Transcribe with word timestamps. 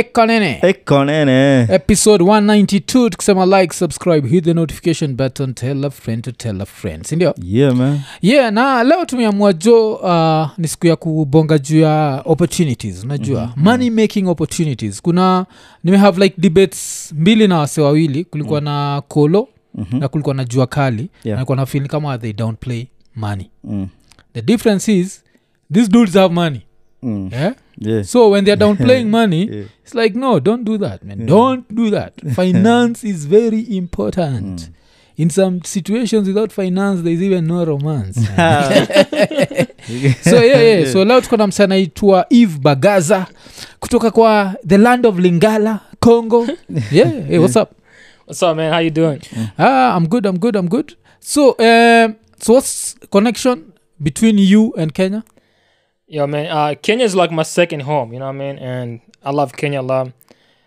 ekanene 0.00 0.58
ekonene 0.62 1.60
episode 1.74 2.24
192 2.24 3.08
tukisema 3.10 3.60
like 3.60 3.74
subscribe 3.74 4.28
hit 4.28 4.44
the 4.44 4.54
notification 4.54 5.14
button 5.14 5.54
tell 5.54 5.84
a 5.84 5.90
friend 5.90 6.24
to 6.24 6.32
tell 6.32 6.62
a 6.62 6.66
friend 6.66 7.04
sindio 7.04 7.34
yeah 7.42 7.74
man 7.74 8.00
yeah 8.22 8.52
na 8.52 8.84
leo 8.84 9.04
tumeamua 9.04 9.52
jo 9.52 9.92
uh, 9.94 10.48
ni 10.58 10.68
siku 10.68 10.86
ya 10.86 10.96
kubonga 10.96 11.58
juu 11.58 11.80
ya 11.80 12.22
opportunities 12.24 13.04
unajua 13.04 13.40
mm-hmm. 13.40 13.64
money 13.64 13.90
making 13.90 14.28
opportunities 14.28 15.02
kuna 15.02 15.46
nimehave 15.84 16.24
like 16.24 16.34
debates 16.38 17.12
mbili 17.16 17.48
na 17.48 17.58
wase 17.58 17.80
wawili 17.80 18.24
kulikuwa 18.24 18.60
mm. 18.60 18.64
na 18.64 19.02
kolo 19.08 19.48
Mhm. 19.74 19.98
na 19.98 20.08
kulikuwa 20.08 20.34
na 20.34 20.44
jua 20.44 20.66
kali 20.66 21.10
Yeah. 21.24 21.38
na 21.38 21.44
kulikuwa 21.44 21.56
na 21.56 21.66
feeling 21.66 21.88
kama 21.88 22.18
they 22.18 22.32
don't 22.32 22.58
play 22.58 22.86
money 23.16 23.50
Mm. 23.64 23.88
the 24.34 24.42
difference 24.42 24.98
is 24.98 25.24
these 25.72 25.88
dudes 25.90 26.14
have 26.14 26.34
money 26.34 26.60
Mm. 27.02 27.32
yeah? 27.32 27.54
yeah. 27.78 28.02
So 28.02 28.28
when 28.30 28.44
they're 28.44 28.56
downplaying 28.58 29.08
money 29.20 29.46
Yeah. 29.46 29.64
it's 29.84 29.94
like 29.94 30.14
no 30.14 30.40
don't 30.40 30.64
do 30.64 30.78
that 30.78 31.02
man. 31.04 31.26
Don't 31.26 31.64
do 31.74 31.90
that. 31.90 32.12
Finance 32.34 33.04
is 33.04 33.24
very 33.26 33.64
important. 33.76 34.70
In 35.16 35.28
some 35.30 35.60
situations 35.64 36.28
without 36.28 36.50
finance 36.52 37.02
there's 37.02 37.20
even 37.22 37.46
no 37.46 37.64
romance 37.64 38.16
so 40.22 40.40
yeah, 40.40 40.60
yeah. 40.60 40.92
so 40.92 41.04
lao 41.04 41.20
tuko 41.20 41.36
na 41.36 41.46
msa 41.46 41.64
anaitwa 41.64 42.26
eve 42.30 42.58
bagaza 42.62 43.26
kutoka 43.80 44.10
kwa 44.10 44.54
the 44.66 44.78
land 44.78 45.06
of 45.06 45.18
lingala 45.18 45.80
congo. 46.00 46.46
Yeah 46.92 47.26
hey, 47.28 47.38
what's 47.38 47.56
up? 47.56 47.70
What's 48.26 48.42
up, 48.42 48.56
man? 48.56 48.72
How 48.72 48.80
you 48.80 48.90
doing? 48.90 49.20
ah 49.58 49.96
i'm 49.96 50.06
good 50.08 50.26
i'm 50.26 50.38
good 50.38 50.56
i'm 50.56 50.68
good. 50.68 50.94
So 51.20 51.50
um, 51.58 52.14
so 52.40 52.54
what's 52.54 52.96
connection 53.10 53.62
between 54.02 54.38
you 54.38 54.72
and 54.78 54.92
kenya 54.94 55.22
Yo, 56.10 56.26
man. 56.26 56.46
Uh, 56.46 56.74
Kenya 56.82 57.04
is 57.04 57.14
like 57.14 57.30
my 57.30 57.44
second 57.44 57.80
home. 57.82 58.12
You 58.12 58.18
know 58.18 58.26
what 58.26 58.34
I 58.34 58.38
mean? 58.38 58.58
And 58.58 59.00
I 59.22 59.30
love 59.30 59.52
Kenya 59.56 59.80
a 59.80 59.82
lot. 59.82 60.12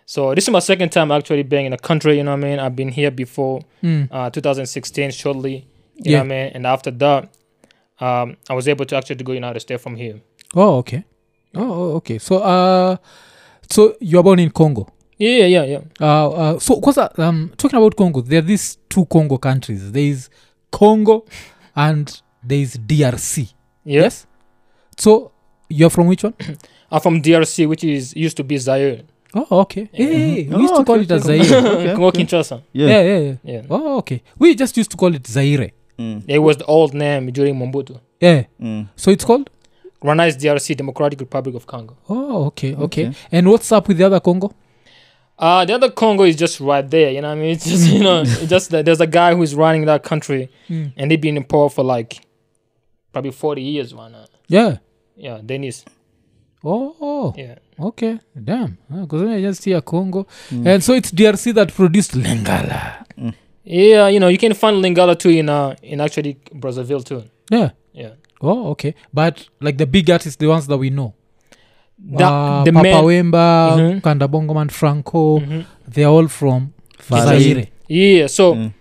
So 0.06 0.34
this 0.34 0.44
is 0.44 0.50
my 0.50 0.58
second 0.60 0.90
time 0.90 1.10
actually 1.10 1.42
being 1.42 1.66
in 1.66 1.72
a 1.74 1.76
country. 1.78 2.16
You 2.16 2.24
know 2.24 2.30
what 2.34 2.44
I 2.44 2.48
mean? 2.48 2.58
I've 2.58 2.74
been 2.76 2.88
here 2.88 3.10
before, 3.10 3.60
mm. 3.82 4.08
uh, 4.10 4.30
2016, 4.30 5.10
shortly. 5.10 5.66
You 5.96 6.12
Yeah. 6.12 6.22
know 6.22 6.28
what 6.28 6.32
I 6.34 6.44
mean? 6.44 6.52
And 6.54 6.66
after 6.66 6.90
that, 6.92 7.28
um, 8.00 8.36
I 8.48 8.54
was 8.54 8.68
able 8.68 8.86
to 8.86 8.96
actually 8.96 9.16
go 9.16 9.32
United 9.32 9.60
States 9.60 9.82
from 9.82 9.96
here. 9.96 10.20
oh 10.56 10.76
okay 10.78 11.02
oh, 11.56 11.72
oh 11.72 11.96
okay 11.96 12.18
so 12.18 12.36
uh 12.38 12.96
so 13.70 13.96
you're 14.00 14.22
born 14.22 14.38
in 14.38 14.50
congo 14.50 14.86
Yeah, 15.18 15.46
yeah, 15.46 15.64
yeah. 15.64 15.80
Uh, 16.00 16.28
uh, 16.30 16.58
so 16.60 16.80
kwanza 16.80 17.10
um, 17.18 17.50
talking 17.56 17.76
about 17.78 17.96
congo 17.96 18.20
there 18.20 18.38
are 18.38 18.46
these 18.46 18.78
two 18.88 19.04
congo 19.06 19.36
countries 19.38 19.90
there 19.92 20.02
is 20.10 20.30
congo 20.70 21.24
and 21.74 22.22
there 22.48 22.58
is 22.62 22.78
drc 22.78 23.38
Yeah. 23.84 24.02
yes 24.02 24.26
so 24.98 25.32
you're 25.78 25.90
from 25.96 26.06
which 26.10 26.22
one 26.28 26.34
I'm 26.92 27.00
from 27.00 27.16
DRC, 27.22 27.68
which 27.68 27.84
is 27.84 28.14
used 28.26 28.36
to 28.40 28.44
be 28.50 28.56
Zaire. 28.66 29.00
oh 29.40 29.60
okay 29.64 29.84
yeah, 29.92 30.08
yeah, 30.08 30.16
yeah. 30.16 30.48
we 30.48 30.54
Oh, 30.54 30.60
used 30.66 30.76
to 30.80 30.84
call 30.88 30.94
okay, 31.00 31.04
it 31.04 31.10
as 31.16 31.22
zaire 31.28 31.40
Okay, 31.76 31.92
Congo 31.94 32.06
okay. 32.10 32.24
Kinshasa. 32.24 32.56
yeah, 32.80 32.88
yeah 32.88 33.02
yeah 33.08 33.18
yeah 33.26 33.36
Yeah. 33.54 33.62
oh 33.76 33.98
okay 34.00 34.18
we 34.40 34.54
just 34.62 34.74
used 34.80 34.90
to 34.94 34.96
call 35.02 35.12
it 35.18 35.26
zaire 35.36 35.70
Mm. 35.98 36.24
It 36.26 36.40
was 36.40 36.56
the 36.62 36.64
old 36.76 36.92
name 36.92 37.24
during 37.36 37.54
Mobutu. 37.60 37.94
yeah 38.20 38.40
Mm. 38.60 38.82
so 39.02 39.06
it's 39.14 39.24
called 39.28 39.46
Rwanda 40.02 40.24
DRC, 40.42 40.76
Democratic 40.82 41.18
Republic 41.26 41.54
of 41.60 41.64
Congo. 41.72 41.94
oh 42.08 42.46
okay 42.50 42.72
okay, 42.74 42.84
Okay. 43.06 43.06
and 43.34 43.42
what's 43.50 43.70
up 43.76 43.84
with 43.88 43.98
the 43.98 44.04
other 44.10 44.20
congo 44.28 44.48
Uh, 45.38 45.64
the 45.68 45.72
other 45.78 45.90
Congo 45.90 46.22
is 46.30 46.36
just 46.36 46.60
right 46.70 46.86
there. 46.94 47.10
You 47.14 47.20
know 47.22 47.28
what 47.32 47.38
I 47.38 47.42
mean? 47.42 47.50
It's 47.56 47.66
just, 47.72 47.86
you 47.94 48.02
know, 48.06 48.22
it's 48.22 48.46
just 48.54 48.66
that 48.70 48.84
there's 48.86 49.00
a 49.00 49.06
guy 49.18 49.30
who's 49.36 49.52
running 49.64 49.84
that 49.90 50.02
country 50.10 50.42
Mm. 50.70 50.92
and 50.98 51.04
they've 51.10 51.20
been 51.26 51.36
in 51.36 51.44
power 51.54 51.68
for 51.76 51.82
like 51.96 52.10
probably 53.12 53.32
40 53.32 53.60
years 53.72 53.88
right 53.94 54.12
now. 54.12 54.26
yeah 54.48 54.70
Yeah, 55.16 55.40
Denis. 55.44 55.84
oh, 56.64 56.96
oh. 57.00 57.34
Yeah. 57.36 57.56
okay 57.78 58.18
damn 58.42 58.78
because 58.88 59.22
i 59.22 59.40
just 59.40 59.64
hear 59.64 59.80
congo 59.82 60.26
and 60.50 60.82
so 60.82 60.94
it's 60.94 61.10
drc 61.12 61.52
that 61.54 61.72
produced 61.74 62.12
Lingala 62.14 63.04
Yeah, 63.64 64.08
you 64.08 64.20
know, 64.20 64.28
you 64.28 64.38
can 64.38 64.52
find 64.54 64.76
Lingala 64.84 65.18
too 65.18 65.30
in 65.30 65.48
uh 65.48 65.74
in 65.82 66.00
actually 66.00 66.34
Brazzaville 66.54 67.02
too. 67.04 67.22
yeah 67.50 67.70
Yeah. 67.92 68.10
Oh, 68.40 68.70
okay. 68.72 68.94
But 69.12 69.48
like 69.60 69.78
the 69.78 69.86
big 69.86 70.10
artists, 70.10 70.36
the 70.36 70.48
ones 70.48 70.66
that 70.66 70.76
we 70.76 70.90
know. 70.90 71.14
That, 71.98 72.30
uh, 72.30 72.64
the 72.64 72.72
Papa 72.72 72.82
man, 72.82 73.04
Wemba, 73.04 73.46
Mhm. 73.78 74.02
Kanda 74.02 74.26
Bongoman, 74.28 74.70
Franco, 74.70 75.38
Mhm. 75.40 75.64
they're 75.88 76.08
all 76.08 76.28
from 76.28 76.72
Zaire. 77.08 77.40
Zaire. 77.40 77.66
Yeah, 77.88 78.26
so 78.26 78.54
Mm. 78.54 78.72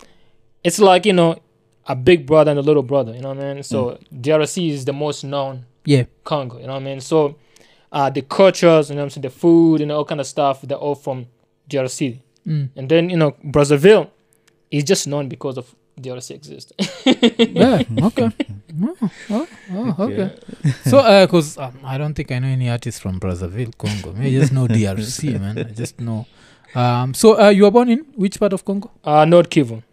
it's 0.64 0.80
like, 0.80 1.06
you 1.06 1.14
know, 1.14 1.36
a 1.88 1.96
big 1.96 2.26
brother 2.26 2.52
and 2.52 2.60
a 2.60 2.64
little 2.64 2.84
brother, 2.84 3.14
you 3.16 3.22
know 3.22 3.30
what 3.34 3.40
I 3.40 3.54
mean? 3.54 3.64
So 3.64 3.98
DRC 4.12 4.68
is 4.70 4.84
the 4.86 4.94
most 4.94 5.24
known 5.24 5.64
Yeah. 5.86 6.04
Congo, 6.24 6.60
you 6.60 6.68
know 6.68 6.74
what 6.74 6.82
I 6.82 6.86
mean? 6.86 7.02
So 7.02 7.36
uh 7.92 8.10
the 8.10 8.22
cultures, 8.22 8.90
you 8.90 8.96
know 8.96 9.02
what 9.02 9.06
I'm 9.06 9.10
saying, 9.12 9.22
the 9.24 9.30
food 9.30 9.82
and 9.82 9.92
all 9.92 10.06
kind 10.06 10.22
of 10.22 10.28
stuff, 10.28 10.62
they're 10.62 10.78
all 10.78 10.96
from 10.96 11.28
DRC. 11.70 12.20
Mm. 12.48 12.70
And 12.76 12.90
then, 12.90 13.10
you 13.10 13.18
know, 13.18 13.32
Brazzaville 13.44 14.10
is 14.72 14.84
just 14.84 15.08
known 15.08 15.30
because 15.30 15.58
of 15.58 15.74
DRC 16.00 16.32
exists. 16.32 16.74
yeah. 17.06 17.84
Okay. 18.08 18.30
Oh, 18.76 18.98
oh, 19.30 19.48
oh, 19.72 19.96
okay. 20.06 20.36
So, 20.86 21.26
because 21.28 21.60
um, 21.60 21.78
I 21.84 22.00
don't 22.00 22.16
think 22.16 22.32
I 22.32 22.40
know 22.40 22.48
any 22.48 22.72
artists 22.72 23.00
from 23.00 23.20
Brazzaville, 23.20 23.78
Congo. 23.78 24.14
Maybe 24.14 24.36
I 24.36 24.40
just 24.40 24.52
know 24.52 24.68
DRC, 24.68 25.40
man. 25.44 25.60
I 25.60 25.64
just 25.64 26.02
know. 26.02 26.26
Um, 26.74 27.14
so, 27.14 27.40
uh, 27.40 27.50
you 27.50 27.64
were 27.66 27.72
born 27.72 27.90
in 27.90 28.00
which 28.16 28.40
part 28.40 28.52
of 28.52 28.66
Congo? 28.66 28.90
uh 29.04 29.26
Nord 29.26 29.52
Kivu. 29.52 29.84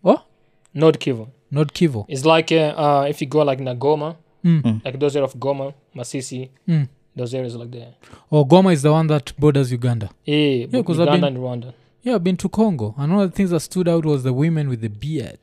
What? 0.00 0.24
Nord 0.72 0.98
Kivu. 0.98 1.28
Not 1.50 1.74
Kivu. 1.74 2.06
It's 2.08 2.24
like 2.24 2.50
uh, 2.50 2.72
uh 2.76 3.06
if 3.10 3.20
you 3.20 3.26
go 3.26 3.42
like 3.42 3.58
Nagoma, 3.58 4.16
Mm. 4.44 4.84
Like 4.84 4.98
those 4.98 5.16
areas 5.16 5.34
of 5.34 5.40
Goma, 5.40 5.74
Masisi, 5.94 6.48
Mm. 6.68 6.88
those 7.16 7.34
areas 7.34 7.54
like 7.56 7.70
there. 7.70 7.94
Oh, 8.32 8.44
Goma 8.44 8.72
is 8.72 8.82
the 8.82 8.92
one 8.92 9.06
that 9.08 9.32
borders 9.38 9.70
Uganda. 9.72 10.08
Yeah, 10.24 10.66
Yeah, 10.70 10.82
'cause 10.82 10.98
I've 11.00 11.06
Uganda 11.06 11.26
been- 11.26 11.36
and 11.36 11.36
Rwanda. 11.38 11.72
Yeah, 12.02 12.14
I've 12.14 12.24
been 12.24 12.36
to 12.38 12.48
Congo. 12.48 12.94
And 12.96 13.12
one 13.12 13.22
of 13.24 13.30
the 13.30 13.36
things 13.36 13.50
that 13.50 13.60
stood 13.60 13.86
out 13.88 14.04
was 14.06 14.22
the 14.22 14.32
women 14.32 14.68
with 14.70 14.80
the 14.80 14.88
beard. 14.88 15.38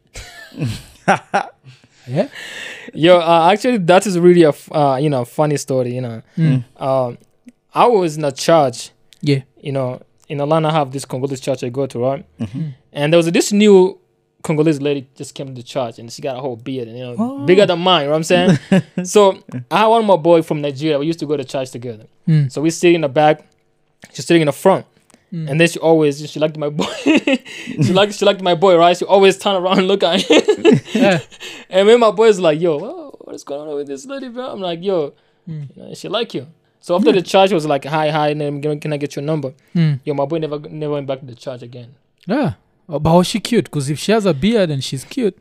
yeah? 2.08 2.28
Yo, 2.94 3.20
uh, 3.20 3.50
actually, 3.52 3.78
that 3.80 4.06
is 4.08 4.18
really 4.18 4.44
a 4.44 4.50
f- 4.50 4.70
uh, 4.72 4.98
you 5.00 5.10
know 5.10 5.26
funny 5.26 5.58
story. 5.58 5.94
You 5.96 6.02
know, 6.02 6.22
Mm. 6.38 6.64
um, 6.82 7.18
I 7.74 7.86
was 7.88 8.18
in 8.18 8.24
a 8.26 8.32
church. 8.32 8.92
Yeah. 9.22 9.42
You 9.62 9.72
know, 9.74 10.02
in 10.30 10.42
Atlanta, 10.42 10.70
I 10.70 10.72
have 10.72 10.92
this 10.92 11.06
Congolese 11.06 11.40
church 11.42 11.64
I 11.64 11.70
go 11.70 11.86
to, 11.88 12.00
right? 12.00 12.26
Mhm. 12.40 12.74
And 12.94 13.14
there 13.14 13.18
was 13.18 13.30
this 13.32 13.52
new 13.52 14.00
Congolese 14.48 14.82
lady 14.82 15.08
just 15.16 15.36
came 15.36 15.54
to 15.54 15.64
church, 15.64 16.00
and 16.00 16.12
she 16.12 16.22
got 16.22 16.38
a 16.38 16.40
whole 16.40 16.56
beard, 16.56 16.88
and 16.88 16.98
you 16.98 17.04
know, 17.04 17.16
Oh. 17.20 17.46
bigger 17.46 17.66
than 17.66 17.80
mine. 17.80 18.02
You 18.04 18.08
know 18.08 18.12
what 18.12 18.18
I'm 18.18 18.24
saying? 18.24 18.58
so 19.06 19.20
I 19.70 19.78
had 19.80 19.88
one 19.88 20.06
more 20.06 20.22
boy 20.30 20.42
from 20.42 20.62
Nigeria. 20.62 20.98
We 21.00 21.06
used 21.08 21.20
to 21.20 21.26
go 21.26 21.36
to 21.38 21.44
church 21.44 21.70
together. 21.72 22.06
Mm. 22.28 22.52
So 22.52 22.62
we 22.62 22.70
sit 22.72 22.94
in 22.96 23.02
the 23.02 23.10
back, 23.10 23.46
she's 24.14 24.26
sitting 24.26 24.42
in 24.42 24.48
the 24.48 24.52
front. 24.66 24.86
Mm. 25.34 25.50
And 25.50 25.60
then 25.60 25.68
she 25.68 25.78
always 25.80 26.14
she 26.32 26.40
liked 26.40 26.58
my 26.58 26.70
boy. 26.70 26.86
she 27.86 27.92
liked 28.00 28.14
she 28.16 28.24
liked 28.26 28.42
my 28.42 28.56
boy, 28.56 28.78
right? 28.78 28.96
She 28.98 29.04
always 29.06 29.38
turn 29.38 29.56
around 29.62 29.80
and 29.80 29.88
look 29.88 30.02
at 30.04 30.22
him. 30.22 30.80
Yeah. 31.04 31.20
and 31.70 31.88
then 31.90 32.00
my 32.00 32.12
boy's 32.12 32.40
like, 32.40 32.62
"Yo, 32.62 32.78
what 33.26 33.36
is 33.36 33.44
going 33.44 33.68
on 33.70 33.76
with 33.76 33.88
this 33.88 34.06
lady, 34.06 34.30
bro?" 34.30 34.46
I'm 34.54 34.62
like, 34.62 34.82
"Yo, 34.82 35.14
Mm. 35.50 35.98
she 36.00 36.08
like 36.08 36.34
you." 36.34 36.48
So 36.80 36.96
after 36.96 37.12
the 37.12 37.22
church 37.22 37.52
was 37.52 37.66
like, 37.66 37.84
"Hi, 37.84 38.10
hi," 38.10 38.30
and 38.30 38.82
can 38.82 38.94
I 38.94 38.98
get 38.98 39.16
your 39.18 39.24
number? 39.32 39.52
Mm. 39.76 40.00
Yo, 40.06 40.14
my 40.14 40.26
boy 40.26 40.38
never 40.40 40.60
never 40.60 40.94
went 40.94 41.08
back 41.08 41.20
to 41.20 41.26
the 41.26 41.36
church 41.36 41.62
again. 41.62 41.90
Yeah. 42.26 42.54
Oh, 42.90 43.00
But 43.00 43.14
was 43.14 43.28
she 43.28 43.40
cute? 43.40 43.66
Because 43.66 43.90
if 43.90 44.00
she 44.00 44.12
has 44.12 44.26
a 44.26 44.34
beard 44.34 44.70
and 44.70 44.84
she's 44.84 45.04
cute, 45.04 45.36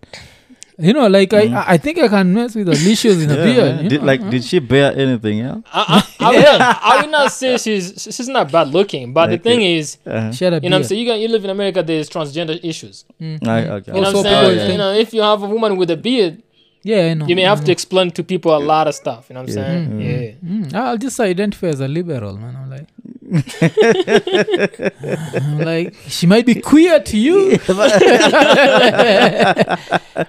you 0.79 0.93
know, 0.93 1.07
like 1.07 1.31
Mm. 1.31 1.55
I, 1.55 1.75
I 1.75 1.77
think 1.79 1.99
I 1.99 2.09
can 2.09 2.35
mess 2.35 2.55
with 2.55 2.69
Alicia's 2.69 3.23
in 3.23 3.31
a 3.31 3.35
Yeah, 3.37 3.45
beard. 3.45 3.75
man. 3.77 3.85
you 3.85 3.91
Did, 3.91 4.01
know? 4.01 4.07
like, 4.07 4.29
did 4.31 4.45
she 4.45 4.59
bear 4.59 4.93
anything? 4.97 5.39
Yeah. 5.39 5.59
I, 5.73 6.05
I, 6.21 6.25
I, 6.27 6.31
would 6.33 6.43
not, 6.59 6.81
I 6.83 7.01
would 7.01 7.11
not 7.11 7.33
say 7.33 7.57
she's 7.57 8.03
she's 8.15 8.29
not 8.29 8.53
bad 8.53 8.69
looking, 8.69 9.13
but 9.15 9.29
the 9.31 9.39
thing 9.39 9.63
is, 9.63 9.97
Uh-huh. 10.07 10.33
she 10.33 10.45
had 10.45 10.53
a 10.55 10.61
you 10.63 10.69
know, 10.69 10.77
what 10.77 10.83
I'm 10.83 10.85
saying 10.89 11.01
you 11.01 11.07
got 11.07 11.19
you 11.21 11.29
live 11.29 11.45
in 11.45 11.51
America. 11.51 11.83
There's 11.83 12.11
transgender 12.11 12.59
issues. 12.63 13.05
Mm, 13.21 13.47
Right, 13.47 13.65
mm. 13.67 13.71
okay. 13.81 13.93
You 13.95 14.01
know 14.03 14.09
what 14.09 14.09
I'm 14.09 14.13
people 14.13 14.23
saying? 14.25 14.59
think- 14.59 14.73
You 14.73 14.79
know, 14.79 14.93
if 14.93 15.15
you 15.15 15.23
have 15.23 15.43
a 15.43 15.49
woman 15.49 15.77
with 15.77 15.91
a 15.91 15.97
beard, 15.97 16.43
yeah, 16.91 17.03
I 17.11 17.13
know. 17.15 17.27
you 17.31 17.37
may 17.41 17.47
have 17.53 17.61
Mm. 17.61 17.67
to 17.67 17.73
explain 17.77 18.09
to 18.19 18.23
people 18.33 18.51
a 18.57 18.63
lot 18.73 18.85
of 18.91 18.95
stuff. 19.03 19.23
You 19.29 19.35
know 19.35 19.43
what 19.43 19.51
I'm 19.51 19.57
Yeah. 19.57 19.65
saying? 19.65 19.85
Mm, 19.91 20.01
Yeah. 20.09 20.51
Mm, 20.51 20.65
I'll 20.75 20.99
just 21.07 21.19
identify 21.21 21.69
as 21.77 21.81
a 21.81 21.89
liberal, 21.99 22.35
man. 22.43 22.55
I'm 22.61 22.71
like, 22.77 22.87
I'm 25.43 25.59
like, 25.59 25.95
she 26.09 26.27
might 26.27 26.47
be 26.47 26.55
queer 26.71 27.01
to 27.01 27.17
you. 27.27 27.59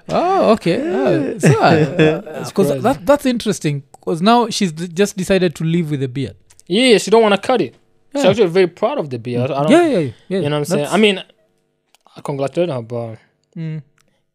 oh, 0.10 0.52
okay. 0.54 0.80
Oh, 0.82 1.38
so, 1.40 1.60
uh, 1.60 2.44
'cause 2.52 2.54
crazy. 2.54 2.80
that, 2.80 3.06
that's 3.06 3.26
interesting. 3.26 3.84
Because 3.92 4.22
now 4.22 4.50
she's 4.50 4.72
d- 4.72 4.88
just 4.88 5.18
decided 5.18 5.56
to 5.56 5.64
live 5.64 5.92
with 5.92 6.04
a 6.04 6.08
beard. 6.08 6.36
Yeah, 6.68 6.98
she 6.98 7.12
don't 7.12 7.22
want 7.22 7.36
to 7.36 7.42
cut 7.42 7.62
it. 7.62 7.76
She's 8.16 8.24
Yeah. 8.24 8.30
actually 8.32 8.48
very 8.48 8.68
proud 8.68 8.98
of 9.00 9.10
the 9.10 9.20
beard. 9.20 9.52
I 9.52 9.64
don't, 9.64 9.72
Yeah, 9.72 9.88
yeah, 9.88 9.98
yeah. 10.00 10.12
yeah. 10.30 10.38
You 10.40 10.50
know 10.50 10.60
what 10.60 10.60
I'm 10.60 10.66
saying? 10.66 10.88
I 10.90 10.98
mean, 10.98 11.24
I 12.16 12.22
congratulate 12.22 12.70
her, 12.70 12.82
but 12.82 13.18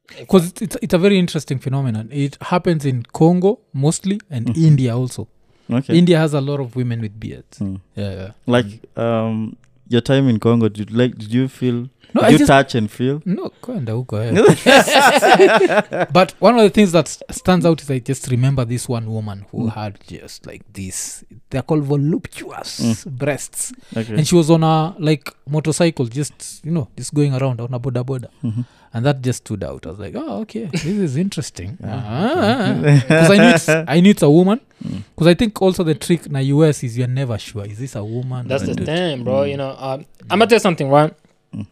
because 0.08 0.48
it's, 0.48 0.62
it's, 0.62 0.76
it's 0.82 0.94
a 0.94 0.98
very 0.98 1.18
interesting 1.18 1.58
phenomenon 1.58 2.08
it 2.12 2.36
happens 2.42 2.84
in 2.84 3.02
congo 3.12 3.58
mostly 3.72 4.20
and 4.30 4.56
india 4.56 4.96
also 4.96 5.26
Okay. 5.70 5.96
india 5.98 6.18
has 6.18 6.34
a 6.34 6.40
lot 6.40 6.60
of 6.60 6.76
women 6.76 7.00
with 7.00 7.12
beards 7.20 7.58
Mm. 7.60 7.80
yeah, 7.96 8.12
yeah. 8.12 8.30
like, 8.46 8.66
um, 8.98 9.56
your 9.88 10.00
time 10.00 10.26
in 10.28 10.38
Congo, 10.38 10.68
did 10.70 10.90
like? 10.90 11.16
Did 11.18 11.32
you 11.34 11.48
feel? 11.48 11.74
No, 12.14 12.20
did 12.20 12.24
I 12.24 12.28
you 12.30 12.38
just 12.38 12.48
touch 12.48 12.74
and 12.74 12.90
feel? 12.90 13.20
no 13.26 13.50
kwenda 13.60 13.92
huko 13.92 14.16
but 16.12 16.34
one 16.40 16.54
of 16.56 16.62
the 16.62 16.70
things 16.70 16.92
that 16.92 17.08
stands 17.30 17.64
out 17.66 17.80
is 17.82 17.90
i 17.90 17.98
just 17.98 18.28
remember 18.28 18.64
this 18.64 18.88
one 18.88 19.06
woman 19.06 19.44
who 19.50 19.68
had 19.68 19.98
just 20.08 20.46
like 20.46 20.62
this 20.72 21.24
they're 21.50 21.62
called 21.62 21.84
voluptuous 21.84 23.04
breasts 23.04 23.72
Okay. 23.96 24.14
and 24.14 24.26
she 24.26 24.34
was 24.34 24.50
on 24.50 24.62
a 24.64 24.94
like 24.98 25.30
motorcycle 25.46 26.06
just 26.06 26.64
you 26.64 26.70
know 26.72 26.88
just 26.96 27.14
going 27.14 27.34
around 27.34 27.60
on 27.60 27.72
a 27.74 27.78
boda 27.80 28.02
boda 28.04 28.28
Mhm. 28.44 28.64
And 28.94 29.04
that 29.06 29.22
just 29.22 29.38
stood 29.44 29.64
out 29.64 29.86
i 29.86 29.90
was 29.90 29.98
like 29.98 30.14
oh 30.16 30.40
okay 30.40 30.64
this 30.66 30.84
is 30.86 31.16
interesting 31.16 31.72
because 31.80 33.30
i 33.30 33.36
knew 33.38 33.54
it's, 33.54 33.68
i 33.68 34.00
knew 34.00 34.10
it's 34.10 34.22
a 34.22 34.30
woman 34.30 34.60
Mm. 34.84 35.02
because 35.14 35.28
i 35.28 35.34
think 35.34 35.62
also 35.62 35.84
the 35.84 35.94
trick 35.94 36.26
in 36.26 36.32
the 36.32 36.42
us 36.42 36.82
is 36.82 36.98
you're 36.98 37.06
never 37.06 37.38
sure 37.38 37.64
is 37.64 37.78
this 37.78 37.94
a 37.94 38.02
woman 38.02 38.48
That's 38.48 38.64
the 38.66 38.74
thing, 38.74 39.22
bro. 39.22 39.42
Mm. 39.42 39.50
You 39.50 39.56
know, 39.58 39.76
um, 39.78 40.06
I'm 40.28 40.40
gonna 40.40 40.46
tell 40.48 40.56
you 40.56 40.60
something, 40.60 40.88
right? 40.90 41.14
Mm. 41.54 41.66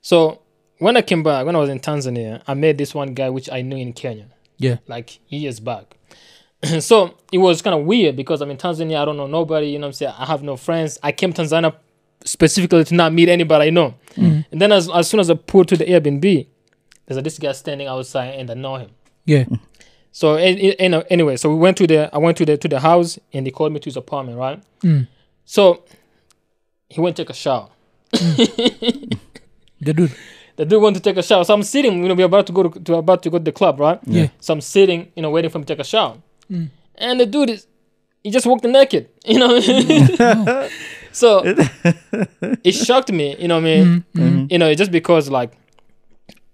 So 0.00 0.40
when 0.78 0.96
I 0.96 1.02
came 1.02 1.22
back, 1.22 1.44
when 1.44 1.54
I 1.54 1.58
was 1.58 1.68
in 1.68 1.80
Tanzania, 1.80 2.40
I 2.46 2.54
met 2.54 2.78
this 2.78 2.94
one 2.94 3.12
guy 3.12 3.28
which 3.28 3.50
I 3.52 3.60
knew 3.60 3.76
in 3.76 3.92
Kenya, 3.92 4.28
yeah 4.56 4.76
like 4.88 5.18
years 5.28 5.60
back. 5.60 5.96
so 6.80 7.14
it 7.30 7.36
was 7.36 7.60
kind 7.60 7.78
of 7.78 7.84
weird 7.84 8.16
because 8.16 8.40
I'm 8.40 8.50
in 8.50 8.56
Tanzania. 8.56 9.02
I 9.02 9.04
don't 9.04 9.18
know 9.18 9.26
nobody. 9.26 9.66
You 9.68 9.78
know, 9.78 9.88
what 9.88 9.88
I'm 9.88 9.92
saying 9.92 10.14
I 10.18 10.24
have 10.24 10.42
no 10.42 10.56
friends. 10.56 10.98
I 11.02 11.12
came 11.12 11.34
to 11.34 11.42
Tanzania 11.42 11.74
specifically 12.24 12.84
to 12.84 12.94
not 12.94 13.12
meet 13.12 13.28
anybody 13.28 13.66
I 13.66 13.70
know. 13.70 13.94
Mhm. 14.16 14.46
And 14.50 14.60
then 14.62 14.72
as 14.72 14.88
as 14.88 15.08
soon 15.08 15.20
as 15.20 15.28
I 15.28 15.34
pulled 15.34 15.68
to 15.68 15.76
the 15.76 15.84
Airbnb, 15.84 16.46
there's 17.06 17.18
a, 17.18 17.22
this 17.22 17.38
guy 17.38 17.52
standing 17.52 17.86
outside, 17.88 18.34
and 18.38 18.50
I 18.50 18.54
know 18.54 18.76
him. 18.76 18.90
yeah 19.24 19.44
So 20.12 20.36
a- 20.36 20.40
a- 20.68 20.76
you 20.80 20.88
know, 20.88 21.02
anyway, 21.10 21.36
so 21.36 21.48
we 21.50 21.56
went 21.56 21.76
to 21.78 21.86
the 21.86 22.10
I 22.14 22.18
went 22.18 22.36
to 22.38 22.44
the 22.46 22.56
to 22.56 22.68
the 22.68 22.80
house, 22.80 23.18
and 23.32 23.46
they 23.46 23.50
called 23.50 23.72
me 23.72 23.80
to 23.80 23.84
his 23.86 23.96
apartment, 23.96 24.38
right? 24.38 24.58
Mm. 24.82 25.06
So 25.44 25.82
he 26.88 27.00
went 27.00 27.16
to 27.16 27.22
take 27.24 27.30
a 27.30 27.34
shower. 27.34 27.68
the 28.12 29.92
dude 29.92 30.12
The 30.56 30.64
dude 30.64 30.80
went 30.82 30.96
to 30.96 31.02
take 31.02 31.18
a 31.18 31.22
shower. 31.22 31.44
So 31.44 31.52
I'm 31.54 31.62
sitting, 31.62 32.02
you 32.02 32.08
know, 32.08 32.14
we're 32.14 32.24
about 32.26 32.46
to 32.46 32.52
go 32.52 32.62
to, 32.68 32.80
to 32.80 32.94
about 32.94 33.22
to 33.24 33.30
go 33.30 33.38
to 33.38 33.44
the 33.44 33.52
club, 33.52 33.78
right? 33.78 34.00
yeah 34.06 34.28
So 34.40 34.54
I'm 34.54 34.60
sitting, 34.62 35.12
you 35.14 35.22
know, 35.22 35.30
waiting 35.30 35.50
for 35.50 35.58
him 35.58 35.64
to 35.64 35.74
take 35.74 35.80
a 35.80 35.84
shower. 35.84 36.16
Mm. 36.50 36.68
And 36.96 37.20
the 37.20 37.26
dude 37.26 37.50
is 37.50 37.66
he 38.24 38.30
just 38.30 38.46
walked 38.46 38.64
naked, 38.64 39.08
you 39.26 39.38
know. 39.38 39.60
so 41.12 41.42
it 42.64 42.72
shocked 42.72 43.12
me, 43.12 43.36
you 43.38 43.48
know 43.48 43.56
what 43.60 43.68
I 43.68 43.70
mean? 43.70 44.04
Mm, 44.14 44.20
mm. 44.46 44.52
You 44.52 44.58
know, 44.58 44.72
just 44.74 44.90
because 44.90 45.28
like 45.30 45.52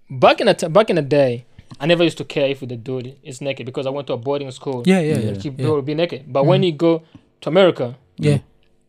back 0.09 0.39
in 0.41 0.47
the 0.47 0.53
t- 0.53 0.67
back 0.67 0.89
in 0.89 0.95
the 0.95 1.01
day, 1.01 1.45
I 1.79 1.85
never 1.85 2.03
used 2.03 2.17
to 2.19 2.23
care 2.25 2.47
if 2.49 2.59
the 2.59 2.75
dude 2.75 3.15
is 3.23 3.41
naked 3.41 3.65
because 3.65 3.85
I 3.85 3.89
went 3.89 4.07
to 4.07 4.13
a 4.13 4.17
boarding 4.17 4.51
school. 4.51 4.83
yeah 4.85 4.99
yeah 4.99 5.17
Yeah. 5.17 5.31
yeah 5.31 5.39
He 5.41 5.49
yeah, 5.57 5.69
would 5.69 5.85
be 5.85 5.95
naked. 5.95 6.25
But 6.31 6.45
when 6.45 6.63
you 6.63 6.71
go 6.71 7.03
to 7.41 7.49
America, 7.49 7.95
yeah. 8.17 8.39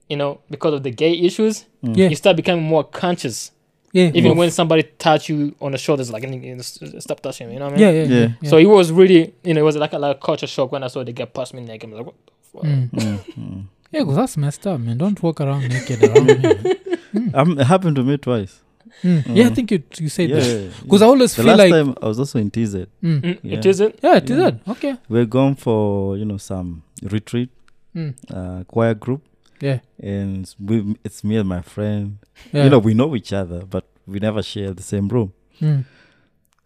you 0.08 0.16
know, 0.16 0.40
because 0.50 0.74
of 0.74 0.82
the 0.82 0.90
gay 0.90 1.12
issues, 1.18 1.64
yeah. 1.82 2.08
you 2.08 2.16
start 2.16 2.36
becoming 2.36 2.64
more 2.64 2.84
conscious. 2.84 3.52
yeah 3.92 4.10
Even 4.14 4.32
of- 4.32 4.36
when 4.36 4.50
somebody 4.50 4.82
touch 4.98 5.28
you 5.30 5.54
on 5.60 5.72
the 5.72 5.78
shoulders, 5.78 6.10
like 6.10 6.22
you 6.24 6.56
know, 6.56 6.62
stop 6.62 7.20
touching 7.20 7.46
me, 7.48 7.54
you 7.54 7.58
know 7.60 7.66
what 7.66 7.74
I 7.74 7.76
mean? 7.76 7.84
yeah, 7.94 8.02
yeah, 8.02 8.20
Yeah. 8.20 8.28
yeah. 8.42 8.50
So 8.50 8.58
it 8.58 8.66
was 8.66 8.92
really, 8.92 9.32
you 9.44 9.54
know, 9.54 9.60
it 9.60 9.64
was 9.64 9.76
like 9.76 9.92
a, 9.94 9.98
like 9.98 10.16
a 10.16 10.20
culture 10.20 10.46
shock 10.46 10.72
when 10.72 10.82
I 10.82 10.88
saw 10.88 11.02
the 11.04 11.12
guy 11.12 11.24
pass 11.24 11.52
me 11.54 11.62
naked. 11.62 11.88
I'm 11.90 11.96
like, 11.96 12.06
what 12.06 12.14
the 12.26 12.32
fuck? 12.52 12.62
Mm. 12.64 12.90
Mm, 12.90 13.18
mm. 13.38 13.64
Yeah, 13.92 14.00
because 14.04 14.16
that's 14.16 14.36
messed 14.36 14.66
up, 14.66 14.78
man. 14.80 14.98
Don't 14.98 15.22
walk 15.22 15.40
around 15.40 15.68
naked 15.68 16.02
around 16.04 16.26
me. 16.26 16.36
man. 17.14 17.30
Um, 17.34 17.58
it 17.58 17.64
happened 17.66 17.96
to 17.96 18.02
me 18.04 18.16
twice. 18.18 18.60
Mm. 19.04 19.36
Yeah, 19.36 19.46
I 19.46 19.54
think 19.54 19.70
you 19.70 19.82
you 19.98 20.08
said 20.08 20.30
Yeah, 20.30 20.36
that. 20.40 20.46
yeah, 20.48 20.58
yeah. 20.64 20.70
Because 20.82 21.02
I 21.02 21.06
always 21.06 21.30
the 21.36 21.42
feel 21.42 21.50
last 21.50 21.58
like 21.58 21.70
time 21.70 21.94
I 22.02 22.06
was 22.08 22.18
also 22.18 22.38
in 22.38 22.50
TZ. 22.50 22.74
mm. 22.74 23.20
Mm, 23.20 23.38
Yeah. 23.42 23.58
It 23.58 23.66
isn't. 23.66 23.94
yeah, 24.02 24.16
it 24.16 24.30
is 24.30 24.38
Yeah. 24.38 24.50
Okay. 24.74 24.96
We're 25.08 25.26
going 25.38 25.56
for 25.56 26.16
you 26.16 26.24
know 26.24 26.38
some 26.38 26.82
retreat, 27.02 27.50
Mm. 27.94 28.14
uh, 28.32 28.64
choir 28.64 28.94
group, 28.94 29.22
Yeah. 29.60 29.80
and 30.02 30.52
we 30.58 30.96
it's 31.04 31.22
me 31.22 31.36
and 31.36 31.48
my 31.48 31.60
friend. 31.62 32.16
Yeah. 32.52 32.64
You 32.64 32.70
know 32.70 32.78
we 32.78 32.94
know 32.94 33.14
each 33.14 33.32
other, 33.32 33.60
but 33.74 33.84
we 34.06 34.18
never 34.20 34.42
share 34.42 34.72
the 34.72 34.82
same 34.82 35.08
room. 35.08 35.32
Mm. 35.60 35.84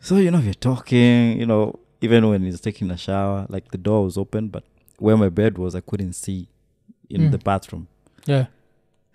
So 0.01 0.17
you 0.17 0.31
know 0.31 0.41
we're 0.41 0.55
talking. 0.71 1.39
You 1.41 1.47
know 1.47 1.79
even 2.01 2.29
when 2.29 2.45
he's 2.45 2.61
taking 2.61 2.91
a 2.93 2.97
shower, 2.97 3.47
like 3.49 3.73
the 3.73 3.79
door 3.79 4.05
was 4.05 4.17
open, 4.17 4.47
but 4.49 4.63
where 5.01 5.17
my 5.17 5.29
bed 5.29 5.59
was, 5.59 5.75
I 5.75 5.81
couldn't 5.81 6.13
see 6.15 6.47
in 7.11 7.23
Mm. 7.23 7.31
the 7.33 7.39
bathroom. 7.39 7.89
Yeah. 8.27 8.47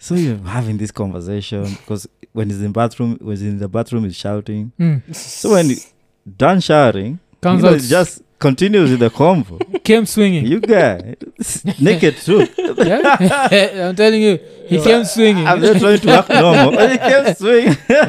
So 0.03 0.15
you're 0.15 0.35
having 0.39 0.75
this 0.77 0.91
conversation 0.91 1.63
because 1.63 2.09
when 2.33 2.49
he's 2.49 2.61
in 2.61 2.73
bathroom, 2.73 3.17
when 3.21 3.37
he's 3.37 3.41
in 3.43 3.57
the 3.57 3.69
bathroom, 3.69 4.03
he's 4.03 4.17
shouting. 4.17 4.73
Mm. 4.77 5.15
So 5.15 5.51
when 5.51 5.69
he 5.69 5.77
done 6.35 6.59
shouting, 6.59 7.19
Comes 7.39 7.63
you 7.63 7.69
know, 7.69 7.75
out 7.75 7.79
it 7.79 7.87
just 7.87 8.21
continues 8.37 8.91
with 8.91 8.99
the 8.99 9.09
convo. 9.09 9.81
came 9.85 10.05
swinging. 10.05 10.45
you 10.45 10.59
guy, 10.59 11.15
naked 11.79 12.17
too. 12.17 12.45
yeah? 12.79 13.87
I'm 13.87 13.95
telling 13.95 14.21
you, 14.21 14.39
he 14.67 14.81
came 14.81 15.05
swinging. 15.05 15.47
I'm 15.47 15.61
just 15.61 15.79
trying 15.79 15.99
to 16.01 16.11
act 16.11 16.27
normal. 16.27 16.71
But 16.71 16.91
he 16.95 16.97
kept 16.97 17.37
swinging 17.39 17.77
yeah, 17.87 18.07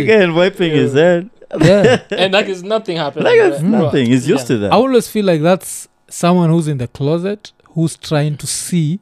again, 0.00 0.34
wiping 0.34 0.72
his 0.72 0.94
head. 0.94 1.30
yeah. 1.60 2.02
and 2.10 2.32
like 2.32 2.48
it's 2.48 2.62
nothing 2.62 2.96
happened. 2.96 3.24
Like 3.24 3.38
it's 3.38 3.60
bro. 3.60 3.68
nothing. 3.70 4.06
He's 4.06 4.28
used 4.28 4.50
Yeah. 4.50 4.56
to 4.56 4.58
that. 4.62 4.72
I 4.72 4.74
always 4.74 5.06
feel 5.06 5.26
like 5.26 5.42
that's 5.42 5.86
someone 6.08 6.50
who's 6.50 6.66
in 6.66 6.78
the 6.78 6.88
closet 6.88 7.52
who's 7.76 7.96
trying 7.96 8.36
to 8.38 8.48
see 8.48 8.98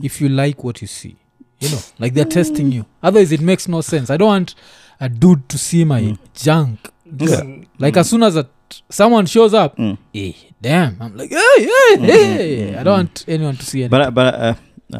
if 0.00 0.20
you 0.20 0.28
like 0.28 0.62
what 0.64 0.80
you 0.80 0.86
see. 0.88 1.16
You 1.60 1.70
know, 1.70 1.78
like 1.98 2.14
they're 2.14 2.24
testing 2.24 2.72
you. 2.72 2.86
Otherwise, 3.02 3.30
it 3.32 3.40
makes 3.40 3.68
no 3.68 3.80
sense. 3.82 4.10
I 4.10 4.16
don't 4.16 4.28
want 4.28 4.54
a 5.00 5.08
dude 5.08 5.48
to 5.48 5.58
see 5.58 5.84
my 5.84 6.02
Mm. 6.02 6.18
junk. 6.34 6.90
yeah. 7.18 7.42
Like 7.78 7.96
as 7.96 8.08
soon 8.10 8.22
as 8.22 8.36
a, 8.36 8.48
someone 8.90 9.26
shows 9.26 9.54
up, 9.54 9.76
Mm. 9.76 9.96
hey, 10.12 10.34
damn, 10.60 10.96
I'm 11.00 11.16
like, 11.16 11.30
hey, 11.30 11.38
hey, 11.58 11.96
hey. 12.00 12.76
I 12.76 12.82
don't 12.82 12.94
want 12.98 13.24
anyone 13.28 13.56
to 13.56 13.64
see 13.64 13.82
anything. 13.84 13.90
But 13.90 14.00
I- 14.02 14.10
but 14.10 14.34
uh, 14.34 14.54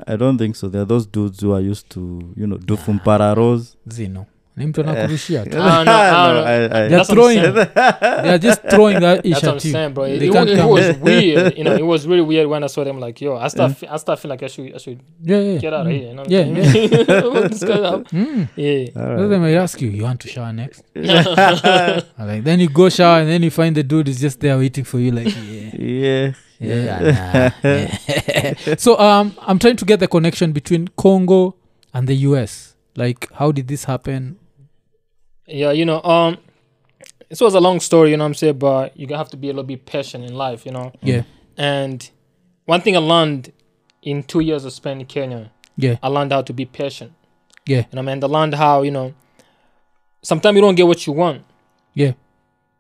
I 0.06 0.16
don't 0.16 0.38
think 0.38 0.56
so. 0.56 0.68
There 0.68 0.82
are 0.82 0.86
those 0.86 1.06
dudes 1.06 1.40
who 1.40 1.52
are 1.52 1.60
used 1.60 1.90
to 1.90 2.32
you 2.36 2.46
know 2.46 2.58
do 2.58 2.76
fumpararos. 2.76 3.74
Zino. 3.88 4.26
Ni 4.56 4.66
mtu 4.66 4.80
anakurushia 4.80 5.42
tu. 5.44 5.50
I 5.50 5.52
don't 5.84 5.88
I. 5.88 5.92
I- 5.92 6.64
I- 6.64 6.68
They're 6.68 6.88
That's 6.88 7.08
what 7.08 7.10
I'm 7.10 7.14
throwing. 7.14 7.40
saying. 7.42 7.54
They 8.22 8.30
are 8.30 8.38
just 8.38 8.62
throwing 8.68 9.00
that 9.00 9.24
ish 9.26 9.32
That's 9.32 9.42
what 9.44 9.50
I'm 9.52 9.56
at 9.56 9.64
you. 9.64 9.72
saying, 9.72 9.92
bro. 9.94 10.04
It, 10.04 10.18
They 10.18 10.26
it, 10.28 10.32
can't 10.32 10.50
it 10.50 10.58
come. 10.58 10.70
was 10.70 10.96
weird. 11.00 11.56
You 11.58 11.64
know, 11.64 11.74
it 11.74 11.86
was 11.86 12.06
really 12.06 12.20
weird 12.22 12.46
when 12.48 12.62
I 12.64 12.66
saw 12.66 12.84
them. 12.84 13.00
Like, 13.00 13.20
yo, 13.24 13.36
I 13.36 13.48
start, 13.48 13.76
fe- 13.76 13.86
I 13.86 13.90
hmm. 13.92 13.96
start 13.96 14.18
feeling 14.18 14.32
like 14.38 14.42
I 14.42 14.48
should, 14.48 14.74
I 14.74 14.78
should 14.78 15.00
Yeah, 15.24 15.38
yeah. 15.40 15.58
get 15.58 15.72
out 15.72 15.86
of 15.86 15.86
hmm. 15.86 15.92
here. 15.92 16.08
You 16.08 16.14
know 16.14 16.22
what 16.22 16.30
Yeah, 16.30 16.40
I'm 16.40 16.64
saying? 16.72 16.90
What 17.32 17.50
this 17.50 17.64
guy? 17.64 17.76
Mm. 17.76 18.48
Yeah. 18.56 18.86
All 18.94 19.06
Then 19.06 19.16
right. 19.16 19.28
they 19.28 19.38
might 19.38 19.54
ask 19.54 19.80
you, 19.80 19.88
you 19.88 20.02
want 20.02 20.20
to 20.20 20.28
shower 20.28 20.52
next? 20.52 20.82
like 20.94 22.44
then 22.44 22.60
you 22.60 22.68
go 22.68 22.88
shower 22.90 23.20
and 23.20 23.28
then 23.30 23.42
you 23.42 23.50
find 23.50 23.74
the 23.76 23.82
dude 23.82 24.08
is 24.08 24.20
just 24.20 24.40
there 24.40 24.58
waiting 24.58 24.84
for 24.84 24.98
you. 24.98 25.12
Like 25.12 25.34
yeah, 25.78 26.32
Yeah. 26.60 27.00
yeah. 27.00 27.50
nah, 27.62 27.70
yeah. 27.70 28.74
so 28.76 28.98
um, 28.98 29.34
I'm 29.46 29.58
trying 29.58 29.76
to 29.76 29.84
get 29.84 30.00
the 30.00 30.08
connection 30.08 30.52
between 30.52 30.88
Congo 30.96 31.54
and 31.94 32.06
the 32.06 32.14
US. 32.28 32.74
Like, 32.96 33.28
how 33.32 33.52
did 33.52 33.68
this 33.68 33.84
happen? 33.84 34.36
Yeah, 35.52 35.70
you 35.72 35.84
know, 35.84 36.02
um, 36.02 36.38
this 37.28 37.40
was 37.40 37.54
a 37.54 37.60
long 37.60 37.78
story, 37.80 38.10
you 38.10 38.16
know 38.16 38.24
what 38.24 38.28
I'm 38.28 38.34
saying, 38.34 38.58
but 38.58 38.96
you 38.96 39.06
gotta 39.06 39.18
have 39.18 39.30
to 39.30 39.36
be 39.36 39.48
a 39.48 39.52
little 39.52 39.64
bit 39.64 39.84
patient 39.84 40.24
in 40.24 40.34
life, 40.34 40.64
you 40.64 40.72
know. 40.72 40.92
Yeah, 41.02 41.24
And 41.58 42.08
one 42.64 42.80
thing 42.80 42.96
I 42.96 43.00
learned 43.00 43.52
in 44.02 44.22
two 44.22 44.40
years 44.40 44.64
of 44.64 44.72
spending 44.72 45.02
in 45.02 45.06
Kenya, 45.06 45.52
yeah, 45.76 45.96
I 46.02 46.08
learned 46.08 46.32
how 46.32 46.40
to 46.40 46.52
be 46.54 46.64
patient. 46.64 47.12
yeah, 47.66 47.84
You 47.92 47.96
know, 47.96 47.98
I 48.00 48.14
mean, 48.14 48.24
I 48.24 48.26
learned 48.26 48.54
how, 48.54 48.80
you 48.82 48.90
know, 48.90 49.12
sometimes 50.22 50.54
you 50.56 50.62
don't 50.62 50.74
get 50.74 50.86
what 50.86 51.06
you 51.06 51.12
want. 51.12 51.44
yeah, 51.94 52.12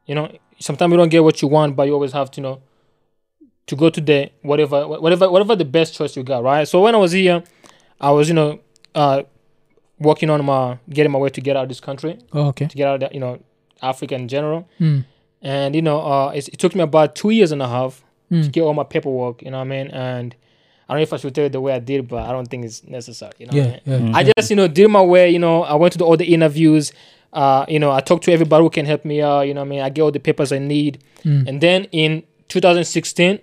You 0.06 0.14
know, 0.14 0.34
sometimes 0.58 0.90
you 0.92 0.96
don't 0.96 1.10
get 1.10 1.22
what 1.22 1.42
you 1.42 1.48
want, 1.48 1.76
but 1.76 1.86
you 1.86 1.92
always 1.92 2.12
have 2.12 2.30
to, 2.32 2.40
you 2.40 2.42
know, 2.42 2.62
to 3.66 3.76
go 3.76 3.90
to 3.90 4.00
the 4.00 4.30
whatever, 4.40 4.88
whatever, 4.88 5.30
whatever 5.30 5.56
the 5.56 5.66
best 5.66 5.94
choice 5.94 6.16
you 6.16 6.22
got, 6.22 6.42
right? 6.42 6.66
So 6.66 6.80
when 6.80 6.94
I 6.94 6.98
was 6.98 7.12
here, 7.12 7.42
I 8.00 8.10
was, 8.12 8.28
you 8.28 8.34
know, 8.34 8.60
uh, 8.94 9.22
working 9.98 10.30
on 10.30 10.44
my 10.44 10.78
getting 10.90 11.12
my 11.12 11.18
way 11.18 11.28
to 11.30 11.40
get 11.40 11.56
out 11.56 11.64
of 11.64 11.68
this 11.68 11.80
country, 11.80 12.18
oh, 12.32 12.48
okay. 12.48 12.66
to 12.66 12.76
get 12.76 12.88
out 12.88 13.02
of, 13.02 13.08
the, 13.10 13.14
you 13.14 13.20
know, 13.20 13.38
Africa 13.80 14.14
in 14.14 14.28
general. 14.28 14.68
Mm. 14.80 15.04
And 15.42 15.74
you 15.74 15.82
know, 15.82 16.00
uh, 16.00 16.30
it's, 16.34 16.48
it 16.48 16.58
took 16.58 16.74
me 16.74 16.82
about 16.82 17.14
two 17.16 17.30
years 17.30 17.52
and 17.52 17.62
a 17.62 17.68
half 17.68 18.04
to 18.30 18.36
Mm. 18.36 18.52
get 18.52 18.62
all 18.62 18.72
my 18.74 18.84
paperwork. 18.84 19.42
You 19.42 19.50
know 19.50 19.58
what 19.58 19.64
I 19.66 19.68
mean? 19.68 19.88
And 19.88 20.34
I 20.88 20.94
don't 20.94 20.98
know 21.00 21.02
if 21.02 21.12
I 21.12 21.16
should 21.18 21.34
tell 21.34 21.44
you 21.44 21.50
the 21.50 21.60
way 21.60 21.72
I 21.74 21.78
did, 21.80 22.08
but 22.08 22.22
I 22.28 22.32
don't 22.32 22.46
think 22.46 22.64
it's 22.64 22.82
necessary. 22.84 23.32
You 23.38 23.46
know, 23.46 23.58
what 23.58 23.66
I 23.66 23.80
Yeah, 23.84 23.98
mean? 23.98 24.06
yeah. 24.06 24.12
Mm. 24.12 24.14
I 24.16 24.32
just 24.36 24.50
you 24.50 24.56
know 24.56 24.68
did 24.68 24.88
my 24.88 25.02
way. 25.02 25.30
You 25.30 25.38
know, 25.38 25.62
I 25.64 25.74
went 25.74 25.92
to 25.92 25.98
the, 25.98 26.04
all 26.06 26.16
the 26.16 26.32
interviews. 26.32 26.92
Uh, 27.32 27.64
you 27.68 27.78
know, 27.78 27.90
I 27.90 28.00
talked 28.00 28.24
to 28.24 28.32
everybody 28.32 28.62
who 28.62 28.70
can 28.70 28.86
help 28.86 29.04
me 29.04 29.20
out. 29.22 29.42
You 29.42 29.54
know, 29.54 29.60
what 29.60 29.66
I 29.66 29.70
mean, 29.70 29.80
I 29.80 29.88
get 29.90 30.02
all 30.02 30.10
the 30.10 30.20
papers 30.20 30.50
I 30.52 30.58
need. 30.58 31.02
Mm. 31.24 31.48
And 31.48 31.60
then 31.60 31.84
in 31.92 32.22
2016, 32.48 33.38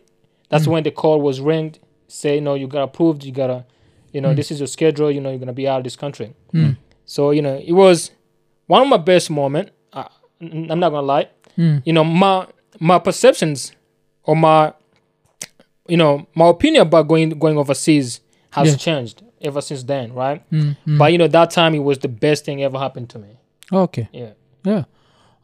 that's 0.50 0.66
Mm. 0.66 0.72
when 0.72 0.84
the 0.84 0.92
call 0.92 1.22
was 1.22 1.40
ringed. 1.42 1.80
Say, 2.08 2.40
no, 2.40 2.56
you 2.56 2.68
got 2.68 2.84
approved. 2.84 3.24
You 3.24 3.32
gotta, 3.32 3.66
you 4.14 4.22
know, 4.22 4.30
Mm. 4.30 4.36
this 4.36 4.52
is 4.52 4.60
your 4.60 4.68
schedule. 4.68 5.12
You 5.12 5.22
know, 5.22 5.30
you're 5.30 5.40
gonna 5.40 5.54
be 5.54 5.68
out 5.68 5.78
of 5.80 5.84
this 5.84 5.96
country. 5.96 6.34
Mm. 6.54 6.78
So 7.06 7.32
you 7.32 7.42
know, 7.42 7.56
it 7.66 7.74
was 7.74 8.12
one 8.68 8.82
of 8.82 8.88
my 8.88 8.98
best 8.98 9.30
moment. 9.30 9.70
Uh, 9.94 10.06
n- 10.42 10.68
I'm 10.70 10.80
not 10.80 10.90
gonna 10.92 11.06
lie 11.08 11.28
Mm. 11.58 11.82
you 11.86 11.92
know 11.94 12.04
my 12.04 12.46
my 12.80 13.00
perceptions 13.00 13.74
or 14.24 14.36
my 14.36 14.72
you 15.88 15.98
know 15.98 16.28
my 16.36 16.48
opinion 16.48 16.84
about 16.84 17.08
going 17.08 17.30
going 17.32 17.58
overseas 17.58 18.22
has 18.52 18.70
Yeah. 18.70 18.76
changed 18.78 19.24
ever 19.42 19.62
since 19.62 19.84
then 19.84 20.14
right 20.14 20.42
Mm. 20.52 20.78
Mm. 20.88 20.98
but 20.98 21.12
you 21.12 21.18
know 21.18 21.28
that 21.28 21.50
time 21.52 21.74
it 21.76 21.80
was 21.84 21.98
the 22.00 22.08
best 22.08 22.46
thing 22.46 22.64
ever 22.64 22.78
happened 22.78 23.10
to 23.10 23.20
me 23.20 23.30
okay, 23.74 24.08
yeah 24.14 24.32
yeah. 24.64 24.84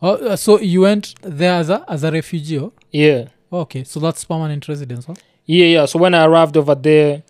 Oh, 0.02 0.16
uh, 0.16 0.36
so 0.36 0.60
you 0.60 0.82
went 0.82 1.16
there 1.22 1.54
as 1.56 1.70
a 1.70 1.84
as 1.88 2.04
a 2.04 2.12
refugee? 2.12 2.60
Oh? 2.60 2.72
yeah 2.92 3.26
Okay, 3.52 3.84
so 3.86 4.00
that's 4.00 4.24
permanent 4.26 4.68
residence. 4.68 5.06
Huh? 5.06 5.16
yeah 5.46 5.66
yeah 5.66 5.86
so 5.86 5.98
when 6.00 6.14
i 6.14 6.24
arrived 6.26 6.56
over 6.58 6.76
there 6.76 7.24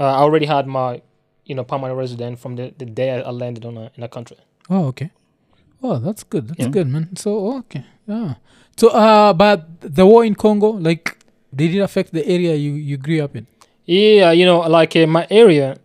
uh, 0.00 0.04
i 0.04 0.20
already 0.26 0.46
had 0.46 0.66
my 0.66 1.02
you 1.50 1.56
know, 1.56 1.64
permanent 1.64 1.98
resident 1.98 2.38
from 2.38 2.54
the, 2.54 2.72
the 2.78 2.84
day 2.86 3.10
I, 3.10 3.30
landed 3.30 3.64
on 3.64 3.76
a, 3.76 3.90
in 3.96 4.04
a 4.04 4.08
country. 4.08 4.36
Oh, 4.68 4.86
okay. 4.86 5.10
Oh, 5.82 5.98
that's 5.98 6.22
good. 6.22 6.46
That's 6.48 6.60
Yeah. 6.60 6.68
good, 6.68 6.86
man. 6.86 7.16
So, 7.16 7.30
okay. 7.58 7.82
Yeah. 8.06 8.34
So, 8.76 8.88
uh, 8.90 9.32
but 9.32 9.58
the 9.80 10.06
war 10.06 10.24
in 10.24 10.36
Congo, 10.36 10.68
like, 10.88 11.18
did 11.52 11.74
it 11.74 11.80
affect 11.80 12.12
the 12.12 12.24
area 12.24 12.54
you, 12.54 12.72
you 12.74 12.96
grew 12.96 13.20
up 13.24 13.34
in? 13.34 13.48
Yeah, 13.84 14.30
you 14.30 14.46
know, 14.46 14.60
like 14.60 14.94
in 14.94 15.10
my 15.10 15.26
area, 15.28 15.78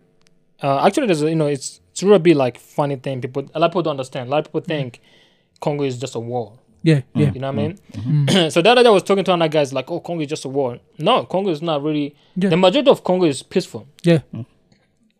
uh, 0.62 0.86
actually, 0.86 1.06
there's 1.08 1.22
a, 1.22 1.28
you 1.30 1.34
know, 1.34 1.48
it's 1.48 1.80
it's 1.90 2.02
really 2.04 2.20
be 2.20 2.34
like 2.34 2.58
funny 2.60 2.96
thing. 2.96 3.20
People, 3.20 3.42
a 3.52 3.58
lot 3.58 3.66
of 3.66 3.70
people 3.72 3.82
don't 3.82 3.92
understand. 3.98 4.28
A 4.28 4.30
lot 4.30 4.38
of 4.38 4.44
people 4.44 4.60
think 4.60 5.00
Congo 5.60 5.82
is 5.82 5.98
just 5.98 6.14
a 6.14 6.20
war. 6.20 6.52
Yeah, 6.82 7.00
yeah. 7.14 7.32
You 7.32 7.40
know 7.40 7.48
what 7.52 7.58
I 7.58 7.68
mean? 7.68 7.78
Mm. 7.92 8.50
so 8.52 8.62
the 8.62 8.70
other 8.70 8.82
day 8.82 8.88
I 8.88 8.92
was 8.92 9.02
talking 9.02 9.24
to 9.24 9.32
another 9.32 9.48
guys 9.50 9.72
like, 9.72 9.90
oh, 9.90 10.00
Congo 10.00 10.22
is 10.22 10.28
just 10.28 10.44
a 10.44 10.48
war. 10.48 10.78
No, 10.98 11.24
Congo 11.24 11.50
is 11.50 11.60
not 11.62 11.82
really. 11.82 12.14
Yeah. 12.36 12.50
The 12.50 12.56
majority 12.56 12.90
of 12.90 13.02
Congo 13.02 13.26
is 13.26 13.42
peaceful. 13.42 13.86
Yeah. 14.02 14.20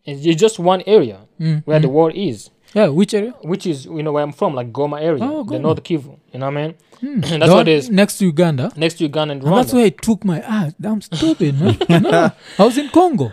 It's 0.04 0.24
it's 0.24 0.40
just 0.40 0.58
one 0.58 0.82
area 0.86 1.18
Mm, 1.40 1.64
where 1.66 1.80
the 1.80 1.88
mm. 1.88 1.92
war 1.92 2.10
is, 2.12 2.50
Yeah, 2.72 2.88
which 2.88 3.12
area? 3.12 3.34
which 3.42 3.66
is 3.66 3.84
you 3.86 4.02
know 4.02 4.12
where 4.12 4.22
I'm 4.22 4.32
from, 4.32 4.54
like 4.54 4.72
Goma 4.72 5.02
area, 5.02 5.22
Oh, 5.24 5.42
the 5.44 5.58
North 5.58 5.82
Kivu. 5.82 6.16
You 6.32 6.38
know 6.40 6.46
what 6.46 6.56
I 6.56 6.66
mean? 6.66 6.74
Hmm. 7.00 7.20
That's 7.40 7.46
The 7.50 7.54
what 7.54 7.68
it 7.68 7.72
is. 7.72 7.90
Next 7.90 8.18
to 8.18 8.24
Uganda. 8.26 8.72
Next 8.76 8.94
to 8.98 9.04
Uganda 9.04 9.32
and 9.32 9.42
And 9.42 9.52
that's 9.52 9.70
Rwanda. 9.72 9.74
where 9.74 9.84
I 9.86 9.88
took 9.90 10.24
my 10.24 10.40
ass. 10.40 10.72
Damn 10.80 11.02
stupid, 11.02 11.60
man. 11.60 11.76
no, 12.02 12.30
I 12.58 12.64
was 12.64 12.78
in 12.78 12.88
Congo. 12.88 13.32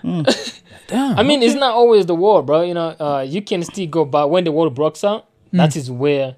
Damn. 0.87 1.17
I 1.19 1.23
mean, 1.23 1.41
it's 1.43 1.55
not 1.55 1.71
always 1.73 2.05
the 2.05 2.15
war, 2.15 2.43
bro. 2.43 2.63
You 2.63 2.73
know, 2.73 2.89
uh, 2.99 3.25
you 3.27 3.41
can 3.41 3.63
still 3.63 3.87
go 3.87 4.03
back 4.03 4.27
when 4.27 4.43
the 4.43 4.51
war 4.51 4.69
breaks 4.69 5.03
out. 5.03 5.27
That 5.53 5.75
is 5.77 5.89
where 5.91 6.35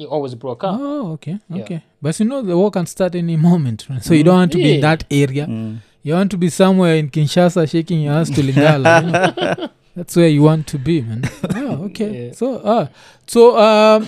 it 0.00 0.06
always 0.06 0.34
broke 0.34 0.64
up 0.64 0.76
Oh, 0.80 1.12
okay, 1.12 1.38
Yeah. 1.48 1.80
But 2.02 2.18
you 2.18 2.26
know, 2.26 2.40
the 2.42 2.56
war 2.56 2.70
can 2.70 2.86
start 2.86 3.14
any 3.14 3.36
moment. 3.36 3.86
right? 3.90 4.02
So 4.02 4.14
you 4.14 4.24
don't 4.24 4.36
want 4.36 4.52
to 4.52 4.58
be 4.58 4.74
in 4.76 4.80
that 4.80 5.04
area. 5.10 5.46
Mm. 5.46 5.78
You 6.02 6.14
want 6.14 6.30
to 6.30 6.38
be 6.38 6.48
somewhere 6.48 6.94
in 6.96 7.10
Kinshasa 7.10 7.70
shaking 7.70 8.00
your 8.02 8.14
ass 8.14 8.30
to 8.30 8.40
Lingala. 8.42 8.90
you 9.04 9.10
know? 9.12 9.68
That's 9.94 10.16
where 10.16 10.28
you 10.28 10.42
want 10.42 10.66
to 10.68 10.78
be, 10.78 11.02
man. 11.02 11.24
Oh, 11.54 11.84
okay. 11.88 12.10
Yeah. 12.28 12.32
So, 12.32 12.56
uh, 12.56 12.86
so 13.26 13.58
um, 13.58 14.06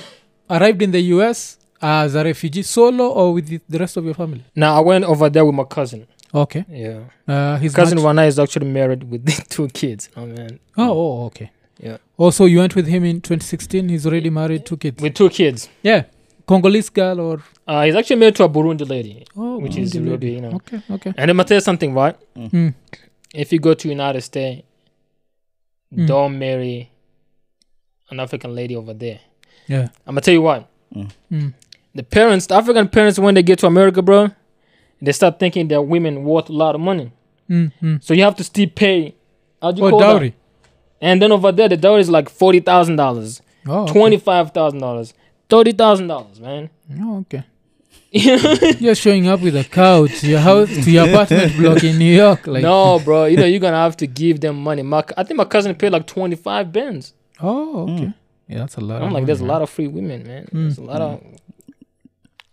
arrived 0.49 0.81
in 0.81 0.91
the 0.91 1.01
US 1.17 1.59
as 1.83 2.15
a 2.15 2.25
refugee 2.25 2.63
solo 2.63 3.09
or 3.11 3.35
with 3.35 3.47
the, 3.49 3.61
the 3.69 3.79
rest 3.79 3.97
of 3.99 4.05
your 4.07 4.15
family? 4.15 4.43
Now 4.57 4.77
I 4.77 4.81
went 4.81 5.05
over 5.05 5.29
there 5.29 5.45
with 5.45 5.55
my 5.55 5.65
cousin. 5.65 6.07
Okay. 6.35 6.65
Yeah, 6.71 7.01
Uh, 7.29 7.59
his 7.59 7.75
cousin 7.75 7.99
Rana 7.99 8.23
is 8.25 8.39
actually 8.39 8.69
married 8.69 9.03
with 9.11 9.23
two 9.55 9.69
kids. 9.69 10.09
Oh 10.17 10.25
man, 10.25 10.59
Oh, 10.79 10.91
oh, 10.91 11.25
okay. 11.27 11.51
Yeah. 11.79 11.99
Also, 12.23 12.45
you 12.53 12.59
went 12.63 12.75
with 12.79 12.87
him 12.95 13.05
in 13.05 13.21
2016. 13.21 13.89
He's 13.89 14.07
already 14.07 14.31
married, 14.31 14.65
two 14.65 14.77
kids. 14.77 15.03
with 15.03 15.15
two 15.15 15.29
kids. 15.39 15.69
Yeah. 15.83 16.03
Congolese 16.47 16.91
girl 16.91 17.21
or 17.21 17.35
Uh, 17.67 17.85
he's 17.87 17.95
actually 18.01 18.17
married 18.23 18.37
to 18.37 18.45
a 18.45 18.49
Burundi 18.49 18.87
lady, 18.89 19.25
oh, 19.37 19.59
which 19.65 19.77
is 19.77 19.93
Burundi 19.93 20.05
really 20.05 20.11
lady. 20.19 20.31
you 20.37 20.41
know. 20.45 20.53
okay, 20.61 20.81
okay. 20.97 21.13
And 21.17 21.31
I'm 21.31 21.37
gonna 21.37 21.49
tell 21.49 21.57
you 21.61 21.67
something, 21.71 21.95
right? 21.95 22.17
Mm. 22.37 22.75
If 23.35 23.53
you 23.53 23.59
go 23.69 23.75
to 23.75 23.89
United 23.89 24.23
States, 24.23 24.63
Mm. 25.95 26.07
don't 26.07 26.39
marry 26.39 26.91
an 28.11 28.19
African 28.21 28.55
lady 28.55 28.75
over 28.77 28.95
there. 29.05 29.21
Yeah. 29.69 29.89
I'm 30.07 30.15
gonna 30.15 30.21
tell 30.23 30.35
you 30.39 30.43
what. 30.43 30.61
Mm. 31.31 31.55
The 31.95 32.03
parents, 32.03 32.47
the 32.47 32.55
African 32.55 32.89
parents, 32.89 33.19
when 33.19 33.35
they 33.35 33.43
get 33.51 33.59
to 33.61 33.67
America, 33.67 34.01
bro, 34.09 34.31
they 35.05 35.13
start 35.13 35.39
thinking 35.43 35.69
that 35.69 35.83
women 35.95 36.25
worth 36.25 36.49
a 36.49 36.53
lot 36.65 36.75
of 36.75 36.81
money. 36.81 37.09
Mm, 37.51 37.73
mm. 37.83 37.97
So 38.05 38.15
you 38.15 38.23
have 38.29 38.37
to 38.37 38.45
still 38.45 38.69
pay. 38.85 39.15
How 39.61 39.73
do 39.73 39.81
you 39.83 39.87
Oh, 39.89 39.91
call 39.91 40.01
that? 40.19 40.33
Dowry. 41.03 41.11
And 41.13 41.23
then 41.23 41.33
over 41.33 41.53
there, 41.53 41.69
the 41.69 41.77
dowry 41.77 42.01
is 42.01 42.11
like 42.11 42.29
forty 42.29 42.61
thousand 42.61 42.97
dollars, 42.97 43.43
Oh, 43.67 43.83
okay. 43.85 43.93
twenty 43.93 44.17
five 44.19 44.51
thousand 44.53 44.81
dollars, 44.81 45.15
thirty 45.49 45.73
thousand 45.73 46.09
dollars, 46.09 46.41
man. 46.41 46.71
Oh, 47.01 47.19
okay. 47.21 47.45
You're 48.15 48.95
showing 48.95 49.27
up 49.27 49.41
with 49.41 49.57
a 49.57 49.65
couch 49.65 50.21
to 50.21 50.27
your 50.29 50.41
house 50.41 50.69
to 50.69 50.91
your 50.91 51.09
apartment 51.09 51.57
block 51.59 51.83
in 51.83 51.97
New 51.99 52.15
York, 52.15 52.47
like 52.47 52.63
no, 52.63 52.99
bro, 52.99 53.25
you 53.25 53.39
know 53.39 53.47
you're 53.47 53.59
gonna 53.61 53.77
have 53.79 53.97
to 53.99 54.07
give 54.07 54.41
them 54.41 54.63
money. 54.63 54.83
My, 54.83 55.03
I 55.17 55.23
think 55.25 55.39
my 55.39 55.47
cousin 55.47 55.75
paid 55.75 55.93
like 55.93 56.07
twenty 56.07 56.37
five 56.37 56.73
bands. 56.73 57.15
Oh, 57.41 57.89
okay. 57.89 58.13
Yeah, 58.49 58.59
that's 58.59 58.77
a 58.77 58.81
lot. 58.83 59.01
I'm 59.01 59.09
of 59.09 59.13
like, 59.15 59.25
there's 59.27 59.41
a 59.41 59.47
lot 59.47 59.63
of 59.63 59.71
free 59.71 59.89
women, 59.89 60.27
man. 60.27 60.47
There's 60.53 60.77
a 60.77 60.83
lot 60.83 61.01
of 61.01 61.25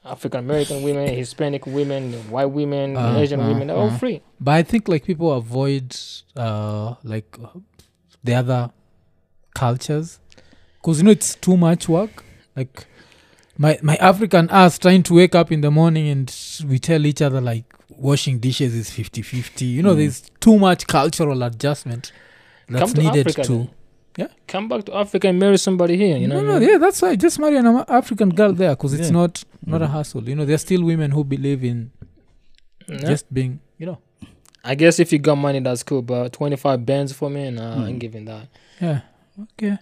African 0.05 0.39
American 0.39 0.81
women, 0.81 1.09
Hispanic 1.13 1.65
women, 1.67 2.13
white 2.31 2.45
women, 2.51 2.95
Uh, 2.95 3.17
Asian 3.17 3.41
uh, 3.41 3.47
women. 3.49 3.67
They're 3.67 3.75
all 3.75 3.89
uh. 3.89 3.97
free. 3.97 4.21
But 4.39 4.51
I 4.51 4.63
think 4.63 4.87
like 4.87 5.03
people 5.03 5.33
avoid 5.33 5.93
uh 6.37 6.95
like 7.03 7.37
the 8.29 8.35
other 8.41 8.61
cultures 9.55 10.19
because 10.77 10.99
you 10.99 11.05
know 11.05 11.11
it's 11.11 11.35
too 11.35 11.57
much 11.57 11.89
work. 11.89 12.23
Like 12.55 12.85
my 13.57 13.71
my 13.81 13.95
African 14.11 14.45
ass 14.61 14.77
trying 14.85 15.03
to 15.03 15.13
wake 15.21 15.35
up 15.41 15.51
in 15.51 15.61
the 15.61 15.71
morning 15.71 16.07
and 16.13 16.27
we 16.71 16.77
tell 16.89 17.05
each 17.11 17.21
other 17.27 17.41
like 17.41 17.65
washing 18.09 18.39
dishes 18.39 18.73
is 18.81 18.89
50-50. 18.89 19.61
You 19.77 19.83
know, 19.83 19.93
Mm. 19.93 19.97
there's 19.97 20.19
too 20.39 20.57
much 20.67 20.81
cultural 20.87 21.43
adjustment 21.43 22.03
that's 22.69 22.93
to 22.93 23.01
needed 23.03 23.27
Africa 23.27 23.43
to. 23.49 23.53
then. 23.57 23.69
Yeah. 24.21 24.27
Come 24.47 24.65
back 24.69 24.81
to 24.85 24.95
Africa 25.03 25.25
and 25.31 25.37
marry 25.39 25.57
somebody 25.57 25.95
here. 26.03 26.17
You 26.17 26.27
know. 26.27 26.41
no, 26.41 26.59
no, 26.59 26.65
yeah, 26.69 26.77
that's 26.77 27.01
why. 27.01 27.15
Just 27.25 27.39
marry 27.39 27.57
an 27.57 27.67
African 27.99 28.29
girl 28.39 28.53
there 28.61 28.73
because 28.75 28.93
it's 28.93 29.07
Yeah. 29.09 29.19
not 29.21 29.43
not 29.73 29.81
a 29.81 29.87
Mhm. 29.87 29.91
hassle. 29.95 30.23
You 30.29 30.35
know, 30.37 30.45
there's 30.49 30.61
still 30.69 30.83
women 30.91 31.09
who 31.15 31.21
believe 31.35 31.61
in 31.71 31.77
Yeah. 32.87 32.97
just 33.11 33.25
being, 33.37 33.59
you 33.79 33.85
know, 33.89 33.97
I 34.71 34.75
guess 34.75 34.99
if 34.99 35.11
you 35.11 35.19
got 35.19 35.35
money, 35.35 35.59
that's 35.59 35.83
cool. 35.83 36.01
But 36.01 36.33
25 36.33 36.85
bands 36.85 37.11
for 37.13 37.29
me, 37.29 37.49
nah, 37.51 37.77
Mm. 37.87 37.99
giving 37.99 38.25
that. 38.25 38.47
yeah, 38.79 39.01
okay. 39.43 39.77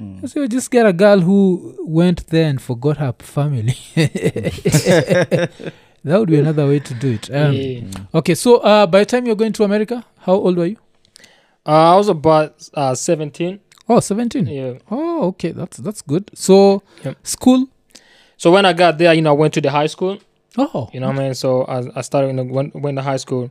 Mm. 0.00 0.28
So 0.28 0.46
just 0.46 0.70
get 0.70 0.86
a 0.86 0.92
girl 0.92 1.18
who 1.20 1.74
went 2.00 2.26
there 2.28 2.48
and 2.50 2.60
forgot 2.60 2.98
her 2.98 3.14
family. 3.18 3.74
that 6.04 6.18
would 6.18 6.28
be 6.28 6.38
another 6.38 6.66
way 6.66 6.78
to 6.78 6.94
do 6.94 7.12
it. 7.12 7.30
Um, 7.34 7.52
yeah. 7.54 7.82
Okay, 8.14 8.34
so 8.34 8.56
uh, 8.58 8.86
by 8.86 9.00
the 9.00 9.06
time 9.06 9.26
you're 9.26 9.34
going 9.36 9.52
to 9.54 9.64
America, 9.64 10.04
how 10.20 10.34
old 10.34 10.56
were 10.56 10.66
you? 10.66 10.76
Uh, 11.66 11.94
I 11.94 11.96
was 11.96 12.08
about 12.08 12.68
uh, 12.74 12.94
17. 12.94 13.60
Oh, 13.88 14.00
17. 14.00 14.46
Yeah. 14.46 14.74
Oh, 14.90 15.28
okay, 15.28 15.52
that's 15.52 15.78
that's 15.78 16.02
good. 16.02 16.30
So 16.34 16.82
school. 17.22 17.68
So 18.36 18.52
when 18.52 18.64
I 18.66 18.72
got 18.74 18.98
there, 18.98 19.12
you 19.14 19.22
know, 19.22 19.30
I 19.30 19.38
went 19.38 19.54
to 19.54 19.60
the 19.60 19.70
high 19.70 19.86
school. 19.88 20.18
Oh, 20.56 20.88
You 20.92 21.00
know 21.00 21.08
what 21.08 21.16
I 21.18 21.22
mean? 21.22 21.34
So 21.34 21.62
I, 21.64 21.82
I 21.98 22.00
started, 22.02 22.28
you 22.28 22.32
know, 22.34 22.44
when, 22.44 22.70
went 22.74 22.96
to 22.98 23.02
high 23.02 23.16
school. 23.18 23.50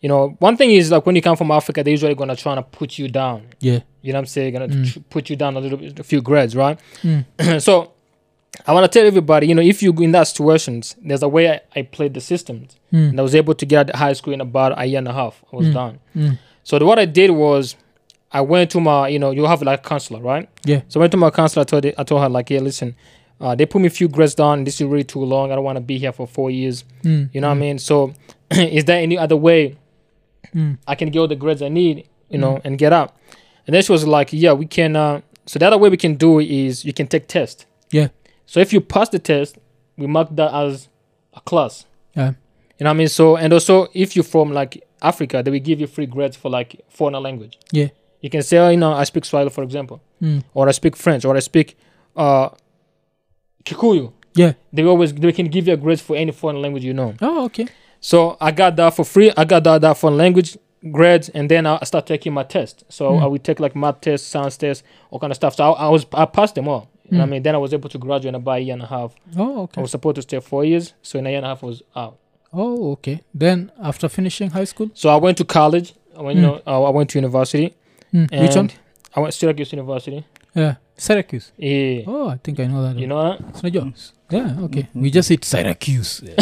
You 0.00 0.08
know, 0.08 0.36
one 0.38 0.56
thing 0.56 0.70
is 0.70 0.90
like 0.90 1.04
when 1.06 1.16
you 1.16 1.22
come 1.22 1.36
from 1.36 1.50
Africa, 1.50 1.82
they're 1.82 1.90
usually 1.90 2.14
gonna 2.14 2.36
try 2.36 2.54
to 2.54 2.62
put 2.62 2.98
you 2.98 3.08
down. 3.08 3.42
yeah. 3.60 3.80
You 4.02 4.12
know 4.12 4.18
what 4.18 4.22
I'm 4.22 4.26
saying? 4.26 4.52
Gonna 4.52 4.68
Mm. 4.68 4.92
tr- 4.92 4.98
put 5.10 5.30
you 5.30 5.36
down 5.36 5.56
a 5.56 5.60
little 5.60 5.78
bit, 5.78 5.98
a 5.98 6.04
few 6.04 6.22
grades, 6.22 6.54
right? 6.54 6.78
Mm. 7.02 7.60
so 7.62 7.90
I 8.66 8.72
want 8.72 8.90
to 8.90 8.98
tell 8.98 9.06
everybody, 9.06 9.48
you 9.48 9.54
know, 9.54 9.62
if 9.62 9.82
you 9.82 9.92
go 9.92 10.04
in 10.04 10.12
that 10.12 10.28
situations, 10.28 10.94
there's 11.04 11.22
a 11.22 11.28
way 11.28 11.50
I, 11.50 11.60
I 11.74 11.82
played 11.82 12.14
the 12.14 12.20
systems, 12.20 12.76
Mm. 12.92 13.10
and 13.10 13.18
I 13.20 13.22
was 13.22 13.34
able 13.34 13.54
to 13.54 13.66
get 13.66 13.78
out 13.80 13.90
of 13.90 13.98
high 13.98 14.12
school 14.12 14.32
in 14.32 14.40
about 14.40 14.78
a 14.80 14.84
year 14.86 14.98
and 14.98 15.08
a 15.08 15.12
half. 15.12 15.42
I 15.52 15.56
was 15.56 15.66
Mm. 15.68 15.74
done. 15.74 15.98
Mm. 16.16 16.38
So 16.62 16.78
the, 16.78 16.86
what 16.86 16.98
I 17.00 17.04
did 17.04 17.30
was, 17.32 17.74
I 18.32 18.40
went 18.42 18.70
to 18.72 18.80
my, 18.80 19.08
you 19.08 19.18
know, 19.18 19.30
you 19.32 19.44
have 19.44 19.60
like 19.62 19.80
a 19.84 19.88
counselor, 19.88 20.20
right? 20.20 20.48
Yeah. 20.64 20.82
So 20.88 21.00
I 21.00 21.02
went 21.02 21.10
to 21.12 21.16
my 21.16 21.30
counselor. 21.30 21.62
I 21.62 21.64
told, 21.64 21.84
it, 21.84 21.94
I 21.98 22.04
told 22.04 22.22
her 22.22 22.28
like, 22.28 22.48
yeah, 22.50 22.60
listen, 22.60 22.94
uh, 23.40 23.54
they 23.56 23.66
put 23.66 23.80
me 23.80 23.86
a 23.88 23.90
few 23.90 24.08
grades 24.08 24.34
down. 24.34 24.64
This 24.64 24.80
is 24.80 24.86
really 24.86 25.04
too 25.04 25.24
long. 25.24 25.50
I 25.50 25.54
don't 25.56 25.64
want 25.64 25.76
to 25.76 25.80
be 25.80 25.98
here 25.98 26.12
for 26.12 26.26
four 26.26 26.50
years. 26.50 26.84
Mm. 27.02 27.30
You 27.32 27.40
know 27.40 27.48
what 27.48 27.56
I 27.56 27.60
mean? 27.60 27.78
So, 27.78 28.14
is 28.50 28.84
there 28.84 29.00
any 29.02 29.18
other 29.18 29.36
way 29.36 29.76
Mm. 30.56 30.78
I 30.88 30.94
can 30.94 31.10
get 31.10 31.18
all 31.20 31.28
the 31.28 31.36
grades 31.36 31.60
I 31.62 31.68
need, 31.68 32.08
you 32.30 32.38
know, 32.38 32.60
and 32.64 32.78
get 32.78 32.92
out? 32.92 33.14
And 33.66 33.74
then 33.74 33.82
she 33.82 33.92
was 33.92 34.06
like, 34.06 34.32
yeah, 34.32 34.52
we 34.54 34.66
can. 34.66 34.96
Uh, 34.96 35.20
so 35.44 35.58
the 35.58 35.66
other 35.66 35.78
way 35.78 35.88
we 35.90 35.96
can 35.98 36.14
do 36.14 36.38
it 36.40 36.50
is 36.50 36.84
you 36.84 36.92
can 36.94 37.06
take 37.06 37.28
test. 37.28 37.66
Yeah. 37.92 38.08
So 38.46 38.60
if 38.60 38.72
you 38.72 38.80
pass 38.80 39.08
the 39.10 39.18
test, 39.18 39.58
we 39.98 40.06
mark 40.06 40.28
that 40.36 40.52
as 40.54 40.88
a 41.34 41.40
class. 41.40 41.84
Yeah. 42.16 42.32
You 42.78 42.84
know 42.84 42.90
what 42.90 42.94
I 42.94 42.94
mean? 42.94 43.08
So 43.08 43.36
and 43.36 43.52
also 43.52 43.88
if 43.94 44.16
you're 44.16 44.24
from 44.24 44.52
like 44.52 44.82
Africa, 45.02 45.42
they 45.42 45.50
will 45.50 45.60
give 45.60 45.80
you 45.80 45.86
free 45.86 46.06
grades 46.06 46.36
for 46.36 46.50
like 46.50 46.80
foreign 46.88 47.22
language. 47.22 47.58
Yeah. 47.70 47.88
You 48.22 48.30
can 48.30 48.42
say, 48.42 48.56
oh, 48.58 48.70
you 48.70 48.76
know, 48.78 48.92
I 48.92 49.04
speak 49.04 49.24
Swahili, 49.24 49.50
for 49.50 49.62
example, 49.62 50.00
Mm. 50.22 50.42
or 50.54 50.68
I 50.68 50.72
speak 50.72 50.96
French, 50.96 51.24
or 51.26 51.36
I 51.36 51.40
speak 51.40 51.76
uh, 52.16 52.48
Kikuyu. 53.64 54.12
Yeah. 54.34 54.52
They 54.72 54.84
always 54.84 55.12
they 55.14 55.32
can 55.32 55.48
give 55.48 55.66
you 55.68 55.74
a 55.74 55.76
grade 55.76 56.00
for 56.00 56.16
any 56.16 56.32
foreign 56.32 56.60
language 56.62 56.84
you 56.84 56.94
know. 56.94 57.14
Oh, 57.20 57.44
okay. 57.46 57.66
So 58.10 58.36
I 58.40 58.50
got 58.52 58.76
that 58.76 58.90
for 58.94 59.04
free. 59.04 59.32
I 59.36 59.44
got 59.44 59.64
that, 59.64 59.80
that 59.80 59.96
foreign 59.98 60.16
language 60.16 60.56
grades, 60.92 61.28
and 61.30 61.50
then 61.50 61.66
I 61.66 61.82
start 61.84 62.06
taking 62.06 62.32
my 62.32 62.44
test. 62.44 62.84
So 62.88 63.04
Mm. 63.10 63.22
I 63.22 63.26
would 63.26 63.42
take 63.42 63.58
like 63.64 63.74
math 63.74 64.00
tests, 64.00 64.28
science 64.28 64.56
tests, 64.56 64.84
all 65.10 65.18
kind 65.18 65.32
of 65.32 65.36
stuff. 65.36 65.56
So 65.56 65.64
I, 65.72 65.86
I 65.86 65.88
was 65.88 66.06
I 66.12 66.24
passed 66.26 66.54
them 66.54 66.68
all. 66.68 66.84
What 67.08 67.20
I 67.20 67.24
Mm. 67.24 67.28
mean? 67.30 67.42
Then 67.42 67.54
I 67.56 67.58
was 67.58 67.72
able 67.74 67.88
to 67.94 67.98
graduate 67.98 68.28
in 68.28 68.34
about 68.36 68.58
a 68.58 68.60
year 68.60 68.74
and 68.74 68.82
a 68.82 68.86
half. 68.86 69.10
Oh, 69.36 69.62
okay. 69.64 69.80
I 69.80 69.82
was 69.82 69.90
supposed 69.90 70.16
to 70.16 70.22
stay 70.22 70.38
four 70.40 70.64
years, 70.64 70.92
so 71.02 71.18
in 71.18 71.26
a 71.26 71.30
year 71.30 71.38
and 71.38 71.46
a 71.46 71.48
half 71.48 71.64
I 71.64 71.66
was 71.66 71.82
out. 71.96 72.14
Oh, 72.52 72.92
okay. 72.92 73.22
Then 73.34 73.72
after 73.82 74.08
finishing 74.08 74.50
high 74.50 74.64
school, 74.72 74.88
So 74.94 75.08
I 75.08 75.16
went 75.16 75.36
to 75.38 75.44
college. 75.44 75.88
I 76.16 76.22
went, 76.22 76.38
Mm. 76.38 76.42
you 76.42 76.46
know, 76.48 76.60
uh, 76.66 76.84
I 76.88 76.90
went 76.90 77.10
to 77.10 77.18
university. 77.18 77.74
mm. 78.14 78.30
Which 78.42 78.54
one? 78.56 78.70
I 79.16 79.20
went 79.20 79.32
to 79.32 79.38
Syracuse 79.38 79.72
University. 79.72 80.24
Yeah, 80.56 80.74
Syracuse. 80.96 81.52
Yeah. 81.58 82.02
Oh, 82.06 82.28
I 82.30 82.36
think 82.42 82.58
I 82.60 82.66
know 82.66 82.82
that. 82.82 82.96
You 82.98 83.06
know 83.06 83.22
that? 83.22 83.40
It's 83.50 83.62
not 83.62 83.72
yours. 83.74 84.12
Yeah, 84.30 84.56
okay. 84.62 84.88
We 84.94 85.10
just 85.10 85.28
hit 85.28 85.44
Syracuse. 85.44 86.20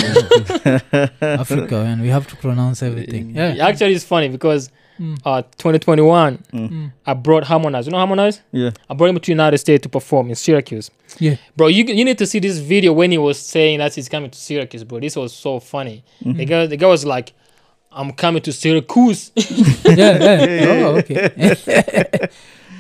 Africa, 1.21 1.77
and 1.87 2.01
we 2.01 2.09
have 2.09 2.27
to 2.29 2.37
pronounce 2.37 2.83
everything. 2.83 3.35
Yeah. 3.35 3.67
Actually, 3.69 3.95
it's 3.95 4.05
funny 4.05 4.29
because 4.29 4.71
Mm. 5.01 5.19
uh, 5.25 5.43
2021, 5.59 6.39
Mm. 6.53 6.93
I 7.05 7.15
brought 7.15 7.43
Harmonize. 7.43 7.87
You 7.87 7.91
know 7.93 7.99
Harmonize? 7.99 8.41
Yeah. 8.53 8.71
I 8.89 8.95
brought 8.95 9.11
him 9.11 9.19
to 9.19 9.33
United 9.33 9.59
States 9.59 9.83
to 9.83 9.89
perform 9.89 10.29
in 10.29 10.37
Syracuse. 10.37 10.89
Yeah. 11.19 11.35
Bro, 11.57 11.67
you 11.69 11.83
you 11.85 12.05
need 12.05 12.17
to 12.19 12.27
see 12.27 12.39
this 12.39 12.59
video 12.59 12.93
when 12.93 13.11
he 13.11 13.19
was 13.19 13.37
saying 13.41 13.79
that 13.81 13.93
he's 13.93 14.09
coming 14.09 14.31
to 14.31 14.39
Syracuse, 14.39 14.85
bro. 14.85 15.01
This 15.01 15.17
was 15.17 15.33
so 15.33 15.59
funny. 15.59 16.05
Mm-hmm. 16.23 16.39
The 16.39 16.45
guy 16.45 16.67
the 16.69 16.77
guy 16.77 16.87
was 16.87 17.05
like, 17.05 17.33
I'm 17.91 18.13
coming 18.13 18.41
to 18.43 18.53
Syracuse. 18.53 19.33
yeah, 19.85 20.17
yeah. 20.23 20.85
Oh, 20.87 20.97
okay. 20.99 22.29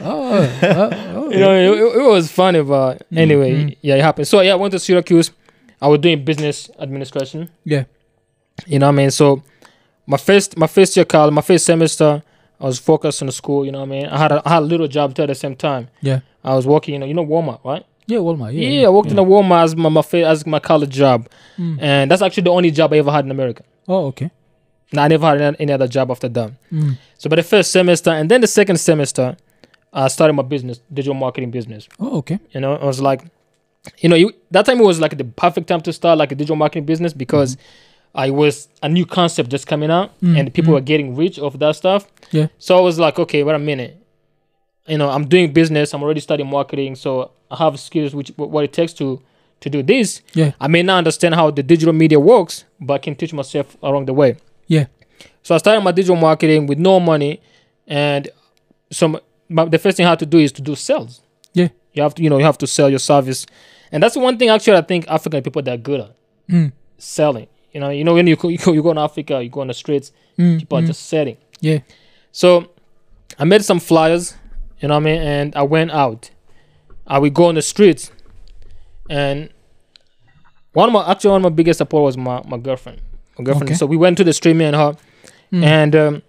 Oh, 0.04 0.58
oh, 0.62 0.90
oh, 1.16 1.30
you 1.30 1.38
know, 1.38 1.54
it, 1.54 1.96
it 1.96 2.02
was 2.08 2.30
funny, 2.30 2.62
but 2.62 3.06
anyway, 3.14 3.52
mm. 3.52 3.76
yeah, 3.80 3.96
it 3.96 4.02
happened. 4.02 4.28
So 4.28 4.40
yeah, 4.40 4.52
I 4.52 4.56
went 4.56 4.72
to 4.72 4.78
Syracuse. 4.78 5.30
I 5.80 5.88
was 5.88 6.00
doing 6.00 6.24
business 6.24 6.70
administration. 6.78 7.48
yeah. 7.64 7.84
You 8.66 8.78
know 8.78 8.86
what 8.86 8.92
I 8.92 8.96
mean? 8.96 9.10
So 9.10 9.42
my 10.06 10.16
first 10.16 10.56
my 10.56 10.68
first 10.68 10.96
year 10.96 11.04
college, 11.04 11.34
my 11.34 11.40
first 11.42 11.66
semester, 11.66 12.22
I 12.60 12.64
was 12.64 12.78
focused 12.78 13.20
on 13.22 13.26
the 13.26 13.32
school. 13.32 13.66
You 13.66 13.72
know 13.72 13.80
what 13.80 13.88
I 13.88 13.90
mean? 13.90 14.06
I 14.06 14.16
had 14.16 14.30
a, 14.32 14.42
I 14.46 14.50
had 14.54 14.62
a 14.62 14.66
little 14.66 14.86
job 14.86 15.14
too 15.14 15.22
at 15.22 15.26
the 15.28 15.34
same 15.34 15.56
time. 15.56 15.88
Yeah. 16.00 16.20
I 16.44 16.54
was 16.54 16.64
working. 16.66 16.94
You 16.94 17.00
know, 17.00 17.06
you 17.06 17.14
know 17.14 17.26
Walmart, 17.26 17.64
right? 17.64 17.84
Yeah, 18.06 18.18
Walmart. 18.18 18.52
Yeah, 18.54 18.68
Yeah, 18.68 18.86
I 18.86 18.90
worked 18.90 19.10
in 19.10 19.18
a 19.18 19.24
Walmart 19.24 19.64
as 19.64 19.74
my, 19.76 19.88
my 19.88 20.02
as 20.20 20.46
my 20.46 20.60
college 20.60 20.90
job, 20.90 21.28
Mm. 21.58 21.78
and 21.80 22.10
that's 22.10 22.20
actually 22.22 22.42
the 22.44 22.50
only 22.50 22.70
job 22.70 22.92
I 22.92 22.98
ever 22.98 23.10
had 23.10 23.24
in 23.24 23.30
America. 23.30 23.64
Oh, 23.88 24.06
okay. 24.06 24.30
No, 24.92 25.02
I 25.02 25.08
never 25.08 25.26
had 25.26 25.40
any- 25.40 25.56
any 25.60 25.72
other 25.72 25.88
job 25.88 26.10
after 26.10 26.28
that. 26.28 26.52
Mm. 26.72 26.96
So 27.18 27.28
by 27.30 27.36
the 27.36 27.42
first 27.42 27.72
semester, 27.72 28.10
and 28.10 28.30
then 28.30 28.40
the 28.40 28.46
second 28.46 28.76
semester, 28.78 29.36
I 29.94 30.08
started 30.08 30.32
my 30.34 30.42
business, 30.42 30.80
digital 30.92 31.14
marketing 31.14 31.52
business. 31.52 31.88
Oh, 32.00 32.18
okay. 32.18 32.40
You 32.50 32.60
know, 32.60 32.74
I 32.74 32.84
was 32.84 33.00
like, 33.00 33.22
you 33.98 34.08
know, 34.08 34.16
you 34.16 34.32
that 34.50 34.66
time 34.66 34.80
it 34.80 34.84
was 34.84 35.00
like 35.00 35.16
the 35.16 35.24
perfect 35.24 35.68
time 35.68 35.80
to 35.82 35.92
start 35.92 36.18
like 36.18 36.32
a 36.32 36.34
digital 36.34 36.56
marketing 36.56 36.84
business 36.84 37.12
because 37.12 37.56
I 38.14 38.30
was 38.30 38.68
a 38.82 38.88
new 38.88 39.06
concept 39.06 39.50
just 39.50 39.66
coming 39.66 39.90
out 39.90 40.18
Mm, 40.20 40.38
and 40.38 40.54
people 40.54 40.70
mm. 40.70 40.74
were 40.74 40.80
getting 40.80 41.14
rich 41.14 41.38
off 41.38 41.58
that 41.58 41.76
stuff. 41.76 42.06
Yeah. 42.30 42.48
So 42.58 42.76
I 42.76 42.80
was 42.80 42.98
like, 42.98 43.18
okay, 43.18 43.42
wait 43.42 43.54
a 43.54 43.58
minute. 43.58 44.00
You 44.86 44.98
know, 44.98 45.10
I'm 45.10 45.26
doing 45.26 45.52
business. 45.52 45.94
I'm 45.94 46.02
already 46.02 46.20
studying 46.20 46.50
marketing, 46.50 46.96
so 46.96 47.30
I 47.50 47.56
have 47.56 47.78
skills 47.78 48.14
which 48.14 48.28
what 48.36 48.64
it 48.64 48.72
takes 48.72 48.92
to 48.94 49.22
to 49.60 49.70
do 49.70 49.82
this. 49.82 50.22
Yeah. 50.34 50.52
I 50.60 50.66
may 50.66 50.82
not 50.82 50.98
understand 50.98 51.34
how 51.36 51.50
the 51.50 51.62
digital 51.62 51.94
media 51.94 52.18
works, 52.18 52.64
but 52.80 52.94
I 52.94 52.98
can 52.98 53.14
teach 53.14 53.32
myself 53.32 53.76
along 53.82 54.06
the 54.06 54.12
way. 54.12 54.36
Yeah. 54.66 54.86
So 55.42 55.54
I 55.54 55.58
started 55.58 55.82
my 55.82 55.92
digital 55.92 56.16
marketing 56.16 56.66
with 56.66 56.78
no 56.78 56.98
money, 57.00 57.40
and 57.86 58.28
so 58.90 59.20
my, 59.48 59.64
the 59.66 59.78
first 59.78 59.96
thing 59.96 60.04
you 60.04 60.08
have 60.08 60.18
to 60.18 60.26
do 60.26 60.38
is 60.38 60.52
to 60.52 60.62
do 60.62 60.74
sales. 60.74 61.20
Yeah. 61.52 61.68
You 61.92 62.02
have 62.02 62.14
to, 62.16 62.22
you 62.22 62.30
know, 62.30 62.38
you 62.38 62.44
have 62.44 62.58
to 62.58 62.66
sell 62.66 62.88
your 62.90 62.98
service, 62.98 63.46
and 63.92 64.02
that's 64.02 64.16
one 64.16 64.36
thing 64.38 64.48
actually 64.48 64.76
I 64.76 64.82
think 64.82 65.06
African 65.08 65.42
people 65.42 65.62
they're 65.62 65.76
good 65.76 66.00
at 66.00 66.16
Mm. 66.50 66.72
selling. 66.98 67.46
You 67.72 67.80
know, 67.80 67.88
you 67.90 68.04
know 68.04 68.14
when 68.14 68.26
you 68.26 68.36
go, 68.36 68.48
you 68.48 68.58
go, 68.58 68.72
you 68.72 68.82
go 68.82 68.90
in 68.90 68.98
Africa, 68.98 69.42
you 69.42 69.48
go 69.48 69.60
on 69.60 69.68
the 69.68 69.74
streets, 69.74 70.12
Mm. 70.38 70.58
people 70.60 70.78
are 70.78 70.82
mm. 70.82 70.86
just 70.88 71.06
selling. 71.06 71.36
Yeah. 71.60 71.78
So 72.32 72.70
I 73.38 73.44
made 73.44 73.64
some 73.64 73.80
flyers, 73.80 74.34
you 74.80 74.88
know 74.88 74.94
what 74.94 75.00
I 75.02 75.04
mean, 75.04 75.20
and 75.22 75.56
I 75.56 75.62
went 75.62 75.90
out. 75.92 76.30
I 77.06 77.18
would 77.18 77.32
go 77.34 77.46
on 77.46 77.54
the 77.54 77.62
streets, 77.62 78.10
and 79.08 79.48
one 80.72 80.88
of 80.88 80.92
my 80.92 81.08
actually 81.10 81.30
one 81.30 81.44
of 81.44 81.52
my 81.52 81.54
biggest 81.54 81.78
support 81.78 82.02
was 82.04 82.16
my, 82.16 82.42
my 82.46 82.58
girlfriend. 82.58 83.00
My 83.38 83.44
girlfriend. 83.44 83.70
Okay. 83.70 83.76
So 83.78 83.86
we 83.86 83.96
went 83.96 84.16
to 84.18 84.24
the 84.24 84.32
street, 84.32 84.54
me 84.54 84.64
and 84.64 84.76
her, 84.76 84.96
Mm. 85.52 85.62
and 85.64 85.96
um, 85.96 86.22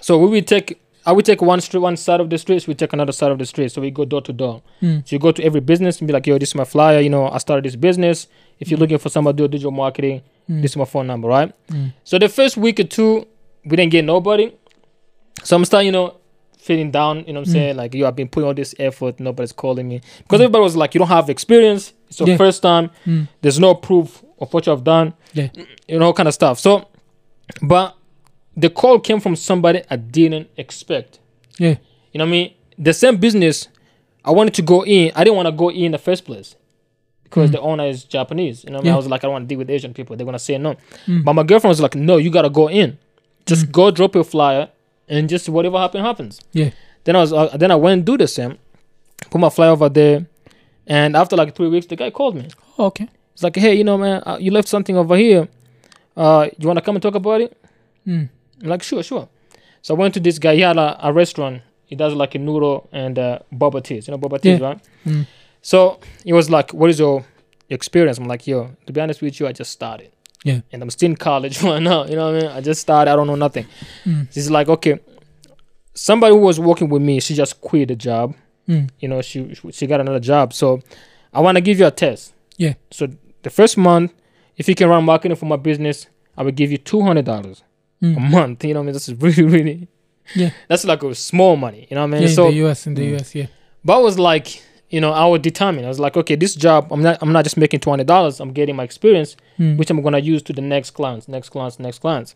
so 0.00 0.18
we 0.18 0.26
would 0.28 0.46
take. 0.48 0.80
I 1.08 1.12
would 1.12 1.24
take 1.24 1.40
one 1.40 1.60
street, 1.60 1.80
one 1.80 1.96
side 1.96 2.20
of 2.20 2.28
the 2.28 2.36
street. 2.38 2.66
We 2.68 2.74
take 2.74 2.92
another 2.92 3.12
side 3.12 3.30
of 3.32 3.38
the 3.38 3.46
street. 3.46 3.72
So 3.72 3.80
we 3.80 3.90
go 3.90 4.04
door 4.04 4.20
to 4.22 4.32
door. 4.32 4.62
Mm. 4.82 5.06
So 5.08 5.16
you 5.16 5.18
go 5.18 5.32
to 5.32 5.42
every 5.42 5.60
business 5.60 5.98
and 6.00 6.06
be 6.06 6.12
like, 6.12 6.26
"Yo, 6.26 6.38
this 6.38 6.50
is 6.50 6.54
my 6.54 6.64
flyer. 6.64 7.00
You 7.00 7.08
know, 7.10 7.28
I 7.30 7.38
started 7.38 7.64
this 7.64 7.76
business. 7.76 8.26
If 8.60 8.70
you're 8.70 8.78
looking 8.82 8.98
for 8.98 9.08
somebody 9.08 9.36
to 9.36 9.42
do 9.44 9.48
digital 9.48 9.70
marketing, 9.70 10.20
Mm. 10.50 10.62
this 10.62 10.72
is 10.72 10.76
my 10.76 10.84
phone 10.84 11.06
number, 11.06 11.26
right?" 11.28 11.50
Mm. 11.72 11.92
So 12.04 12.18
the 12.18 12.28
first 12.28 12.56
week 12.58 12.78
or 12.80 12.84
two, 12.84 13.26
we 13.64 13.76
didn't 13.76 13.92
get 13.92 14.04
nobody. 14.04 14.52
So 15.44 15.56
I'm 15.56 15.64
starting, 15.64 15.86
you 15.86 15.92
know, 15.92 16.14
feeling 16.58 16.90
down. 16.90 17.24
You 17.26 17.32
know 17.32 17.40
what 17.40 17.48
I'm 17.48 17.52
saying? 17.52 17.76
Like, 17.76 17.94
yo, 17.94 18.06
I've 18.08 18.16
been 18.16 18.28
putting 18.28 18.46
all 18.48 18.54
this 18.54 18.74
effort, 18.78 19.18
nobody's 19.20 19.52
calling 19.52 19.88
me 19.88 20.00
because 20.18 20.40
everybody 20.42 20.62
was 20.62 20.76
like, 20.76 20.94
you 20.94 20.98
don't 20.98 21.08
have 21.08 21.30
experience. 21.30 21.92
It's 22.08 22.18
your 22.20 22.28
Yeah. 22.30 22.36
first 22.36 22.60
time. 22.62 22.90
There's 23.40 23.58
no 23.60 23.74
proof 23.74 24.22
of 24.40 24.52
what 24.52 24.66
you 24.66 24.70
have 24.76 24.84
done. 24.84 25.14
Yeah. 25.32 25.48
You 25.88 25.98
know, 25.98 26.12
kind 26.12 26.28
of 26.28 26.34
stuff. 26.34 26.58
So, 26.58 26.88
but 27.62 27.94
the 28.58 28.70
call 28.70 28.98
came 29.00 29.20
from 29.20 29.36
somebody 29.36 29.82
I 29.90 29.96
didn't 29.96 30.48
expect. 30.56 31.18
Yeah. 31.58 31.76
You 32.12 32.18
know 32.18 32.24
what 32.24 32.28
I 32.28 32.30
mean? 32.32 32.52
The 32.78 32.92
same 32.92 33.16
business 33.16 33.68
I 34.24 34.30
wanted 34.32 34.54
to 34.54 34.62
go 34.62 34.84
in. 34.84 35.12
I 35.14 35.24
didn't 35.24 35.36
want 35.36 35.46
to 35.46 35.52
go 35.52 35.70
in 35.70 35.92
the 35.92 35.98
first 35.98 36.24
place 36.24 36.54
because 37.24 37.50
Mm. 37.50 37.52
the 37.52 37.60
owner 37.60 37.86
is 37.86 38.04
Japanese. 38.04 38.64
You 38.64 38.70
know 38.70 38.76
what 38.78 38.80
I 38.80 38.84
mean? 38.84 38.86
Yeah. 38.88 38.94
I 38.94 38.96
was 38.96 39.06
like, 39.08 39.22
I 39.22 39.26
don't 39.26 39.32
want 39.32 39.44
to 39.44 39.48
deal 39.48 39.58
with 39.58 39.70
Asian 39.70 39.92
people. 39.94 40.16
They're 40.16 40.24
gonna 40.26 40.38
say 40.38 40.58
no. 40.58 40.76
Mm. 41.06 41.24
But 41.24 41.32
my 41.34 41.42
girlfriend 41.44 41.70
was 41.70 41.80
like, 41.80 41.94
No, 41.94 42.16
you 42.16 42.30
gotta 42.30 42.50
go 42.50 42.68
in. 42.68 42.98
Just 43.46 43.70
go 43.72 43.90
drop 43.90 44.14
your 44.14 44.24
flyer 44.24 44.68
and 45.08 45.28
just 45.28 45.48
whatever 45.48 45.78
happens 45.78 46.04
happens. 46.04 46.40
Yeah. 46.52 46.70
Then 47.04 47.16
I 47.16 47.20
was 47.20 47.32
uh, 47.32 47.56
then 47.56 47.70
I 47.70 47.76
went 47.76 47.92
and 47.98 48.04
do 48.04 48.16
the 48.18 48.28
same. 48.28 48.58
Put 49.30 49.40
my 49.40 49.48
flyer 49.50 49.70
over 49.70 49.88
there, 49.88 50.26
and 50.86 51.16
after 51.16 51.34
like 51.36 51.54
three 51.56 51.68
weeks, 51.68 51.86
the 51.86 51.96
guy 51.96 52.10
called 52.10 52.34
me. 52.36 52.48
Oh, 52.78 52.86
okay. 52.86 53.08
It's 53.34 53.42
like, 53.42 53.56
Hey, 53.56 53.74
you 53.74 53.84
know, 53.84 53.96
man, 53.98 54.22
uh, 54.26 54.36
you 54.40 54.50
left 54.50 54.68
something 54.68 54.96
over 54.96 55.16
here. 55.16 55.48
Uh, 56.16 56.48
you 56.58 56.66
wanna 56.68 56.82
come 56.82 56.96
and 56.96 57.02
talk 57.02 57.14
about 57.14 57.40
it? 57.40 57.56
Mm. 58.06 58.28
I'm 58.62 58.68
like, 58.68 58.82
sure, 58.82 59.02
sure. 59.02 59.28
So 59.82 59.94
I 59.94 59.98
went 59.98 60.14
to 60.14 60.20
this 60.20 60.38
guy. 60.38 60.52
A, 60.52 60.96
a 61.02 61.12
restaurant. 61.12 61.62
He 61.86 61.96
does 61.96 62.12
like 62.14 62.34
a 62.34 62.38
noodle 62.38 62.88
and 62.92 63.18
uh, 63.18 63.38
boba 63.52 63.82
teas. 63.82 64.08
You 64.08 64.12
know 64.12 64.18
boba 64.18 64.40
teas, 64.40 64.60
Yeah. 64.60 64.66
right? 64.66 64.80
Mm. 65.06 65.26
So 65.62 66.00
he 66.24 66.32
was 66.32 66.50
like, 66.50 66.72
"What 66.74 66.90
is 66.90 66.98
your 66.98 67.24
experience?" 67.70 68.18
I'm 68.18 68.26
like, 68.26 68.46
"Yo, 68.46 68.70
to 68.86 68.92
be 68.92 69.00
honest 69.00 69.22
with 69.22 69.38
you, 69.40 69.46
I 69.46 69.52
just 69.52 69.70
started. 69.72 70.10
Yeah. 70.44 70.60
And 70.72 70.82
I'm 70.82 70.90
still 70.90 71.10
in 71.10 71.16
college 71.16 71.62
right 71.70 71.82
now. 71.82 72.04
You 72.04 72.16
know 72.16 72.32
what 72.32 72.42
I 72.44 72.46
mean? 72.48 72.56
I 72.58 72.60
just 72.60 72.80
started. 72.80 73.10
I 73.12 73.16
don't 73.16 73.26
know 73.26 73.36
nothing." 73.36 73.66
Mm. 74.04 74.32
He's 74.34 74.50
like, 74.50 74.68
"Okay." 74.68 74.98
Somebody 75.94 76.32
who 76.34 76.40
was 76.40 76.60
working 76.60 76.88
with 76.88 77.02
me, 77.02 77.18
she 77.20 77.34
just 77.34 77.60
quit 77.60 77.88
the 77.88 77.96
job. 77.96 78.34
Mm. 78.68 78.90
You 79.00 79.08
know, 79.08 79.22
she 79.22 79.54
she 79.72 79.86
got 79.86 80.00
another 80.00 80.20
job. 80.20 80.52
So 80.52 80.80
I 81.32 81.40
want 81.40 81.56
to 81.56 81.60
give 81.60 81.78
you 81.78 81.86
a 81.86 81.90
test. 81.90 82.34
Yeah. 82.56 82.74
So 82.90 83.08
the 83.42 83.50
first 83.50 83.76
month, 83.78 84.12
if 84.56 84.68
you 84.68 84.74
can 84.74 84.88
run 84.88 85.04
marketing 85.04 85.36
for 85.36 85.46
my 85.46 85.56
business, 85.56 86.06
I 86.36 86.42
will 86.42 86.52
give 86.52 86.70
you 86.70 86.78
two 86.78 87.00
hundred 87.02 87.24
dollars 87.24 87.62
a 88.02 88.04
Mm. 88.04 88.30
month. 88.30 88.64
You 88.64 88.74
know 88.74 88.80
what 88.80 88.84
I 88.84 88.86
mean? 88.86 88.92
This 88.94 89.08
is 89.08 89.14
really, 89.20 89.42
really 89.44 89.88
Yeah. 90.34 90.50
That's 90.68 90.84
like 90.84 91.02
a 91.02 91.14
small 91.14 91.56
money. 91.56 91.86
You 91.90 91.94
know 91.94 92.02
what 92.06 92.14
I 92.16 92.20
mean? 92.20 92.22
Yeah, 92.28 92.34
so 92.34 92.46
in 92.48 92.54
the 92.54 92.66
US, 92.68 92.86
in 92.86 92.94
the 92.94 93.02
Mm. 93.02 93.16
US, 93.16 93.34
yeah. 93.34 93.46
but 93.84 93.94
I 93.98 94.02
was 94.02 94.18
like, 94.18 94.62
you 94.90 95.00
know, 95.00 95.12
I 95.12 95.24
was 95.26 95.40
determined. 95.40 95.84
I 95.86 95.88
was 95.88 95.98
like, 96.00 96.16
okay, 96.16 96.34
this 96.36 96.54
job, 96.54 96.88
I'm 96.92 97.02
not 97.02 97.18
I'm 97.22 97.32
not 97.32 97.44
just 97.44 97.56
making 97.56 97.80
twenty 97.80 98.04
dollars, 98.04 98.40
I'm 98.40 98.52
getting 98.52 98.76
my 98.76 98.84
experience, 98.84 99.36
Mm. 99.58 99.76
which 99.78 99.90
I'm 99.90 100.00
gonna 100.02 100.18
use 100.18 100.42
to 100.44 100.52
the 100.52 100.62
next 100.62 100.90
clients, 100.92 101.28
next 101.28 101.48
clients, 101.50 101.78
next 101.78 101.98
clients. 102.00 102.34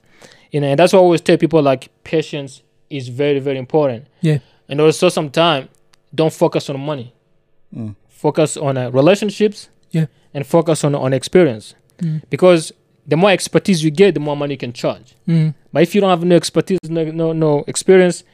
You 0.52 0.60
know, 0.60 0.68
and 0.68 0.78
that's 0.78 0.92
why 0.92 0.98
I 0.98 1.02
always 1.02 1.20
tell 1.20 1.36
people 1.38 1.62
like 1.62 1.90
patience 2.04 2.62
is 2.90 3.08
very, 3.08 3.38
very 3.40 3.58
important. 3.58 4.06
Yeah. 4.20 4.38
And 4.68 4.80
also 4.80 5.08
sometimes 5.08 5.68
don't 6.14 6.32
focus 6.32 6.68
on 6.70 6.78
money. 6.80 7.14
Mm. 7.74 7.94
Focus 8.08 8.56
on 8.56 8.76
uh, 8.76 8.90
relationships. 8.90 9.68
Yeah. 9.90 10.06
And 10.34 10.46
focus 10.46 10.84
on 10.84 10.94
on 10.94 11.12
experience. 11.12 11.74
Mm. 12.02 12.22
Because 12.30 12.72
the 13.06 13.16
more 13.16 13.30
expertise 13.30 13.82
you 13.82 13.90
get, 13.90 14.14
the 14.14 14.20
more 14.20 14.36
money 14.36 14.54
you 14.54 14.58
can 14.58 14.72
charge. 14.72 15.14
Mm. 15.28 15.54
But 15.72 15.82
if 15.82 15.94
you 15.94 16.00
don't 16.00 16.10
have 16.10 16.24
no 16.24 16.36
expertise, 16.36 16.78
no 16.88 17.04
no, 17.04 17.32
no 17.32 17.64
experience, 17.66 18.24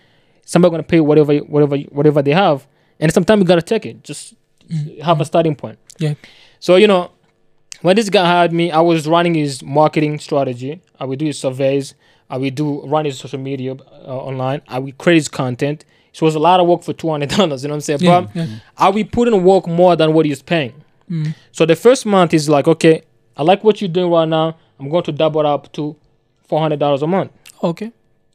somebody 0.44 0.70
gonna 0.72 0.82
pay 0.82 1.00
whatever 1.00 1.34
whatever 1.38 1.76
whatever 1.90 2.22
they 2.22 2.32
have, 2.32 2.66
and 3.00 3.12
sometimes 3.12 3.40
you 3.40 3.46
gotta 3.46 3.62
take 3.62 3.86
it. 3.86 4.04
Just 4.04 4.34
Mm. 4.70 5.00
have 5.00 5.18
a 5.20 5.24
starting 5.24 5.54
point. 5.54 5.78
Yeah. 5.98 6.12
So 6.60 6.76
you 6.76 6.86
know, 6.86 7.10
when 7.80 7.96
this 7.96 8.10
guy 8.10 8.26
hired 8.26 8.52
me, 8.52 8.70
I 8.70 8.80
was 8.80 9.06
running 9.08 9.34
his 9.34 9.62
marketing 9.62 10.18
strategy. 10.18 10.80
I 11.00 11.04
would 11.06 11.18
do 11.18 11.24
his 11.26 11.38
surveys. 11.38 11.94
I 12.28 12.36
would 12.36 12.54
do 12.54 12.82
run 12.86 13.06
his 13.06 13.18
social 13.18 13.38
media 13.38 13.72
uh, 13.72 13.76
online. 14.30 14.60
I 14.68 14.78
would 14.78 14.98
create 14.98 15.16
his 15.16 15.28
content. 15.28 15.86
So 16.12 16.24
it 16.24 16.28
was 16.28 16.34
a 16.34 16.38
lot 16.40 16.60
of 16.60 16.66
work 16.66 16.82
for 16.82 16.92
two 16.92 17.08
hundred 17.08 17.30
dollars. 17.30 17.62
You 17.62 17.68
know 17.68 17.72
what 17.72 17.76
I'm 17.76 17.80
saying? 17.80 18.00
Yeah, 18.02 18.20
But 18.20 18.36
yeah. 18.36 18.46
I 18.76 18.90
would 18.90 19.10
put 19.10 19.28
in 19.28 19.42
work 19.42 19.66
more 19.66 19.96
than 19.96 20.12
what 20.12 20.26
he's 20.26 20.42
paying. 20.42 20.74
Mm. 21.10 21.34
So 21.52 21.64
the 21.64 21.76
first 21.76 22.04
month 22.04 22.34
is 22.34 22.48
like, 22.50 22.68
okay, 22.68 23.02
I 23.38 23.42
like 23.42 23.62
what 23.64 23.80
you're 23.80 23.88
doing 23.88 24.10
right 24.10 24.28
now. 24.28 24.56
I'm 24.78 24.88
going 24.90 25.04
to 25.04 25.12
double 25.12 25.40
it 25.40 25.46
up 25.46 25.72
to 25.72 25.96
four 26.48 26.60
hundred 26.60 26.78
dollars 26.80 27.02
a 27.02 27.06
month. 27.06 27.30
Okay. 27.62 27.92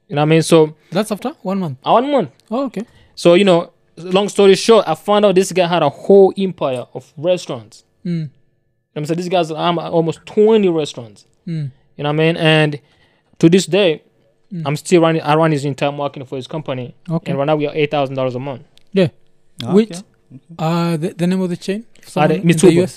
You 0.07 0.15
know 0.15 0.21
what 0.21 0.27
I 0.27 0.29
mean? 0.29 0.41
So 0.41 0.75
That's 0.91 1.11
after 1.11 1.29
one 1.41 1.59
month. 1.59 1.77
I 1.83 1.91
one 1.91 2.11
month. 2.11 2.31
Oh, 2.51 2.65
okay. 2.65 2.83
So 3.15 3.33
you 3.35 3.43
know, 3.43 3.71
long 3.97 4.29
story 4.29 4.55
short, 4.55 4.87
I 4.87 4.95
found 4.95 5.25
out 5.25 5.35
this 5.35 5.51
guy 5.51 5.67
had 5.67 5.83
a 5.83 5.89
whole 5.89 6.33
empire 6.37 6.85
of 6.93 7.11
restaurants. 7.17 7.83
Mm. 8.05 8.11
You 8.11 8.19
know 8.19 8.29
what 8.93 8.99
I'm 9.01 9.05
saying 9.05 9.17
this 9.17 9.29
guy's 9.29 9.51
um, 9.51 9.79
almost 9.79 10.25
20 10.25 10.69
restaurants. 10.69 11.25
Mm. 11.47 11.71
You 11.97 12.03
know 12.03 12.09
what 12.09 12.13
I 12.21 12.25
mean? 12.25 12.37
And 12.37 12.79
to 13.39 13.49
this 13.49 13.65
day, 13.65 14.03
Mm. 14.53 14.61
I'm 14.67 14.75
still 14.75 15.01
running. 15.01 15.19
I 15.23 15.33
run 15.35 15.51
his 15.51 15.65
entire 15.65 15.91
marketing 15.91 16.27
for 16.27 16.35
his 16.35 16.45
company, 16.45 16.93
Okay. 17.09 17.31
and 17.31 17.39
right 17.39 17.45
now 17.45 17.55
we 17.55 17.65
are 17.65 17.73
eight 17.73 17.89
thousand 17.89 18.13
dollars 18.15 18.35
a 18.35 18.39
month. 18.39 18.61
Yeah. 18.91 19.07
Which 19.65 19.97
uh 20.59 20.95
the, 20.97 21.09
the 21.13 21.25
name 21.25 21.41
of 21.41 21.49
the 21.49 21.57
chain? 21.57 21.87
Someone 22.05 22.29
the 22.29 22.35
in 22.35 22.47
the 22.47 22.87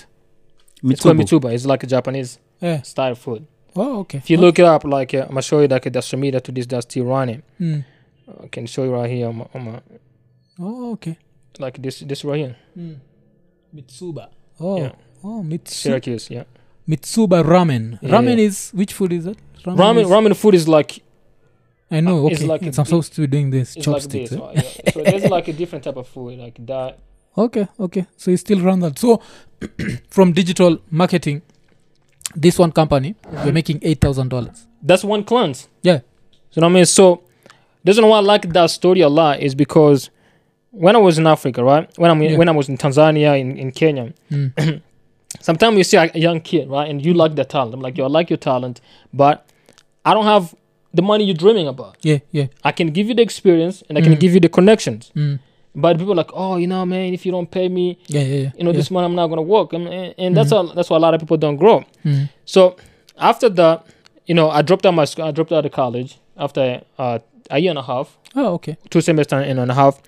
Mitsuba. 0.86 0.90
US? 0.90 0.92
It's 0.92 1.02
called 1.02 1.16
Mitsubo. 1.18 1.40
Mitsuba. 1.48 1.54
It's 1.54 1.66
like 1.66 1.82
a 1.84 1.86
Japanese 1.86 2.38
Yeah. 2.60 2.82
style 2.82 3.14
food. 3.14 3.46
Oh, 3.74 4.00
okay. 4.00 4.18
If 4.18 4.30
you 4.30 4.38
Oh, 4.38 4.40
look 4.40 4.58
it 4.58 4.64
up, 4.64 4.84
like 4.84 5.12
uh, 5.14 5.22
I'm 5.22 5.28
gonna 5.28 5.42
show 5.42 5.60
you 5.60 5.68
like 5.68 5.82
the 5.92 6.00
social 6.02 6.18
media 6.18 6.40
to 6.40 6.52
this 6.52 6.66
that's 6.66 6.86
still 6.86 7.04
running. 7.04 7.42
Mm. 7.60 7.84
I 8.44 8.48
can 8.48 8.66
show 8.66 8.84
you 8.84 8.92
right 8.92 9.10
here. 9.10 9.28
On 9.28 9.36
my, 9.36 9.46
on 9.54 9.64
my, 9.64 9.80
Oh, 10.58 10.92
okay. 10.92 11.18
like 11.58 11.80
this, 11.82 12.00
this 12.00 12.24
right 12.24 12.38
here, 12.38 12.56
Mm. 12.78 12.96
Mitsuba. 13.74 14.28
Oh. 14.60 14.78
Yeah. 14.78 14.92
Oh, 15.22 15.42
Mitsu- 15.42 15.74
Syracuse. 15.74 16.30
Yeah. 16.30 16.44
Mitsuba 16.88 17.42
ramen. 17.44 17.98
Yeah, 18.00 18.10
ramen 18.10 18.38
is 18.38 18.70
which 18.72 18.92
food 18.94 19.12
is 19.12 19.24
that? 19.24 19.36
Ramen, 19.64 20.02
is- 20.02 20.08
ramen 20.08 20.34
food 20.36 20.54
is 20.54 20.66
like 20.68 21.02
I 21.90 22.00
know. 22.00 22.26
uh, 22.26 22.30
it's 22.30 22.40
Okay. 22.40 22.48
like 22.48 22.62
It's- 22.62 22.78
I'm 22.78 22.84
supposed 22.84 23.12
to 23.14 23.20
be 23.22 23.26
doing 23.26 23.50
this 23.50 23.76
it's 23.76 23.86
like 23.86 23.96
chopsticks. 23.96 24.30
this. 24.30 24.40
eh? 24.40 24.42
right? 24.42 24.56
Yeah. 24.84 24.90
So 24.92 25.02
there's 25.02 25.24
like 25.30 25.48
a 25.48 25.52
different 25.52 25.84
type 25.84 25.96
of 25.96 26.06
food 26.08 26.38
like 26.38 26.58
that. 26.66 26.98
Okay, 27.36 27.68
okay. 27.78 28.06
So 28.16 28.30
you 28.30 28.36
still 28.36 28.60
run 28.60 28.80
that. 28.80 28.98
So 28.98 29.20
from 30.10 30.32
digital 30.32 30.78
marketing, 30.90 31.42
this 32.34 32.58
one 32.58 32.72
company, 32.72 33.14
you're 33.44 33.52
making 33.52 33.80
eight 33.82 34.00
thousand 34.00 34.28
dollars. 34.28 34.66
That's 34.82 35.04
one 35.04 35.24
client. 35.24 35.68
Yeah. 35.82 36.00
You 36.52 36.62
what 36.62 36.64
I 36.64 36.68
mean? 36.68 36.86
So 36.86 37.22
the 37.84 37.90
reason 37.90 38.06
why 38.08 38.16
I 38.18 38.20
like 38.20 38.52
that 38.52 38.70
story 38.70 39.00
a 39.02 39.08
lot 39.08 39.40
is 39.40 39.54
because 39.54 40.10
when 40.70 40.96
I 40.96 40.98
was 40.98 41.18
in 41.18 41.26
Africa, 41.26 41.62
right? 41.62 41.90
When 41.98 42.10
I'm 42.10 42.22
Yeah. 42.22 42.36
when 42.36 42.48
I 42.48 42.52
was 42.52 42.68
in 42.68 42.76
Tanzania, 42.78 43.38
in, 43.38 43.56
in 43.58 43.72
Kenya, 43.72 44.12
Mm. 44.30 44.82
sometimes 45.40 45.76
you 45.76 45.84
see 45.84 45.96
a, 45.98 46.10
young 46.14 46.40
kid, 46.40 46.68
right? 46.68 46.88
And 46.90 47.04
you 47.04 47.12
like 47.14 47.34
their 47.34 47.44
talent. 47.44 47.74
I'm 47.74 47.80
like, 47.80 47.98
yo, 47.98 48.04
I 48.04 48.08
like 48.08 48.30
your 48.30 48.38
talent, 48.38 48.80
but 49.12 49.46
I 50.04 50.14
don't 50.14 50.24
have 50.24 50.54
the 50.94 51.02
money 51.02 51.24
you're 51.24 51.34
dreaming 51.34 51.68
about. 51.68 51.96
Yeah, 52.00 52.18
yeah. 52.32 52.46
I 52.64 52.72
can 52.72 52.88
give 52.90 53.08
you 53.08 53.14
the 53.14 53.22
experience 53.22 53.82
and 53.88 53.98
I 53.98 54.00
can 54.00 54.14
Mm. 54.14 54.20
give 54.20 54.32
you 54.34 54.40
the 54.40 54.48
connections. 54.48 55.10
Mm. 55.14 55.38
But 55.78 55.98
people 55.98 56.12
are 56.12 56.16
like, 56.16 56.30
oh, 56.32 56.56
you 56.56 56.66
know, 56.66 56.86
man, 56.86 57.12
if 57.12 57.26
you 57.26 57.32
don't 57.32 57.50
pay 57.50 57.68
me, 57.68 57.98
Yeah, 58.06 58.22
yeah, 58.22 58.34
yeah. 58.44 58.50
you 58.56 58.64
know, 58.64 58.70
yeah. 58.70 58.76
this 58.78 58.90
month 58.90 59.04
I'm 59.04 59.14
not 59.14 59.26
gonna 59.28 59.42
work. 59.42 59.74
And, 59.74 59.86
and, 59.86 60.14
and 60.16 60.36
that's 60.36 60.50
all. 60.50 60.68
That's 60.74 60.88
why 60.90 60.96
a 60.96 61.00
lot 61.00 61.12
of 61.14 61.20
people 61.20 61.36
don't 61.36 61.56
grow. 61.56 61.84
Mm. 62.04 62.30
So 62.46 62.76
after 63.18 63.50
that, 63.50 63.84
you 64.24 64.34
know, 64.34 64.48
I 64.50 64.62
dropped 64.62 64.86
out 64.86 64.94
my 64.94 65.04
school. 65.04 65.26
I 65.26 65.30
dropped 65.32 65.52
out 65.52 65.66
of 65.66 65.72
college 65.72 66.18
after 66.36 66.80
uh, 66.98 67.18
a 67.50 67.58
year 67.58 67.70
and 67.70 67.78
a 67.78 67.82
half, 67.82 68.16
Oh, 68.34 68.54
okay. 68.54 68.76
two 68.90 69.00
semesters 69.02 69.46
and 69.46 69.70
a 69.70 69.74
half. 69.74 70.00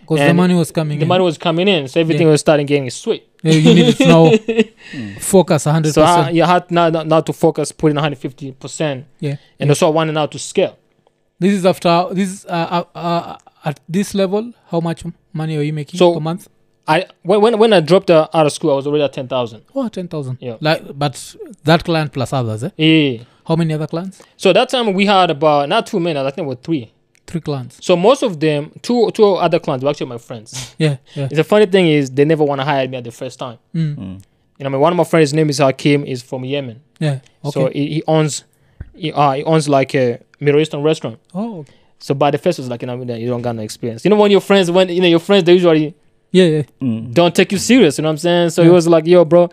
Because 0.00 0.18
the 0.18 0.34
money 0.34 0.54
was 0.54 0.72
coming 0.72 0.98
The 0.98 1.02
in. 1.04 1.08
money 1.08 1.22
was 1.24 1.38
coming 1.38 1.68
in, 1.68 1.86
so 1.86 2.00
everything 2.00 2.26
was 2.28 2.40
starting 2.40 2.66
getting 2.66 2.90
sweet. 2.90 3.22
Yeah, 3.44 3.52
you 3.52 3.74
needed 3.74 3.96
to 3.98 4.06
now 4.06 4.30
focus 5.20 5.64
100%. 5.66 5.92
So 5.92 6.02
I, 6.02 6.30
you 6.30 6.42
had 6.42 6.68
now, 6.70 6.88
now, 6.90 7.20
to 7.20 7.32
focus, 7.32 7.70
putting 7.72 7.94
150 7.96 8.52
percent, 8.52 9.06
yeah. 9.20 9.36
and 9.60 9.70
also 9.70 9.86
I 9.86 9.90
wanted 9.90 10.12
now 10.12 10.26
to 10.26 10.38
scale. 10.38 10.76
This 11.38 11.52
is 11.54 11.64
after, 11.66 12.08
this 12.12 12.44
uh, 12.46 12.84
uh, 12.94 12.98
uh, 12.98 13.36
at 13.64 13.80
this 13.88 14.14
level, 14.14 14.52
how 14.70 14.80
much 14.80 15.04
money 15.32 15.56
are 15.56 15.62
you 15.62 15.72
making 15.72 15.98
So- 15.98 16.14
per 16.14 16.20
month? 16.20 16.48
I 16.88 17.06
when 17.22 17.40
when, 17.40 17.58
when 17.60 17.72
I 17.72 17.78
dropped 17.78 18.10
uh, 18.10 18.26
out 18.34 18.44
of 18.46 18.52
school, 18.52 18.72
I 18.72 18.74
was 18.74 18.88
already 18.88 19.04
at 19.04 19.12
ten 19.12 19.28
thousand. 19.28 19.62
Oh, 19.72 19.88
10,000. 19.88 20.38
Yeah. 20.40 20.56
Like, 20.60 20.98
but 20.98 21.36
that 21.62 21.84
client 21.84 22.12
plus 22.12 22.32
others, 22.32 22.64
eh? 22.64 22.70
Yeah. 22.76 23.22
How 23.46 23.54
many 23.54 23.72
other 23.72 23.86
clients? 23.86 24.20
So 24.36 24.52
that 24.52 24.68
time 24.68 24.92
we 24.92 25.06
had 25.06 25.30
about 25.30 25.68
not 25.68 25.86
too 25.86 26.00
many. 26.00 26.18
I 26.18 26.24
think 26.24 26.38
it 26.38 26.48
was 26.48 26.58
three. 26.60 26.92
Three 27.28 27.40
clients. 27.40 27.78
So 27.86 27.94
most 27.94 28.24
of 28.24 28.40
them, 28.40 28.72
two 28.82 29.12
two 29.12 29.24
other 29.34 29.60
clients 29.60 29.84
were 29.84 29.90
actually 29.90 30.08
my 30.08 30.18
friends. 30.18 30.74
Yeah, 30.78 30.96
yeah. 31.14 31.28
It's 31.30 31.38
a 31.38 31.44
funny 31.44 31.66
thing 31.66 31.86
is 31.86 32.10
they 32.10 32.24
never 32.24 32.42
want 32.42 32.60
to 32.60 32.64
hire 32.64 32.88
me 32.88 32.96
at 32.96 33.04
the 33.04 33.12
first 33.12 33.38
time. 33.38 33.58
Mm. 33.72 33.94
Mm. 33.96 33.98
You 33.98 34.00
know, 34.00 34.22
what 34.58 34.66
I 34.66 34.68
mean, 34.70 34.80
one 34.80 34.92
of 34.92 34.96
my 34.96 35.04
friends' 35.04 35.30
his 35.30 35.34
name 35.34 35.50
is 35.50 35.58
Hakim. 35.58 36.04
is 36.04 36.20
from 36.24 36.44
Yemen. 36.44 36.80
Yeah. 36.98 37.20
Okay. 37.44 37.50
So 37.52 37.70
he, 37.72 37.86
he 37.94 38.02
owns 38.08 38.42
he, 38.96 39.12
uh, 39.12 39.32
he 39.32 39.44
owns 39.44 39.68
like 39.68 39.94
a 39.94 40.18
Middle 40.40 40.60
Eastern 40.60 40.82
restaurant. 40.82 41.20
oh, 41.32 41.60
okay. 41.60 41.72
So 42.02 42.14
by 42.14 42.30
the 42.32 42.38
first 42.38 42.58
was 42.58 42.68
like, 42.68 42.82
you 42.82 42.86
know, 42.86 43.00
you 43.14 43.28
don't 43.28 43.42
got 43.42 43.54
no 43.54 43.62
experience. 43.62 44.04
You 44.04 44.10
know, 44.10 44.16
when 44.16 44.30
your 44.30 44.40
friends, 44.40 44.70
when 44.70 44.88
you 44.88 45.00
know 45.00 45.06
your 45.08 45.20
friends, 45.20 45.44
they 45.44 45.52
usually 45.54 45.94
Yeah, 46.32 46.44
yeah. 46.46 46.62
Mm. 46.80 47.12
don't 47.14 47.34
take 47.34 47.52
you 47.52 47.58
serious. 47.58 47.98
You 47.98 48.02
know 48.02 48.08
what 48.08 48.12
I'm 48.12 48.18
saying? 48.18 48.50
So 48.50 48.62
he 48.64 48.68
was 48.70 48.88
like, 48.88 49.06
yo, 49.06 49.24
bro, 49.24 49.48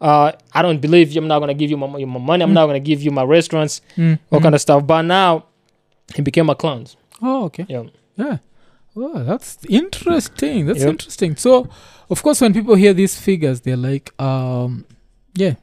uh, 0.00 0.32
I 0.52 0.62
don't 0.62 0.80
believe 0.80 1.12
you. 1.12 1.20
I'm 1.20 1.28
not 1.28 1.38
gonna 1.38 1.54
give 1.54 1.70
you 1.70 1.76
my, 1.76 1.86
my 1.86 2.18
money. 2.18 2.42
I'm 2.42 2.50
Mm. 2.50 2.54
not 2.54 2.66
gonna 2.66 2.80
give 2.80 3.02
you 3.02 3.10
my 3.10 3.22
restaurants, 3.22 3.80
Mm. 3.96 4.18
all 4.30 4.40
mm. 4.40 4.42
kind 4.42 4.54
of 4.54 4.60
stuff. 4.60 4.86
But 4.86 5.02
now 5.02 5.44
he 6.14 6.22
became 6.22 6.50
a 6.50 6.54
client. 6.54 6.96
Oh, 7.22 7.44
okay. 7.44 7.66
Yeah. 7.68 7.84
Yeah. 8.16 8.38
Oh, 8.96 9.22
that's 9.22 9.58
interesting. 9.68 10.66
That's 10.66 10.80
Yep. 10.80 10.88
interesting. 10.88 11.36
So, 11.36 11.68
of 12.10 12.22
course, 12.22 12.40
when 12.40 12.52
people 12.52 12.74
hear 12.74 12.94
these 12.94 13.14
figures, 13.18 13.60
they're 13.60 13.76
like, 13.76 14.10
um, 14.20 14.86
yeah, 15.34 15.54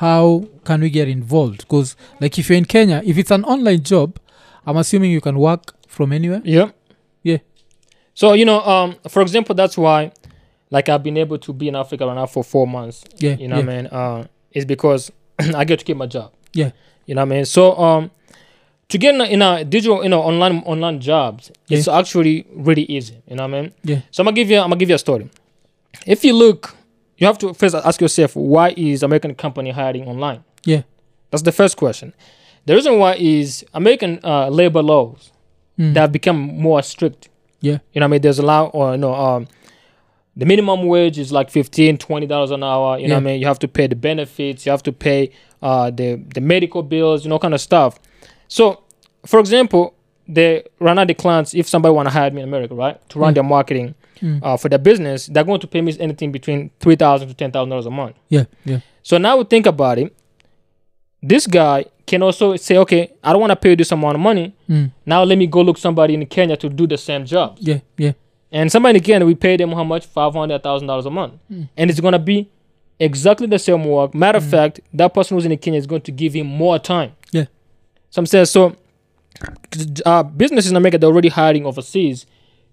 how 0.00 0.44
can 0.64 0.80
we 0.80 0.90
get 0.90 1.06
involved? 1.08 1.58
Because, 1.58 1.96
like, 2.20 2.38
if 2.38 2.48
you're 2.48 2.58
in 2.58 2.64
Kenya, 2.64 3.02
if 3.04 3.16
it's 3.18 3.30
an 3.30 3.44
online 3.44 3.82
job, 3.82 4.18
I'm 4.68 4.76
assuming 4.76 5.10
you 5.10 5.22
can 5.22 5.38
work 5.38 5.74
from 5.88 6.12
anywhere. 6.12 6.42
Yeah. 6.44 6.72
Yeah. 7.22 7.38
So 8.12 8.34
you 8.34 8.44
know, 8.44 8.60
um, 8.60 8.96
for 9.08 9.22
example, 9.22 9.54
that's 9.54 9.78
why, 9.78 10.12
like, 10.70 10.90
I've 10.90 11.02
been 11.02 11.16
able 11.16 11.38
to 11.38 11.52
be 11.54 11.68
in 11.68 11.74
Africa 11.74 12.06
right 12.06 12.14
now 12.14 12.26
for 12.26 12.44
four 12.44 12.66
months. 12.66 13.02
Yeah. 13.16 13.36
You 13.36 13.48
know, 13.48 13.56
yeah. 13.56 13.64
what 13.64 13.72
I 13.72 13.76
mean, 13.76 13.86
uh, 13.86 14.26
it's 14.52 14.66
because 14.66 15.10
I 15.38 15.64
get 15.64 15.78
to 15.78 15.84
keep 15.86 15.96
my 15.96 16.06
job. 16.06 16.32
Yeah. 16.52 16.72
You 17.06 17.14
know, 17.14 17.22
what 17.22 17.32
I 17.32 17.36
mean, 17.36 17.44
so 17.46 17.74
um, 17.78 18.10
to 18.90 18.98
get 18.98 19.14
in 19.14 19.20
a, 19.22 19.24
in 19.24 19.40
a 19.40 19.64
digital, 19.64 20.02
you 20.02 20.10
know, 20.10 20.20
online 20.20 20.58
online 20.64 21.00
jobs, 21.00 21.50
it's 21.70 21.88
actually 21.88 22.46
really 22.52 22.82
easy. 22.82 23.22
You 23.26 23.36
know, 23.36 23.48
what 23.48 23.56
I 23.56 23.62
mean. 23.62 23.74
Yeah. 23.84 24.00
So 24.10 24.20
I'm 24.20 24.26
gonna 24.26 24.34
give 24.34 24.50
you, 24.50 24.58
I'm 24.58 24.68
gonna 24.68 24.76
give 24.76 24.90
you 24.90 24.96
a 24.96 24.98
story. 24.98 25.30
If 26.06 26.24
you 26.24 26.34
look, 26.34 26.74
you 27.16 27.26
have 27.26 27.38
to 27.38 27.54
first 27.54 27.74
ask 27.74 28.02
yourself, 28.02 28.36
why 28.36 28.74
is 28.76 29.02
American 29.02 29.34
company 29.34 29.70
hiring 29.70 30.06
online? 30.06 30.44
Yeah. 30.64 30.82
That's 31.30 31.42
the 31.42 31.52
first 31.52 31.78
question. 31.78 32.12
The 32.68 32.74
reason 32.74 32.98
why 32.98 33.14
is 33.14 33.64
American 33.74 34.20
uh, 34.22 34.48
labor 34.60 34.82
laws 34.82 35.32
Mm. 35.78 35.94
that 35.94 36.00
have 36.00 36.12
become 36.12 36.38
more 36.66 36.82
strict. 36.82 37.28
Yeah. 37.60 37.78
You 37.92 38.00
know 38.00 38.06
what 38.06 38.08
I 38.08 38.12
mean? 38.14 38.20
There's 38.22 38.40
a 38.40 38.46
lot 38.52 38.70
or 38.74 38.92
you 38.92 38.98
know, 38.98 39.14
um 39.14 39.46
the 40.36 40.44
minimum 40.46 40.80
wage 40.86 41.18
is 41.18 41.30
like 41.32 41.50
15 41.50 41.98
20 41.98 42.26
dollars 42.26 42.50
an 42.50 42.62
hour. 42.64 42.98
You 42.98 43.06
know 43.08 43.14
what 43.14 43.20
I 43.20 43.24
mean? 43.26 43.40
You 43.40 43.46
have 43.46 43.60
to 43.60 43.68
pay 43.68 43.86
the 43.86 43.94
benefits, 43.96 44.66
you 44.66 44.72
have 44.72 44.82
to 44.82 44.92
pay 44.92 45.30
uh 45.62 45.90
the 45.90 46.08
the 46.34 46.40
medical 46.40 46.82
bills, 46.82 47.22
you 47.24 47.30
know, 47.30 47.38
kind 47.38 47.54
of 47.54 47.60
stuff. 47.60 47.92
So 48.48 48.82
for 49.24 49.38
example, 49.40 49.94
the 50.26 50.64
right 50.80 50.94
now 50.94 51.04
the 51.04 51.14
clients, 51.14 51.54
if 51.54 51.68
somebody 51.68 51.94
wanna 51.94 52.10
hire 52.10 52.30
me 52.32 52.42
in 52.42 52.48
America, 52.48 52.74
right? 52.74 52.96
To 53.10 53.18
run 53.20 53.30
Mm. 53.32 53.34
their 53.36 53.44
marketing 53.56 53.94
Mm. 54.20 54.40
uh, 54.42 54.56
for 54.56 54.68
their 54.68 54.80
business, 54.90 55.26
they're 55.32 55.44
going 55.44 55.60
to 55.60 55.68
pay 55.68 55.80
me 55.80 55.94
anything 56.00 56.32
between 56.32 56.70
three 56.80 56.96
thousand 56.96 57.28
to 57.28 57.34
ten 57.34 57.50
thousand 57.52 57.70
dollars 57.70 57.86
a 57.86 57.90
month. 58.02 58.16
yeah. 58.36 58.46
Yeah. 58.64 58.80
So 59.04 59.16
now 59.18 59.36
we 59.38 59.44
think 59.44 59.66
about 59.66 59.96
it. 60.02 60.12
This 61.22 61.46
guy 61.46 61.86
can 62.06 62.22
also 62.22 62.56
say, 62.56 62.76
okay, 62.78 63.12
I 63.22 63.32
don't 63.32 63.40
want 63.40 63.50
to 63.50 63.56
pay 63.56 63.70
you 63.70 63.76
this 63.76 63.92
amount 63.92 64.14
of 64.14 64.20
money. 64.20 64.54
Mm. 64.68 64.92
Now 65.04 65.24
let 65.24 65.36
me 65.38 65.46
go 65.46 65.60
look 65.62 65.76
somebody 65.78 66.14
in 66.14 66.24
Kenya 66.26 66.56
to 66.58 66.68
do 66.68 66.86
the 66.86 66.96
same 66.98 67.24
job. 67.26 67.56
Yeah. 67.60 67.80
Yeah. 67.96 68.12
And 68.52 68.70
somebody 68.72 68.98
in 68.98 69.04
Kenya, 69.04 69.26
we 69.26 69.34
pay 69.34 69.56
them 69.56 69.72
how 69.72 69.84
much? 69.84 70.06
Five 70.06 70.32
hundred 70.32 70.62
thousand 70.62 70.86
dollars 70.88 71.06
a 71.06 71.10
month, 71.10 71.34
Mm. 71.52 71.68
and 71.76 71.90
it's 71.90 72.00
gonna 72.00 72.18
be 72.18 72.48
exactly 72.98 73.46
the 73.46 73.58
same 73.58 73.84
work. 73.84 74.14
Matter 74.14 74.38
of 74.38 74.44
fact, 74.48 74.80
that 74.94 75.12
person 75.12 75.36
who's 75.36 75.44
in 75.44 75.56
Kenya 75.58 75.78
is 75.78 75.86
going 75.86 76.02
to 76.02 76.12
give 76.12 76.32
him 76.34 76.46
more 76.46 76.78
time. 76.78 77.12
Yeah. 77.32 77.44
So 78.10 78.20
I'm 78.20 78.26
saying 78.26 78.46
so. 78.46 78.74
Uh, 80.04 80.22
businesses 80.24 80.70
in 80.70 80.76
America 80.76 80.98
they're 80.98 81.08
already 81.10 81.28
hiring 81.28 81.64
overseas 81.64 82.26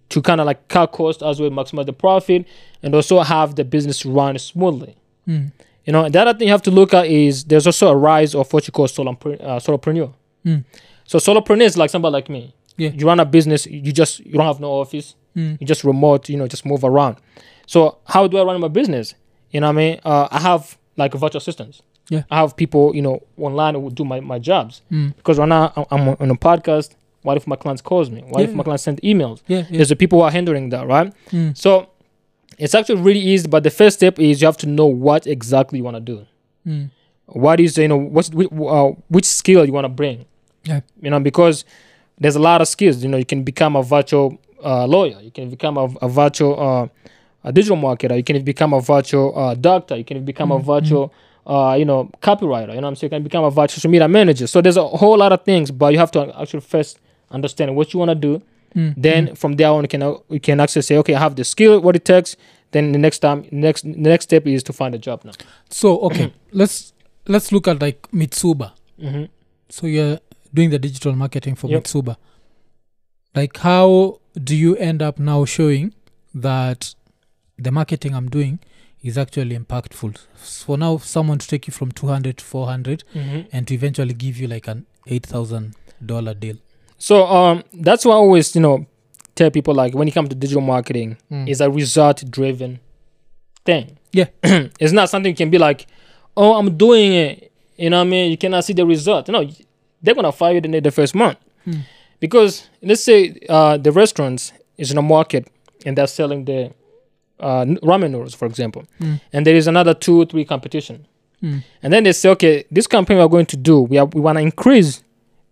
to 0.10 0.20
kind 0.22 0.42
of 0.42 0.48
like 0.48 0.68
cut 0.68 0.92
costs 0.92 1.22
as 1.22 1.40
well, 1.40 1.50
maximize 1.52 1.86
the 1.86 1.94
profit, 1.94 2.48
and 2.82 2.96
also 2.96 3.20
have 3.22 3.56
the 3.56 3.64
business 3.64 4.06
run 4.06 4.38
smoothly. 4.40 4.96
Mm. 5.28 5.52
You 5.86 5.94
know, 5.94 6.10
the 6.10 6.20
other 6.22 6.34
thing 6.38 6.48
you 6.48 6.52
have 6.52 6.64
to 6.64 6.72
look 6.72 6.94
at 6.94 7.06
is 7.08 7.44
there's 7.44 7.66
also 7.68 7.88
a 7.90 7.96
rise 7.96 8.34
of 8.36 8.52
what 8.52 8.68
you 8.68 8.72
call 8.72 8.88
solopre- 8.88 9.40
uh, 9.44 9.60
solopreneur. 9.60 10.12
Mm. 10.46 10.64
So 11.06 11.20
solopreneur 11.20 11.62
is 11.66 11.78
like 11.78 11.90
somebody 11.92 12.14
like 12.14 12.30
me. 12.30 12.54
Yeah. 12.78 12.90
You 12.90 13.06
run 13.06 13.20
a 13.20 13.26
business, 13.26 13.66
you 13.68 13.92
just 13.92 14.20
you 14.26 14.34
don't 14.34 14.46
have 14.48 14.60
no 14.60 14.72
office, 14.72 15.16
Mm. 15.36 15.58
you 15.60 15.68
just 15.68 15.84
remote, 15.84 16.30
you 16.30 16.38
know, 16.38 16.48
just 16.48 16.66
move 16.66 16.84
around. 16.84 17.18
So 17.68 17.98
how 18.06 18.26
do 18.28 18.38
I 18.38 18.44
run 18.44 18.60
my 18.62 18.68
business? 18.70 19.14
You 19.52 19.60
know 19.62 19.68
what 19.68 19.74
I 19.74 19.76
mean? 19.76 20.00
Uh, 20.04 20.28
I 20.32 20.40
have 20.40 20.78
like 20.98 21.14
virtual 21.14 21.38
assistants. 21.40 21.82
Yeah. 22.10 22.24
I 22.32 22.38
have 22.38 22.56
people, 22.56 22.96
you 22.96 23.02
know, 23.02 23.22
online 23.38 23.76
who 23.76 23.90
do 23.92 24.06
my, 24.06 24.20
my 24.22 24.40
jobs. 24.40 24.82
Mm. 24.92 25.16
Because 25.18 25.38
right 25.40 25.48
now 25.50 25.72
I'm- 25.92 26.16
on 26.20 26.32
a 26.32 26.36
podcast. 26.36 26.96
What 27.24 27.38
if 27.38 27.48
my 27.48 27.56
clients 27.56 27.82
calls 27.82 28.10
me? 28.12 28.22
What 28.28 28.44
if 28.44 28.50
Yeah. 28.52 28.56
my 28.56 28.64
clients 28.64 28.84
send 28.84 29.02
emails? 29.02 29.42
Yeah. 29.48 29.66
Yeah. 29.70 29.78
There's 29.78 29.90
the 29.90 29.96
people 29.96 30.20
who 30.20 30.24
are 30.26 30.32
handling 30.32 30.70
that, 30.70 30.86
right? 30.88 31.12
Mm. 31.32 31.58
So 31.58 31.88
it's 32.58 32.76
actually 32.76 33.02
really 33.02 33.20
easy, 33.20 33.48
but 33.48 33.64
the 33.64 33.70
first 33.70 33.98
step 33.98 34.20
is 34.20 34.42
you 34.42 34.48
have 34.48 34.58
to 34.58 34.68
know 34.68 34.86
what 34.86 35.28
exactly 35.28 35.80
you 35.80 35.84
want 35.84 35.96
to 35.98 36.02
do. 36.02 36.26
Mm. 36.68 36.90
What 37.28 37.60
is 37.60 37.78
you 37.78 37.88
know 37.88 37.98
what's 37.98 38.30
uh, 38.30 38.92
which 39.10 39.26
skill 39.26 39.66
you 39.66 39.74
want 39.74 39.86
to 39.86 39.90
bring? 39.90 40.26
Yeah. 40.64 40.82
You 41.02 41.10
know 41.10 41.20
because 41.20 41.66
there's 42.20 42.36
a 42.36 42.40
lot 42.40 42.62
of 42.62 42.68
skills. 42.68 43.04
You 43.04 43.10
know 43.10 43.18
you 43.18 43.26
can 43.26 43.44
become 43.44 43.76
a 43.76 43.84
virtual 43.84 44.38
uh, 44.64 44.86
lawyer. 44.86 45.20
You 45.22 45.32
can 45.32 45.50
become 45.50 45.78
a, 45.78 45.86
a 46.02 46.10
virtual 46.10 46.60
uh, 46.60 46.88
a 47.44 47.52
digital 47.52 47.78
marketer. 47.78 48.16
You 48.16 48.24
can 48.24 48.44
become 48.44 48.74
a 48.74 48.82
virtual 48.82 49.38
uh, 49.38 49.54
doctor. 49.56 49.96
You 49.96 50.04
can 50.06 50.24
become 50.26 50.52
a 50.52 50.60
Mm, 50.60 50.66
virtual 50.66 51.14
uh, 51.48 51.76
you 51.78 51.86
know 51.86 52.10
copywriter. 52.22 52.70
You 52.70 52.82
know 52.82 52.88
what 52.88 52.88
I'm 52.88 52.96
saying? 52.96 53.12
You 53.12 53.18
can 53.18 53.24
become 53.24 53.44
a 53.44 53.52
virtual 53.52 53.76
social 53.76 53.92
media 53.92 54.08
manager. 54.08 54.48
So 54.48 54.62
there's 54.62 54.78
a 54.78 54.88
whole 54.88 55.18
lot 55.18 55.32
of 55.32 55.44
things, 55.44 55.72
but 55.72 55.94
you 55.94 56.00
have 56.00 56.12
to 56.12 56.40
actually 56.42 56.62
first 56.62 57.00
understand 57.32 57.76
what 57.76 57.94
you 57.94 58.00
want 58.00 58.10
to 58.10 58.16
do. 58.16 58.42
Mm. 58.76 58.94
Then 58.98 59.36
from 59.36 59.56
there 59.56 59.70
on, 59.70 59.84
you 59.84 59.88
can 59.88 60.02
you 60.30 60.40
can 60.40 60.60
actually 60.60 60.82
say, 60.82 60.98
okay, 60.98 61.16
I 61.16 61.20
have 61.20 61.36
the 61.36 61.44
skill, 61.44 61.80
what 61.80 61.96
it 61.96 62.06
takes. 62.06 62.36
Then 62.72 62.92
the 62.92 63.00
next 63.00 63.20
time, 63.20 63.46
next 63.52 63.84
the 63.84 63.96
next 63.98 64.26
step 64.26 64.46
is 64.48 64.64
to 64.64 64.74
find 64.74 64.94
a 64.96 64.98
job 64.98 65.24
now. 65.24 65.32
So 65.70 66.00
okay, 66.00 66.34
let's 66.52 66.94
let's 67.28 67.52
look 67.52 67.68
at 67.68 67.82
like 67.82 68.02
Mitsuba. 68.12 68.72
hmm 69.00 69.26
So 69.70 69.88
you're 69.88 70.20
doing 70.54 70.70
the 70.72 70.80
digital 70.80 71.14
marketing 71.16 71.56
for 71.56 71.68
Yep. 71.70 71.84
Mitsuba. 71.84 72.18
Like 73.36 73.58
how 73.58 74.20
do 74.44 74.56
you 74.56 74.76
end 74.78 75.02
up 75.02 75.20
now 75.20 75.46
showing 75.46 75.94
that 76.34 76.96
the 77.58 77.72
marketing 77.72 78.14
I'm 78.14 78.30
doing 78.30 78.60
is 79.02 79.18
actually 79.18 79.58
impactful? 79.58 80.18
For 80.36 80.78
now, 80.78 80.98
someone 80.98 81.38
to 81.40 81.48
take 81.48 81.68
you 81.68 81.74
from 81.74 81.92
200 81.92 82.38
to 82.38 82.44
400 82.44 83.04
hmm 83.14 83.42
and 83.54 83.68
to 83.68 83.74
eventually 83.74 84.14
give 84.14 84.38
you 84.38 84.48
like 84.48 84.68
an 84.68 84.86
$8,000 85.08 86.40
deal. 86.40 86.58
So 87.08 87.28
um, 87.28 87.64
that's 87.72 88.04
why 88.06 88.14
I 88.14 88.16
always 88.16 88.56
you 88.56 88.62
know 88.62 88.86
tell 89.36 89.52
people 89.52 89.76
like 89.76 89.94
when 89.94 90.08
it 90.08 90.14
comes 90.18 90.30
to 90.30 90.36
digital 90.36 90.62
marketing, 90.62 91.18
Mm. 91.32 91.48
it's 91.48 91.60
a 91.62 91.70
result 91.70 92.24
driven 92.32 92.80
thing. 93.66 93.98
Yeah. 94.12 94.28
it's 94.80 94.92
not 95.00 95.10
something 95.10 95.30
you 95.32 95.36
can 95.36 95.52
be 95.52 95.60
like, 95.60 95.86
oh, 96.36 96.54
I'm 96.58 96.78
doing 96.78 97.14
it. 97.14 97.52
You 97.78 97.90
know 97.92 97.98
what 98.00 98.08
I 98.08 98.10
mean? 98.10 98.32
You 98.32 98.38
cannot 98.38 98.64
see 98.66 98.74
the 98.74 98.86
result. 98.86 99.28
No, 99.30 99.48
they're 100.02 100.16
gonna 100.16 100.32
fire 100.32 100.54
you 100.56 100.62
in 100.64 100.84
the 100.84 100.92
first 100.92 101.14
month 101.16 101.38
Mm. 101.68 101.82
because 102.20 102.70
let's 102.82 103.04
say 103.04 103.20
uh, 103.50 103.78
the 103.78 103.92
restaurants 103.92 104.52
is 104.78 104.92
in 104.92 104.98
a 104.98 105.02
market 105.02 105.48
and 105.86 105.96
they're 105.98 106.08
selling 106.08 106.46
the 106.46 106.72
uh, 107.40 107.66
ramen 107.90 108.10
noodles, 108.12 108.34
for 108.34 108.46
example, 108.48 108.84
Mm. 109.00 109.22
and 109.34 109.46
there 109.46 109.56
is 109.62 109.68
another 109.68 109.94
two 109.94 110.26
three 110.26 110.46
competition. 110.46 111.06
Mm. 111.44 111.64
And 111.84 111.94
then 111.94 112.04
they 112.04 112.14
say, 112.14 112.30
okay, 112.30 112.64
this 112.72 112.88
campaign 112.88 113.18
we're 113.20 113.28
going 113.38 113.46
to 113.48 113.58
do, 113.58 113.76
we 113.82 113.98
are, 114.00 114.06
we 114.16 114.22
want 114.22 114.38
to 114.38 114.42
increase 114.42 115.04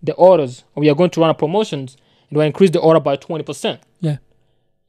the 0.03 0.13
orders, 0.13 0.63
or 0.75 0.81
we 0.81 0.89
are 0.89 0.95
going 0.95 1.09
to 1.11 1.21
run 1.21 1.29
a 1.29 1.33
promotions, 1.33 1.97
and 2.29 2.37
we 2.37 2.45
increase 2.45 2.69
the 2.71 2.79
order 2.79 2.99
by 2.99 3.15
twenty 3.15 3.43
percent. 3.43 3.79
Yeah. 4.01 4.17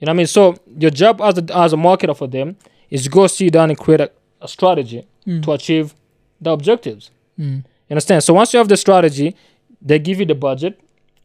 You 0.00 0.06
know 0.06 0.10
what 0.10 0.10
I 0.10 0.14
mean? 0.14 0.26
So 0.26 0.56
your 0.78 0.90
job 0.90 1.20
as 1.20 1.38
a 1.38 1.56
as 1.56 1.72
a 1.72 1.76
marketer 1.76 2.16
for 2.16 2.26
them 2.26 2.56
is 2.90 3.04
to 3.04 3.10
go 3.10 3.26
sit 3.26 3.52
down 3.52 3.70
and 3.70 3.78
create 3.78 4.00
a, 4.00 4.10
a 4.40 4.48
strategy 4.48 5.06
to 5.42 5.52
achieve 5.52 5.94
the 6.40 6.50
objectives. 6.50 7.10
Mm. 7.38 7.64
You 7.64 7.64
understand? 7.94 8.22
So 8.24 8.34
once 8.34 8.52
you 8.52 8.58
have 8.58 8.68
the 8.68 8.76
strategy, 8.76 9.34
they 9.80 9.98
give 9.98 10.18
you 10.20 10.26
the 10.26 10.34
budget, 10.34 10.78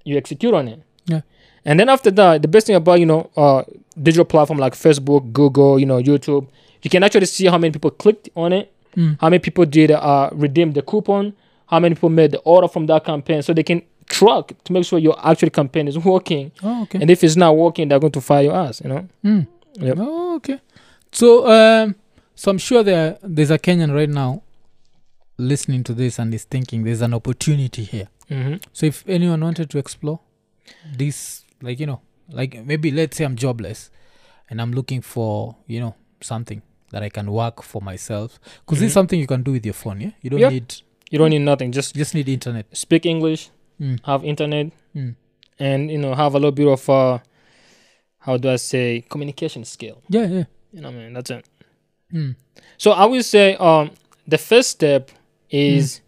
you 0.05 0.15
execute 0.17 0.53
on 0.53 0.67
it. 0.69 0.81
Yeah. 1.05 1.21
And 1.65 1.79
then 1.79 1.89
after 1.89 2.11
that, 2.11 2.41
the 2.41 2.47
best 2.47 2.67
thing 2.67 2.75
about 2.77 2.99
you 2.99 3.05
know 3.05 3.29
uh, 3.35 3.63
digital 4.01 4.23
platform 4.25 4.59
like 4.59 4.73
Facebook, 4.73 5.33
Google, 5.33 5.77
you 5.79 5.85
know 5.85 5.97
YouTube, 6.01 6.47
you 6.83 6.89
can 6.89 7.03
actually 7.03 7.25
see 7.25 7.47
how 7.47 7.57
many 7.57 7.71
people 7.71 7.91
clicked 7.91 8.29
on 8.35 8.53
it, 8.53 8.71
Mm. 8.97 9.17
how 9.21 9.29
many 9.29 9.37
people 9.39 9.65
did 9.65 9.91
uh, 9.91 10.29
redeem 10.33 10.71
the 10.73 10.81
coupon, 10.81 11.33
how 11.69 11.79
many 11.79 11.95
people 11.95 12.09
made 12.09 12.31
the 12.31 12.39
order 12.39 12.67
from 12.67 12.85
that 12.87 13.03
campaign, 13.05 13.41
so 13.41 13.53
they 13.53 13.63
can 13.63 13.81
track 14.07 14.53
to 14.63 14.73
make 14.73 14.83
sure 14.85 14.97
your 14.99 15.15
actual 15.23 15.49
campaign 15.51 15.87
is 15.87 15.97
working. 15.97 16.51
Oh, 16.63 16.81
okay. 16.83 16.99
And 17.01 17.09
if 17.11 17.23
it's 17.23 17.35
not 17.35 17.55
working, 17.55 17.87
they're 17.89 17.99
going 17.99 18.11
to 18.13 18.21
fire 18.21 18.43
your 18.43 18.55
ass. 18.55 18.81
You 18.83 18.89
know. 18.89 19.07
Mm. 19.23 19.47
Yep. 19.79 19.97
Oh, 19.99 20.35
okay. 20.37 20.59
So, 21.11 21.47
um, 21.49 21.95
so 22.35 22.51
I'm 22.51 22.57
sure 22.57 22.83
there 22.83 23.17
there's 23.21 23.51
a 23.51 23.59
Kenyan 23.59 23.93
right 23.93 24.09
now 24.09 24.41
listening 25.37 25.83
to 25.85 25.93
this 25.93 26.19
and 26.19 26.33
is 26.33 26.43
thinking 26.43 26.83
there's 26.83 27.01
an 27.01 27.13
opportunity 27.13 27.83
here. 27.83 28.07
Mm-hmm. 28.29 28.55
So, 28.73 28.85
if 28.85 29.03
anyone 29.07 29.41
wanted 29.41 29.69
to 29.69 29.77
explore 29.77 30.19
this, 30.95 31.45
like 31.61 31.79
you 31.79 31.85
know, 31.87 32.01
like 32.29 32.63
maybe 32.65 32.91
let's 32.91 33.17
say 33.17 33.25
I'm 33.25 33.35
jobless 33.35 33.89
and 34.49 34.61
I'm 34.61 34.71
looking 34.71 35.01
for 35.01 35.55
you 35.67 35.79
know 35.79 35.95
something 36.21 36.61
that 36.91 37.03
I 37.03 37.09
can 37.09 37.31
work 37.31 37.61
for 37.61 37.81
myself 37.81 38.39
because 38.65 38.79
this 38.79 38.87
is 38.87 38.91
Mhm. 38.91 38.93
something 38.93 39.19
you 39.19 39.27
can 39.27 39.43
do 39.43 39.51
with 39.51 39.65
your 39.65 39.73
phone. 39.75 40.01
Yeah, 40.01 40.11
you 40.21 40.29
don't 40.31 40.39
Yeah. 40.39 40.49
need 40.49 40.73
You 41.09 41.17
don't 41.19 41.29
need 41.31 41.39
nothing. 41.39 41.71
Just 41.71 41.95
you 41.95 42.01
just 42.01 42.13
need 42.13 42.29
internet. 42.29 42.65
speak 42.75 43.05
English, 43.05 43.49
Mm. 43.81 43.99
have 44.05 44.23
internet, 44.25 44.71
Mm. 44.95 45.15
and 45.59 45.89
you 45.91 45.97
know 45.97 46.13
have 46.15 46.35
a 46.35 46.37
little 46.39 46.51
bit 46.51 46.67
of 46.67 46.89
uh, 46.89 47.19
how 48.19 48.37
do 48.37 48.49
I 48.49 48.57
say 48.57 49.03
communication 49.09 49.63
skill. 49.65 50.01
Yeah, 50.09 50.25
yeah. 50.27 50.43
You 50.73 50.81
know, 50.81 50.89
what 50.91 50.97
I 50.99 51.03
mean 51.03 51.13
that's 51.13 51.29
it. 51.31 51.45
Mm. 52.13 52.35
So 52.77 52.91
I 52.91 53.05
will 53.05 53.23
say 53.23 53.55
um 53.55 53.91
the 54.27 54.37
first 54.37 54.69
step 54.71 55.11
is 55.49 56.01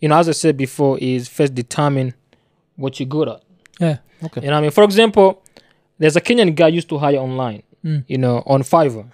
you 0.00 0.08
know 0.08 0.16
as 0.18 0.28
I 0.28 0.32
said 0.32 0.56
before 0.56 0.98
is 0.98 1.28
first 1.28 1.54
determine 1.54 2.14
what 2.76 3.00
you're 3.00 3.08
good 3.08 3.28
at. 3.28 3.42
Yeah. 3.80 3.98
Okay. 4.22 4.40
You 4.42 4.46
know 4.48 4.52
what 4.54 4.58
I 4.58 4.62
mean? 4.62 4.70
For 4.70 4.84
example, 4.84 5.42
there's 5.98 6.16
a 6.16 6.20
Kenyan 6.20 6.54
guy 6.54 6.68
used 6.68 6.88
to 6.90 6.98
hire 6.98 7.16
online, 7.18 7.62
Mm. 7.84 8.04
you 8.08 8.18
know, 8.18 8.42
on 8.46 8.62
Fiverr. 8.62 9.06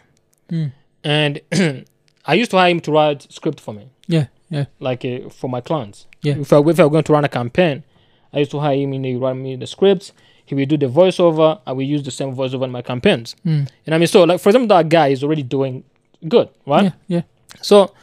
Mm. 0.51 0.73
And 1.05 1.41
I 2.27 2.35
used 2.35 2.51
to 2.51 2.57
hire 2.59 2.71
him 2.71 2.81
to 2.81 2.93
write 2.93 3.27
script 3.33 3.61
for 3.61 3.73
me. 3.75 3.89
Yeah. 4.07 4.27
Yeah. 4.51 4.65
like 4.81 5.05
uh, 5.05 5.29
for 5.31 5.49
my 5.49 5.61
clients. 5.61 6.07
Yeah. 6.23 6.35
If 6.39 6.53
I 6.53 6.59
if 6.59 6.79
I 6.81 6.85
were 6.85 6.91
going 6.91 7.05
to 7.05 7.13
run 7.13 7.25
a 7.25 7.29
campaign, 7.29 7.85
I 8.33 8.41
used 8.41 8.51
to 8.51 8.59
hire 8.61 8.75
him 8.77 8.93
and 8.93 9.05
he 9.05 9.15
write 9.17 9.37
me 9.37 9.57
the 9.57 9.67
scripts. 9.67 10.13
He 10.45 10.55
will 10.57 10.67
do 10.67 10.77
the 10.77 10.87
voiceover. 10.87 11.61
I 11.67 11.73
will 11.73 11.85
use 11.85 12.03
the 12.03 12.11
same 12.11 12.35
voiceover 12.35 12.65
in 12.65 12.71
my 12.73 12.83
campaigns. 12.83 13.37
Mm. 13.47 13.69
What 13.85 13.95
I 13.95 13.99
mean? 13.99 14.07
So 14.09 14.25
like 14.25 14.41
for 14.41 14.49
example, 14.49 14.69
that 14.77 14.89
guy 14.89 15.09
is 15.09 15.23
already 15.23 15.45
doing 15.45 15.85
good, 16.29 16.49
right? 16.67 16.85
Yeah. 16.85 16.93
Yeah. 17.07 17.23
So 17.63 17.95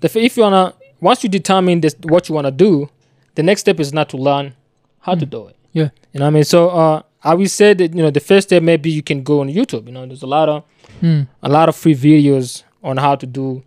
the 0.00 0.06
f- 0.08 0.16
if 0.16 0.36
you 0.36 0.42
wanna 0.42 0.74
once 1.00 1.22
you 1.22 1.28
determine 1.28 1.80
this 1.80 1.94
what 2.02 2.28
you 2.28 2.34
wanna 2.34 2.50
do, 2.50 2.88
the 3.36 3.42
next 3.42 3.60
step 3.62 3.78
is 3.80 3.92
not 3.92 4.08
to 4.10 4.16
learn 4.16 4.54
how 5.00 5.14
to 5.14 5.24
do 5.26 5.46
it. 5.48 5.56
Yeah. 5.72 5.90
You 6.12 6.18
know 6.20 6.24
what 6.26 6.28
I 6.28 6.30
mean? 6.30 6.44
So 6.44 6.68
uh 6.70 7.02
I 7.24 7.34
will 7.34 7.46
say 7.48 7.72
that 7.74 7.94
you 7.94 8.02
know 8.02 8.10
the 8.10 8.20
first 8.20 8.48
step 8.48 8.62
maybe 8.64 8.90
you 8.90 9.02
can 9.02 9.22
go 9.22 9.40
on 9.40 9.48
YouTube. 9.48 9.86
You 9.86 9.92
know, 9.92 10.04
there's 10.06 10.22
a 10.22 10.26
lot 10.26 10.48
of 10.48 10.64
Mm. 11.00 11.26
a 11.42 11.48
lot 11.48 11.68
of 11.68 11.74
free 11.76 11.94
videos 11.94 12.62
on 12.82 12.96
how 12.96 13.14
to 13.16 13.26
do 13.26 13.62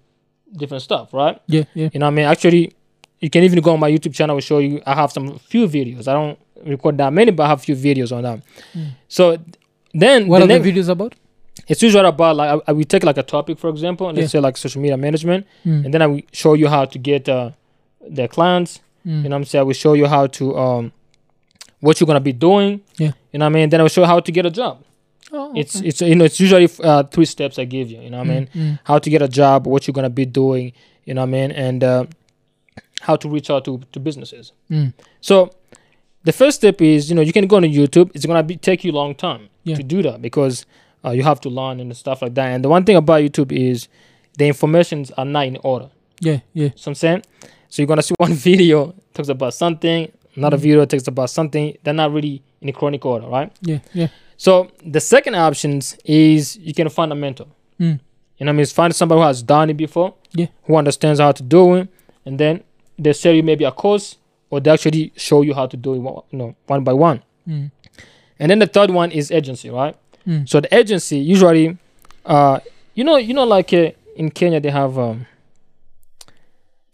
different 0.55 0.83
stuff, 0.83 1.13
right? 1.13 1.39
Yeah. 1.47 1.63
Yeah. 1.73 1.89
You 1.93 1.99
know 1.99 2.07
what 2.07 2.11
I 2.13 2.15
mean? 2.15 2.25
Actually, 2.25 2.73
you 3.19 3.29
can 3.29 3.43
even 3.43 3.59
go 3.61 3.73
on 3.73 3.79
my 3.79 3.89
YouTube 3.91 4.13
channel. 4.13 4.35
Will 4.35 4.41
show 4.41 4.59
you. 4.59 4.81
I 4.85 4.93
have 4.95 5.11
some 5.11 5.37
few 5.39 5.67
videos. 5.67 6.07
I 6.07 6.13
don't 6.13 6.39
record 6.65 6.97
that 6.97 7.11
many, 7.13 7.31
but 7.31 7.43
I 7.43 7.47
have 7.49 7.61
few 7.61 7.75
videos 7.75 8.15
on 8.15 8.23
that. 8.23 8.39
Mm. 8.73 8.89
So 9.07 9.37
then 9.93 10.27
What 10.27 10.39
the 10.39 10.45
are 10.45 10.47
the 10.47 10.59
next, 10.59 10.67
videos 10.67 10.89
about? 10.89 11.13
it's 11.67 11.81
usually 11.81 12.05
about 12.07 12.35
like 12.35 12.49
I, 12.49 12.61
I 12.69 12.71
will 12.73 12.83
take 12.83 13.03
like 13.03 13.17
a 13.17 13.23
topic 13.23 13.57
for 13.59 13.69
example, 13.69 14.07
let's 14.07 14.19
Yeah. 14.19 14.27
say 14.27 14.39
like 14.39 14.57
social 14.57 14.81
media 14.81 14.97
management, 14.97 15.45
Mm. 15.65 15.85
and 15.85 15.93
then 15.93 16.01
I 16.01 16.07
will 16.07 16.21
show 16.31 16.53
you 16.53 16.67
how 16.67 16.85
to 16.85 16.97
get 16.99 17.29
uh, 17.29 17.51
the 18.09 18.27
clients. 18.27 18.79
Mm. 19.05 19.23
You 19.23 19.29
know 19.29 19.35
what 19.35 19.35
I'm 19.41 19.45
saying? 19.45 19.59
I 19.61 19.63
will 19.63 19.73
show 19.73 19.93
you 19.93 20.07
how 20.07 20.27
to 20.27 20.57
um 20.57 20.91
what 21.79 21.99
you're 21.99 22.07
gonna 22.07 22.19
be 22.19 22.33
doing. 22.33 22.81
Yeah. 22.97 23.11
You 23.31 23.39
know 23.39 23.45
what 23.45 23.51
I 23.51 23.59
mean? 23.59 23.69
Then 23.69 23.79
I 23.79 23.83
will 23.83 23.89
show 23.89 24.01
you 24.01 24.07
how 24.07 24.19
to 24.19 24.31
get 24.31 24.45
a 24.45 24.49
job. 24.51 24.81
Oh, 25.37 25.51
It's 25.55 25.75
okay. 25.77 25.87
it's 25.89 26.01
you 26.01 26.15
know 26.15 26.25
it's 26.25 26.39
usually 26.39 26.69
uh, 26.83 27.03
three 27.03 27.25
steps 27.25 27.59
I 27.59 27.65
give 27.65 27.91
you. 27.91 27.99
You 28.01 28.09
know 28.09 28.19
what 28.19 28.27
I 28.27 28.33
mean? 28.33 28.45
Mm, 28.53 28.61
mm. 28.61 28.79
how 28.83 28.97
to 28.99 29.09
get 29.09 29.21
a 29.21 29.27
job, 29.27 29.67
what 29.67 29.85
you're 29.85 29.93
gonna 29.99 30.09
be 30.09 30.25
doing, 30.25 30.71
you 31.05 31.13
know 31.13 31.21
what 31.21 31.27
I 31.27 31.31
mean, 31.37 31.51
and 31.51 31.83
uh, 31.83 32.05
how 33.01 33.15
to 33.17 33.29
reach 33.29 33.49
out 33.49 33.65
to, 33.65 33.81
to 33.91 33.99
businesses. 33.99 34.51
Mm. 34.71 34.93
So 35.21 35.51
the 36.23 36.31
first 36.31 36.57
step 36.57 36.81
is 36.81 37.09
you 37.09 37.15
know 37.15 37.21
you 37.21 37.33
can 37.33 37.47
go 37.47 37.57
on 37.57 37.63
YouTube. 37.63 38.11
It's 38.15 38.25
gonna 38.25 38.43
be 38.43 38.55
take 38.57 38.83
you 38.83 38.91
a 38.91 38.97
long 39.01 39.13
time 39.15 39.49
Yeah. 39.63 39.75
to 39.75 39.83
do 39.83 40.01
that 40.03 40.21
because 40.21 40.65
uh, 41.03 41.11
you 41.11 41.23
have 41.23 41.39
to 41.41 41.49
learn 41.49 41.79
and 41.79 41.95
stuff 41.95 42.21
like 42.21 42.33
that. 42.35 42.47
And 42.53 42.63
the 42.63 42.69
one 42.69 42.83
thing 42.85 42.95
about 42.95 43.21
YouTube 43.21 43.51
is 43.51 43.87
the 44.37 44.47
informations 44.47 45.11
are 45.11 45.25
not 45.25 45.45
in 45.47 45.57
order. 45.63 45.89
Yeah. 46.19 46.39
Yeah. 46.53 46.69
So 46.75 46.91
I'm 46.91 46.95
saying, 46.95 47.23
so 47.69 47.81
you're 47.81 47.87
gonna 47.87 48.01
see 48.01 48.15
one 48.19 48.33
video 48.33 48.95
talks 49.13 49.29
about 49.29 49.53
something, 49.53 50.11
another 50.35 50.57
Mm. 50.57 50.61
video 50.61 50.85
talks 50.85 51.07
about 51.07 51.29
something. 51.29 51.77
They're 51.83 51.93
not 51.93 52.11
really 52.13 52.41
in 52.61 52.67
the 52.67 52.73
chronic 52.73 53.05
order, 53.05 53.27
right? 53.27 53.51
Yeah. 53.61 53.79
Yeah. 53.93 54.07
So 54.37 54.69
the 54.85 54.99
second 54.99 55.35
options 55.35 55.97
is 56.05 56.57
you 56.57 56.73
can 56.73 56.89
find 56.89 57.11
a 57.11 57.15
mentor. 57.15 57.47
Mm. 57.79 57.99
You 58.37 58.45
know 58.45 58.49
what 58.51 58.55
I 58.55 58.57
mean? 58.57 58.65
Find 58.65 58.93
somebody 58.95 59.21
who 59.21 59.27
has 59.27 59.41
done 59.41 59.69
it 59.69 59.75
before, 59.77 60.13
Yeah. 60.33 60.47
who 60.63 60.75
understands 60.75 61.19
how 61.19 61.31
to 61.31 61.41
do 61.43 61.75
it, 61.75 61.87
and 62.25 62.37
then 62.37 62.63
they 62.99 63.13
sell 63.13 63.33
you 63.33 63.43
maybe 63.43 63.63
a 63.65 63.71
course 63.71 64.17
or 64.49 64.59
they 64.59 64.71
actually 64.71 65.13
show 65.15 65.41
you 65.41 65.53
how 65.53 65.65
to 65.67 65.77
do 65.77 65.93
it, 65.95 65.99
one- 65.99 66.23
you 66.31 66.37
know, 66.37 66.55
one 66.67 66.83
by 66.83 66.93
one. 66.93 67.21
Mm. 67.47 67.71
And 68.39 68.51
then 68.51 68.59
the 68.59 68.67
third 68.67 68.91
one 68.91 69.11
is 69.11 69.31
agency, 69.31 69.69
right? 69.69 69.95
Mm. 70.27 70.47
So 70.49 70.59
the 70.59 70.73
agency 70.75 71.17
usually, 71.17 71.77
uh, 72.25 72.59
you 72.93 73.03
know, 73.03 73.15
you 73.17 73.33
know, 73.33 73.45
like 73.45 73.71
uh, 73.73 73.91
in 74.17 74.31
Kenya 74.31 74.59
they 74.59 74.69
have 74.71 74.97
um, 74.99 75.25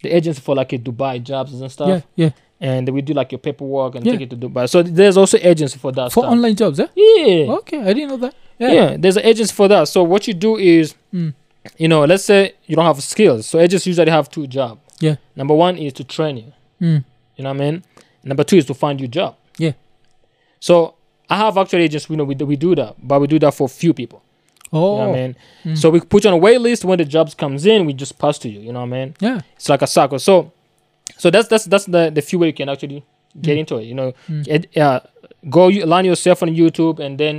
the 0.04 0.10
agency 0.16 0.42
for 0.42 0.56
like 0.56 0.74
a 0.74 0.78
Dubai 0.78 1.22
jobs 1.24 1.54
and 1.60 1.72
stuff, 1.72 1.88
Yeah. 1.90 2.02
Yeah. 2.16 2.30
And 2.62 2.88
we 2.90 3.02
do 3.02 3.14
like 3.14 3.32
your 3.32 3.40
paperwork 3.40 3.96
and 3.96 4.06
Yeah. 4.06 4.12
take 4.14 4.22
it 4.22 4.30
to 4.30 4.38
Dubai. 4.38 4.70
So 4.70 4.84
there's 4.84 5.18
also 5.18 5.38
agency 5.42 5.78
for 5.80 5.92
that 5.94 6.12
For 6.14 6.22
stuff. 6.22 6.32
online 6.32 6.56
jobs, 6.56 6.80
eh? 6.80 6.88
yeah. 6.96 7.52
Okay, 7.60 7.80
I 7.80 7.92
didn't 7.94 8.10
know 8.10 8.18
that. 8.18 8.36
Yeah. 8.60 8.72
Yeah. 8.72 8.98
there's 8.98 9.18
an 9.18 9.26
agency 9.26 9.54
for 9.54 9.68
that. 9.68 9.88
So 9.88 10.04
what 10.04 10.28
you 10.28 10.34
do 10.36 10.58
is, 10.58 10.94
Mm. 11.14 11.34
you 11.78 11.88
know, 11.88 12.06
let's 12.06 12.24
say 12.24 12.54
you 12.68 12.76
don't 12.76 12.86
have 12.86 13.02
skills. 13.02 13.48
So 13.48 13.60
agents 13.60 13.86
usually 13.88 14.12
have 14.12 14.30
two 14.30 14.46
jobs. 14.48 14.80
Yeah. 15.00 15.16
Number 15.36 15.56
one 15.56 15.78
is 15.78 15.94
to 15.94 16.04
train 16.04 16.38
you. 16.38 16.54
Mm. 16.82 17.04
You 17.36 17.44
know 17.44 17.50
what 17.54 17.62
I 17.62 17.72
mean? 17.72 17.84
Number 18.24 18.44
two 18.44 18.58
is 18.58 18.66
to 18.68 18.74
find 18.76 19.00
you 19.02 19.06
a 19.06 19.10
job. 19.10 19.36
Yeah. 19.58 19.72
So 20.60 20.94
I 21.30 21.38
have 21.38 21.58
actually 21.58 21.84
agents. 21.84 22.08
We 22.10 22.16
know 22.16 22.24
we 22.24 22.36
do, 22.36 22.46
we 22.46 22.56
do 22.56 22.76
that, 22.76 22.96
but 23.02 23.20
we 23.20 23.28
do 23.28 23.40
that 23.40 23.54
for 23.56 23.68
few 23.68 23.94
people. 23.94 24.22
Oh. 24.74 24.78
You 24.78 25.02
know 25.02 25.08
what 25.10 25.18
I 25.18 25.22
mean? 25.22 25.36
Mm. 25.66 25.78
So 25.78 25.90
we 25.90 26.00
put 26.02 26.24
you 26.24 26.30
on 26.30 26.36
a 26.36 26.38
wait 26.38 26.62
list. 26.62 26.86
When 26.86 26.98
the 27.00 27.06
jobs 27.06 27.34
comes 27.34 27.66
in, 27.66 27.86
we 27.86 27.94
just 27.94 28.18
pass 28.20 28.38
to 28.40 28.50
you. 28.50 28.60
You 28.60 28.72
know 28.74 28.80
what 28.82 28.86
I 28.94 29.06
mean? 29.06 29.16
Yeah. 29.20 29.42
It's 29.56 29.68
like 29.70 29.82
a 29.82 29.88
cycle. 29.88 30.20
So, 30.20 30.52
so 31.22 31.26
that's 31.34 31.48
that's 31.52 31.66
that's 31.72 31.86
the 31.86 32.04
the 32.18 32.22
few 32.30 32.40
way 32.40 32.48
you 32.52 32.54
can 32.62 32.70
actually 32.70 33.00
get 33.46 33.56
Mm. 33.56 33.60
into 33.62 33.76
it. 33.82 33.86
You 33.90 33.96
know, 34.00 34.10
Mm. 34.30 34.66
Uh, 34.86 35.00
go 35.56 35.62
you, 35.76 35.86
learn 35.94 36.06
yourself 36.12 36.38
on 36.44 36.50
YouTube 36.62 36.98
and 37.06 37.14
then 37.24 37.36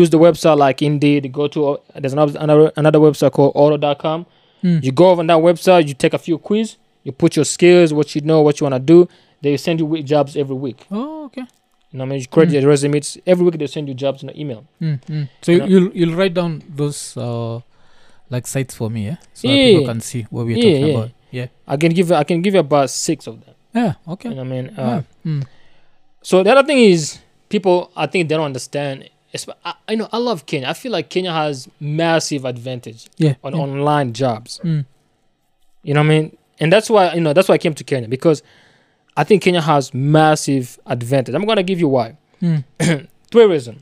use 0.00 0.08
the 0.14 0.18
website 0.26 0.56
like 0.66 0.78
Indeed. 0.90 1.22
Go 1.32 1.44
to 1.54 1.58
uh, 1.68 1.76
there's 2.00 2.14
another 2.16 2.72
another, 2.76 2.98
website 3.06 3.32
called 3.36 3.52
Auto.com. 3.54 4.20
Mm. 4.64 4.82
You 4.84 4.92
go 5.00 5.10
over 5.10 5.20
on 5.20 5.26
that 5.32 5.38
website. 5.48 5.82
You 5.88 5.94
take 6.04 6.14
a 6.14 6.18
few 6.26 6.38
quiz. 6.38 6.76
You 7.04 7.12
put 7.12 7.36
your 7.36 7.44
skills, 7.44 7.92
what 7.92 8.14
you 8.14 8.20
know, 8.30 8.40
what 8.46 8.54
you 8.60 8.64
wanna 8.64 8.80
do. 8.94 9.06
They 9.42 9.56
send 9.56 9.78
you 9.80 10.02
jobs 10.02 10.36
every 10.36 10.56
week. 10.56 10.86
Oh, 10.90 11.26
okay. 11.26 11.44
You 11.90 11.96
know 11.98 12.04
what 12.04 12.08
I 12.08 12.10
mean? 12.10 12.20
You 12.20 12.26
create 12.34 12.48
Mm. 12.50 12.52
your 12.60 12.68
resume. 12.72 12.96
It's, 12.98 13.16
every 13.26 13.44
week 13.46 13.56
they 13.58 13.66
send 13.76 13.88
you 13.88 13.94
jobs 14.04 14.18
in 14.22 14.26
the 14.30 14.36
email. 14.42 14.62
Mm, 14.82 14.98
mm. 15.08 15.24
So 15.44 15.52
Yeah. 15.52 15.66
you'll 15.70 15.90
you'll 15.98 16.16
write 16.20 16.34
down 16.34 16.62
those 16.80 17.00
uh 17.16 17.60
like 18.34 18.46
sites 18.54 18.74
for 18.74 18.88
me, 18.90 19.00
yeah, 19.10 19.16
so 19.32 19.48
that 19.48 19.54
Yeah. 19.56 19.66
people 19.70 19.86
can 19.92 20.00
see 20.00 20.22
what 20.34 20.44
we're 20.46 20.56
Yeah, 20.58 20.64
talking 20.64 20.86
yeah. 20.88 20.94
about. 20.98 21.10
Yeah. 21.30 21.46
I 21.66 21.76
can 21.76 21.92
give 21.92 22.08
you, 22.10 22.14
I 22.14 22.24
can 22.24 22.42
give 22.42 22.54
you 22.54 22.60
about 22.60 22.90
six 22.90 23.26
of 23.26 23.44
them. 23.44 23.54
Yeah. 23.74 23.94
Okay. 24.06 24.30
You 24.30 24.34
know 24.34 24.42
what 24.42 24.48
I 24.48 24.50
mean? 24.62 24.68
Uh, 24.78 25.02
yeah. 25.24 25.30
Mm. 25.32 25.46
So 26.22 26.42
the 26.42 26.50
other 26.50 26.66
thing 26.66 26.78
is, 26.78 27.18
people 27.48 27.90
I 27.96 28.06
think 28.06 28.28
they 28.28 28.36
don't 28.36 28.44
understand. 28.44 29.08
It's, 29.32 29.46
I, 29.86 29.94
know 29.94 30.08
I 30.10 30.16
love 30.18 30.46
Kenya. 30.46 30.68
I 30.68 30.72
feel 30.72 30.90
like 30.92 31.10
Kenya 31.10 31.32
has 31.32 31.68
massive 31.80 32.44
advantage 32.46 33.08
Yeah. 33.18 33.34
on 33.44 33.54
yeah. 33.54 33.60
online 33.60 34.12
jobs. 34.14 34.60
Mm. 34.64 34.86
You 35.82 35.94
know 35.94 36.00
what 36.00 36.06
I 36.06 36.08
mean? 36.08 36.36
And 36.60 36.72
that's 36.72 36.88
why 36.90 37.12
you 37.14 37.20
know 37.20 37.32
that's 37.32 37.48
why 37.48 37.54
I 37.54 37.58
came 37.58 37.74
to 37.74 37.84
Kenya 37.84 38.08
because 38.08 38.42
I 39.16 39.24
think 39.24 39.42
Kenya 39.42 39.60
has 39.60 39.92
massive 39.92 40.78
advantage. 40.86 41.34
I'm 41.34 41.44
gonna 41.44 41.62
give 41.62 41.78
you 41.78 41.88
why. 41.88 42.16
Mm. 42.42 42.64
Three 43.30 43.44
reasons. 43.44 43.80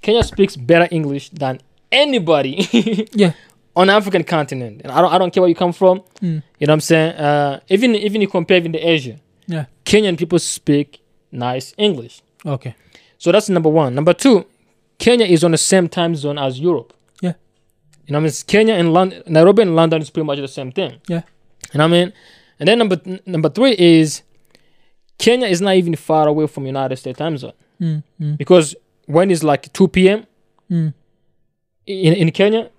Kenya 0.00 0.22
speaks 0.22 0.54
better 0.56 0.86
English 0.90 1.30
than 1.30 1.60
anybody 1.90 3.08
Yeah. 3.14 3.32
On 3.76 3.90
African 3.90 4.24
continent, 4.24 4.80
and 4.82 4.92
I 4.92 5.00
don't 5.00 5.12
I 5.12 5.18
don't 5.18 5.32
care 5.32 5.42
where 5.42 5.48
you 5.48 5.54
come 5.56 5.72
from. 5.72 6.00
Mm. 6.22 6.42
You 6.58 6.66
know 6.66 6.70
what 6.70 6.70
I'm 6.70 6.80
saying? 6.80 7.14
Uh, 7.16 7.60
even 7.68 7.94
even 7.94 8.20
you 8.20 8.28
compare 8.28 8.56
even 8.58 8.72
to 8.72 8.78
Asia, 8.78 9.16
Yeah. 9.46 9.66
Kenyan 9.84 10.16
people 10.16 10.38
speak 10.38 11.00
nice 11.32 11.74
English. 11.76 12.22
Okay. 12.46 12.74
So 13.18 13.32
that's 13.32 13.48
number 13.48 13.68
one. 13.70 13.94
Number 13.94 14.12
two, 14.14 14.44
Kenya 14.98 15.26
is 15.26 15.42
on 15.44 15.50
the 15.50 15.58
same 15.58 15.88
time 15.88 16.14
zone 16.14 16.38
as 16.38 16.60
Europe. 16.60 16.92
Yeah. 17.22 17.34
You 18.06 18.12
know 18.12 18.18
what 18.18 18.26
I 18.28 18.30
mean? 18.30 18.32
Kenya 18.46 18.74
and 18.74 18.92
London, 18.92 19.22
Nairobi 19.26 19.62
and 19.62 19.74
London 19.74 20.02
is 20.02 20.10
pretty 20.10 20.26
much 20.26 20.38
the 20.38 20.48
same 20.48 20.70
thing. 20.72 21.00
Yeah. 21.08 21.22
You 21.72 21.78
know 21.78 21.84
what 21.88 21.96
I 21.96 22.04
mean? 22.04 22.12
And 22.60 22.68
then 22.68 22.78
number 22.78 23.00
number 23.26 23.48
three 23.48 23.74
is 23.78 24.22
Kenya 25.18 25.48
is 25.48 25.60
not 25.60 25.74
even 25.74 25.96
far 25.96 26.28
away 26.28 26.46
from 26.46 26.66
United 26.66 26.96
States 26.96 27.18
time 27.18 27.36
zone 27.38 27.52
Mm, 27.80 28.02
mm, 28.20 28.36
because 28.38 28.76
when 29.06 29.30
it's 29.32 29.42
like 29.42 29.72
2 29.72 29.88
p.m. 29.88 30.26
mm. 30.70 30.94
in 31.86 32.12
in 32.14 32.30
Kenya, 32.30 32.70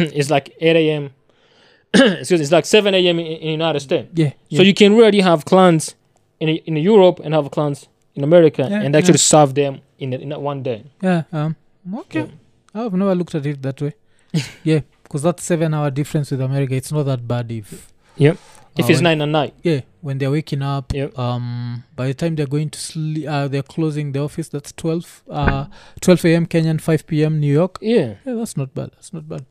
it's 0.18 0.30
like 0.30 0.54
8 0.60 0.76
a.m. 0.76 1.10
Excuse 1.94 2.30
me, 2.40 2.42
it's 2.42 2.52
like 2.52 2.66
7 2.66 2.92
a.m. 2.94 3.18
in, 3.18 3.26
in 3.26 3.48
United 3.52 3.80
States. 3.80 4.08
Yeah. 4.14 4.32
yeah. 4.48 4.56
So 4.58 4.62
you 4.62 4.74
can 4.74 4.96
really 4.96 5.20
have 5.20 5.44
clans 5.44 5.94
in 6.40 6.48
in 6.48 6.76
Europe 6.76 7.20
and 7.24 7.34
have 7.34 7.50
clans 7.50 7.88
in 8.14 8.24
America 8.24 8.66
Yeah, 8.70 8.82
and 8.82 8.94
actually 8.96 9.14
yeah. 9.14 9.32
serve 9.32 9.54
them 9.54 9.80
in 9.98 10.12
in 10.12 10.28
that 10.30 10.40
one 10.40 10.62
day. 10.62 10.84
yeah. 11.02 11.22
Um. 11.32 11.56
Okay. 11.94 12.26
I've 12.74 12.92
never 12.92 13.14
looked 13.14 13.34
at 13.34 13.46
it 13.46 13.62
that 13.62 13.80
way. 13.80 13.94
yeah, 14.64 14.80
because 15.04 15.22
that 15.22 15.38
seven-hour 15.38 15.90
difference 15.92 16.30
with 16.32 16.40
America, 16.40 16.74
it's 16.74 16.90
not 16.90 17.04
that 17.04 17.26
bad 17.28 17.52
if. 17.52 17.92
Yep. 18.16 18.36
If 18.76 18.84
uh, 18.86 18.88
it's 18.88 18.98
when- 18.98 19.04
nine 19.04 19.20
at 19.22 19.28
night. 19.28 19.54
Yeah, 19.62 19.80
when 20.00 20.18
they're 20.18 20.30
waking 20.32 20.62
up. 20.62 20.92
Yep. 20.92 21.16
Um. 21.16 21.84
By 21.94 22.08
the 22.08 22.14
time 22.14 22.34
they're 22.34 22.46
going 22.56 22.70
to 22.70 22.78
sleep, 22.80 23.28
uh, 23.28 23.46
they're 23.46 23.62
closing 23.62 24.10
the 24.10 24.20
office. 24.20 24.48
That's 24.48 24.72
twelve. 24.72 25.22
Uh, 25.30 25.66
twelve 26.00 26.24
a.m. 26.24 26.46
Kenyan, 26.46 26.80
five 26.80 27.06
p.m. 27.06 27.38
New 27.38 27.52
York. 27.52 27.78
Yeah. 27.80 28.14
Yeah, 28.26 28.34
that's 28.34 28.56
not 28.56 28.74
bad. 28.74 28.90
That's 28.96 29.12
not 29.12 29.28
bad. 29.28 29.44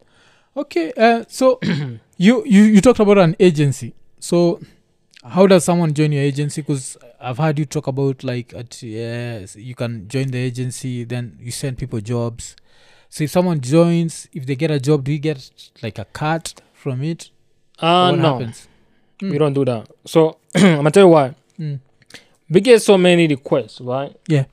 Okay. 0.55 0.93
Uh. 0.97 1.23
So 1.27 1.59
you 2.17 2.43
you 2.45 2.63
you 2.63 2.81
talked 2.81 2.99
about 2.99 3.17
an 3.17 3.35
agency. 3.39 3.93
So 4.19 4.59
how 5.23 5.47
does 5.47 5.63
someone 5.63 5.93
join 5.93 6.11
your 6.11 6.21
agency? 6.23 6.61
Because 6.61 6.97
I've 7.19 7.37
heard 7.37 7.57
you 7.59 7.65
talk 7.65 7.87
about 7.87 8.23
like 8.23 8.53
at 8.53 8.81
yes, 8.83 9.55
you 9.55 9.75
can 9.75 10.07
join 10.07 10.27
the 10.27 10.37
agency, 10.37 11.03
then 11.03 11.37
you 11.41 11.51
send 11.51 11.77
people 11.77 11.99
jobs. 12.01 12.55
So 13.09 13.23
if 13.23 13.31
someone 13.31 13.61
joins, 13.61 14.27
if 14.33 14.45
they 14.45 14.55
get 14.55 14.71
a 14.71 14.79
job, 14.79 15.03
do 15.03 15.11
you 15.11 15.19
get 15.19 15.49
like 15.81 15.97
a 15.99 16.05
cut 16.05 16.61
from 16.73 17.03
it? 17.03 17.29
Uh 17.79 18.09
what 18.11 18.19
no. 18.19 18.33
happens? 18.33 18.67
We 19.21 19.29
Mm. 19.31 19.39
don't 19.39 19.53
do 19.53 19.65
that. 19.65 19.87
So 20.05 20.37
I'm 20.55 20.75
gonna 20.77 20.91
tell 20.91 21.03
you 21.05 21.09
why. 21.09 21.35
Mm. 21.59 21.79
We 22.49 22.59
get 22.61 22.81
so 22.81 22.97
many 22.97 23.27
requests, 23.27 23.79
right? 23.81 24.15
Yeah. 24.27 24.45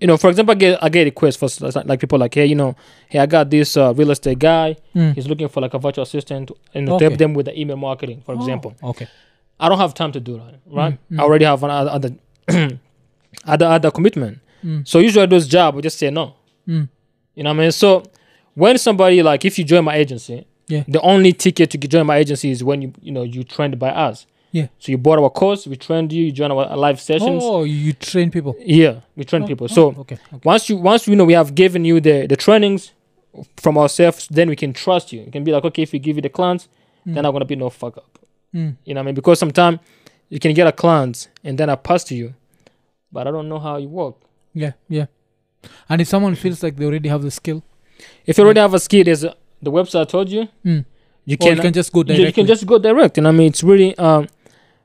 You 0.00 0.08
know, 0.08 0.16
for 0.16 0.28
example, 0.28 0.52
I 0.52 0.56
get 0.56 0.82
I 0.84 0.88
get 0.88 1.04
requests 1.04 1.36
for 1.36 1.48
like 1.84 2.00
people 2.00 2.18
like, 2.18 2.34
hey, 2.34 2.46
you 2.46 2.54
know, 2.56 2.74
hey, 3.08 3.20
I 3.20 3.26
got 3.26 3.48
this 3.50 3.76
uh, 3.76 3.94
real 3.94 4.10
estate 4.10 4.38
guy. 4.38 4.76
Mm. 4.94 5.14
He's 5.14 5.28
looking 5.28 5.48
for 5.48 5.60
like 5.60 5.72
a 5.74 5.78
virtual 5.78 6.02
assistant 6.02 6.50
and 6.74 6.86
to 6.86 6.94
Okay. 6.94 7.04
help 7.06 7.18
them 7.18 7.32
with 7.34 7.46
the 7.46 7.58
email 7.58 7.76
marketing, 7.76 8.20
for 8.26 8.32
Oh, 8.34 8.38
example. 8.38 8.74
okay. 8.82 9.06
I 9.60 9.68
don't 9.68 9.78
have 9.78 9.94
time 9.94 10.10
to 10.12 10.20
do 10.20 10.36
that, 10.38 10.60
right? 10.66 10.98
Mm. 11.12 11.20
I 11.20 11.22
already 11.22 11.44
have 11.44 11.62
another 11.62 11.90
other 11.90 12.10
other 13.44 13.66
other 13.66 13.90
commitment. 13.90 14.38
Mm. 14.64 14.86
So 14.86 14.98
usually 14.98 15.26
those 15.26 15.46
jobs, 15.46 15.78
I 15.78 15.80
just 15.80 15.98
say 15.98 16.10
no. 16.10 16.34
Mm. 16.68 16.88
You 17.34 17.42
know 17.44 17.50
what 17.50 17.56
I 17.56 17.60
mean? 17.60 17.72
So 17.72 18.02
when 18.54 18.78
somebody 18.78 19.22
like 19.22 19.44
if 19.44 19.58
you 19.58 19.64
join 19.64 19.84
my 19.84 19.96
agency, 19.96 20.46
Yeah. 20.68 20.84
the 20.88 21.00
only 21.02 21.32
ticket 21.32 21.70
to 21.70 21.78
join 21.78 22.06
my 22.06 22.16
agency 22.16 22.50
is 22.50 22.62
when 22.64 22.82
you 22.82 22.92
you 23.00 23.12
know 23.12 23.22
you 23.22 23.44
trained 23.44 23.78
by 23.78 23.90
us. 23.90 24.26
Yeah. 24.58 24.68
So 24.78 24.92
you 24.92 24.98
bought 24.98 25.18
our 25.18 25.30
course, 25.30 25.66
we 25.66 25.76
trained 25.76 26.12
you, 26.12 26.22
you 26.26 26.32
join 26.32 26.50
our 26.52 26.76
live 26.86 27.00
sessions. 27.00 27.42
Oh, 27.44 27.64
you, 27.64 27.92
train 27.92 28.30
people. 28.30 28.54
Yeah, 28.60 29.00
we 29.16 29.24
train 29.24 29.42
Oh, 29.42 29.46
people. 29.50 29.66
oh, 29.70 29.74
So 29.78 29.82
okay. 30.02 30.14
okay. 30.32 30.40
once 30.44 30.68
you 30.70 30.76
once 30.90 31.08
you 31.08 31.16
know 31.16 31.24
we 31.32 31.34
have 31.34 31.50
given 31.62 31.84
you 31.84 31.96
the 32.00 32.16
the 32.32 32.36
trainings 32.36 32.92
from 33.62 33.74
ourselves, 33.76 34.28
then 34.36 34.48
we 34.48 34.56
can 34.56 34.72
trust 34.72 35.12
you. 35.12 35.20
You 35.26 35.30
can 35.32 35.42
be 35.44 35.50
like, 35.54 35.64
okay, 35.68 35.82
if 35.82 35.92
we 35.92 35.98
give 35.98 36.16
you 36.18 36.22
the 36.22 36.34
clients, 36.38 36.68
Mm. 37.06 37.14
then 37.14 37.22
I'm 37.26 37.32
gonna 37.32 37.44
be 37.54 37.56
no 37.56 37.68
fuck 37.70 37.94
up. 37.98 38.18
Mm. 38.54 38.76
You 38.86 38.94
know 38.94 39.00
what 39.00 39.04
I 39.04 39.06
mean? 39.06 39.14
Because 39.20 39.38
sometimes 39.44 39.78
you 40.30 40.38
can 40.38 40.54
get 40.54 40.66
a 40.66 40.72
client 40.72 41.28
and 41.46 41.58
then 41.58 41.68
I 41.68 41.76
pass 41.76 42.04
to 42.04 42.14
you, 42.14 42.32
but 43.12 43.26
I 43.26 43.30
don't 43.30 43.48
know 43.48 43.58
how 43.58 43.76
you 43.76 43.88
work. 44.02 44.14
Yeah, 44.54 44.72
yeah. 44.88 45.06
And 45.88 46.00
if 46.00 46.08
someone 46.08 46.34
feels 46.36 46.62
like 46.62 46.76
they 46.76 46.86
already 46.86 47.08
have 47.10 47.22
the 47.22 47.30
skill, 47.30 47.60
If 48.26 48.38
you 48.38 48.44
already 48.44 48.60
have 48.60 48.74
a 48.74 48.78
skill, 48.78 49.04
there's 49.04 49.24
a, 49.24 49.34
the 49.62 49.70
website 49.70 50.00
I 50.00 50.04
told 50.04 50.28
you. 50.30 50.48
Mm. 50.64 50.84
You 51.26 51.34
or 51.34 51.44
can, 51.46 51.56
you 51.56 51.62
can 51.62 51.72
just 51.72 51.90
go 51.92 52.00
you, 52.00 52.04
directly. 52.04 52.26
you 52.26 52.32
can 52.32 52.46
just 52.46 52.64
go 52.66 52.78
direct. 52.78 53.16
You 53.16 53.22
know 53.22 53.30
what 53.30 53.34
I 53.34 53.38
mean? 53.38 53.48
It's 53.48 53.62
really 53.62 53.90
um 53.98 54.26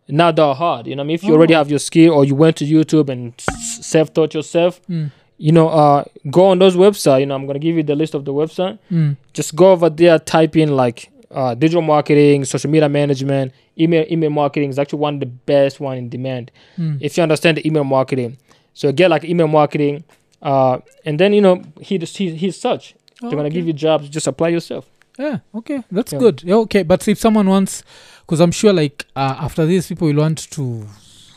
not 0.10 0.36
that 0.36 0.56
hard. 0.56 0.88
You 0.88 0.96
know 0.96 1.04
I 1.04 1.06
mean? 1.06 1.16
If 1.16 1.24
you 1.24 1.34
already 1.34 1.54
Oh. 1.56 1.58
have 1.60 1.70
your 1.70 1.80
skill 1.80 2.14
or 2.14 2.26
you 2.26 2.36
went 2.36 2.58
to 2.58 2.66
YouTube 2.66 3.10
and 3.10 3.34
self 3.40 4.14
taught 4.14 4.34
yourself, 4.34 4.82
Mm, 4.90 5.12
you 5.38 5.52
know, 5.52 5.70
uh, 5.70 6.04
go 6.30 6.46
on 6.48 6.60
those 6.60 6.76
websites. 6.76 7.20
You 7.22 7.26
know, 7.28 7.36
I'm 7.36 7.46
gonna 7.48 7.60
give 7.60 7.76
you 7.78 7.84
the 7.84 7.96
list 7.96 8.14
of 8.16 8.26
the 8.26 8.34
website. 8.34 8.78
mm, 8.92 9.16
just 9.34 9.56
go 9.56 9.72
over 9.72 9.90
there, 9.90 10.20
type 10.20 10.56
in 10.58 10.76
like 10.76 11.10
uh, 11.32 11.54
digital 11.54 11.82
marketing, 11.84 12.44
social 12.46 12.70
media 12.72 12.90
management, 12.90 13.54
email 13.80 14.06
email 14.12 14.32
marketing 14.32 14.70
is 14.72 14.80
actually 14.80 15.00
one 15.00 15.14
of 15.16 15.20
the 15.20 15.26
best 15.28 15.80
one 15.80 15.98
in 15.98 16.10
demand. 16.10 16.52
mm. 16.78 16.98
If 17.00 17.16
you 17.18 17.24
understand 17.24 17.58
the 17.58 17.68
email 17.68 17.84
marketing, 17.84 18.38
so 18.74 18.92
get 18.92 19.10
like 19.10 19.24
email 19.24 19.48
marketing, 19.48 20.04
uh, 20.42 20.80
and 21.06 21.20
then 21.20 21.34
you 21.34 21.42
know 21.42 21.62
he 21.80 21.98
just 21.98 22.18
he, 22.18 22.36
he's 22.36 22.60
such. 22.60 22.96
They're 23.22 23.30
gonna 23.32 23.44
Oh, 23.44 23.46
Okay. 23.46 23.56
give 23.56 23.68
you 23.68 23.74
jobs. 23.74 24.10
Just 24.10 24.28
apply 24.28 24.48
yourself. 24.50 24.90
Yeah, 25.20 25.40
okay, 25.54 25.84
that's 25.92 26.14
Yeah. 26.14 26.20
good. 26.20 26.44
Yeah, 26.44 26.56
okay, 26.56 26.84
but 26.84 27.06
if 27.08 27.20
someone 27.20 27.48
wants, 27.50 27.84
because 28.22 28.40
I'm 28.40 28.52
sure 28.52 28.72
like 28.74 29.06
uh, 29.16 29.36
after 29.40 29.66
this, 29.66 29.90
people 29.90 30.08
will 30.08 30.16
want 30.24 30.50
to 30.52 30.88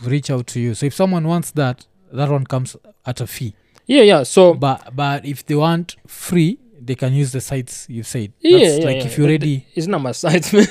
reach 0.05 0.31
out 0.31 0.47
to 0.49 0.61
you. 0.61 0.75
So 0.75 0.87
if 0.87 0.95
someone 0.95 1.27
wants 1.27 1.51
that, 1.53 1.85
that 2.13 2.29
one 2.31 2.45
comes 2.47 2.77
at 3.05 3.21
a 3.21 3.27
fee. 3.27 3.55
Yeah, 3.87 4.03
yeah. 4.03 4.23
So 4.23 4.55
But 4.55 4.95
but 4.95 5.25
if 5.27 5.45
they 5.47 5.57
want 5.57 5.97
free, 6.07 6.59
they 6.81 6.95
can 6.95 7.13
use 7.13 7.33
the 7.33 7.41
sites 7.41 7.87
you've 7.89 8.07
said. 8.07 8.33
yeah, 8.41 8.59
That's 8.59 8.79
yeah, 8.79 8.85
like 8.85 8.97
yeah. 8.99 9.05
if 9.07 9.19
you 9.19 9.25
But 9.25 9.29
already, 9.31 9.67
it's 9.75 9.87
not 9.89 10.01
my 10.01 10.13
site, 10.13 10.53
man. 10.53 10.67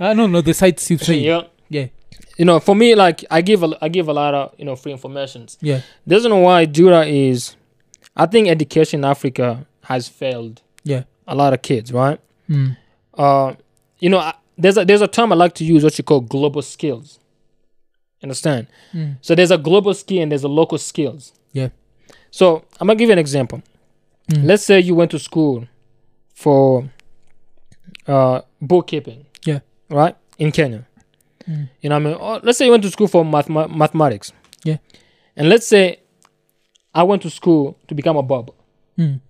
uh, 0.00 0.14
no, 0.18 0.26
no, 0.26 0.40
the 0.40 0.54
sites 0.54 0.90
you've 0.90 1.02
said. 1.02 1.16
yeah. 1.20 1.42
yeah, 1.68 1.86
You 2.38 2.44
know, 2.46 2.58
for 2.60 2.74
me, 2.74 2.94
like 2.94 3.22
I 3.30 3.42
give 3.42 3.62
a, 3.62 3.76
I 3.82 3.88
give 3.88 4.08
a 4.08 4.12
lot 4.14 4.32
of 4.34 4.54
you 4.58 4.64
know 4.64 4.76
free 4.76 4.92
informations. 4.92 5.58
yeah, 5.60 5.80
The 6.06 6.14
reason 6.16 6.40
why 6.40 6.64
Jura 6.66 7.04
is, 7.04 7.56
I 8.16 8.24
think 8.26 8.48
education 8.48 9.00
in 9.00 9.04
Africa 9.04 9.66
has 9.84 10.08
failed 10.08 10.62
yeah. 10.84 11.02
a 11.26 11.34
lot 11.34 11.52
of 11.52 11.60
kids, 11.62 11.92
right? 11.92 12.18
Mm. 12.48 12.76
uh, 13.14 13.54
you 13.98 14.08
know, 14.08 14.18
I, 14.18 14.34
there's 14.58 14.78
a 14.78 14.84
there's 14.84 15.02
a 15.02 15.08
term 15.08 15.32
I 15.32 15.36
like 15.36 15.54
to 15.56 15.64
use, 15.64 15.84
what 15.84 15.96
you 15.98 16.04
call 16.04 16.20
global 16.20 16.62
skills. 16.62 17.18
Understand? 18.22 18.66
Mm. 18.92 19.18
So 19.20 19.34
there's 19.34 19.50
a 19.50 19.58
global 19.58 19.94
skill 19.94 20.22
and 20.22 20.32
there's 20.32 20.44
a 20.44 20.48
local 20.48 20.78
skills. 20.78 21.32
Yeah. 21.52 21.68
So 22.30 22.64
I'm 22.80 22.86
gonna 22.86 22.96
give 22.96 23.08
you 23.08 23.12
an 23.12 23.18
example. 23.18 23.62
Mm. 24.30 24.44
Let's 24.44 24.64
say 24.64 24.80
you 24.80 24.94
went 24.94 25.10
to 25.12 25.18
school 25.18 25.66
for 26.34 26.88
uh, 28.06 28.40
bookkeeping. 28.60 29.26
Yeah. 29.44 29.60
Right 29.88 30.16
in 30.38 30.52
Kenya. 30.52 30.86
Mm. 31.48 31.68
You 31.80 31.90
know, 31.90 31.96
what 31.96 32.00
I 32.00 32.04
mean, 32.04 32.14
or 32.14 32.40
let's 32.42 32.58
say 32.58 32.64
you 32.64 32.70
went 32.70 32.82
to 32.84 32.90
school 32.90 33.08
for 33.08 33.24
math- 33.24 33.48
mathematics. 33.48 34.32
Yeah. 34.64 34.78
And 35.36 35.48
let's 35.48 35.66
say 35.66 36.00
I 36.94 37.02
went 37.02 37.22
to 37.22 37.30
school 37.30 37.78
to 37.88 37.94
become 37.94 38.16
a 38.16 38.22
barber. 38.22 38.52
Mm. 38.98 39.20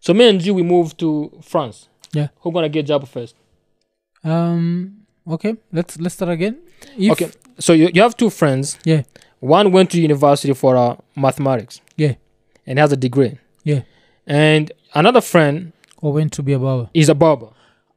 So 0.00 0.14
me 0.14 0.28
and 0.28 0.44
you, 0.44 0.54
we 0.54 0.62
moved 0.62 0.98
to 1.00 1.30
France. 1.42 1.88
Yeah. 2.12 2.28
Who 2.40 2.52
gonna 2.52 2.68
get 2.68 2.86
job 2.86 3.06
first? 3.08 3.34
Um. 4.24 5.04
Okay. 5.28 5.56
Let's 5.72 5.98
let's 6.00 6.14
start 6.14 6.30
again. 6.30 6.58
If, 6.96 7.12
okay. 7.12 7.30
So 7.58 7.72
you, 7.72 7.90
you 7.92 8.02
have 8.02 8.16
two 8.16 8.30
friends. 8.30 8.78
Yeah. 8.84 9.02
One 9.40 9.70
went 9.72 9.90
to 9.92 10.00
university 10.00 10.54
for 10.54 10.76
uh, 10.76 10.96
mathematics. 11.16 11.80
Yeah. 11.96 12.14
And 12.66 12.78
has 12.78 12.92
a 12.92 12.96
degree. 12.96 13.38
Yeah. 13.64 13.82
And 14.26 14.72
another 14.94 15.20
friend 15.20 15.72
Or 16.02 16.12
when 16.12 16.28
to 16.30 16.42
be 16.42 16.52
a 16.54 16.58
barber. 16.58 16.90
is 16.94 17.08
a 17.08 17.14
barber. 17.14 17.50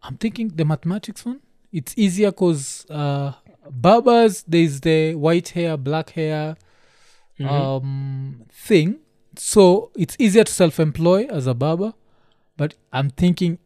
I'm 0.04 0.18
thinking 0.18 0.50
the 0.50 0.66
mathematics 0.66 1.26
one. 1.26 1.40
It's 1.72 1.94
easier 1.98 2.32
because 2.32 2.86
uh, 2.90 3.34
barbers 3.70 4.44
there's 4.48 4.82
the 4.82 5.16
white 5.16 5.50
hair, 5.50 5.78
black 5.78 6.12
hair 6.12 6.56
Mhm. 7.40 7.50
um 7.50 8.44
thing. 8.52 9.00
So 9.38 9.92
it's 9.96 10.16
easier 10.20 10.44
to 10.44 10.52
self-employ 10.52 11.28
as 11.30 11.48
a 11.48 11.54
barber, 11.54 11.94
but 12.58 12.76
I'm 12.94 13.10
thinking 13.10 13.58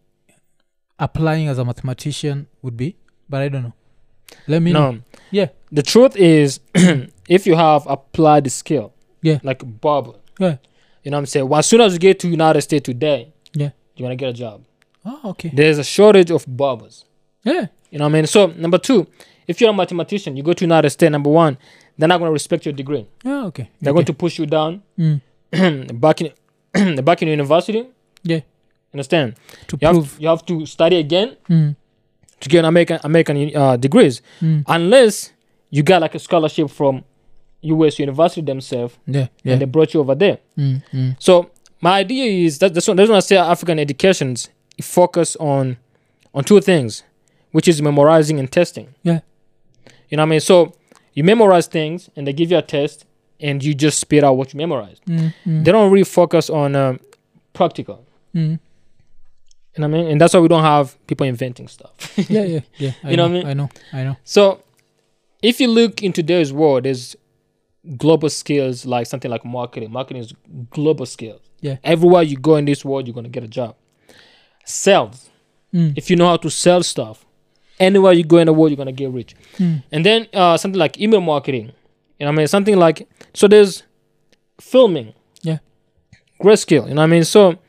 applying 1.00 1.48
as 1.48 1.58
a 1.58 1.66
mathematician 1.66 2.48
would 2.62 2.78
be. 2.78 2.96
But 3.30 3.42
I 3.42 3.50
don't 3.50 3.64
know. 3.64 3.74
Let 4.48 4.62
me 4.62 4.74
know. 4.74 5.00
Yeah. 5.32 5.50
The 5.72 5.84
truth 5.84 6.16
is, 6.16 6.60
if 7.30 7.46
you 7.48 7.56
have 7.56 7.86
applied 7.88 8.44
the 8.46 8.50
skill, 8.50 8.94
Yeah. 9.22 9.40
like 9.44 9.62
barber, 9.82 10.14
Yeah. 10.40 10.58
you 11.04 11.12
know 11.12 11.18
what 11.18 11.20
I'm 11.22 11.26
saying? 11.26 11.48
Well, 11.50 11.60
as 11.60 11.66
soon 11.66 11.82
as 11.82 11.94
you 11.94 12.00
get 12.00 12.20
to 12.22 12.28
United 12.28 12.62
States 12.62 12.86
today, 12.86 13.34
Yeah. 13.54 13.72
you're 13.96 14.06
gonna 14.06 14.16
get 14.16 14.30
a 14.30 14.34
job. 14.34 14.64
Oh, 15.06 15.20
okay. 15.32 15.52
There's 15.54 15.78
a 15.78 15.84
shortage 15.84 16.32
of 16.32 16.46
barbers. 16.48 17.06
Yeah. 17.44 17.68
You 17.92 18.00
know 18.00 18.06
what 18.06 18.10
I 18.10 18.14
mean? 18.14 18.28
So 18.28 18.48
number 18.48 18.78
two, 18.78 19.08
if 19.48 19.62
you're 19.62 19.70
a 19.70 19.74
mathematician, 19.74 20.36
you 20.36 20.44
go 20.44 20.54
to 20.54 20.64
United 20.66 20.90
States. 20.90 21.12
Number 21.12 21.30
one, 21.30 21.58
they're 21.98 22.08
not 22.08 22.18
gonna 22.20 22.32
respect 22.32 22.66
your 22.66 22.74
degree. 22.74 23.06
Yeah. 23.24 23.46
Okay. 23.46 23.70
They're 23.82 23.92
okay. 23.92 23.98
going 23.98 24.06
to 24.06 24.14
push 24.14 24.40
you 24.40 24.46
down 24.48 24.82
Mm. 24.98 25.22
back 26.00 26.22
in 26.22 26.32
back 27.06 27.22
in 27.22 27.28
university. 27.28 27.88
Yeah. 28.24 28.42
Understand? 28.96 29.36
to 29.68 29.78
You 29.82 29.88
have, 29.88 29.96
prove. 29.96 30.18
you 30.22 30.28
have 30.30 30.46
to 30.46 30.66
study 30.66 30.96
again 30.96 31.36
Mm. 31.50 31.76
to 32.40 32.50
get 32.50 32.64
American 32.66 33.00
American 33.04 33.36
uh, 33.56 33.76
degrees, 33.78 34.22
Mm. 34.42 34.64
unless 34.68 35.32
you 35.70 35.84
got 35.84 36.02
like 36.02 36.16
a 36.16 36.20
scholarship 36.20 36.70
from 36.70 37.04
U.S. 37.62 38.00
University 38.00 38.42
themselves, 38.42 38.94
Yeah. 39.08 39.28
Yeah. 39.44 39.54
and 39.54 39.62
they 39.62 39.66
brought 39.66 39.94
you 39.94 40.00
over 40.00 40.16
there. 40.16 40.38
Mm. 40.58 40.82
Mm. 40.94 41.16
So 41.20 41.50
my 41.82 42.00
idea 42.00 42.26
is 42.46 42.60
that 42.60 42.74
that's 42.74 42.88
what, 42.88 42.98
that's 42.98 43.10
what 43.10 43.18
I 43.18 43.20
say 43.22 43.38
African 43.38 43.80
educations 43.80 44.50
focus 44.82 45.36
on 45.40 45.78
on 46.34 46.44
two 46.44 46.62
things, 46.62 47.04
which 47.52 47.68
is 47.68 47.82
memorizing 47.82 48.40
and 48.40 48.52
testing. 48.52 48.88
Yeah. 49.04 49.20
You 50.10 50.18
know 50.18 50.24
what 50.24 50.28
I 50.28 50.30
mean? 50.32 50.40
So 50.42 50.74
you 51.14 51.24
memorize 51.24 51.68
things, 51.68 52.10
and 52.16 52.26
they 52.28 52.34
give 52.34 52.52
you 52.52 52.58
a 52.58 52.62
test, 52.62 53.06
and 53.40 53.64
you 53.64 53.74
just 53.74 54.00
spit 54.00 54.24
out 54.24 54.38
what 54.38 54.54
you 54.54 54.58
memorized. 54.58 55.02
Mm. 55.06 55.34
Mm. 55.46 55.64
They 55.66 55.72
don't 55.72 55.92
really 55.92 56.04
focus 56.06 56.50
on 56.50 56.76
um, 56.76 57.00
practical. 57.54 58.06
Mm. 58.36 58.60
You 59.76 59.82
know 59.82 59.90
what 59.90 59.98
I 59.98 60.02
mean? 60.02 60.12
And 60.12 60.22
that's 60.22 60.34
why 60.34 60.40
we 60.40 60.48
don't 60.48 60.64
have 60.64 60.96
people 61.06 61.28
inventing 61.28 61.68
stuff. 61.68 61.92
yeah, 62.30 62.44
yeah, 62.44 62.60
yeah. 62.78 62.92
I 63.04 63.10
You 63.12 63.18
know 63.18 63.24
what 63.24 63.30
I 63.30 63.34
mean? 63.34 63.48
I 63.48 63.54
know, 63.54 63.70
I 63.92 64.04
know. 64.04 64.18
So, 64.24 64.64
if 65.42 65.60
you 65.60 65.68
look 65.68 66.02
into 66.02 66.22
today's 66.22 66.54
world, 66.54 66.86
there's 66.86 67.16
global 67.98 68.30
skills 68.30 68.86
like 68.86 69.06
something 69.08 69.30
like 69.30 69.44
marketing. 69.44 69.92
Marketing 69.92 70.24
is 70.24 70.34
global 70.70 71.06
skills. 71.06 71.42
Yeah. 71.60 71.78
Everywhere 71.84 72.24
you 72.24 72.38
go 72.38 72.56
in 72.56 72.66
this 72.66 72.86
world, 72.86 73.06
you're 73.08 73.14
gonna 73.14 73.30
get 73.30 73.44
a 73.44 73.48
job. 73.48 73.76
Sales. 74.64 75.30
Mm. 75.74 75.94
If 75.98 76.10
you 76.10 76.16
know 76.16 76.28
how 76.28 76.38
to 76.38 76.50
sell 76.50 76.82
stuff, 76.82 77.26
anywhere 77.80 78.14
you 78.14 78.24
go 78.24 78.38
in 78.38 78.46
the 78.46 78.54
world, 78.54 78.72
you're 78.72 78.78
gonna 78.78 78.92
get 78.94 79.12
rich. 79.12 79.36
Mm. 79.58 79.84
And 79.92 80.06
then 80.06 80.28
uh, 80.34 80.58
something 80.58 80.80
like 80.80 81.00
email 81.00 81.22
marketing. 81.22 81.74
You 82.20 82.26
know 82.26 82.28
what 82.28 82.34
I 82.34 82.38
mean? 82.38 82.48
Something 82.48 82.78
like 82.78 83.08
so 83.34 83.48
there's 83.48 83.84
filming. 84.62 85.14
Yeah. 85.42 85.58
Great 86.40 86.60
skill. 86.60 86.88
You 86.88 86.94
know 86.94 87.02
what 87.02 87.06
I 87.06 87.08
mean? 87.08 87.26
So 87.26 87.60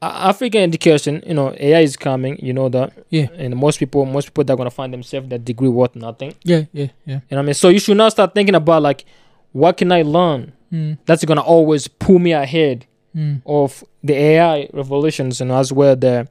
African 0.00 0.62
education, 0.62 1.22
you 1.26 1.34
know, 1.34 1.54
AI 1.58 1.80
is 1.80 1.96
coming, 1.96 2.38
you 2.40 2.52
know 2.52 2.68
that. 2.68 2.92
Yeah. 3.10 3.26
And 3.36 3.56
most 3.56 3.78
people 3.78 4.04
most 4.06 4.26
people 4.26 4.44
they're 4.44 4.56
gonna 4.56 4.70
find 4.70 4.92
themselves 4.92 5.28
that 5.30 5.44
degree 5.44 5.68
worth 5.68 5.96
nothing. 5.96 6.34
Yeah, 6.44 6.62
yeah, 6.72 6.88
yeah. 7.04 7.14
You 7.14 7.14
know 7.14 7.20
what 7.30 7.38
I 7.38 7.42
mean? 7.42 7.54
So 7.54 7.68
you 7.68 7.80
should 7.80 7.96
not 7.96 8.12
start 8.12 8.34
thinking 8.34 8.54
about 8.54 8.82
like 8.82 9.04
what 9.52 9.76
can 9.76 9.90
I 9.92 10.02
learn 10.02 10.52
Mm. 10.72 10.98
that's 11.06 11.24
gonna 11.24 11.40
always 11.40 11.88
pull 11.88 12.18
me 12.18 12.32
ahead 12.32 12.84
Mm. 13.16 13.40
of 13.46 13.82
the 14.04 14.12
AI 14.14 14.68
revolutions 14.74 15.40
and 15.40 15.50
as 15.50 15.72
well 15.72 15.96
the 15.96 16.28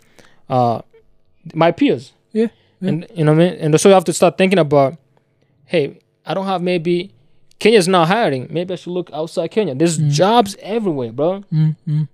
uh 0.48 0.82
my 1.56 1.72
peers. 1.72 2.14
Yeah, 2.34 2.48
yeah. 2.80 2.90
And 2.90 3.08
you 3.16 3.26
know 3.26 3.34
what 3.34 3.42
I 3.42 3.50
mean? 3.52 3.60
And 3.60 3.82
so 3.82 3.90
you 3.90 3.96
have 3.96 4.04
to 4.06 4.14
start 4.14 4.38
thinking 4.38 4.60
about, 4.60 4.96
hey, 5.66 5.98
I 6.26 6.34
don't 6.36 6.46
have 6.46 6.62
maybe 6.62 7.12
Kenya's 7.60 7.88
not 7.88 8.08
hiring. 8.08 8.48
Maybe 8.52 8.74
I 8.74 8.78
should 8.78 8.94
look 8.94 9.10
outside 9.12 9.50
Kenya. 9.50 9.74
There's 9.74 9.98
Mm. 9.98 10.12
jobs 10.12 10.56
everywhere, 10.62 11.12
bro. 11.12 11.44
Mm. 11.52 12.08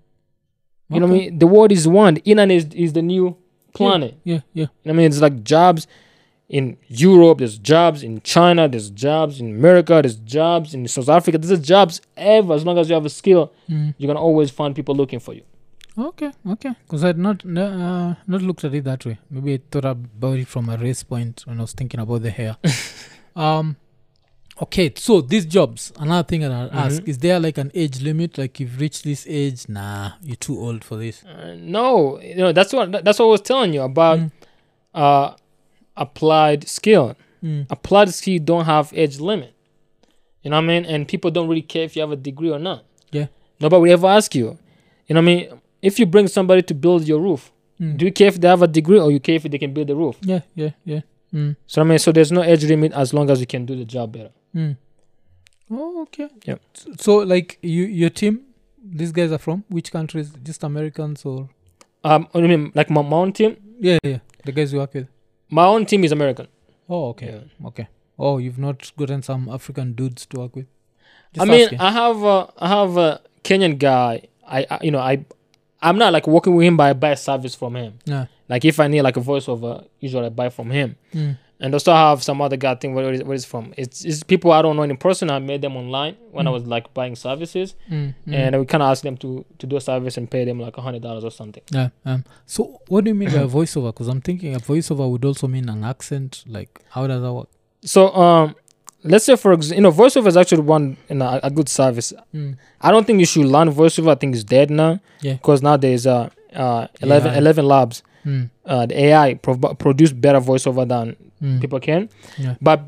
You 0.94 1.00
know 1.00 1.08
what 1.08 1.16
I 1.16 1.20
mean? 1.20 1.40
The 1.40 1.48
world 1.48 1.72
is 1.72 1.88
one. 1.88 2.18
Internet 2.18 2.52
is, 2.56 2.66
is 2.74 2.94
the 2.94 3.02
new 3.02 3.36
planet. 3.74 4.18
Yeah, 4.24 4.42
yeah. 4.54 4.68
You 4.84 4.86
know 4.86 4.94
I 4.94 4.98
mean? 4.98 5.06
It's 5.08 5.22
like 5.22 5.44
jobs 5.44 5.88
in 6.50 6.78
Europe, 6.88 7.40
there's 7.40 7.58
jobs 7.58 8.04
in 8.04 8.22
China, 8.22 8.68
there's 8.68 8.90
jobs 8.92 9.40
in 9.40 9.48
America, 9.56 9.94
there's 10.04 10.18
jobs 10.18 10.74
in 10.74 10.88
South 10.88 11.10
Africa. 11.10 11.38
There's 11.38 11.60
jobs 11.62 12.02
ever. 12.16 12.54
As 12.54 12.64
long 12.66 12.78
as 12.78 12.90
you 12.90 12.96
have 12.96 13.06
a 13.06 13.10
skill, 13.10 13.52
Mm. 13.70 13.96
you're 13.98 14.08
gonna 14.08 14.20
always 14.22 14.52
find 14.52 14.76
people 14.76 14.94
looking 14.94 15.20
for 15.20 15.34
you. 15.34 15.42
Okay, 15.98 16.32
okay. 16.48 16.74
Because 16.86 17.04
I'd 17.04 17.18
not 17.18 17.46
no, 17.46 17.66
uh, 17.66 18.16
not 18.28 18.42
looked 18.42 18.64
at 18.66 18.74
it 18.74 18.84
that 18.84 19.06
way. 19.06 19.18
Maybe 19.30 19.54
I 19.54 19.60
thought 19.72 19.86
about 19.86 20.38
it 20.40 20.48
from 20.48 20.70
a 20.70 20.78
race 20.78 21.04
point 21.04 21.44
when 21.46 21.58
I 21.60 21.62
was 21.62 21.74
thinking 21.74 22.00
about 22.00 22.22
the 22.24 22.32
hair. 22.32 22.58
um, 23.36 23.76
okay. 24.62 24.92
So 24.96 25.22
these 25.22 25.46
jobs. 25.46 25.92
Another 26.00 26.26
thing 26.28 26.42
that 26.42 26.52
I'll 26.52 26.72
ask 26.72 27.02
Mhm. 27.04 27.08
is 27.08 27.18
there 27.20 27.40
like 27.40 27.58
an 27.58 27.72
age 27.74 28.02
limit? 28.02 28.38
Like 28.38 28.60
you've 28.60 28.80
reached 28.80 29.04
this 29.04 29.26
age, 29.28 29.66
nah, 29.68 30.12
you're 30.22 30.36
too 30.36 30.58
old 30.60 30.84
for 30.84 30.98
this. 30.98 31.24
Uh, 31.26 31.56
no, 31.60 32.20
you 32.22 32.36
know 32.36 32.52
that's 32.52 32.74
what 32.74 32.92
that's 33.04 33.20
what 33.20 33.26
I 33.26 33.30
was 33.30 33.42
telling 33.42 33.74
you 33.74 33.82
about 33.82 34.20
Mm. 34.20 34.32
uh 34.94 35.34
applied 35.96 36.68
skill. 36.68 37.16
Mm. 37.44 37.66
Applied 37.70 38.14
skill 38.14 38.40
don't 38.44 38.66
have 38.66 38.92
age 38.96 39.20
limit. 39.20 39.54
You 40.44 40.50
know 40.50 40.58
what 40.58 40.64
I 40.64 40.68
mean? 40.68 40.86
And 40.86 41.08
people 41.08 41.32
don't 41.32 41.48
really 41.48 41.62
care 41.62 41.84
if 41.84 41.96
you 41.96 42.02
have 42.02 42.12
a 42.12 42.16
degree 42.16 42.52
or 42.52 42.60
not. 42.60 42.84
Yeah. 43.12 43.28
Nobody 43.60 43.82
will 43.84 43.92
ever 43.92 44.08
ask 44.08 44.34
you. 44.36 44.58
You 45.08 45.16
know 45.16 45.22
what 45.22 45.30
I 45.32 45.36
mean? 45.36 45.48
If 45.82 46.00
you 46.00 46.06
bring 46.06 46.28
somebody 46.28 46.62
to 46.64 46.74
build 46.74 47.08
your 47.08 47.20
roof, 47.20 47.52
Mm. 47.80 47.98
do 47.98 48.06
you 48.06 48.12
care 48.12 48.28
if 48.28 48.40
they 48.40 48.48
have 48.48 48.62
a 48.62 48.68
degree 48.68 49.00
or 49.00 49.12
you 49.12 49.20
care 49.20 49.36
if 49.36 49.44
they 49.44 49.58
can 49.58 49.74
build 49.74 49.88
the 49.88 49.96
roof? 49.96 50.18
Yeah, 50.22 50.42
yeah, 50.56 50.72
yeah. 50.86 51.02
Mm. 51.34 51.56
So 51.68 51.82
I 51.82 51.86
mean, 51.86 52.00
so 52.00 52.12
there's 52.12 52.32
no 52.32 52.44
age 52.44 52.64
limit 52.66 52.94
as 52.94 53.14
long 53.14 53.30
as 53.30 53.40
you 53.40 53.48
can 53.48 53.66
do 53.66 53.76
the 53.76 53.86
job 53.86 54.12
better. 54.14 54.30
Mm. 54.56 54.78
Oh, 55.72 56.02
okay. 56.04 56.30
Yeah. 56.46 56.56
So, 57.00 57.18
like 57.18 57.58
you, 57.62 57.84
your 57.86 58.10
team, 58.10 58.42
these 58.84 59.12
guys 59.12 59.32
are 59.32 59.38
from 59.38 59.64
which 59.70 59.92
countries? 59.92 60.32
Just 60.44 60.64
Americans 60.64 61.26
or? 61.26 61.50
Um, 62.04 62.28
I 62.34 62.42
mean, 62.42 62.72
like 62.76 62.90
my, 62.90 63.02
my 63.02 63.18
own 63.18 63.34
team, 63.34 63.58
Yeah, 63.80 63.98
yeah. 64.04 64.20
The 64.46 64.52
guys 64.52 64.74
you 64.74 64.80
work 64.80 64.94
with. 64.94 65.08
my 65.50 65.66
own 65.66 65.86
team 65.86 66.04
is 66.04 66.12
American. 66.12 66.48
Oh, 66.90 67.10
okay, 67.10 67.28
Yeah. 67.28 67.68
okay. 67.68 67.88
Oh, 68.20 68.38
you've 68.38 68.60
not 68.60 68.92
gotten 68.98 69.22
some 69.24 69.50
African 69.50 69.94
dudes 69.94 70.26
to 70.28 70.40
work 70.40 70.56
with. 70.56 70.66
I 71.36 71.38
Just 71.40 71.48
mean, 71.52 71.64
asking. 71.64 71.80
I 71.80 71.92
have 71.92 72.22
a, 72.24 72.54
I 72.60 72.68
have 72.68 72.98
a 72.98 73.22
Kenyan 73.44 73.80
guy. 73.80 74.28
I, 74.46 74.68
I 74.70 74.80
you 74.84 74.92
know 74.92 75.00
I 75.00 75.26
I'm 75.82 75.98
not 75.98 76.14
like 76.14 76.28
working 76.28 76.54
with 76.56 76.68
him, 76.68 76.78
but 76.78 76.84
I 76.84 76.94
buy 76.94 77.12
a 77.12 77.18
service 77.18 77.56
from 77.56 77.76
him. 77.76 77.94
yeah. 78.06 78.26
Like 78.50 78.66
if 78.66 78.80
I 78.80 78.88
need 78.88 79.02
like 79.02 79.18
a 79.18 79.22
voiceover, 79.22 79.88
usually 80.00 80.26
I 80.28 80.30
buy 80.30 80.50
from 80.50 80.70
him. 80.70 80.96
Mm. 81.14 81.38
And 81.64 81.74
also 81.74 81.94
I 81.94 82.10
have 82.10 82.22
some 82.22 82.42
other 82.42 82.58
guy 82.58 82.76
thing 82.76 82.94
where 82.94 83.14
it 83.14 83.26
where 83.26 83.40
from. 83.40 83.74
It's, 83.78 84.04
it's 84.04 84.22
people 84.22 84.52
I 84.52 84.62
don't 84.62 84.76
know 84.76 84.84
in 84.84 84.98
person. 84.98 85.32
I 85.32 85.40
made 85.40 85.62
them 85.62 85.78
online 85.78 86.18
when 86.32 86.46
I 86.46 86.50
Mm. 86.50 86.54
was 86.54 86.64
like 86.68 86.94
buying 86.94 87.16
services, 87.16 87.76
Mm, 87.90 88.14
mm. 88.28 88.34
and 88.34 88.60
we 88.60 88.66
kind 88.66 88.84
of 88.84 88.90
ask 88.92 89.02
them 89.02 89.16
to 89.24 89.46
to 89.60 89.66
do 89.66 89.78
a 89.78 89.82
service 89.82 90.18
and 90.18 90.30
pay 90.30 90.44
them 90.44 90.60
like 90.60 90.78
a 90.78 90.82
hundred 90.82 91.02
dollars 91.08 91.24
or 91.24 91.32
something. 91.32 91.64
Yeah. 91.72 91.90
Um. 92.06 92.26
So, 92.46 92.82
what 92.90 93.06
do 93.06 93.12
you 93.12 93.16
mean 93.16 93.30
by 93.32 93.42
a 93.42 93.48
voiceover? 93.60 93.88
Because 93.94 94.10
I'm 94.10 94.22
thinking 94.22 94.56
a 94.56 94.60
voiceover 94.60 95.10
would 95.10 95.24
also 95.26 95.48
mean 95.48 95.70
an 95.70 95.84
accent. 95.86 96.44
Like, 96.46 96.82
how 96.90 97.08
does 97.08 97.22
that 97.22 97.34
work? 97.34 97.48
So 97.86 98.14
um, 98.14 98.56
let's 99.04 99.26
say 99.26 99.36
for 99.38 99.54
example, 99.54 99.78
you 99.78 99.84
know, 99.84 99.92
voiceover 99.92 100.28
is 100.28 100.38
actually 100.38 100.64
one 100.64 100.98
you 101.10 101.16
know, 101.16 101.40
a, 101.44 101.50
good 101.50 101.70
service. 101.70 102.12
Mm. 102.36 102.58
I 102.82 102.92
don't 102.92 103.06
think 103.08 103.20
you 103.20 103.26
should 103.26 103.46
learn 103.46 103.70
voiceover. 103.72 104.12
I 104.12 104.16
think 104.16 104.36
it's 104.36 104.44
dead 104.44 104.70
now. 104.70 105.00
Yeah. 105.22 105.34
Because 105.34 105.62
now 105.62 105.78
there's 105.78 106.06
uh, 106.08 106.30
uh 106.54 106.88
11, 107.02 107.32
AI. 107.32 107.38
11 107.38 107.66
labs. 107.66 108.04
Mm. 108.26 108.50
Uh, 108.66 108.86
the 108.86 109.00
AI 109.06 109.34
prov- 109.36 109.78
produce 109.78 110.12
better 110.14 110.40
voiceover 110.40 110.88
than 110.88 111.16
Mm. 111.42 111.60
people 111.62 111.80
can. 111.80 112.10
Yeah. 112.38 112.56
But 112.62 112.82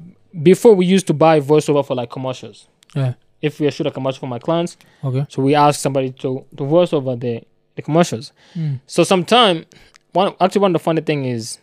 before 0.43 0.73
we 0.75 0.85
used 0.85 1.07
to 1.07 1.13
buy 1.13 1.39
voiceover 1.41 1.85
for 1.85 1.95
like 1.95 2.09
commercials. 2.09 2.67
Yeah. 2.95 3.13
If 3.41 3.59
we 3.59 3.69
shoot 3.71 3.85
a 3.87 3.91
commercial 3.91 4.21
for 4.21 4.27
my 4.27 4.39
clients, 4.39 4.77
Okay. 5.03 5.25
so 5.29 5.41
we 5.41 5.55
ask 5.55 5.79
somebody 5.79 6.11
to 6.11 6.45
to 6.57 6.63
voice 6.65 6.93
over 6.93 7.15
the 7.15 7.41
the 7.75 7.81
commercials. 7.81 8.31
Mm. 8.55 8.79
So 8.87 9.03
sometime 9.03 9.65
one 10.13 10.33
actually 10.39 10.61
one 10.61 10.71
of 10.75 10.79
the 10.81 10.83
funny 10.83 11.01
thing 11.01 11.25
is 11.25 11.59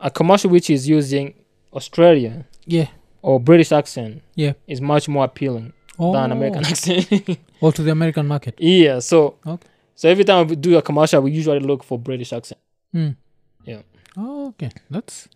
a 0.00 0.10
commercial 0.10 0.50
which 0.50 0.68
is 0.70 0.88
using 0.88 1.34
Australian 1.72 2.44
Yeah. 2.66 2.86
or 3.22 3.38
British 3.40 3.72
accent 3.72 4.22
Yeah. 4.34 4.52
is 4.66 4.80
much 4.80 5.08
more 5.08 5.24
appealing 5.24 5.72
Oh. 5.98 6.12
than 6.12 6.32
American 6.32 6.64
accent. 6.72 7.38
Or 7.60 7.72
to 7.72 7.82
the 7.82 7.90
American 7.92 8.26
market. 8.26 8.54
yeah. 8.58 8.98
So 9.00 9.34
Okay. 9.46 9.66
so 9.94 10.08
every 10.08 10.24
time 10.24 10.46
we 10.48 10.56
do 10.56 10.76
a 10.78 10.82
commercial, 10.82 11.20
we 11.22 11.30
usually 11.32 11.60
look 11.60 11.82
for 11.84 11.98
British 11.98 12.32
accent. 12.32 12.60
Mm. 12.94 13.16
Yeah. 13.64 13.82
Oh, 14.16 14.48
okay. 14.48 14.70
That's 14.90 15.28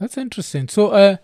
that's 0.00 0.16
interesting. 0.16 0.68
So, 0.68 0.88
uh, 0.88 1.16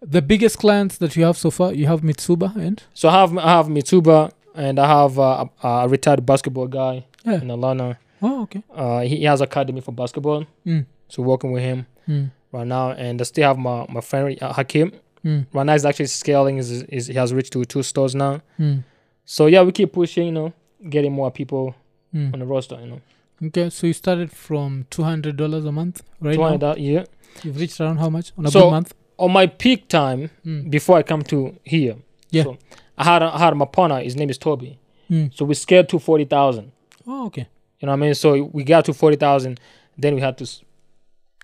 the 0.00 0.22
biggest 0.22 0.58
clients 0.58 0.98
that 0.98 1.16
you 1.16 1.24
have 1.24 1.36
so 1.36 1.50
far, 1.50 1.72
you 1.72 1.86
have 1.86 2.00
Mitsuba 2.02 2.54
and 2.56 2.82
So 2.94 3.08
I 3.08 3.12
have 3.20 3.36
I 3.38 3.48
have 3.50 3.66
Mitsuba 3.68 4.30
and 4.54 4.78
I 4.78 4.86
have 4.86 5.18
uh, 5.18 5.44
a, 5.62 5.68
a 5.68 5.88
retired 5.88 6.24
basketball 6.26 6.68
guy 6.68 7.04
Yeah. 7.24 7.40
in 7.42 7.50
Atlanta. 7.50 7.98
oh, 8.22 8.42
okay. 8.42 8.62
Uh, 8.74 9.00
he, 9.00 9.16
he 9.16 9.24
has 9.24 9.40
academy 9.40 9.80
for 9.80 9.92
basketball, 9.92 10.44
Mm. 10.66 10.86
so 11.08 11.22
working 11.22 11.52
with 11.52 11.62
him 11.62 11.86
Mm. 12.08 12.30
right 12.52 12.66
now. 12.66 12.90
And 12.92 13.20
I 13.20 13.24
still 13.24 13.46
have 13.48 13.58
my 13.58 13.86
my 13.88 14.00
friend 14.00 14.38
uh, 14.42 14.52
Hakim. 14.52 14.92
Mm. 15.24 15.46
Right 15.52 15.66
now, 15.66 15.72
he's 15.74 15.84
actually 15.84 16.06
scaling. 16.08 16.58
Is 16.58 16.70
is 16.82 17.06
he 17.06 17.14
has 17.14 17.32
reached 17.32 17.52
to 17.52 17.64
two 17.64 17.82
stores 17.82 18.14
now. 18.14 18.40
Mm. 18.58 18.82
So 19.24 19.46
yeah, 19.46 19.62
we 19.62 19.72
keep 19.72 19.92
pushing. 19.92 20.26
You 20.26 20.32
know, 20.32 20.52
getting 20.90 21.12
more 21.12 21.30
people 21.30 21.74
Mm. 22.14 22.32
on 22.34 22.38
the 22.40 22.46
roster. 22.46 22.78
You 22.80 22.86
know, 22.86 23.00
Okay, 23.44 23.70
so 23.70 23.86
you 23.86 23.92
started 23.92 24.30
from 24.30 24.86
two 24.90 25.02
hundred 25.02 25.36
dollars 25.36 25.64
a 25.64 25.72
month, 25.72 26.02
right 26.20 26.34
two 26.34 26.42
hundred 26.42 26.78
year. 26.78 27.04
You've 27.42 27.56
reached 27.58 27.80
around 27.80 27.96
how 27.98 28.08
much 28.10 28.32
on 28.38 28.46
a 28.46 28.50
So- 28.50 28.70
month? 28.70 28.94
On 29.18 29.30
my 29.30 29.46
peak 29.46 29.88
time 29.88 30.30
Mm. 30.44 30.70
before 30.70 30.96
I 30.98 31.02
come 31.02 31.22
to 31.24 31.54
here, 31.64 31.96
Yeah. 32.30 32.44
So 32.44 32.56
I 32.98 33.04
had 33.04 33.22
I 33.22 33.38
had 33.38 33.54
my 33.56 33.66
partner. 33.66 34.00
His 34.00 34.16
name 34.16 34.30
is 34.30 34.38
Toby. 34.38 34.78
Mm. 35.10 35.30
So 35.34 35.44
we 35.44 35.54
scaled 35.54 35.88
to 35.90 35.98
forty 35.98 36.24
thousand. 36.24 36.72
Oh, 37.06 37.26
okay. 37.26 37.46
You 37.80 37.86
know 37.86 37.92
what 37.92 37.98
I 37.98 38.06
mean? 38.06 38.14
So 38.14 38.44
we 38.52 38.64
got 38.64 38.84
to 38.86 38.92
forty 38.94 39.16
thousand. 39.16 39.60
Then 39.98 40.14
we 40.14 40.20
had 40.20 40.38
to. 40.38 40.46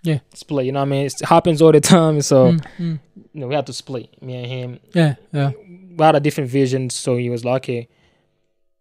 Yeah. 0.03 0.21
Split. 0.35 0.67
You 0.67 0.73
know 0.73 0.81
what 0.81 0.87
I 0.87 0.91
mean? 0.91 1.07
It 1.07 1.21
happens 1.21 1.61
all 1.63 1.73
the 1.73 1.81
time. 1.81 2.21
So 2.23 2.53
Mm, 2.53 2.61
mm. 2.79 2.99
you 3.35 3.41
know, 3.41 3.47
we 3.49 3.55
had 3.55 3.67
to 3.67 3.73
split. 3.73 4.21
Me 4.23 4.35
and 4.35 4.47
him. 4.47 4.79
Yeah, 4.95 5.15
yeah, 5.33 5.51
we 5.97 6.05
had 6.05 6.17
a 6.17 6.21
different 6.21 6.51
vision. 6.51 6.91
So 6.91 7.17
he 7.17 7.29
was 7.31 7.45
like, 7.45 7.63
okay, 7.65 7.89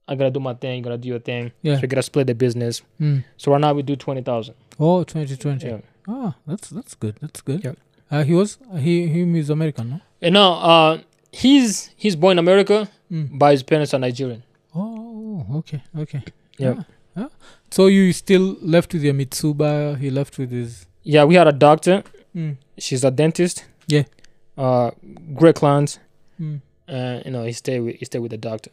I 0.08 0.16
gotta 0.16 0.32
do 0.32 0.40
my 0.40 0.54
thing, 0.54 0.78
you 0.78 0.84
gotta 0.84 0.98
do 0.98 1.10
your 1.10 1.20
thing. 1.20 1.52
yeah. 1.62 1.76
So 1.76 1.82
we 1.82 1.88
gotta 1.88 2.04
split 2.04 2.28
the 2.28 2.36
business. 2.36 2.82
Mm. 3.02 3.24
So 3.38 3.52
right 3.52 3.62
now 3.62 3.74
we 3.74 3.82
do 3.84 3.96
twenty 3.96 4.22
thousand. 4.22 4.56
Oh, 4.80 5.04
2020. 5.04 5.68
Yeah. 5.68 5.78
Ah, 6.08 6.36
that's 6.46 6.70
that's 6.70 6.96
good. 6.96 7.16
That's 7.22 7.42
good. 7.42 7.64
Yeah. 7.64 7.74
Uh, 8.10 8.24
he 8.24 8.34
was 8.34 8.58
he 8.80 9.08
him 9.08 9.36
is 9.36 9.50
American, 9.50 9.90
no? 9.90 10.00
And 10.22 10.34
now 10.34 10.54
uh 10.54 11.00
he's 11.32 11.90
he's 11.96 12.16
born 12.16 12.34
in 12.34 12.40
America, 12.40 12.88
Mm. 13.12 13.40
but 13.40 13.52
his 13.52 13.64
parents 13.64 13.94
are 13.94 14.00
Nigerian. 14.00 14.44
Oh, 14.76 15.46
okay, 15.60 15.82
okay. 15.98 16.24
Yeah. 16.58 16.76
Ah, 16.78 16.86
ah. 17.24 17.30
So 17.72 17.88
you 17.88 18.14
still 18.14 18.58
left 18.62 18.94
with 18.94 19.04
your 19.04 19.14
Mitsuba? 19.14 19.98
He 19.98 20.10
left 20.10 20.38
with 20.38 20.52
his. 20.52 20.86
Yeah, 21.04 21.24
we 21.26 21.36
had 21.36 21.48
a 21.48 21.52
doctor. 21.54 22.04
Mm. 22.36 22.58
She's 22.78 23.04
a 23.04 23.12
dentist. 23.12 23.66
Yeah. 23.88 24.04
Uh 24.58 24.92
great 25.34 25.56
clients. 25.56 26.00
Mm. 26.40 26.62
And 26.88 27.26
you 27.26 27.32
know, 27.32 27.44
he 27.44 27.52
stay 27.54 27.80
with 27.80 27.96
he 27.96 28.06
stay 28.06 28.20
with 28.20 28.32
the 28.32 28.38
doctor. 28.38 28.72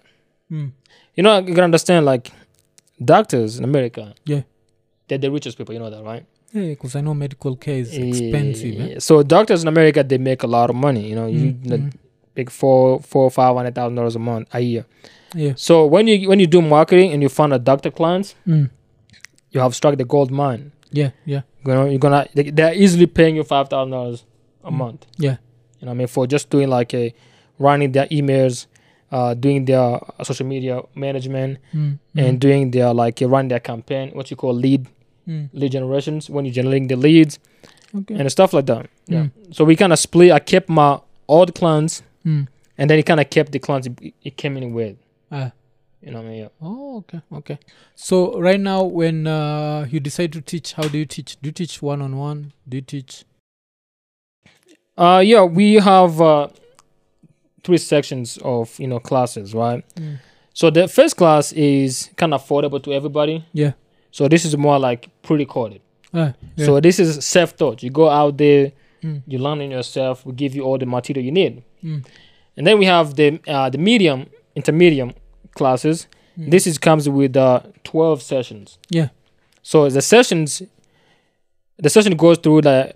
Mm. 0.55 0.71
You 1.17 1.23
know, 1.25 1.39
you 1.39 1.55
gotta 1.55 1.65
understand 1.73 2.07
like 2.07 2.31
doctors 3.03 3.59
in 3.59 3.65
America. 3.65 4.15
Yeah. 4.25 4.43
They're 5.09 5.19
the 5.19 5.31
richest 5.31 5.59
people, 5.59 5.75
you 5.75 5.81
know 5.81 5.91
that, 5.91 6.03
right? 6.03 6.25
Yeah, 6.53 6.69
because 6.71 6.95
I 6.97 7.01
know 7.01 7.15
medical 7.15 7.57
care 7.57 7.79
is 7.79 7.93
expensive. 7.97 8.81
eh? 8.81 8.99
So 9.01 9.23
doctors 9.23 9.63
in 9.63 9.69
America 9.69 10.03
they 10.05 10.19
make 10.19 10.43
a 10.43 10.47
lot 10.47 10.71
of 10.71 10.77
money. 10.77 11.09
You 11.09 11.17
know, 11.17 11.27
you 11.27 11.53
Mm, 11.53 11.69
the 11.69 11.79
mm. 11.79 11.93
big 12.35 12.51
four 12.51 13.01
four 13.01 13.31
five 13.31 13.55
hundred 13.57 13.75
thousand 13.75 13.97
dollars 13.97 14.17
a 14.17 14.21
month 14.21 14.49
a 14.53 14.61
year. 14.61 14.85
Yeah. 15.35 15.55
So 15.57 15.85
when 15.87 16.07
you 16.07 16.29
when 16.29 16.39
you 16.39 16.47
do 16.47 16.63
marketing 16.63 17.13
and 17.13 17.23
you 17.23 17.29
find 17.29 17.53
a 17.53 17.59
doctor 17.59 17.91
clients, 17.91 18.35
Mm. 18.47 18.71
you 19.51 19.61
have 19.61 19.75
struck 19.75 19.97
the 19.97 20.05
gold 20.05 20.31
mine. 20.31 20.71
Yeah, 20.93 21.11
yeah. 21.25 21.43
You 21.67 21.73
know, 21.75 21.85
you're 21.87 21.99
gonna 21.99 22.27
they, 22.35 22.51
they're 22.51 22.75
easily 22.75 23.07
paying 23.07 23.35
you 23.37 23.43
five 23.45 23.69
thousand 23.69 23.91
dollars 23.91 24.25
a 24.63 24.71
Mm. 24.71 24.75
month. 24.77 25.07
Yeah. 25.19 25.37
You 25.81 25.87
know, 25.87 25.91
what 25.91 25.97
I 25.97 25.99
mean, 25.99 26.07
for 26.07 26.27
just 26.29 26.51
doing 26.51 26.69
like 26.69 26.95
a 26.95 27.13
running 27.59 27.91
their 27.93 28.07
emails, 28.07 28.67
uh, 29.15 29.33
doing 29.35 29.65
their 29.65 30.01
social 30.29 30.47
media 30.47 30.83
management 30.95 31.59
Mm, 31.75 31.99
and 32.17 32.41
doing 32.41 32.71
their 32.75 32.91
like 33.03 33.23
uh, 33.23 33.29
run 33.35 33.49
their 33.49 33.61
campaign, 33.61 34.11
what 34.17 34.31
you 34.31 34.37
call 34.37 34.55
lead 34.67 34.83
mm, 35.29 35.49
lead 35.53 35.73
generations 35.73 36.29
when 36.29 36.45
you're 36.45 36.55
generating 36.61 36.89
the 36.89 36.97
leads 36.97 37.39
okay. 37.99 38.15
and 38.19 38.31
stuff 38.31 38.53
like 38.53 38.67
that. 38.67 38.87
Yeah. 39.07 39.25
Mm, 39.25 39.31
So 39.55 39.65
we 39.65 39.77
kind 39.77 39.93
of 39.93 39.99
split. 39.99 40.33
I 40.33 40.41
kept 40.41 40.69
my 40.69 40.99
old 41.29 41.55
clients, 41.55 42.03
mm. 42.27 42.47
and 42.79 42.91
then 42.91 42.97
he 42.99 43.03
kind 43.03 43.21
of 43.21 43.31
kept 43.31 43.53
the 43.53 43.59
clients 43.59 43.87
it, 43.87 44.15
it 44.23 44.37
came 44.37 44.57
in 44.59 44.75
with. 44.75 44.97
Ah. 45.31 45.51
You 46.03 46.11
know 46.13 46.21
what 46.21 46.27
I 46.27 46.31
mean? 46.31 46.41
Yeah. 46.41 46.49
Oh, 46.61 46.97
okay, 46.99 47.21
okay. 47.33 47.59
So 47.95 48.39
right 48.39 48.61
now, 48.61 48.85
when 48.85 49.27
uh, 49.27 49.87
you 49.91 50.01
decide 50.01 50.33
to 50.37 50.41
teach, 50.43 50.75
how 50.75 50.87
do 50.93 50.99
you 50.99 51.07
teach? 51.07 51.41
Do 51.41 51.49
you 51.49 51.53
teach 51.53 51.81
one 51.81 52.03
on 52.03 52.19
one? 52.19 52.53
Do 52.69 52.77
you 52.77 52.83
teach? 52.83 53.25
Uh, 54.99 55.23
yeah, 55.25 55.43
we 55.45 55.75
have 55.81 56.21
uh, 56.21 56.49
three 57.65 57.79
sections 57.79 58.39
of 58.43 58.79
you 58.79 58.87
know 58.87 59.01
classes, 59.01 59.55
right? 59.55 59.83
Mm. 59.97 60.19
So 60.53 60.71
the 60.71 60.87
first 60.89 61.17
class 61.17 61.53
is 61.53 62.11
kind 62.17 62.33
of 62.35 62.41
affordable 62.47 62.81
to 62.85 62.93
everybody. 62.93 63.45
Yeah. 63.53 63.73
So 64.13 64.29
this 64.29 64.45
is 64.45 64.57
more 64.57 64.79
like 64.79 65.09
pre-recorded. 65.23 65.81
Ah, 66.13 66.35
yeah. 66.57 66.67
So 66.67 66.81
this 66.81 67.01
is 67.01 67.25
self-taught. 67.25 67.83
You 67.83 67.91
go 67.91 68.09
out 68.09 68.37
there, 68.39 68.71
Mm. 69.03 69.23
you 69.27 69.39
learn 69.39 69.61
it 69.61 69.71
yourself. 69.71 70.25
We 70.25 70.33
give 70.33 70.55
you 70.55 70.63
all 70.65 70.79
the 70.79 70.87
material 70.87 71.25
you 71.25 71.33
need, 71.33 71.63
Mm. 71.83 72.05
and 72.57 72.67
then 72.67 72.79
we 72.79 72.85
have 72.87 73.15
the 73.17 73.41
uh, 73.49 73.69
the 73.71 73.79
medium, 73.79 74.27
intermediate 74.55 75.17
classes. 75.55 76.07
Mm. 76.39 76.51
This 76.51 76.67
is 76.67 76.79
comes 76.79 77.09
with 77.09 77.37
uh, 77.37 77.61
twelve 77.83 78.23
sessions. 78.23 78.79
Yeah. 78.91 79.09
So 79.63 79.89
the 79.91 80.01
sessions, 80.03 80.63
the 81.79 81.91
session 81.91 82.17
goes 82.17 82.39
through 82.39 82.63
the 82.63 82.93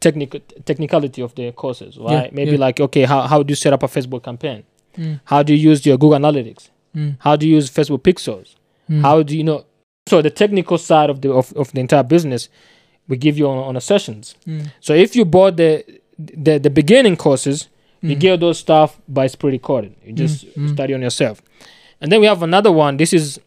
technical 0.00 0.40
technicality 0.64 1.22
of 1.22 1.34
the 1.34 1.52
courses, 1.52 1.98
right? 1.98 2.26
Yeah, 2.26 2.30
Maybe 2.32 2.52
yeah. 2.52 2.58
like 2.66 2.80
okay, 2.80 3.02
how 3.04 3.22
how 3.22 3.42
do 3.42 3.50
you 3.52 3.56
set 3.56 3.72
up 3.72 3.82
a 3.82 3.88
Facebook 3.88 4.22
campaign? 4.22 4.64
Mm, 4.96 5.20
How 5.24 5.42
do 5.42 5.54
you 5.54 5.70
use 5.70 5.84
your 5.86 5.96
Google 5.96 6.18
Analytics? 6.18 6.70
mm, 6.96 7.16
How 7.20 7.36
do 7.36 7.46
you 7.46 7.54
use 7.56 7.70
Facebook 7.70 8.00
Pixels? 8.02 8.56
mm. 8.90 9.00
How 9.02 9.22
do 9.22 9.36
you 9.36 9.44
know? 9.44 9.64
So 10.08 10.22
the 10.22 10.30
technical 10.30 10.78
side 10.78 11.10
of 11.10 11.20
the 11.20 11.30
of, 11.32 11.52
of 11.56 11.72
the 11.72 11.80
entire 11.80 12.02
business, 12.02 12.48
we 13.08 13.16
give 13.16 13.38
you 13.38 13.48
on, 13.48 13.58
on 13.58 13.74
the 13.74 13.80
sessions. 13.80 14.34
Mm, 14.46 14.72
So 14.80 14.94
if 14.94 15.14
you 15.16 15.24
bought 15.24 15.56
the 15.56 15.84
the, 16.18 16.58
the 16.58 16.70
beginning 16.70 17.16
courses, 17.16 17.68
you 18.02 18.16
mm, 18.16 18.20
get 18.20 18.40
those 18.40 18.58
stuff 18.58 19.00
by 19.08 19.24
it's 19.26 19.36
pre-recorded. 19.36 19.94
You 20.04 20.12
just 20.12 20.46
mm. 20.56 20.72
study 20.72 20.94
on 20.94 21.02
yourself. 21.02 21.42
And 22.00 22.10
then 22.10 22.20
we 22.20 22.26
have 22.26 22.42
another 22.42 22.72
one. 22.72 22.96
This 22.96 23.12
is 23.12 23.38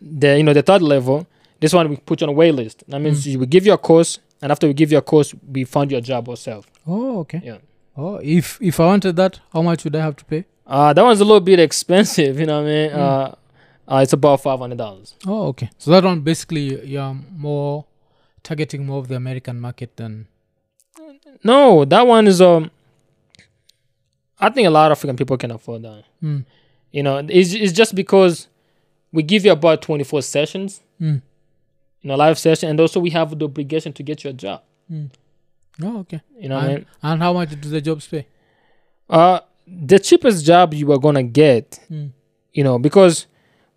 the 0.00 0.36
you 0.38 0.42
know 0.42 0.52
the 0.54 0.62
third 0.62 0.82
level. 0.82 1.26
This 1.60 1.72
one 1.72 1.88
we 1.88 1.96
put 1.96 2.20
you 2.20 2.26
on 2.26 2.30
a 2.30 2.32
wait 2.36 2.52
list. 2.54 2.84
That 2.88 3.00
means 3.00 3.24
we 3.26 3.46
give 3.46 3.64
you 3.66 3.72
a 3.72 3.78
course, 3.78 4.18
and 4.42 4.52
after 4.52 4.66
we 4.66 4.74
give 4.74 4.92
you 4.92 4.98
a 4.98 5.02
course, 5.02 5.34
we 5.50 5.64
find 5.64 5.90
your 5.90 6.00
job 6.00 6.28
ourselves. 6.28 6.66
Oh, 6.86 7.20
okay. 7.20 7.40
Yeah. 7.44 7.58
Oh, 7.96 8.16
if 8.22 8.58
if 8.60 8.80
I 8.80 8.86
wanted 8.86 9.16
that, 9.16 9.40
how 9.52 9.62
much 9.62 9.84
would 9.84 9.94
I 9.96 10.00
have 10.02 10.16
to 10.16 10.24
pay? 10.24 10.44
Uh 10.66 10.92
that 10.92 11.02
one's 11.02 11.20
a 11.20 11.24
little 11.24 11.40
bit 11.40 11.58
expensive. 11.68 12.38
You 12.40 12.46
know 12.46 12.62
what 12.62 12.68
I 12.70 12.74
mean? 12.74 12.90
Mm. 12.90 12.96
Uh, 12.96 13.34
uh, 13.86 13.98
it's 14.02 14.12
about 14.14 14.40
five 14.40 14.58
hundred 14.58 14.78
dollars. 14.78 15.14
Oh, 15.26 15.48
okay. 15.48 15.70
So 15.78 15.90
that 15.90 16.04
one 16.04 16.20
basically 16.20 16.84
you're 16.86 17.16
more 17.36 17.84
targeting 18.42 18.84
more 18.86 18.98
of 18.98 19.08
the 19.08 19.16
American 19.16 19.60
market 19.60 19.96
than. 19.96 20.26
No, 21.42 21.84
that 21.84 22.06
one 22.06 22.26
is 22.26 22.40
um. 22.40 22.70
I 24.40 24.50
think 24.50 24.66
a 24.66 24.70
lot 24.70 24.90
of 24.90 24.98
African 24.98 25.16
people 25.16 25.36
can 25.36 25.50
afford 25.50 25.82
that. 25.82 26.04
Mm, 26.22 26.44
You 26.90 27.02
know, 27.02 27.18
it's, 27.28 27.52
it's 27.54 27.72
just 27.72 27.94
because 27.94 28.48
we 29.12 29.22
give 29.22 29.44
you 29.44 29.52
about 29.52 29.80
24 29.82 30.22
sessions, 30.22 30.80
mm, 31.00 31.22
you 32.04 32.08
know, 32.08 32.16
live 32.16 32.38
session, 32.38 32.68
and 32.68 32.78
also 32.78 33.00
we 33.00 33.10
have 33.10 33.36
the 33.38 33.46
obligation 33.46 33.92
to 33.94 34.02
get 34.02 34.22
you 34.24 34.30
a 34.30 34.32
job. 34.34 34.60
mm. 34.90 35.08
Oh, 35.82 35.98
okay. 36.00 36.20
You 36.38 36.48
know 36.50 36.54
what 36.56 36.64
I 36.64 36.66
and, 36.68 36.74
mean? 36.76 36.86
and 37.02 37.22
how 37.22 37.32
much 37.32 37.48
do 37.60 37.68
the 37.68 37.80
jobs 37.80 38.06
pay? 38.06 38.26
Uh, 39.10 39.40
the 39.66 39.98
cheapest 39.98 40.44
job 40.46 40.72
you 40.74 40.92
are 40.92 40.98
gonna 40.98 41.22
get, 41.24 41.80
Mm, 41.90 42.10
you 42.52 42.62
know, 42.62 42.78
because 42.78 43.26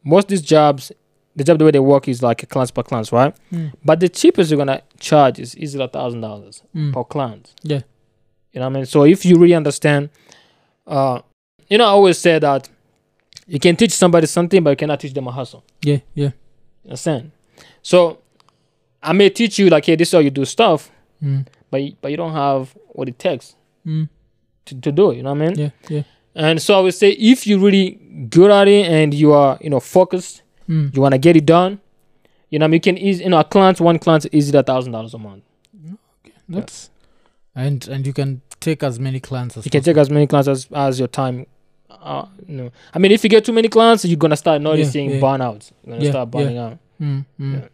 most 0.04 0.26
of 0.26 0.30
these 0.30 0.42
jobs, 0.44 0.92
the 1.36 1.44
job 1.44 1.58
the 1.58 1.66
way 1.66 1.72
they 1.72 1.80
work 1.80 2.08
is 2.08 2.22
like 2.22 2.44
a 2.44 2.46
class 2.46 2.70
per 2.70 2.84
class, 2.84 3.12
right? 3.12 3.34
mm, 3.52 3.72
But 3.84 4.00
the 4.02 4.10
cheapest 4.10 4.52
you're 4.52 4.58
gonna 4.60 4.82
charge 5.00 5.40
is 5.40 5.58
easily 5.58 5.86
a 5.86 5.88
thousand 5.88 6.22
dollars 6.22 6.62
mm. 6.76 6.94
per 6.94 7.04
client. 7.04 7.56
Yeah. 7.64 7.82
You 8.52 8.60
know 8.60 8.68
what 8.68 8.76
I 8.76 8.80
mean? 8.80 8.86
So 8.86 9.04
if 9.06 9.26
you 9.26 9.38
really 9.38 9.56
understand, 9.56 10.10
uh, 10.86 11.22
you 11.70 11.78
know, 11.80 11.86
I 11.86 11.90
always 11.90 12.18
say 12.20 12.38
that 12.40 12.70
you 13.48 13.60
can 13.60 13.76
teach 13.76 13.94
somebody 13.94 14.28
something, 14.28 14.62
but 14.64 14.72
you 14.72 14.76
cannot 14.76 15.00
teach 15.00 15.14
them 15.14 15.28
a 15.28 15.32
hustle. 15.32 15.64
Yeah, 15.82 16.00
yeah. 16.14 16.32
Understand? 16.86 17.32
So 17.92 18.18
I 19.02 19.14
may 19.14 19.30
teach 19.30 19.58
you 19.60 19.70
like, 19.70 19.86
hey, 19.86 19.96
this 19.96 20.10
is 20.10 20.14
how 20.14 20.20
you 20.20 20.30
do 20.42 20.46
stuff, 20.46 20.92
Mm, 21.24 21.46
but 21.72 21.82
but 22.02 22.12
you 22.12 22.18
don't 22.18 22.34
have 22.34 22.76
what 22.90 23.08
it 23.10 23.18
takes 23.18 23.56
mm, 23.86 24.08
to, 24.66 24.82
to 24.82 24.92
do 24.92 25.10
it. 25.12 25.18
You 25.18 25.24
know 25.24 25.34
what 25.34 25.42
I 25.42 25.48
mean? 25.48 25.56
yeah, 25.64 25.70
yeah. 25.90 26.04
And 26.36 26.62
so 26.62 26.78
I 26.78 26.82
would 26.84 26.94
say 26.94 27.10
if 27.34 27.48
you're 27.48 27.64
really 27.68 27.90
good 28.30 28.52
at 28.52 28.68
it 28.68 28.86
and 28.98 29.14
you 29.14 29.32
are, 29.34 29.58
you 29.62 29.70
know, 29.72 29.80
focused, 29.80 30.44
Mm. 30.70 30.94
you 30.94 31.02
want 31.02 31.14
to 31.14 31.18
get 31.28 31.36
it 31.38 31.46
done, 31.46 31.80
you 32.52 32.60
know, 32.60 32.66
I 32.66 32.68
mean, 32.68 32.74
you 32.74 32.82
can 32.90 32.98
easy, 32.98 33.24
you 33.24 33.30
know, 33.32 33.40
a 33.40 33.44
client, 33.46 33.80
one 33.80 33.98
client 34.00 34.26
is 34.26 34.32
easily 34.34 34.60
a 34.60 34.64
thousand 34.64 34.92
dollars 34.92 35.14
a 35.14 35.18
month. 35.18 35.44
Okay, 36.26 36.36
That's 36.50 36.90
and 37.56 37.88
and 37.94 38.06
you 38.06 38.14
can 38.14 38.42
take 38.60 38.84
as 38.84 39.00
many 39.00 39.20
clients 39.30 39.56
as 39.58 39.66
You 39.66 39.72
can 39.72 39.82
take 39.82 39.98
as 39.98 40.10
many 40.10 40.28
clients 40.28 40.50
as, 40.50 40.68
as 40.74 41.00
your 41.00 41.08
time. 41.22 41.46
Uh, 41.90 42.26
no. 42.48 42.70
I 42.94 43.00
mean, 43.00 43.12
if 43.12 43.24
you 43.24 43.30
get 43.30 43.46
too 43.46 43.54
many 43.54 43.70
clients, 43.70 44.04
you're 44.06 44.24
gonna 44.26 44.36
start 44.46 44.62
noticing 44.62 45.10
yeah. 45.10 45.22
burnouts. 45.26 45.72
You're 45.72 45.94
gonna 45.96 46.06
Yeah, 46.06 46.12
start 46.12 46.28
yeah. 46.28 46.36
burning 46.44 46.58
out. 46.66 46.78
Mm, 47.02 47.26
mm. 47.40 47.70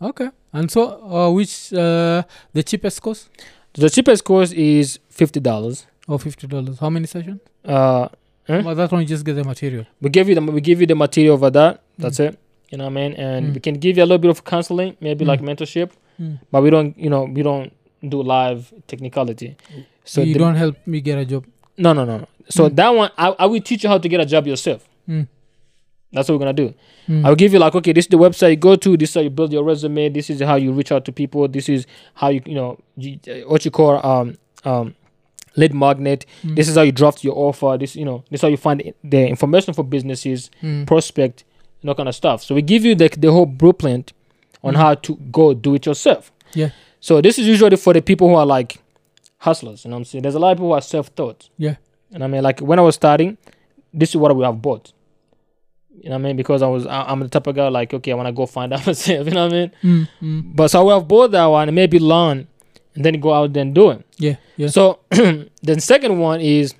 Okay. 0.00 0.28
And 0.52 0.70
so, 0.70 0.82
uh, 1.02 1.30
which 1.30 1.72
uh, 1.72 2.22
the 2.52 2.62
cheapest 2.62 3.00
course? 3.02 3.28
The 3.74 3.90
cheapest 3.90 4.24
course 4.24 4.52
is 4.52 4.98
fifty 5.08 5.40
dollars. 5.40 5.86
Or 6.08 6.18
fifty 6.18 6.46
dollars? 6.46 6.78
How 6.78 6.90
many 6.90 7.06
sessions? 7.06 7.40
Uh, 7.64 8.08
Huh? 8.48 8.62
Well, 8.64 8.76
that 8.76 8.92
one 8.92 9.00
you 9.00 9.08
just 9.08 9.24
get 9.24 9.34
the 9.34 9.42
material. 9.42 9.86
we 10.00 10.08
give 10.08 10.28
you 10.28 10.36
the 10.36 10.40
we 10.40 10.60
give 10.60 10.80
you 10.80 10.86
the 10.86 10.94
material 10.94 11.36
for 11.36 11.50
that. 11.50 11.80
That's 11.98 12.20
it. 12.20 12.38
You 12.70 12.78
know 12.78 12.84
what 12.84 12.90
I 12.92 12.94
mean? 12.94 13.12
And 13.14 13.46
Mm. 13.50 13.54
we 13.54 13.60
can 13.60 13.74
give 13.74 13.96
you 13.96 14.04
a 14.04 14.06
little 14.06 14.18
bit 14.22 14.30
of 14.30 14.44
counseling, 14.44 14.96
maybe 15.00 15.24
like 15.24 15.40
mentorship, 15.42 15.90
Mm. 16.20 16.38
but 16.52 16.62
we 16.62 16.70
don't, 16.70 16.96
you 16.96 17.10
know, 17.10 17.24
we 17.24 17.42
don't 17.42 17.72
do 18.08 18.22
live 18.22 18.72
technicality. 18.86 19.56
So 20.04 20.22
you 20.22 20.34
the- 20.34 20.38
don't 20.38 20.54
help 20.54 20.76
me 20.86 21.00
get 21.00 21.18
a 21.18 21.24
job. 21.24 21.44
no, 21.76 21.92
no, 21.92 22.04
no, 22.04 22.18
no. 22.18 22.28
So 22.48 22.68
Mm. 22.70 22.76
that 22.76 22.90
one, 22.94 23.10
I, 23.18 23.34
I 23.36 23.46
will 23.46 23.60
teach 23.60 23.82
you 23.82 23.88
how 23.90 23.98
to 23.98 24.08
get 24.08 24.20
a 24.20 24.24
job 24.26 24.46
yourself. 24.46 24.86
That's 26.12 26.28
what 26.28 26.34
we're 26.36 26.38
gonna 26.46 26.52
do. 26.52 26.74
Mm. 27.08 27.24
I'll 27.26 27.34
give 27.34 27.52
you 27.52 27.58
like, 27.58 27.74
okay, 27.74 27.92
this 27.92 28.04
is 28.06 28.08
the 28.10 28.16
website 28.16 28.50
you 28.50 28.56
go 28.56 28.76
to. 28.76 28.96
This 28.96 29.10
is 29.10 29.14
how 29.14 29.20
you 29.22 29.30
build 29.30 29.52
your 29.52 29.64
resume. 29.64 30.08
This 30.08 30.30
is 30.30 30.40
how 30.40 30.54
you 30.56 30.72
reach 30.72 30.92
out 30.92 31.04
to 31.06 31.12
people. 31.12 31.46
This 31.48 31.68
is 31.68 31.86
how 32.14 32.28
you, 32.28 32.40
you 32.46 32.54
know, 32.54 32.78
you, 32.96 33.18
uh, 33.28 33.48
what 33.48 33.64
you 33.64 33.70
call 33.70 34.04
um 34.06 34.36
um 34.64 34.94
lead 35.56 35.74
magnet. 35.74 36.24
Mm. 36.42 36.56
This 36.56 36.68
is 36.68 36.76
how 36.76 36.82
you 36.82 36.92
draft 36.92 37.24
your 37.24 37.36
offer. 37.36 37.76
This, 37.78 37.96
you 37.96 38.04
know, 38.04 38.24
this 38.30 38.38
is 38.38 38.42
how 38.42 38.48
you 38.48 38.56
find 38.56 38.82
the- 39.04 39.28
information 39.28 39.74
for 39.74 39.82
businesses, 39.84 40.50
Mm. 40.62 40.86
prospect, 40.86 41.44
and 41.82 41.90
all 41.90 41.94
kind 41.96 42.08
of 42.08 42.14
stuff. 42.14 42.42
So 42.42 42.54
we 42.54 42.62
give 42.62 42.84
you 42.84 42.94
the 42.94 43.08
the 43.18 43.30
whole 43.32 43.46
blueprint 43.46 44.12
on 44.62 44.74
Mm. 44.74 44.76
how 44.78 44.94
to 44.94 45.16
go 45.32 45.54
do 45.54 45.74
it 45.74 45.86
yourself. 45.86 46.32
Yeah. 46.54 46.70
So 47.00 47.20
this 47.20 47.38
is 47.38 47.46
usually 47.46 47.76
for 47.76 47.92
the 47.92 48.00
people 48.02 48.28
who 48.28 48.34
are 48.36 48.46
like 48.46 48.78
hustlers. 49.38 49.84
You 49.84 49.90
know 49.90 49.96
what 49.96 50.00
I'm 50.00 50.04
saying? 50.06 50.22
There's 50.22 50.34
a 50.34 50.38
lot 50.38 50.52
of 50.52 50.56
people 50.58 50.68
who 50.68 50.72
are 50.74 50.80
self-taught. 50.82 51.50
Yeah. 51.58 51.76
And 52.12 52.24
I 52.24 52.26
mean, 52.26 52.42
like 52.42 52.60
when 52.60 52.78
I 52.78 52.82
was 52.82 52.94
starting, 52.94 53.36
this 53.92 54.10
is 54.10 54.16
what 54.16 54.34
we 54.34 54.44
have 54.44 54.62
bought. 54.62 54.92
You 56.00 56.10
know 56.10 56.16
what 56.16 56.20
I 56.20 56.22
mean? 56.22 56.36
Because 56.36 56.62
I 56.62 56.66
was, 56.68 56.86
I, 56.86 57.02
I'm 57.02 57.20
the 57.20 57.28
type 57.28 57.46
of 57.46 57.54
guy 57.56 57.68
like, 57.68 57.92
okay, 57.94 58.12
I 58.12 58.14
want 58.14 58.26
to 58.28 58.32
go 58.32 58.46
find 58.46 58.72
out 58.72 58.86
myself. 58.86 59.26
You 59.26 59.32
know 59.34 59.44
what 59.46 59.52
I 59.54 59.56
mean? 59.58 59.72
Mm. 59.82 60.08
Mm. 60.22 60.56
But 60.56 60.68
so 60.68 60.80
I 60.80 60.82
would 60.84 60.94
have 60.94 61.08
bought 61.08 61.30
that 61.32 61.46
one 61.46 61.68
and 61.68 61.74
maybe 61.74 61.98
learn, 61.98 62.46
and 62.94 63.04
then 63.04 63.18
go 63.20 63.32
out 63.34 63.56
and 63.56 63.74
do 63.74 63.90
it. 63.90 64.04
Yeah. 64.18 64.36
Yeah. 64.56 64.68
So 64.68 65.00
the 65.10 65.76
second 65.80 66.18
one 66.18 66.40
is, 66.40 66.74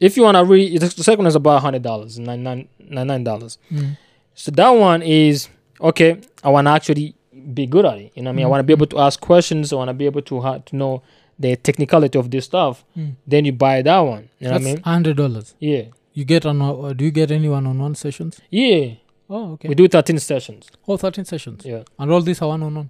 if 0.00 0.16
you 0.16 0.22
want 0.24 0.36
to 0.36 0.44
read, 0.44 0.80
the 0.80 0.88
second 0.90 1.18
one 1.18 1.26
is 1.28 1.34
about 1.34 1.62
hundred 1.62 1.82
dollars, 1.82 2.18
nine 2.18 2.42
nine 2.42 2.68
nine 2.80 3.06
nine 3.06 3.24
dollars. 3.24 3.58
Mm. 3.72 3.96
So 4.34 4.50
that 4.52 4.70
one 4.70 5.02
is 5.02 5.48
okay. 5.80 6.20
I 6.44 6.50
want 6.50 6.66
to 6.66 6.70
actually 6.72 7.14
be 7.54 7.66
good 7.66 7.84
at 7.86 7.98
it. 7.98 8.12
You 8.14 8.22
know 8.22 8.30
what 8.30 8.34
I 8.34 8.36
mean? 8.36 8.44
I 8.44 8.48
Mm, 8.48 8.50
want 8.50 8.60
to 8.60 8.64
be 8.64 8.72
able 8.72 8.86
to 8.86 8.98
ask 8.98 9.20
questions. 9.20 9.72
I 9.72 9.76
want 9.76 9.88
to 9.88 9.94
be 9.94 10.06
able 10.06 10.22
to 10.22 10.40
ha- 10.40 10.58
to 10.58 10.76
know 10.76 11.02
the 11.38 11.54
technicality 11.56 12.18
of 12.18 12.30
this 12.30 12.44
stuff. 12.46 12.84
Mm. 12.96 13.12
Then 13.26 13.44
you 13.44 13.52
buy 13.52 13.82
that 13.82 13.98
one. 14.00 14.28
You 14.38 14.48
know 14.48 14.54
That's 14.54 14.64
what 14.64 14.70
I 14.70 14.74
mean? 14.74 14.82
hundred 14.82 15.16
dollars. 15.16 15.54
Yeah, 15.60 15.82
You 16.18 16.24
get 16.24 16.46
on? 16.46 16.60
uh, 16.62 16.92
do 16.98 17.04
you 17.04 17.10
get 17.10 17.30
any 17.30 17.48
one-on-one 17.48 17.94
sessions? 17.94 18.40
yeah. 18.50 18.94
Oh, 19.28 19.52
okay. 19.54 19.68
We 19.68 19.74
do 19.74 19.88
thirteen 19.88 20.18
sessions. 20.20 20.68
oh, 20.86 20.96
13 20.96 21.24
sessions. 21.24 21.64
Yeah. 21.66 21.82
And 21.98 22.12
all 22.12 22.20
these 22.22 22.40
are 22.42 22.48
one-on-one. 22.48 22.88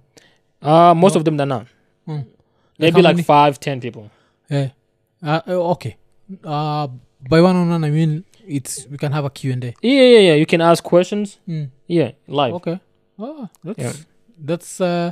Uh 0.61 0.93
most 1.03 1.15
Oh. 1.15 1.19
of 1.19 1.25
them 1.25 1.39
are 1.41 1.47
not. 1.47 1.65
Mm. 2.07 2.25
Maybe 2.77 3.01
like, 3.01 3.15
like 3.17 3.25
five, 3.25 3.59
ten 3.59 3.81
people. 3.81 4.05
Yeah. 4.49 4.69
Uh, 5.23 5.41
uh, 5.47 5.71
okay. 5.73 5.97
Uh, 6.43 6.87
by 7.31 7.41
one-on-one, 7.41 7.83
I 7.83 7.89
mean 7.89 8.23
it's 8.57 8.85
we 8.91 8.97
can 9.03 9.11
have 9.17 9.25
a 9.25 9.31
Q 9.31 9.51
and 9.53 9.63
A. 9.65 9.73
Yeah, 9.81 10.03
yeah, 10.13 10.19
yeah. 10.29 10.35
You 10.35 10.45
can 10.45 10.61
ask 10.61 10.83
questions. 10.83 11.39
Mm. 11.47 11.69
Yeah, 11.87 12.11
live. 12.27 12.53
Okay. 12.59 12.79
Oh, 13.17 13.49
that's 13.63 13.79
Yeah. 13.83 13.93
that's 14.49 14.79
uh. 14.79 15.11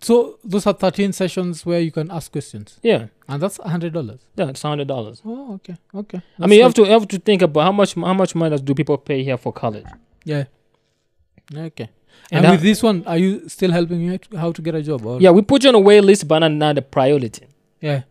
So 0.00 0.38
those 0.44 0.66
are 0.66 0.72
13 0.72 1.12
sessions 1.12 1.66
where 1.66 1.80
you 1.80 1.90
can 1.90 2.10
ask 2.10 2.30
questions, 2.30 2.78
Yeah, 2.82 3.06
and 3.28 3.42
that's 3.42 3.56
hundred 3.58 3.92
dollars. 3.92 4.20
yeah. 4.36 4.48
It's 4.48 4.62
hundred 4.62 4.86
dollars. 4.88 5.20
Oh, 5.24 5.54
okay, 5.54 5.76
okay. 5.94 6.20
I 6.38 6.46
mean, 6.46 6.58
you 6.58 6.64
have 6.64 6.74
to 6.74 6.82
you 6.84 6.90
have 6.92 7.08
to 7.08 7.18
think 7.18 7.42
about 7.42 7.62
how 7.64 7.72
much 7.72 7.94
how 7.94 8.14
much 8.14 8.34
money 8.36 8.56
do 8.58 8.74
people 8.74 8.96
pay 8.98 9.24
here 9.24 9.36
for 9.36 9.52
college? 9.52 9.86
Yeah. 10.24 10.44
Okay. 11.54 11.88
And 12.30 12.44
And, 12.46 12.52
with 12.52 12.62
this 12.62 12.82
one, 12.82 13.02
are 13.06 13.18
you 13.18 13.48
still 13.48 13.72
helping 13.72 13.98
me 14.06 14.18
how 14.36 14.52
to 14.52 14.62
get 14.62 14.74
a 14.76 14.82
job? 14.82 15.04
Or? 15.04 15.20
Yeah, 15.20 15.30
we 15.32 15.42
put 15.42 15.64
you 15.64 15.68
on 15.70 15.74
a 15.74 15.80
wait 15.80 16.02
list, 16.02 16.28
but 16.28 16.38
not, 16.38 16.52
not 16.52 16.74
the 16.76 16.82
priority. 16.82 17.46
Yeah. 17.80 18.02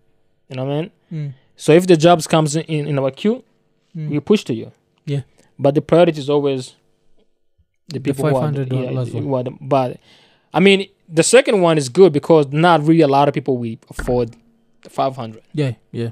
You 0.49 0.55
know 0.57 0.65
what 0.65 0.73
I 0.73 0.81
mean? 0.81 0.91
Mm. 1.13 1.33
So 1.55 1.71
if 1.71 1.87
the 1.87 1.95
jobs 1.95 2.27
comes 2.27 2.55
in 2.55 2.63
in 2.87 2.99
our 2.99 3.11
queue, 3.11 3.43
Mm. 3.95 4.09
we 4.09 4.19
push 4.19 4.43
to 4.43 4.53
you. 4.53 4.71
Yeah. 5.05 5.21
But 5.57 5.73
the 5.75 5.81
priority 5.81 6.19
is 6.19 6.29
always 6.29 6.75
the 7.87 7.93
The 7.93 7.99
people 8.01 8.29
who 8.29 8.35
are 8.35 8.51
the- 8.51 8.65
$500 8.65 9.13
yeah, 9.13 9.21
who 9.21 9.33
are 9.33 9.43
the- 9.43 9.57
but 9.61 9.97
I 10.53 10.59
mean, 10.59 10.87
the 11.11 11.23
second 11.23 11.61
one 11.61 11.77
is 11.77 11.89
good 11.89 12.13
because 12.13 12.47
not 12.51 12.81
really 12.85 13.01
a 13.01 13.07
lot 13.07 13.27
of 13.27 13.33
people 13.33 13.57
will 13.57 13.75
afford 13.89 14.35
the 14.83 14.89
500. 14.89 15.41
Yeah, 15.53 15.73
yeah. 15.91 16.11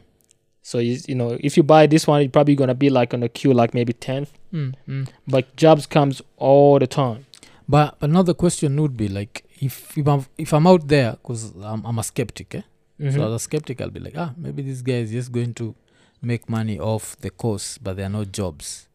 So 0.62 0.80
you, 0.80 0.98
you 1.08 1.16
know, 1.16 1.38
if 1.40 1.56
you 1.56 1.64
buy 1.64 1.88
this 1.88 2.08
one, 2.08 2.22
you're 2.22 2.30
probably 2.32 2.56
gonna 2.56 2.76
be 2.76 2.90
like 2.90 3.14
on 3.14 3.22
the 3.22 3.30
queue, 3.30 3.54
like 3.54 3.74
maybe 3.74 3.94
10th. 3.94 4.30
Mm, 4.54 4.74
mm. 4.88 5.08
But 5.28 5.56
jobs 5.56 5.86
comes 5.86 6.22
all 6.38 6.80
the 6.80 6.88
time. 6.88 7.26
But 7.70 7.98
another 8.02 8.34
question 8.34 8.80
would 8.82 8.98
be 8.98 9.08
like, 9.08 9.46
if 9.62 9.98
if 9.98 10.08
I'm, 10.08 10.26
if 10.38 10.54
I'm 10.54 10.68
out 10.68 10.88
there, 10.88 11.12
because 11.14 11.54
I'm, 11.62 11.86
I'm 11.86 12.00
a 12.00 12.04
skeptic, 12.04 12.56
eh? 12.56 12.62
Mhm. 13.00 13.14
So 13.14 13.28
as 13.28 13.34
a 13.34 13.40
skeptic, 13.40 13.80
I'll 13.82 13.90
be 13.90 14.00
like, 14.00 14.18
ah, 14.18 14.34
maybe 14.38 14.62
this 14.64 14.82
guy 14.82 15.00
is 15.06 15.12
just 15.12 15.32
going 15.32 15.54
to 15.56 15.76
make 16.22 16.50
money 16.50 16.80
off 16.80 17.16
the 17.18 17.30
course, 17.30 17.78
but 17.78 17.96
there 17.98 18.06
are 18.08 18.10
no 18.10 18.26
jobs. 18.26 18.88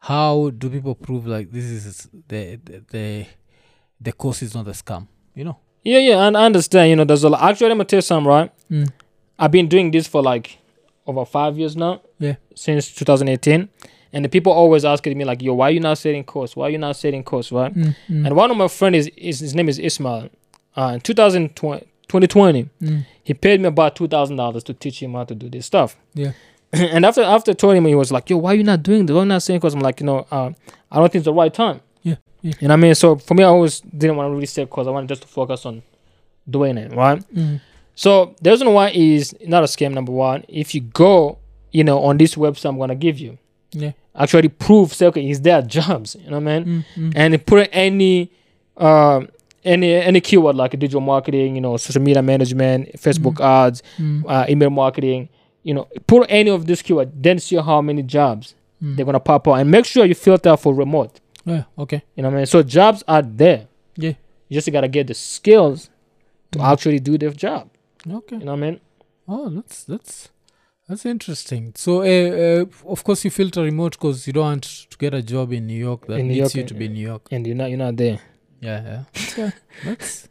How 0.00 0.50
do 0.50 0.68
people 0.70 0.94
prove 0.94 1.26
like 1.26 1.50
this 1.50 1.64
is 1.64 2.08
the 2.28 2.56
the 2.64 2.82
the, 2.90 3.26
the 4.00 4.12
course 4.12 4.42
is 4.42 4.54
not 4.54 4.66
a 4.68 4.72
scam? 4.72 5.08
You 5.34 5.44
know? 5.44 5.58
Yeah, 5.84 5.98
yeah, 5.98 6.26
and 6.26 6.36
I 6.36 6.44
understand. 6.44 6.90
You 6.90 6.96
know, 6.96 7.04
there's 7.04 7.24
a 7.24 7.28
lot. 7.28 7.42
Actually, 7.42 7.72
I'm 7.72 7.78
gonna 7.78 7.84
tell 7.84 7.98
you 7.98 8.02
something, 8.02 8.28
right? 8.28 8.52
Mm. 8.70 8.92
I've 9.38 9.50
been 9.50 9.66
doing 9.68 9.90
this 9.90 10.06
for 10.06 10.22
like 10.22 10.58
over 11.06 11.24
five 11.24 11.58
years 11.58 11.76
now. 11.76 12.02
Yeah. 12.18 12.36
Since 12.54 12.94
2018, 12.94 13.68
and 14.12 14.24
the 14.24 14.28
people 14.28 14.52
always 14.52 14.84
asking 14.84 15.18
me 15.18 15.24
like, 15.24 15.42
"Yo, 15.42 15.54
why 15.54 15.70
you 15.70 15.80
not 15.80 15.98
setting 15.98 16.22
course? 16.22 16.54
Why 16.54 16.68
you 16.68 16.78
not 16.78 16.96
setting 16.96 17.24
course?" 17.24 17.50
Right? 17.50 17.74
Mm, 17.74 17.96
mm, 18.08 18.26
And 18.26 18.36
one 18.36 18.50
of 18.50 18.56
my 18.56 18.68
friends 18.68 19.08
is, 19.08 19.10
is 19.16 19.40
his 19.40 19.54
name 19.54 19.68
is 19.68 19.78
Ismail. 19.78 20.28
Uh, 20.76 20.92
in 20.94 21.00
2020, 21.00 21.80
2020, 22.08 22.68
mm. 22.80 23.06
he 23.24 23.34
paid 23.34 23.60
me 23.60 23.66
about 23.68 23.96
two 23.96 24.06
thousand 24.06 24.36
dollars 24.36 24.62
to 24.64 24.74
teach 24.74 25.02
him 25.02 25.14
how 25.14 25.24
to 25.24 25.34
do 25.34 25.48
this 25.48 25.66
stuff. 25.66 25.96
Yeah. 26.14 26.32
and 26.72 27.04
after 27.04 27.22
after 27.22 27.54
told 27.54 27.74
him, 27.74 27.86
he 27.86 27.94
was 27.96 28.12
like, 28.12 28.30
"Yo, 28.30 28.36
why 28.36 28.52
you 28.52 28.62
not 28.62 28.82
doing 28.84 29.06
this? 29.06 29.14
Why 29.14 29.22
you 29.22 29.26
not 29.28 29.42
saying?" 29.42 29.60
course?" 29.60 29.74
I'm 29.74 29.80
like, 29.80 29.98
you 30.00 30.06
know, 30.06 30.26
uh, 30.30 30.52
I 30.92 30.98
don't 30.98 31.10
think 31.10 31.20
it's 31.22 31.24
the 31.24 31.32
right 31.34 31.52
time. 31.52 31.80
Yeah. 32.42 32.54
You 32.60 32.68
know 32.68 32.74
what 32.74 32.78
I 32.78 32.82
mean? 32.82 32.94
So 32.94 33.16
for 33.16 33.34
me, 33.34 33.44
I 33.44 33.46
always 33.46 33.80
didn't 33.80 34.16
want 34.16 34.28
to 34.30 34.34
really 34.34 34.46
say 34.46 34.64
because 34.64 34.86
I 34.86 34.90
wanted 34.90 35.08
just 35.08 35.22
to 35.22 35.28
focus 35.28 35.64
on 35.64 35.82
doing 36.48 36.76
it, 36.76 36.92
right? 36.92 37.22
Mm. 37.34 37.60
So 37.94 38.34
the 38.42 38.50
reason 38.50 38.72
why 38.72 38.90
is 38.90 39.34
not 39.46 39.62
a 39.62 39.66
scam. 39.66 39.92
Number 39.92 40.12
one, 40.12 40.44
if 40.48 40.74
you 40.74 40.80
go, 40.80 41.38
you 41.70 41.84
know, 41.84 42.00
on 42.02 42.18
this 42.18 42.34
website, 42.34 42.68
I'm 42.70 42.78
gonna 42.78 42.94
give 42.94 43.18
you 43.18 43.38
Yeah. 43.72 43.92
actually 44.14 44.48
prove 44.48 44.92
say 44.92 45.06
okay, 45.06 45.28
is 45.30 45.40
there 45.40 45.62
jobs? 45.62 46.16
You 46.18 46.30
know 46.30 46.40
what 46.40 46.48
I 46.52 46.58
mean? 46.60 46.84
Mm, 46.96 47.10
mm. 47.10 47.12
and 47.16 47.46
put 47.46 47.68
any 47.72 48.30
um 48.76 49.28
any 49.64 49.92
any 49.94 50.20
keyword 50.20 50.56
like 50.56 50.72
digital 50.72 51.00
marketing, 51.00 51.54
you 51.54 51.60
know, 51.60 51.76
social 51.76 52.02
media 52.02 52.22
management, 52.22 52.92
Facebook 52.94 53.40
ads, 53.40 53.82
Mm, 53.98 54.24
uh, 54.26 54.46
email 54.48 54.70
marketing, 54.70 55.28
you 55.62 55.74
know, 55.74 55.86
put 56.08 56.26
any 56.28 56.50
of 56.50 56.66
this 56.66 56.82
keyword, 56.82 57.22
then 57.22 57.38
see 57.38 57.56
how 57.56 57.80
many 57.80 58.02
jobs 58.02 58.54
mm. 58.82 58.96
they're 58.96 59.04
gonna 59.06 59.20
pop 59.20 59.46
out, 59.46 59.54
and 59.54 59.70
make 59.70 59.84
sure 59.84 60.04
you 60.04 60.14
filter 60.14 60.56
for 60.56 60.74
remote. 60.74 61.20
Yeah, 61.44 61.64
okay. 61.78 62.02
You 62.16 62.22
know 62.22 62.28
what 62.28 62.34
I 62.34 62.38
mean? 62.38 62.46
So 62.46 62.62
jobs 62.62 63.02
are 63.08 63.22
there. 63.22 63.66
Yeah. 63.96 64.14
You 64.48 64.54
just 64.60 64.70
gotta 64.72 64.88
get 64.88 65.06
the 65.06 65.14
skills 65.14 65.90
to 66.52 66.58
Mm. 66.58 66.72
actually 66.72 66.98
do 67.00 67.16
their 67.18 67.30
job. 67.30 67.68
Okay. 68.08 68.36
You 68.36 68.44
know 68.44 68.52
what 68.52 68.58
I 68.64 68.70
mean? 68.70 68.80
Oh, 69.28 69.48
that's 69.48 69.84
that's 69.84 70.28
that's 70.88 71.06
interesting. 71.06 71.72
So, 71.76 72.02
uh, 72.02 72.04
uh, 72.64 72.90
of 72.90 73.02
course, 73.04 73.24
you 73.24 73.30
filter 73.30 73.62
remote 73.62 73.92
because 73.92 74.26
you 74.26 74.32
don't 74.32 74.44
want 74.44 74.64
to 74.90 74.98
get 74.98 75.14
a 75.14 75.22
job 75.22 75.52
in 75.52 75.66
New 75.66 75.78
York 75.78 76.06
that 76.08 76.18
In 76.18 76.26
New 76.28 76.34
needs 76.34 76.54
York, 76.54 76.54
you 76.56 76.64
to 76.64 76.74
be 76.74 76.86
in 76.86 76.92
New 76.94 77.06
York. 77.06 77.28
And 77.30 77.46
you're 77.46 77.56
not 77.56 77.70
you're 77.70 77.78
not 77.78 77.96
there. 77.96 78.18
Yeah, 78.60 78.82
yeah. 78.84 79.04
Okay, 79.32 79.52
that's 79.84 80.28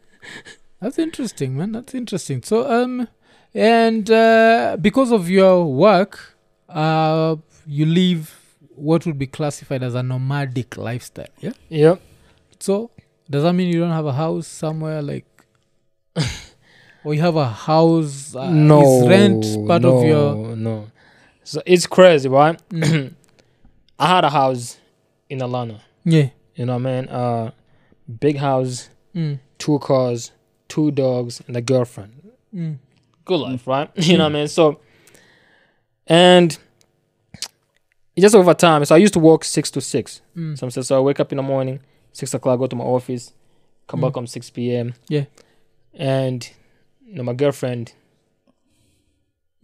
that's 0.80 0.98
interesting, 0.98 1.56
man. 1.56 1.72
That's 1.72 1.94
interesting. 1.94 2.42
So, 2.42 2.70
um, 2.70 3.08
and 3.54 4.08
uh, 4.10 4.76
because 4.80 5.10
of 5.12 5.28
your 5.28 5.64
work, 5.66 6.36
uh, 6.68 7.36
you 7.66 7.86
live 7.86 8.38
what 8.76 9.06
would 9.06 9.18
be 9.18 9.26
classified 9.26 9.82
as 9.82 9.94
a 9.94 10.02
nomadic 10.02 10.76
lifestyle. 10.76 11.26
Yeah. 11.40 11.52
Yep. 11.68 12.02
So, 12.60 12.90
does 13.28 13.42
that 13.42 13.52
mean 13.52 13.68
you 13.72 13.80
don't 13.80 13.90
have 13.90 14.06
a 14.06 14.12
house 14.12 14.46
somewhere 14.46 15.02
like? 15.02 15.26
or 17.04 17.14
you 17.14 17.20
have 17.20 17.36
a 17.36 17.48
house 17.48 18.36
uh, 18.36 18.50
no 18.50 18.82
is 18.82 19.08
rent 19.08 19.66
part 19.66 19.82
no, 19.82 19.98
of 19.98 20.04
your 20.04 20.56
no. 20.56 20.88
So 21.44 21.62
it's 21.66 21.86
crazy, 21.86 22.28
right? 22.28 22.60
Mm. 22.70 23.14
I 23.98 24.06
had 24.06 24.24
a 24.24 24.30
house 24.30 24.78
in 25.28 25.42
Atlanta. 25.42 25.80
yeah 26.04 26.28
You 26.54 26.66
know, 26.66 26.78
man. 26.78 27.08
Uh, 27.08 27.52
big 28.20 28.36
house, 28.36 28.90
mm. 29.14 29.38
two 29.58 29.78
cars, 29.78 30.32
two 30.68 30.90
dogs, 30.90 31.42
and 31.46 31.56
a 31.56 31.60
girlfriend. 31.60 32.32
Mm. 32.54 32.78
Good 33.24 33.40
life, 33.40 33.66
right? 33.66 33.90
you 33.96 34.18
know 34.18 34.24
what 34.24 34.32
I 34.32 34.34
mean? 34.34 34.48
So, 34.48 34.80
and 36.06 36.56
just 38.20 38.34
over 38.34 38.54
time. 38.54 38.84
So 38.84 38.94
I 38.94 38.98
used 38.98 39.14
to 39.14 39.20
work 39.20 39.44
six 39.44 39.70
to 39.72 39.80
six. 39.80 40.20
Mm. 40.36 40.58
So, 40.58 40.68
so 40.82 40.96
I 40.96 41.00
wake 41.00 41.20
up 41.20 41.32
in 41.32 41.36
the 41.36 41.42
morning, 41.42 41.80
six 42.12 42.34
o'clock, 42.34 42.58
go 42.58 42.66
to 42.66 42.76
my 42.76 42.84
office, 42.84 43.32
come 43.86 44.00
Mm. 44.00 44.02
back 44.04 44.16
on 44.16 44.26
six 44.26 44.50
p.m. 44.50 44.94
Yeah. 45.08 45.24
And 45.94 46.48
you 47.06 47.14
know, 47.16 47.22
my 47.22 47.32
girlfriend, 47.34 47.92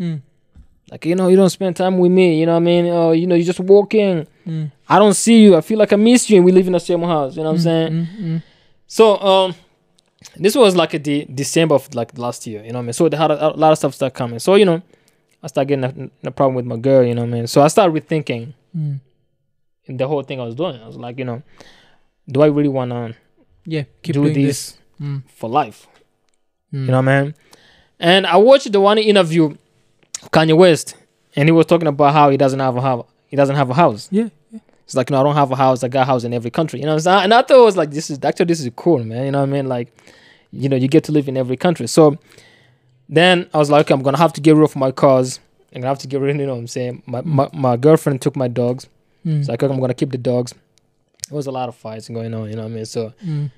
Mm. 0.01 0.21
like 0.91 1.05
you 1.07 1.15
know, 1.17 1.29
you 1.29 1.37
don't 1.37 1.51
spend 1.51 1.75
time 1.77 1.99
with 1.99 2.13
me. 2.13 2.39
You 2.41 2.47
know 2.47 2.53
what 2.53 2.59
I 2.63 2.65
mean? 2.65 2.87
Oh, 2.87 3.13
you 3.13 3.27
know, 3.27 3.35
you're 3.35 3.45
just 3.47 3.61
walking. 3.61 4.27
Mm. 4.47 4.71
I 4.89 4.99
don't 4.99 5.15
see 5.15 5.43
you. 5.43 5.57
I 5.57 5.61
feel 5.61 5.79
like 5.79 5.93
I 5.93 5.97
miss 5.97 6.31
you, 6.31 6.37
and 6.37 6.45
we 6.45 6.53
live 6.53 6.67
in 6.67 6.73
the 6.73 6.81
same 6.81 7.03
house. 7.03 7.37
You 7.37 7.43
know 7.43 7.51
what 7.53 7.57
I'm 7.57 7.61
Mm, 7.61 7.63
saying? 7.65 8.09
mm. 8.21 8.43
So 8.87 9.19
um, 9.21 9.55
this 10.37 10.55
was 10.55 10.77
like 10.77 10.95
a 10.95 10.99
de- 10.99 11.25
December 11.27 11.75
of 11.75 11.93
like 11.95 12.17
last 12.17 12.47
year. 12.47 12.63
You 12.65 12.73
know 12.73 12.79
what 12.79 12.83
I 12.85 12.87
mean? 12.87 12.93
So 12.95 13.09
they 13.09 13.17
had 13.17 13.31
a, 13.31 13.49
a 13.49 13.57
lot 13.57 13.73
of 13.73 13.79
stuff 13.79 13.95
start 13.95 14.15
coming. 14.15 14.39
So 14.39 14.55
you 14.55 14.65
know, 14.65 14.81
I 15.43 15.47
start 15.47 15.69
getting 15.69 15.85
a, 15.85 16.29
a 16.29 16.31
problem 16.31 16.55
with 16.57 16.65
my 16.67 16.77
girl. 16.77 17.03
You 17.05 17.15
know 17.15 17.23
what 17.23 17.29
I 17.31 17.33
mean? 17.33 17.47
So 17.47 17.63
I 17.63 17.69
started 17.69 17.93
rethinking 17.95 18.55
Mm. 18.77 19.01
the 19.89 20.07
whole 20.07 20.23
thing 20.23 20.41
I 20.41 20.45
was 20.45 20.55
doing. 20.55 20.81
I 20.83 20.87
was 20.87 20.97
like, 20.97 21.19
you 21.19 21.25
know, 21.25 21.43
do 22.31 22.43
I 22.43 22.47
really 22.49 22.69
wanna 22.69 23.15
Yeah, 23.65 23.85
keep 24.03 24.15
do 24.15 24.23
doing 24.25 24.35
this, 24.35 24.73
this. 24.73 24.79
Mm. 25.01 25.23
for 25.29 25.49
life? 25.49 25.87
Mm. 26.73 26.85
You 26.87 26.91
know, 26.93 27.03
man. 27.03 27.35
And 27.99 28.27
I 28.27 28.37
watched 28.37 28.71
the 28.71 28.81
one 28.81 28.99
interview 28.99 29.57
Kanye 30.31 30.57
West, 30.57 30.95
and 31.35 31.49
he 31.49 31.53
was 31.53 31.67
talking 31.67 31.89
about 31.89 32.13
how 32.13 32.29
he 32.31 32.37
doesn't 32.37 32.61
have 32.61 32.77
a 32.77 32.81
house. 32.83 33.07
He 33.27 33.37
doesn't 33.37 33.57
have 33.57 33.71
a 33.71 33.75
house. 33.75 34.09
Yeah, 34.11 34.29
It's 34.85 34.95
like, 34.95 35.11
no, 35.11 35.21
I 35.21 35.23
don't 35.23 35.35
have 35.35 35.51
a 35.51 35.57
house. 35.57 35.83
I 35.83 35.89
got 35.89 36.03
a 36.03 36.05
house 36.05 36.25
in 36.25 36.33
every 36.35 36.51
country. 36.51 36.81
You 36.81 36.87
know 36.87 36.93
what 36.93 37.07
I'm 37.07 37.19
saying? 37.19 37.25
And 37.25 37.35
I 37.35 37.43
thought 37.43 37.59
it 37.59 37.65
was 37.65 37.77
like, 37.77 37.91
this 37.91 38.11
is 38.11 38.19
actually 38.23 38.47
this 38.47 38.61
is 38.61 38.71
cool, 38.77 39.03
man. 39.05 39.25
You 39.27 39.31
know 39.33 39.41
what 39.41 39.49
I 39.49 39.53
mean? 39.53 39.67
Like, 39.67 39.89
you 40.51 40.69
know, 40.69 40.77
you 40.77 40.89
get 40.89 41.05
to 41.05 41.13
live 41.13 41.29
in 41.29 41.37
every 41.37 41.57
country. 41.57 41.87
So 41.89 42.19
then 43.09 43.49
I 43.55 43.59
was 43.59 43.71
like, 43.71 43.87
okay, 43.87 43.95
I'm 43.95 44.03
gonna 44.03 44.19
have 44.19 44.33
to 44.35 44.41
get 44.41 44.55
rid 44.57 44.65
of 44.65 44.77
my 44.77 44.91
cars. 44.93 45.41
I'm 45.75 45.81
gonna 45.81 45.89
have 45.89 45.99
to 46.01 46.09
get 46.09 46.21
rid. 46.21 46.35
Of 46.35 46.41
you 46.41 46.47
know 46.47 46.55
what 46.55 46.61
I'm 46.61 46.67
saying? 46.67 47.03
My 47.07 47.21
my, 47.23 47.49
my 47.53 47.77
girlfriend 47.77 48.21
took 48.23 48.37
my 48.37 48.49
dogs. 48.49 48.87
Mm. 49.27 49.47
Like, 49.49 49.63
okay, 49.63 49.73
I'm 49.73 49.81
gonna 49.81 49.95
keep 49.95 50.11
the 50.11 50.19
dogs. 50.19 50.53
It 51.31 51.35
was 51.35 51.47
a 51.47 51.51
lot 51.51 51.69
of 51.69 51.75
fights 51.77 52.09
going 52.09 52.33
on. 52.35 52.49
You 52.49 52.57
know 52.57 52.63
what 52.63 52.73
I 52.73 52.75
mean? 52.75 52.85
So 52.87 53.13
Mm. 53.27 53.51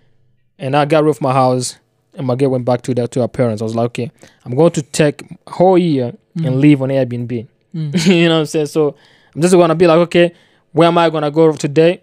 and 0.59 0.77
I 0.77 0.85
got 0.85 1.05
rid 1.05 1.11
of 1.11 1.21
my 1.21 1.33
house, 1.33 1.79
and 2.15 2.27
my 2.27 2.35
girl 2.35 2.51
went 2.51 2.65
back 2.65 2.83
to 2.83 2.95
the, 2.95 3.07
to 3.09 3.21
her 3.21 3.29
parents. 3.29 3.63
I 3.63 3.65
was 3.65 3.75
like, 3.75 3.87
okay, 3.87 4.11
I'm 4.45 4.55
going 4.55 4.73
to 4.73 4.83
take 4.83 5.23
a 5.47 5.51
whole 5.51 5.79
year 5.79 6.13
and 6.37 6.45
Mm. 6.57 6.61
live 6.61 6.83
on 6.83 6.89
Airbnb. 6.91 7.47
Mm. 7.75 8.07
you 8.07 8.29
know 8.29 8.35
what 8.37 8.41
I'm 8.41 8.47
saying? 8.47 8.67
So 8.67 8.97
I'm 9.35 9.41
just 9.43 9.55
gonna 9.55 9.75
be 9.75 9.87
like, 9.87 9.99
okay, 9.99 10.33
where 10.73 10.89
am 10.89 10.99
I 10.99 11.11
gonna 11.11 11.31
go 11.31 11.53
today? 11.53 12.03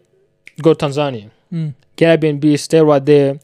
Go 0.62 0.74
to 0.74 0.86
Tanzania, 0.86 1.30
Mm. 1.54 1.74
get 1.96 2.20
Airbnb, 2.20 2.58
stay 2.60 2.82
right 2.82 3.06
there. 3.06 3.40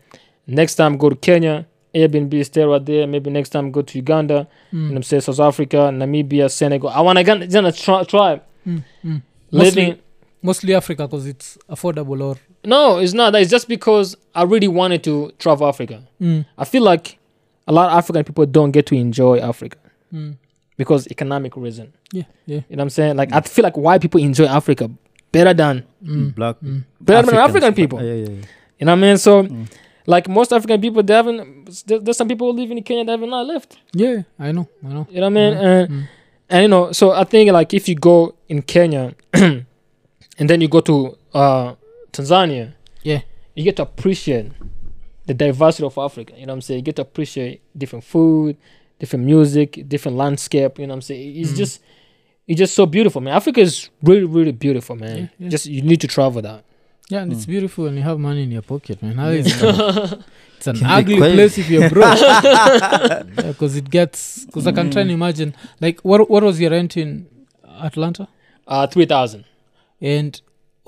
Next 0.48 0.76
time 0.76 0.98
go 0.98 1.10
to 1.10 1.16
Kenya, 1.16 1.66
Airbnb, 1.96 2.44
stay 2.46 2.64
right 2.64 2.84
there. 2.86 3.06
Maybe 3.08 3.30
next 3.30 3.50
time 3.50 3.72
go 3.72 3.82
to 3.82 3.98
Uganda. 3.98 4.48
You 4.72 4.80
know 4.80 4.86
what 4.86 4.94
Mm. 4.94 4.96
I'm 4.98 5.04
saying? 5.04 5.22
South 5.22 5.40
Africa, 5.40 5.78
Namibia, 5.94 6.50
Senegal. 6.50 6.90
I 6.90 7.02
wanna 7.02 7.24
get 7.24 7.50
gonna 7.52 7.72
try, 7.72 8.04
try 8.04 8.42
Mm. 8.68 8.84
Mm. 9.06 9.22
living. 9.52 9.88
Mostly, 9.90 10.02
mostly 10.42 10.74
Africa 10.76 11.08
because 11.08 11.28
it's 11.28 11.58
affordable 11.70 12.22
or. 12.24 12.38
No, 12.66 12.98
it's 13.00 13.14
not. 13.14 13.32
that. 13.34 13.42
It's 13.42 13.52
just 13.52 13.68
because 13.68 14.16
I 14.34 14.44
really 14.44 14.68
wanted 14.70 15.04
to 15.04 15.32
travel 15.38 15.68
Africa. 15.68 16.02
Mm. 16.22 16.46
I 16.58 16.66
feel 16.66 16.82
like 16.84 17.18
a 17.68 17.74
lot 17.74 17.92
of 17.92 17.98
African 17.98 18.24
people 18.24 18.46
don't 18.46 18.72
get 18.72 18.86
to 18.88 18.96
enjoy 18.96 19.40
Africa 19.40 19.78
Mm. 20.14 20.36
because 20.78 21.08
economic 21.12 21.56
reason. 21.56 21.94
Yeah, 22.12 22.24
yeah. 22.46 22.62
You 22.70 22.76
know 22.76 22.82
what 22.82 22.82
I'm 22.84 22.90
saying? 22.90 23.16
Like 23.18 23.32
I 23.34 23.42
feel 23.42 23.64
like 23.64 23.78
white 23.78 24.02
people 24.02 24.20
enjoy 24.22 24.46
Africa 24.46 24.90
better 25.32 25.54
than 25.54 25.84
Mm. 26.04 26.34
Black 26.36 26.56
Mm. 26.64 26.84
better 27.02 27.28
than 27.28 27.36
African 27.40 27.74
people. 27.74 28.02
Yeah, 28.02 28.14
yeah, 28.14 28.30
yeah. 28.30 28.46
You 28.80 28.86
know 28.88 28.94
what 28.94 28.98
I 29.00 29.02
mean? 29.02 29.18
So 29.18 29.44
Mm. 29.44 29.68
Like 30.06 30.28
most 30.28 30.52
African 30.54 30.82
people, 30.82 31.02
they 31.04 31.14
haven't. 31.14 31.84
There's 31.86 32.18
some 32.18 32.28
people 32.28 32.52
who 32.52 32.60
live 32.60 32.72
in 32.72 32.82
Kenya 32.84 33.06
that 33.06 33.20
have 33.20 33.30
not 33.30 33.46
left. 33.46 33.78
Yeah, 33.94 34.24
I 34.40 34.52
know, 34.52 34.68
I 34.84 34.88
know. 34.90 35.08
You 35.10 35.22
know 35.22 35.30
what 35.30 35.38
I 35.38 35.50
mean? 35.50 35.54
Mm. 35.54 35.64
And, 35.64 35.90
Mm. 35.90 36.08
and 36.50 36.62
you 36.64 36.68
know, 36.68 36.92
so 36.92 37.12
I 37.12 37.24
think 37.24 37.52
like 37.52 37.74
if 37.74 37.88
you 37.88 37.96
go 37.96 38.36
in 38.50 38.62
Kenya 38.62 39.16
and 39.34 39.66
then 40.50 40.62
you 40.62 40.68
go 40.68 40.82
to 40.82 41.18
uh, 41.34 41.76
Tanzania, 42.12 42.74
Yeah. 43.04 43.22
you 43.56 43.64
get 43.64 43.76
to 43.78 43.84
appreciate 43.84 44.52
the 45.26 45.34
diversity 45.34 45.86
of 45.86 45.98
Africa. 45.98 46.34
You 46.38 46.46
know 46.46 46.54
what 46.54 46.58
I'm 46.58 46.62
saying? 46.62 46.80
You 46.80 46.84
get 46.84 46.96
to 46.98 47.02
appreciate 47.04 47.62
different 47.78 48.04
food, 48.04 48.58
different 49.00 49.26
music, 49.26 49.88
different 49.88 50.18
landscape. 50.18 50.80
You 50.80 50.88
know 50.88 50.92
what 50.94 50.96
I'm 50.98 51.02
saying? 51.02 51.38
It's 51.38 51.52
Mm. 51.54 51.58
just 51.58 51.82
it's 52.46 52.60
just 52.60 52.74
so 52.76 52.86
beautiful, 52.86 53.22
man. 53.22 53.34
Africa 53.34 53.62
is 53.62 53.90
really, 54.02 54.26
really 54.26 54.52
beautiful, 54.52 54.98
man. 54.98 55.18
Yeah, 55.18 55.28
yeah. 55.40 55.50
Just 55.50 55.66
you 55.66 55.82
need 55.82 56.02
to 56.02 56.08
travel 56.08 56.42
that. 56.42 56.66
Yeah, 57.14 57.22
and 57.24 57.32
it's 57.34 57.46
Mm. 57.46 57.54
beautiful 57.54 57.84
when 57.86 57.96
you 58.00 58.02
have 58.04 58.18
money 58.30 58.42
in 58.48 58.52
your 58.58 58.64
pocket, 58.74 58.98
man. 59.04 59.16
How 59.22 59.30
Yeah. 59.30 59.40
is 59.42 59.48
it? 59.48 60.20
It's 60.58 60.68
an 60.68 60.78
ugly 60.98 61.18
quiet. 61.18 61.34
place 61.36 61.58
if 61.62 61.68
you're 61.70 61.90
broke. 61.90 62.18
Because 63.52 63.76
it 63.82 63.88
gets. 63.98 64.46
Because 64.46 64.66
I 64.66 64.72
can 64.72 64.90
try 64.94 65.02
and 65.06 65.12
imagine. 65.12 65.54
Like, 65.86 65.98
what 66.10 66.20
what 66.34 66.42
was 66.48 66.56
your 66.62 66.72
rent 66.72 66.96
in 67.04 67.10
Atlanta? 67.90 68.28
Uh, 68.68 68.88
three 68.94 69.06
thousand. 69.14 69.44
and 70.02 70.32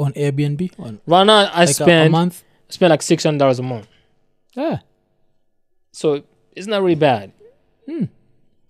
on 0.03 0.11
Airbnb 0.13 0.61
on 0.85 0.99
Right 1.13 1.25
now, 1.31 1.37
I 1.37 1.43
like 1.43 1.55
a- 1.67 1.71
a, 1.71 1.73
spend 1.73 2.11
month. 2.11 2.35
spend 2.69 2.89
like 2.95 3.01
six 3.11 3.23
hundred 3.25 3.39
dollars 3.43 3.59
a 3.59 3.63
month. 3.63 3.87
Yeah, 4.61 4.77
So 6.01 6.07
it's 6.57 6.67
not 6.67 6.81
really 6.85 6.95
bad. 7.09 7.31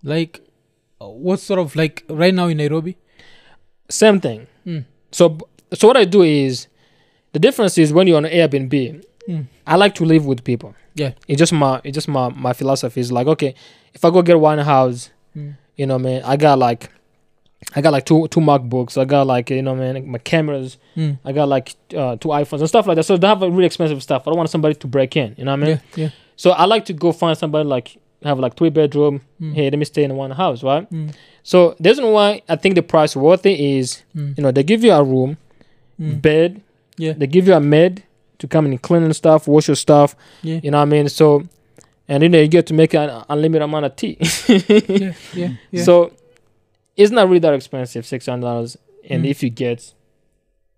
like 0.02 0.40
uh, 1.00 1.08
what 1.08 1.38
sort 1.40 1.58
of 1.64 1.74
like 1.76 2.04
right 2.08 2.34
now 2.34 2.46
in 2.48 2.56
Nairobi? 2.58 2.96
Same 3.88 4.20
thing. 4.20 4.46
Mm. 4.66 4.84
So 5.18 5.24
so 5.74 5.88
what 5.88 5.96
I 5.96 6.04
do 6.04 6.22
is 6.22 6.66
the 7.36 7.40
difference 7.46 7.76
is 7.82 7.92
when 7.92 8.06
you're 8.08 8.16
on 8.16 8.24
Airbnb, 8.38 9.04
Mm. 9.28 9.44
I 9.66 9.74
like 9.74 9.94
to 9.96 10.04
live 10.04 10.24
with 10.24 10.40
people. 10.44 10.70
Yeah. 10.94 11.10
It's 11.28 11.38
just 11.40 11.52
my 11.52 11.80
it's 11.84 11.96
just 11.96 12.06
my 12.16 12.28
my 12.46 12.52
philosophy 12.52 13.00
is 13.00 13.10
like 13.10 13.26
okay, 13.34 13.54
if 13.92 14.04
I 14.04 14.10
go 14.10 14.22
get 14.22 14.38
one 14.50 14.60
house, 14.74 15.10
Mm. 15.36 15.56
you 15.76 15.86
know, 15.86 15.98
man, 15.98 16.22
I 16.24 16.36
got 16.36 16.58
like 16.66 16.82
I 17.74 17.80
got 17.80 17.92
like 17.92 18.06
two 18.06 18.28
two 18.28 18.40
MacBooks, 18.40 18.96
I 18.96 19.04
got 19.04 19.26
like 19.26 19.50
you 19.50 19.62
know, 19.62 19.74
man, 19.74 19.94
my 20.14 20.18
cameras, 20.18 20.76
Mm. 20.96 21.18
I 21.24 21.32
got 21.32 21.48
like 21.48 21.74
uh, 22.02 22.14
two 22.22 22.28
iPhones 22.40 22.60
and 22.60 22.68
stuff 22.68 22.86
like 22.86 22.96
that. 22.98 23.02
So 23.10 23.16
they 23.16 23.26
have 23.26 23.42
a 23.42 23.50
really 23.50 23.66
expensive 23.66 24.00
stuff. 24.02 24.22
I 24.26 24.30
don't 24.30 24.38
want 24.38 24.48
somebody 24.50 24.74
to 24.76 24.86
break 24.86 25.16
in, 25.16 25.34
you 25.36 25.44
know 25.44 25.50
what 25.56 25.62
I 25.62 25.66
mean? 25.66 25.80
Yeah, 25.96 26.04
yeah. 26.04 26.10
So 26.36 26.50
I 26.52 26.64
like 26.66 26.84
to 26.86 26.92
go 26.92 27.10
find 27.12 27.36
somebody 27.36 27.68
like 27.68 27.98
have 28.22 28.38
like 28.38 28.54
three 28.56 28.70
bedroom. 28.70 29.22
Mm. 29.40 29.54
Hey, 29.54 29.64
let 29.70 29.78
me 29.82 29.84
stay 29.84 30.04
in 30.04 30.14
one 30.14 30.30
house, 30.30 30.62
right? 30.62 30.88
Mm. 30.90 31.12
So 31.42 31.74
the 31.80 31.88
reason 31.90 32.06
why 32.12 32.42
I 32.48 32.54
think 32.56 32.76
the 32.76 32.82
price 32.94 33.16
worth 33.16 33.44
it 33.44 33.58
is, 33.58 34.02
Mm. 34.14 34.38
you 34.38 34.42
know, 34.44 34.52
they 34.52 34.62
give 34.62 34.84
you 34.84 34.92
a 34.92 35.02
room, 35.02 35.36
Mm. 36.00 36.22
bed, 36.22 36.60
Yeah. 36.98 37.12
they 37.12 37.26
give 37.26 37.46
you 37.46 37.54
a 37.54 37.60
med 37.60 38.02
to 38.38 38.46
come 38.48 38.66
and 38.66 38.80
clean 38.80 39.02
and 39.02 39.14
stuff, 39.16 39.46
wash 39.48 39.68
your 39.68 39.76
stuff. 39.76 40.14
Yeah. 40.42 40.60
You 40.62 40.70
know 40.70 40.78
what 40.78 40.82
I 40.82 40.86
mean? 40.86 41.08
So, 41.08 41.44
and 42.08 42.22
then 42.22 42.32
you 42.32 42.48
get 42.48 42.66
to 42.66 42.74
make 42.74 42.94
an 42.94 43.24
unlimited 43.28 43.62
amount 43.62 43.86
of 43.86 43.96
tea. 43.96 44.16
yeah, 44.48 45.12
yeah, 45.34 45.52
yeah. 45.70 45.82
So 45.84 46.12
it's 46.96 47.10
not 47.10 47.26
really 47.28 47.40
that 47.40 47.54
expensive, 47.54 48.06
six 48.06 48.26
hundred 48.26 48.42
dollars. 48.46 48.76
And 49.08 49.24
Mm. 49.24 49.30
if 49.30 49.42
you 49.42 49.50
get, 49.50 49.94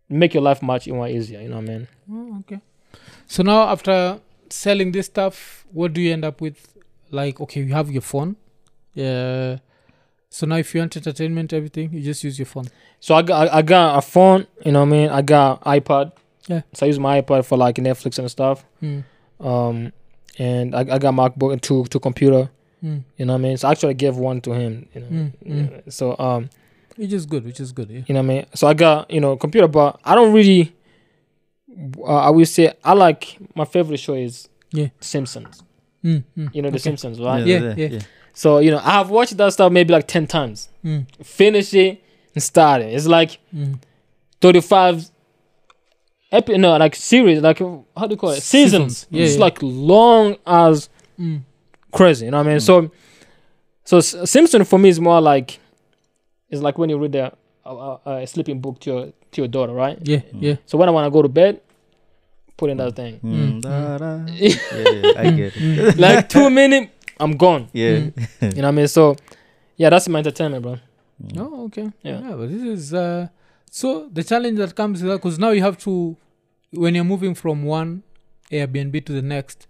make 0.08 0.34
your 0.34 0.42
life 0.42 0.62
much 0.62 0.86
more 0.88 1.08
easier. 1.08 1.40
You 1.40 1.48
know 1.48 1.56
what 1.56 1.64
I 1.70 1.72
mean? 1.72 1.88
Oh, 2.12 2.38
okay. 2.40 2.60
So 3.26 3.42
now 3.42 3.68
after 3.68 4.20
selling 4.50 4.92
this 4.92 5.06
stuff, 5.06 5.66
what 5.72 5.92
do 5.94 6.00
you 6.00 6.12
end 6.12 6.24
up 6.24 6.40
with? 6.40 6.74
Like, 7.10 7.40
okay, 7.40 7.62
you 7.62 7.72
have 7.72 7.90
your 7.90 8.02
phone. 8.02 8.36
Yeah. 8.94 9.58
So 10.30 10.46
now 10.46 10.56
if 10.56 10.74
you 10.74 10.80
want 10.80 10.96
entertainment, 10.96 11.52
everything, 11.52 11.92
you 11.92 12.02
just 12.02 12.22
use 12.22 12.38
your 12.38 12.46
phone. 12.46 12.66
So 13.00 13.14
I 13.14 13.22
got 13.22 13.48
I, 13.48 13.58
I 13.58 13.62
got 13.62 13.98
a 13.98 14.02
phone. 14.02 14.46
You 14.64 14.72
know 14.72 14.80
what 14.80 14.88
I 14.88 14.90
mean? 14.90 15.08
I 15.10 15.22
got 15.22 15.62
iPad. 15.64 16.12
Yeah. 16.46 16.62
So 16.74 16.86
I 16.86 16.88
use 16.88 16.98
my 16.98 17.20
iPad 17.22 17.44
for 17.44 17.56
like 17.56 17.76
Netflix 17.76 18.18
and 18.18 18.30
stuff. 18.30 18.64
Mm. 18.82 19.04
Um, 19.40 19.92
and 20.38 20.74
I, 20.74 20.80
I 20.80 20.98
got 20.98 21.14
MacBook 21.14 21.52
and 21.52 21.62
two 21.62 21.84
two 21.86 22.00
computer. 22.00 22.50
Mm. 22.84 23.02
You 23.16 23.24
know 23.26 23.32
what 23.34 23.38
I 23.40 23.42
mean? 23.42 23.56
So 23.56 23.68
I 23.68 23.72
actually 23.72 23.94
gave 23.94 24.16
one 24.16 24.40
to 24.42 24.52
him. 24.52 24.88
You 24.94 25.00
know. 25.00 25.06
Mm, 25.08 25.32
mm. 25.46 25.70
Yeah. 25.72 25.80
So 25.88 26.16
um, 26.18 26.50
Which 26.96 27.12
is 27.12 27.26
good, 27.26 27.44
which 27.44 27.60
is 27.60 27.72
good. 27.72 27.90
Yeah. 27.90 28.02
you 28.06 28.14
know 28.14 28.20
what 28.20 28.30
I 28.30 28.34
mean? 28.34 28.46
So 28.54 28.66
I 28.66 28.74
got 28.74 29.10
you 29.10 29.20
know 29.20 29.36
computer, 29.36 29.68
but 29.68 29.98
I 30.04 30.14
don't 30.14 30.32
really. 30.32 30.74
Uh, 32.00 32.04
I 32.16 32.30
will 32.30 32.46
say 32.46 32.72
I 32.84 32.92
like 32.92 33.38
my 33.54 33.64
favorite 33.64 33.98
show 34.00 34.14
is 34.14 34.48
Yeah. 34.72 34.88
Simpsons. 35.00 35.62
Mm, 36.04 36.24
mm. 36.36 36.54
You 36.54 36.62
know 36.62 36.70
the 36.70 36.78
Simpsons, 36.78 37.18
right? 37.20 37.44
Yeah, 37.46 37.74
yeah. 37.76 38.00
So 38.38 38.58
you 38.60 38.70
know 38.70 38.78
I 38.78 38.92
have 38.92 39.10
watched 39.10 39.36
that 39.36 39.52
stuff 39.52 39.72
maybe 39.72 39.92
like 39.92 40.06
ten 40.06 40.26
times. 40.28 40.68
Mm, 40.84 41.06
Finish 41.24 41.74
it 41.74 42.00
and 42.34 42.42
start 42.42 42.82
it. 42.82 42.94
It's 42.94 43.06
like 43.06 43.38
mm. 43.52 43.80
thirty 44.40 44.60
five. 44.60 45.10
Epi- 46.30 46.58
no, 46.58 46.76
like 46.76 46.94
series, 46.94 47.40
like 47.40 47.58
how 47.58 48.06
do 48.06 48.10
you 48.10 48.16
call 48.16 48.30
it? 48.30 48.42
Seasons. 48.42 48.98
Seasons. 48.98 49.06
Yeah, 49.10 49.24
it's 49.24 49.34
yeah. 49.34 49.40
like 49.40 49.58
long 49.62 50.36
as 50.46 50.88
Mm. 51.18 51.40
crazy. 51.90 52.26
You 52.26 52.30
know 52.30 52.36
what 52.38 52.46
I 52.46 52.50
mean? 52.50 52.60
So, 52.60 52.92
so 53.84 53.96
S- 53.96 54.30
Simpson 54.30 54.62
for 54.64 54.78
me 54.78 54.88
is 54.90 55.00
more 55.00 55.20
like, 55.20 55.58
it's 56.48 56.62
like 56.62 56.78
when 56.78 56.90
you 56.90 56.96
read 56.98 57.16
a, 57.16 57.32
a, 57.66 57.70
a, 58.06 58.16
a 58.22 58.26
sleeping 58.28 58.60
book 58.60 58.78
to 58.80 58.90
your 58.90 59.06
to 59.32 59.40
your 59.40 59.48
daughter, 59.48 59.72
right? 59.72 59.98
Yeah, 60.02 60.20
yeah. 60.32 60.56
So 60.66 60.78
when 60.78 60.88
I 60.88 60.92
want 60.92 61.06
to 61.06 61.10
go 61.10 61.22
to 61.22 61.28
bed, 61.28 61.60
put 62.56 62.70
in 62.70 62.76
that 62.76 62.94
thing. 62.94 63.18
Mm, 63.24 63.34
Mm, 63.34 63.62
da, 63.62 63.98
da. 63.98 64.26
yeah, 64.30 64.56
yeah, 64.78 65.20
I 65.22 65.30
get 65.32 65.52
it. 65.56 65.98
Like 65.98 66.28
two 66.28 66.50
minutes, 66.50 66.92
I'm 67.20 67.36
gone. 67.36 67.68
Yeah. 67.72 68.10
You 68.40 68.62
know 68.62 68.62
what 68.62 68.64
I 68.64 68.70
mean? 68.72 68.88
So, 68.88 69.16
yeah, 69.76 69.90
that's 69.90 70.08
my 70.08 70.18
entertainment, 70.18 70.62
bro. 70.62 70.78
Oh, 71.36 71.64
okay. 71.66 71.90
Yeah. 72.02 72.20
Yeah, 72.20 72.32
but 72.36 72.48
this 72.50 72.62
is 72.62 72.94
uh 72.94 73.28
so 73.70 74.08
the 74.12 74.22
challenge 74.24 74.58
that 74.58 74.74
comes 74.74 75.02
with 75.02 75.10
that 75.10 75.18
because 75.18 75.38
now 75.38 75.50
you 75.50 75.62
have 75.62 75.76
to 75.78 76.16
when 76.72 76.94
you're 76.94 77.04
moving 77.04 77.34
from 77.34 77.64
one 77.64 78.02
Airbnb 78.50 79.04
to 79.06 79.12
the 79.12 79.22
next, 79.22 79.66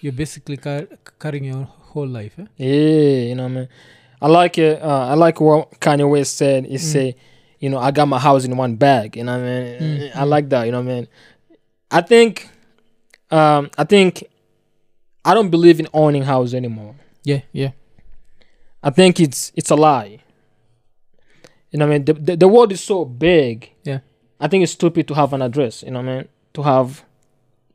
you're 0.00 0.12
basically 0.12 0.56
car- 0.56 0.88
carrying 1.18 1.44
your 1.44 1.64
whole 1.64 2.06
life. 2.06 2.38
Eh? 2.38 2.46
Yeah, 2.56 3.28
you 3.28 3.34
know 3.34 3.44
what 3.44 3.52
I 3.52 3.54
mean? 3.54 3.68
I 4.20 4.28
like 4.28 4.58
it. 4.58 4.82
Uh, 4.82 5.06
I 5.08 5.14
like 5.14 5.40
what 5.40 5.80
Kanye 5.80 6.08
West 6.08 6.36
said. 6.36 6.66
He 6.66 6.76
Mm. 6.76 6.78
say, 6.78 7.16
you 7.58 7.68
know, 7.68 7.78
I 7.78 7.90
got 7.90 8.06
my 8.06 8.18
house 8.18 8.44
in 8.44 8.56
one 8.56 8.76
bag. 8.76 9.16
You 9.16 9.24
know 9.24 9.32
what 9.32 9.44
I 9.46 9.60
mean? 9.60 9.80
Mm, 9.80 10.16
I 10.16 10.22
mm. 10.24 10.28
like 10.28 10.48
that. 10.50 10.64
You 10.66 10.72
know 10.72 10.80
what 10.82 10.90
I 10.90 10.94
mean? 10.94 11.08
I 11.90 12.00
think, 12.02 12.48
um, 13.30 13.70
I 13.76 13.84
think, 13.84 14.24
I 15.24 15.34
don't 15.34 15.50
believe 15.50 15.78
in 15.80 15.88
owning 15.92 16.22
house 16.24 16.54
anymore. 16.54 16.94
Yeah, 17.24 17.40
yeah. 17.52 17.70
I 18.82 18.90
think 18.90 19.20
it's 19.20 19.52
it's 19.54 19.70
a 19.70 19.76
lie. 19.76 20.18
You 21.70 21.78
know 21.78 21.86
what 21.86 21.94
I 21.94 21.98
mean? 21.98 22.04
The, 22.04 22.12
the, 22.14 22.36
the 22.36 22.48
world 22.48 22.72
is 22.72 22.80
so 22.82 23.04
big. 23.04 23.70
Yeah. 23.84 24.00
I 24.40 24.48
think 24.48 24.62
it's 24.62 24.72
stupid 24.72 25.06
to 25.08 25.14
have 25.14 25.32
an 25.32 25.40
address. 25.42 25.82
You 25.82 25.90
know 25.92 26.00
what 26.02 26.08
I 26.10 26.16
mean? 26.16 26.28
To 26.54 26.62
have 26.62 27.04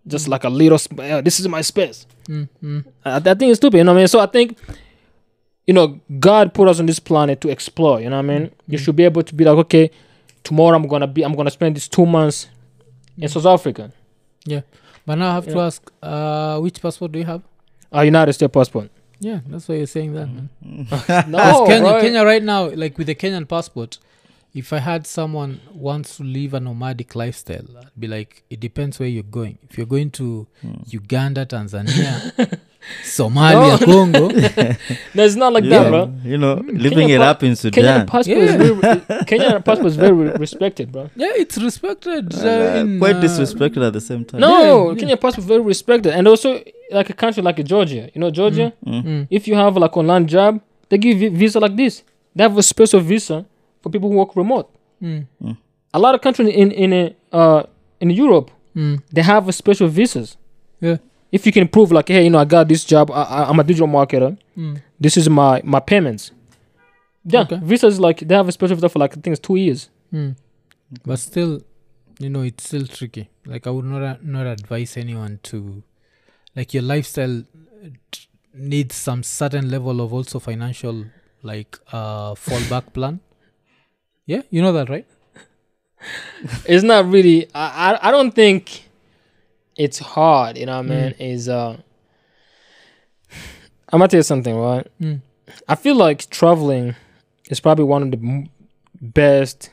just 0.06 0.28
like 0.28 0.44
a 0.44 0.50
little. 0.50 0.78
Sp- 0.78 1.00
uh, 1.00 1.22
this 1.22 1.40
is 1.40 1.48
my 1.48 1.62
space. 1.62 2.06
Mm, 2.28 2.48
mm. 2.64 2.86
I, 3.06 3.16
I 3.16 3.20
think 3.20 3.44
it's 3.52 3.58
stupid. 3.58 3.78
You 3.78 3.84
know 3.86 3.94
what 3.94 3.98
I 4.00 4.02
mean? 4.02 4.08
So 4.08 4.20
I 4.20 4.26
think, 4.28 4.58
you 5.66 5.74
know, 5.74 6.00
God 6.20 6.54
put 6.54 6.68
us 6.68 6.80
on 6.80 6.86
this 6.86 7.00
planet 7.00 7.42
to 7.42 7.50
explore. 7.50 8.02
You 8.02 8.10
know 8.10 8.18
what 8.18 8.26
I 8.32 8.40
mean? 8.40 8.52
You 8.68 8.78
Mm. 8.78 8.82
should 8.84 8.96
be 8.96 9.04
able 9.06 9.24
to 9.24 9.34
be 9.34 9.46
like, 9.46 9.58
okay, 9.66 9.90
tomorrow 10.44 10.76
I'm 10.76 10.88
gonna 10.88 11.08
be, 11.08 11.24
I'm 11.24 11.34
gonna 11.34 11.50
spend 11.52 11.76
these 11.76 11.88
two 11.88 12.06
months 12.06 12.48
Mm. 13.18 13.24
in 13.24 13.30
South 13.30 13.46
Africa, 13.48 13.92
But 15.08 15.16
now 15.16 15.32
I 15.32 15.34
have 15.36 15.46
to 15.48 15.56
Yeah. 15.56 15.66
ask, 15.66 15.82
uh, 16.04 16.60
which 16.60 16.82
passport 16.82 17.12
do 17.14 17.20
you 17.20 17.26
have? 17.26 17.42
a 17.92 18.04
United 18.04 18.34
States 18.34 18.52
passport. 18.52 18.92
Yeah, 19.20 19.40
that's 19.48 19.68
why 19.70 19.76
you're 19.76 19.88
saying 19.88 20.14
that, 20.14 20.28
man. 20.28 20.50
No, 21.32 21.66
Kenya, 21.66 21.84
right. 21.84 22.02
Kenya 22.02 22.24
right 22.26 22.44
now, 22.44 22.70
like 22.70 22.98
with 23.00 23.08
the 23.08 23.16
Kenyan 23.16 23.48
passport, 23.48 23.98
if 24.54 24.74
I 24.74 24.80
had 24.80 25.08
someone 25.08 25.62
wants 25.74 26.18
to 26.18 26.24
live 26.24 26.54
a 26.54 26.60
nomadic 26.60 27.16
lifestyle, 27.16 27.66
I'd 27.80 27.90
be 27.98 28.08
like, 28.08 28.44
it 28.50 28.60
depends 28.60 29.00
where 29.00 29.08
you're 29.10 29.24
going. 29.24 29.58
If 29.70 29.78
you're 29.78 29.88
going 29.88 30.12
to 30.12 30.48
Uganda, 30.88 31.46
Tanzania, 31.46 32.60
Somalia, 33.04 33.80
No. 33.80 33.86
Congo, 33.86 34.28
No, 35.14 35.24
it's 35.24 35.36
not 35.36 35.54
like 35.54 35.64
yeah, 35.64 35.84
that, 35.84 35.90
bro. 35.90 36.12
You 36.24 36.38
know, 36.38 36.56
Mm. 36.58 36.82
living 36.82 37.08
Kenya 37.08 37.16
it 37.16 37.20
pa- 37.20 37.30
up 37.32 37.44
in 37.44 37.52
Kenyan 37.54 37.58
Sudan. 37.58 38.06
passport 38.06 38.38
is 38.38 38.52
Yeah. 38.52 38.58
very, 38.58 39.00
Kenyan 39.30 39.64
passport 39.66 39.88
is 39.88 39.96
very 39.96 40.14
respected, 40.38 40.92
bro. 40.92 41.10
yeah, 41.16 41.32
it's 41.36 41.58
respected. 41.58 42.34
Uh, 42.34 42.48
Uh, 42.48 42.80
in, 42.82 43.00
quite 43.00 43.16
uh, 43.18 43.22
disrespected 43.22 43.82
at 43.88 43.94
the 43.94 44.02
same 44.02 44.24
time. 44.26 44.42
No, 44.42 44.92
yeah. 44.92 44.96
Kenyan 45.00 45.20
passport 45.20 45.40
is 45.40 45.46
very 45.46 45.62
respected, 45.62 46.14
and 46.14 46.28
also 46.28 46.60
like 46.92 47.10
a 47.10 47.14
country 47.14 47.42
like 47.44 47.64
Georgia. 47.64 48.10
You 48.14 48.20
know, 48.22 48.32
Georgia. 48.32 48.74
Mm. 48.86 49.04
Mm. 49.04 49.28
If 49.30 49.48
you 49.48 49.56
have 49.56 49.76
like 49.78 49.96
online 49.98 50.26
job, 50.28 50.60
they 50.90 50.98
give 50.98 51.22
you 51.22 51.30
visa 51.32 51.60
like 51.60 51.76
this. 51.76 52.04
They 52.36 52.44
have 52.44 52.58
a 52.58 52.64
special 52.64 53.00
visa 53.00 53.46
for 53.82 53.90
people 53.90 54.10
who 54.10 54.16
work 54.18 54.36
remote. 54.36 54.70
Mm. 55.02 55.26
A 55.94 56.00
lot 56.00 56.16
of 56.16 56.22
countries 56.22 56.50
in 56.50 56.72
in 56.72 57.14
uh 57.34 57.64
in 58.00 58.10
Europe 58.12 58.52
Mm. 58.76 59.02
they 59.12 59.24
have 59.24 59.48
a 59.50 59.52
special 59.52 59.88
visas. 59.88 60.38
Yeah. 60.82 60.98
If 61.32 61.46
you 61.46 61.52
can 61.52 61.68
prove 61.68 61.92
like, 61.92 62.08
hey, 62.08 62.24
you 62.24 62.30
know, 62.30 62.40
I 62.40 62.46
got 62.46 62.68
this 62.68 62.86
job. 62.86 63.12
I, 63.12 63.24
I, 63.24 63.50
I'm 63.50 63.60
a 63.60 63.64
digital 63.64 63.88
marketer. 63.88 64.38
Mm. 64.58 64.82
This 65.00 65.18
is 65.18 65.30
my 65.30 65.62
my 65.64 65.80
payments. 65.80 66.32
Yeah, 67.26 67.42
Okay. 67.42 67.60
is 67.88 68.00
like 68.00 68.20
they 68.20 68.36
have 68.36 68.48
a 68.48 68.52
special 68.52 68.76
visa 68.78 68.88
for 68.90 69.00
like 69.00 69.12
I 69.18 69.20
think 69.22 69.34
it's 69.34 69.46
two 69.48 69.58
years. 69.58 69.90
Mm. 70.14 70.38
But 71.06 71.20
still, 71.20 71.62
you 72.20 72.30
know, 72.30 72.42
it's 72.44 72.64
still 72.64 72.88
tricky. 72.88 73.30
Like 73.46 73.68
I 73.68 73.72
would 73.72 73.84
not 73.86 74.02
a- 74.02 74.20
not 74.24 74.48
advise 74.48 74.96
anyone 74.96 75.40
to, 75.44 75.84
like 76.56 76.74
your 76.74 76.84
lifestyle 76.84 77.40
uh, 77.40 77.90
t- 78.12 78.28
needs 78.54 78.96
some 78.96 79.22
certain 79.24 79.70
level 79.70 80.00
of 80.00 80.14
also 80.14 80.40
financial 80.40 81.06
like 81.44 81.78
uh 81.92 82.34
fallback 82.36 82.94
plan. 82.94 83.20
Yeah, 84.26 84.44
you 84.50 84.62
know 84.62 84.72
that, 84.72 84.88
right? 84.90 85.06
It's 86.66 86.84
not 86.84 87.06
really. 87.12 87.48
I 87.54 87.92
I, 87.96 88.08
I 88.08 88.12
don't 88.12 88.32
think 88.34 88.84
it's 89.78 90.00
hard. 90.00 90.58
You 90.58 90.66
know 90.66 90.78
what 90.82 90.86
I 90.86 90.90
Mm. 90.90 91.20
mean? 91.20 91.32
Is 91.32 91.50
uh. 91.50 91.78
I'm 93.90 94.00
gonna 94.00 94.08
tell 94.08 94.20
you 94.20 94.24
something, 94.24 94.56
right? 94.56 94.88
Mm. 95.02 95.22
I 95.68 95.76
feel 95.76 95.96
like 95.96 96.30
traveling 96.30 96.96
is 97.50 97.60
probably 97.60 97.86
one 97.86 98.04
of 98.04 98.12
the 98.12 98.18
m- 98.18 98.50
best 99.02 99.70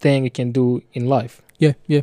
thing 0.00 0.24
you 0.24 0.30
can 0.30 0.50
do 0.52 0.82
in 0.94 1.06
life. 1.06 1.42
Yeah, 1.58 1.72
yeah. 1.86 2.00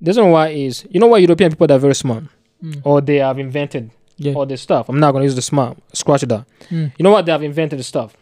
The 0.00 0.10
reason 0.10 0.30
why 0.30 0.48
is 0.48 0.86
you 0.90 1.00
know 1.00 1.06
why 1.06 1.18
European 1.18 1.50
people 1.50 1.70
are 1.72 1.78
very 1.78 1.94
smart 1.94 2.24
Mm. 2.62 2.80
or 2.84 3.00
they 3.00 3.16
have 3.16 3.38
invented 3.38 3.90
Yeah. 4.18 4.34
all 4.34 4.46
this 4.46 4.60
stuff. 4.62 4.88
I'm 4.88 5.00
not 5.00 5.12
gonna 5.12 5.24
use 5.24 5.34
the 5.34 5.42
smart 5.42 5.78
scratch 5.92 6.22
that. 6.22 6.44
Mm. 6.70 6.92
You 6.98 7.02
know 7.02 7.10
what 7.10 7.24
they 7.26 7.32
have 7.32 7.42
invented 7.42 7.78
the 7.78 7.82
stuff. 7.84 8.16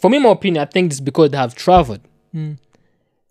For 0.00 0.10
me, 0.10 0.18
my 0.18 0.30
opinion, 0.30 0.62
I 0.62 0.66
think 0.66 0.92
it's 0.92 1.00
because 1.00 1.30
they 1.30 1.36
have 1.36 1.54
traveled. 1.54 2.00
Mm. 2.34 2.58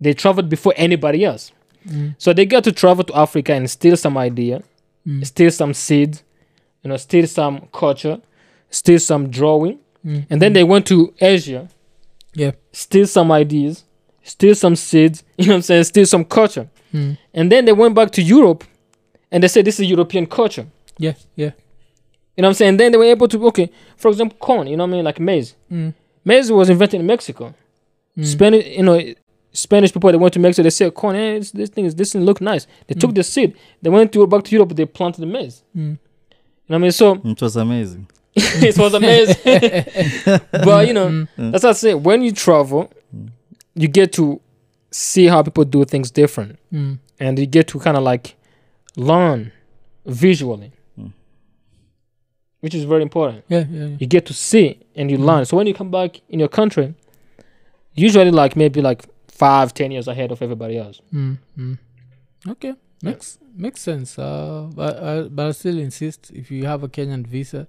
They 0.01 0.13
traveled 0.13 0.49
before 0.49 0.73
anybody 0.75 1.23
else, 1.25 1.51
Mm. 1.89 2.15
so 2.17 2.33
they 2.33 2.45
get 2.45 2.63
to 2.63 2.71
travel 2.71 3.03
to 3.05 3.15
Africa 3.17 3.53
and 3.53 3.69
steal 3.69 3.95
some 3.97 4.17
idea, 4.17 4.61
Mm. 5.05 5.25
steal 5.25 5.51
some 5.51 5.73
seed, 5.73 6.19
you 6.83 6.89
know, 6.89 6.97
steal 6.97 7.25
some 7.27 7.61
culture, 7.71 8.19
steal 8.69 8.99
some 8.99 9.29
drawing, 9.29 9.77
Mm. 10.05 10.25
and 10.29 10.41
then 10.41 10.53
they 10.53 10.63
went 10.63 10.85
to 10.87 11.13
Asia, 11.21 11.67
Yeah. 12.35 12.51
steal 12.71 13.07
some 13.07 13.31
ideas, 13.31 13.83
steal 14.23 14.53
some 14.55 14.75
seeds, 14.75 15.23
you 15.37 15.45
know 15.47 15.53
what 15.53 15.55
I'm 15.57 15.61
saying, 15.63 15.83
steal 15.85 16.05
some 16.05 16.25
culture. 16.25 16.67
Mm. 16.93 17.17
And 17.33 17.51
then 17.51 17.65
they 17.65 17.73
went 17.73 17.95
back 17.95 18.11
to 18.11 18.21
Europe 18.21 18.63
and 19.31 19.41
they 19.43 19.47
said 19.47 19.65
this 19.65 19.79
is 19.79 19.89
European 19.89 20.25
culture. 20.25 20.65
Yeah, 20.99 21.13
yeah. 21.35 21.51
You 22.35 22.41
know 22.41 22.47
what 22.49 22.49
I'm 22.49 22.53
saying? 22.55 22.77
Then 22.77 22.91
they 22.91 22.97
were 22.97 23.05
able 23.15 23.27
to 23.29 23.47
okay, 23.47 23.69
for 23.97 24.09
example, 24.11 24.37
corn, 24.39 24.67
you 24.67 24.75
know 24.77 24.83
what 24.85 24.93
I 24.93 24.95
mean, 24.97 25.05
like 25.05 25.19
maize. 25.19 25.55
Mm. 25.71 25.93
Maize 26.25 26.51
was 26.51 26.69
invented 26.69 26.99
in 26.99 27.05
Mexico. 27.05 27.53
Spanish, 28.21 28.65
you 28.77 28.83
know, 28.83 28.99
Spanish 29.53 29.91
people 29.93 30.11
they 30.11 30.17
went 30.17 30.33
to 30.33 30.39
Mexico, 30.39 30.63
they 30.63 30.69
said 30.69 30.93
corn, 30.93 31.15
eh, 31.15 31.39
this, 31.39 31.51
this 31.51 31.69
thing 31.69 31.85
is 31.85 31.95
this 31.95 32.13
thing 32.13 32.21
look 32.23 32.41
nice. 32.41 32.67
They 32.87 32.93
took 32.95 33.11
Mm. 33.11 33.15
the 33.15 33.23
seed, 33.23 33.55
they 33.81 33.89
went 33.89 34.11
to 34.13 34.27
back 34.27 34.43
to 34.43 34.51
Europe, 34.51 34.75
they 34.75 34.85
planted 34.85 35.21
the 35.21 35.25
maize. 35.27 35.63
Mm. 35.75 35.79
You 35.79 35.85
know 35.89 35.97
what 36.67 36.75
I 36.75 36.79
mean? 36.79 36.91
So 36.91 37.21
It 37.23 37.41
was 37.41 37.55
amazing. 37.55 38.07
it 38.35 38.77
was 38.77 38.93
amazing. 38.93 39.35
but 40.51 40.87
you 40.87 40.93
know, 40.93 41.07
Mm. 41.09 41.51
that's 41.51 41.63
what 41.63 41.71
I 41.71 41.73
say. 41.73 41.93
When 41.95 42.21
you 42.21 42.31
travel, 42.31 42.91
you 43.73 43.87
get 43.87 44.11
to 44.13 44.39
see 44.91 45.25
how 45.27 45.41
people 45.43 45.63
do 45.65 45.85
things 45.85 46.11
different, 46.11 46.59
Mm. 46.73 46.99
and 47.19 47.39
you 47.39 47.45
get 47.47 47.67
to 47.69 47.79
kind 47.79 47.97
of 47.97 48.03
like 48.03 48.35
learn 48.95 49.51
visually, 50.05 50.71
Mm. 50.99 51.11
which 52.61 52.75
is 52.75 52.83
very 52.83 53.01
important. 53.01 53.43
Yeah, 53.49 53.65
yeah, 53.71 53.85
yeah. 53.85 53.95
You 53.99 54.07
get 54.07 54.25
to 54.27 54.33
see 54.33 54.79
and 54.95 55.09
you 55.11 55.17
learn. 55.17 55.45
So 55.45 55.57
when 55.57 55.67
you 55.67 55.73
come 55.73 55.89
back 55.91 56.21
in 56.29 56.39
your 56.39 56.49
country, 56.49 56.93
usually 57.95 58.31
like 58.31 58.55
maybe 58.55 58.81
like 58.81 59.05
five, 59.37 59.73
ten 59.73 59.91
years 59.91 60.07
ahead 60.07 60.31
of 60.31 60.41
everybody 60.41 60.77
else. 60.77 61.01
Mm. 61.13 61.37
Mm. 61.57 61.77
Okay, 62.47 62.73
makes 63.01 63.37
makes 63.55 63.81
sense. 63.81 64.17
Uh, 64.17 64.69
but 64.73 64.95
uh, 64.97 65.23
but 65.29 65.47
I 65.47 65.51
still 65.51 65.77
insist 65.77 66.31
if 66.33 66.51
you 66.51 66.65
have 66.65 66.83
a 66.83 66.89
Kenyan 66.89 67.25
visa, 67.27 67.67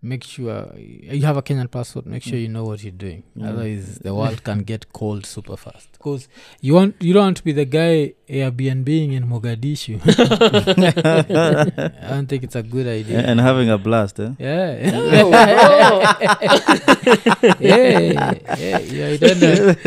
make 0.00 0.22
sure 0.22 0.72
you 0.76 1.22
have 1.22 1.36
a 1.36 1.42
Kenyan 1.42 1.68
passport. 1.70 2.06
Make 2.06 2.22
sure 2.22 2.38
you 2.38 2.48
know 2.48 2.64
what 2.64 2.82
you're 2.82 2.92
doing. 2.92 3.24
Mm. 3.36 3.48
Otherwise, 3.48 3.98
the 3.98 4.14
world 4.14 4.44
can 4.44 4.60
get 4.60 4.92
cold 4.92 5.26
super 5.26 5.56
fast. 5.56 5.90
Because 5.92 6.28
you 6.60 6.74
want 6.74 6.94
you 7.00 7.12
don't 7.12 7.24
want 7.24 7.36
to 7.38 7.44
be 7.44 7.52
the 7.52 7.64
guy 7.64 8.14
Airbnb 8.28 8.88
in 8.88 9.26
Mogadishu. 9.26 10.00
I 12.04 12.10
don't 12.10 12.26
think 12.26 12.44
it's 12.44 12.56
a 12.56 12.62
good 12.62 12.86
idea. 12.86 13.20
and 13.20 13.40
having 13.40 13.70
a 13.70 13.78
blast, 13.78 14.20
eh? 14.20 14.30
Yeah. 14.38 14.90
Oh, 14.94 15.30
oh. 15.34 16.16
yeah, 17.58 18.34
yeah, 18.56 18.78
yeah, 18.78 19.08
you 19.08 19.18
don't 19.18 19.40
know. 19.40 19.74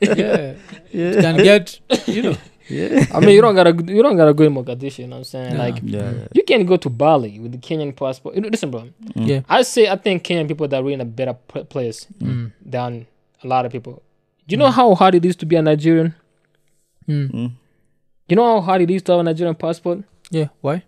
yeah, 0.00 0.54
you 0.90 1.14
can 1.20 1.36
get, 1.36 1.78
you 2.06 2.22
know, 2.22 2.36
Yeah. 2.68 3.06
I 3.14 3.20
mean, 3.20 3.30
you 3.30 3.40
don't 3.40 3.54
gotta 3.54 3.70
you 3.70 4.02
don't 4.02 4.16
gotta 4.16 4.34
go 4.34 4.44
in 4.44 4.54
Mogadishu. 4.54 4.98
You 5.00 5.06
know 5.06 5.16
what 5.16 5.18
I'm 5.18 5.24
saying? 5.24 5.52
Yeah. 5.52 5.58
Like 5.58 5.80
Yeah. 5.82 6.10
yeah. 6.12 6.26
you 6.34 6.42
can 6.44 6.66
go 6.66 6.76
to 6.76 6.88
Bali 6.90 7.38
with 7.40 7.52
the 7.52 7.58
Kenyan 7.58 7.94
passport. 7.96 8.34
You 8.34 8.42
know, 8.42 8.48
listen, 8.48 8.70
bro. 8.70 8.80
Mm. 9.14 9.26
yeah. 9.26 9.40
I 9.48 9.62
say 9.62 9.88
I 9.88 9.96
think 9.96 10.22
Kenyan 10.24 10.46
people 10.48 10.68
that 10.68 10.82
are 10.82 10.90
in 10.90 11.00
a 11.00 11.04
better 11.04 11.34
p- 11.34 11.64
place 11.64 12.06
Mm. 12.22 12.52
than 12.64 13.06
a 13.42 13.46
lot 13.46 13.64
of 13.66 13.72
people. 13.72 14.02
Do 14.46 14.52
you 14.54 14.58
know 14.58 14.70
how 14.70 14.94
hard 14.94 15.14
it 15.14 15.24
is 15.24 15.36
to 15.36 15.46
be 15.46 15.56
a 15.56 15.62
Nigerian? 15.62 16.14
Mm. 17.08 17.30
Mm. 17.32 17.52
You 18.28 18.36
know 18.36 18.44
how 18.44 18.60
hard 18.60 18.82
it 18.82 18.90
is 18.90 19.02
to 19.04 19.12
have 19.12 19.20
a 19.20 19.24
Nigerian 19.24 19.54
passport? 19.54 20.00
Yeah, 20.30 20.48
why? 20.60 20.82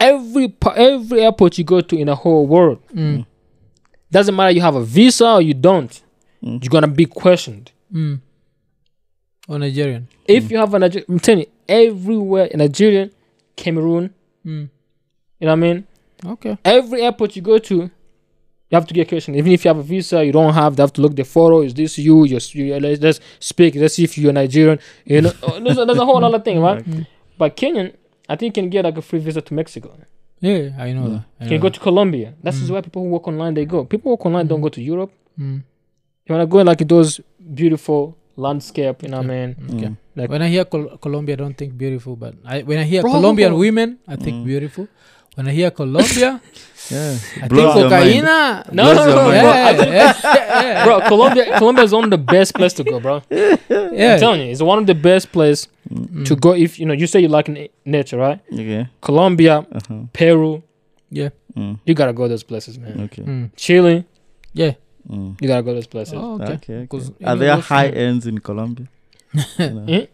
Every 0.00 0.48
pa- 0.48 0.74
every 0.76 1.22
airport 1.22 1.58
you 1.58 1.64
go 1.64 1.80
to 1.80 1.96
in 1.96 2.06
the 2.06 2.14
whole 2.16 2.46
world, 2.46 2.78
Mm. 2.92 3.24
doesn't 4.10 4.34
matter 4.34 4.50
you 4.50 4.60
have 4.60 4.74
a 4.74 4.82
visa 4.84 5.34
or 5.34 5.42
you 5.42 5.54
don't, 5.54 6.02
Mm. 6.42 6.62
you're 6.62 6.70
gonna 6.70 6.88
be 6.88 7.06
questioned. 7.06 7.70
Mm. 7.92 8.20
Or 9.48 9.58
Nigerian. 9.58 10.08
If 10.26 10.50
you 10.50 10.56
have 10.58 10.72
a 10.74 10.78
Nigerian, 10.78 11.06
I'm 11.10 11.18
telling 11.20 11.40
you, 11.40 11.46
everywhere 11.68 12.46
in 12.46 12.58
Nigerian, 12.58 13.10
Cameroon, 13.56 14.10
Mm. 14.46 14.68
you 15.40 15.46
know 15.46 15.48
what 15.48 15.52
I 15.52 15.54
mean? 15.56 15.86
Okay. 16.26 16.58
Every 16.64 17.02
airport 17.02 17.34
you 17.36 17.42
go 17.42 17.58
to, 17.58 17.74
you 17.74 17.90
have 18.72 18.86
to 18.86 18.94
get 18.94 19.08
questioned. 19.08 19.36
Even 19.36 19.52
if 19.52 19.64
you 19.64 19.68
have 19.68 19.78
a 19.78 19.82
visa, 19.82 20.24
you 20.24 20.32
don't 20.32 20.52
have. 20.54 20.76
They 20.76 20.82
have 20.82 20.92
to 20.94 21.00
look 21.02 21.14
the 21.16 21.24
photo. 21.24 21.60
Is 21.62 21.72
this 21.74 21.98
you? 21.98 22.26
Just 22.28 22.54
you, 22.54 22.78
let's, 22.80 23.00
let's 23.02 23.20
speak. 23.40 23.74
Let's 23.76 23.94
see 23.94 24.04
if 24.04 24.16
you're 24.18 24.32
Nigerian. 24.32 24.78
You 25.04 25.22
know, 25.22 25.32
Oh, 25.42 25.60
there's, 25.60 25.78
a, 25.78 25.84
there's 25.84 25.98
a 25.98 26.04
whole 26.04 26.22
other 26.24 26.40
thing, 26.40 26.60
right? 26.60 26.82
Mm. 26.84 27.06
But 27.38 27.56
Kenyan, 27.56 27.94
I 28.28 28.36
think 28.36 28.56
you 28.56 28.62
can 28.62 28.70
get 28.70 28.84
like 28.84 28.96
a 28.96 29.02
free 29.02 29.18
visa 29.20 29.40
to 29.42 29.54
Mexico. 29.54 29.96
Yeah, 30.40 30.70
I 30.78 30.92
know 30.92 31.08
that. 31.08 31.24
I 31.40 31.44
You 31.44 31.44
know 31.44 31.48
can 31.48 31.60
go 31.60 31.68
that. 31.68 31.74
to 31.74 31.80
Colombia. 31.80 32.34
That's 32.42 32.58
Mm. 32.58 32.62
is 32.64 32.70
why 32.70 32.80
people 32.80 33.02
who 33.02 33.08
work 33.10 33.28
online 33.28 33.54
they 33.54 33.64
go. 33.66 33.84
People 33.84 34.10
who 34.10 34.16
work 34.16 34.26
online 34.26 34.46
don't 34.46 34.60
go 34.60 34.68
to 34.70 34.82
Europe. 34.82 35.12
Mm. 35.38 35.62
You 36.26 36.32
wanna 36.34 36.46
go 36.46 36.58
in 36.60 36.66
like 36.66 36.86
those 36.88 37.20
beautiful 37.54 38.16
landscape. 38.36 39.02
You 39.02 39.08
know 39.08 39.18
what 39.18 39.26
I 39.30 39.46
mean? 39.46 39.56
Okay. 39.74 39.86
Mm. 39.88 39.96
Like- 40.16 40.30
when 40.30 40.42
I 40.42 40.48
hear 40.48 40.64
Col- 40.64 40.96
Colombia, 40.98 41.34
I 41.34 41.36
don't 41.36 41.56
think 41.56 41.76
beautiful, 41.76 42.16
but 42.16 42.34
I, 42.44 42.62
when 42.62 42.78
I 42.78 42.84
hear 42.84 43.02
Bro, 43.02 43.12
Colombian 43.12 43.50
bro. 43.52 43.58
women, 43.60 43.98
I 44.08 44.16
think 44.16 44.36
Mm. 44.38 44.44
beautiful. 44.44 44.88
When 45.36 45.48
I 45.48 45.52
hear 45.52 45.70
Colombia, 45.70 46.40
Yeah. 46.90 47.16
I 47.42 47.48
Blows 47.48 47.74
think 47.74 47.90
your 47.90 47.90
mind. 47.90 48.24
No, 48.72 48.92
no, 48.92 49.06
no, 49.06 49.16
mind. 49.16 49.16
bro. 49.16 49.32
Yeah, 49.32 49.72
yeah, 49.72 50.62
yeah, 50.62 50.84
bro, 50.84 51.00
Colombia, 51.08 51.56
Colombia 51.58 51.84
is 51.84 51.92
one 51.92 52.04
of 52.04 52.10
the 52.10 52.18
best 52.18 52.54
place 52.54 52.74
to 52.74 52.84
go, 52.84 53.00
bro. 53.00 53.22
yeah. 53.30 54.14
I'm 54.14 54.20
telling 54.20 54.42
you, 54.42 54.52
it's 54.52 54.60
one 54.60 54.78
of 54.78 54.86
the 54.86 54.94
best 54.94 55.32
place 55.32 55.66
Mm. 55.90 56.24
to 56.26 56.36
go 56.36 56.52
if 56.54 56.78
you 56.78 56.86
know. 56.86 56.94
You 56.94 57.06
say 57.06 57.20
you 57.20 57.28
like 57.28 57.48
nature, 57.84 58.16
right? 58.18 58.38
Okay. 58.52 58.86
Colombia, 59.00 59.66
Uh-huh. 59.72 60.04
Peru, 60.12 60.62
Yeah. 61.10 61.28
Mm. 61.56 61.78
you 61.86 61.94
gotta 61.94 62.12
go 62.12 62.28
those 62.28 62.42
places, 62.44 62.78
man. 62.78 63.00
Okay. 63.04 63.22
Mm. 63.22 63.50
Chile, 63.56 64.04
Yeah. 64.54 64.72
Mm. 65.08 65.36
you 65.40 65.48
gotta 65.48 65.62
go 65.62 65.74
those 65.74 65.86
places. 65.86 66.14
Oh, 66.16 66.34
okay. 66.40 66.52
Okay. 66.54 66.74
okay. 66.74 66.86
'Cause 66.86 67.12
Are 67.22 67.36
there 67.36 67.52
of 67.52 67.58
those- 67.58 67.66
high 67.66 67.88
ends 67.88 68.26
in 68.26 68.38
Colombia? 68.38 68.86
No. 69.58 69.84
Eh? 69.88 70.06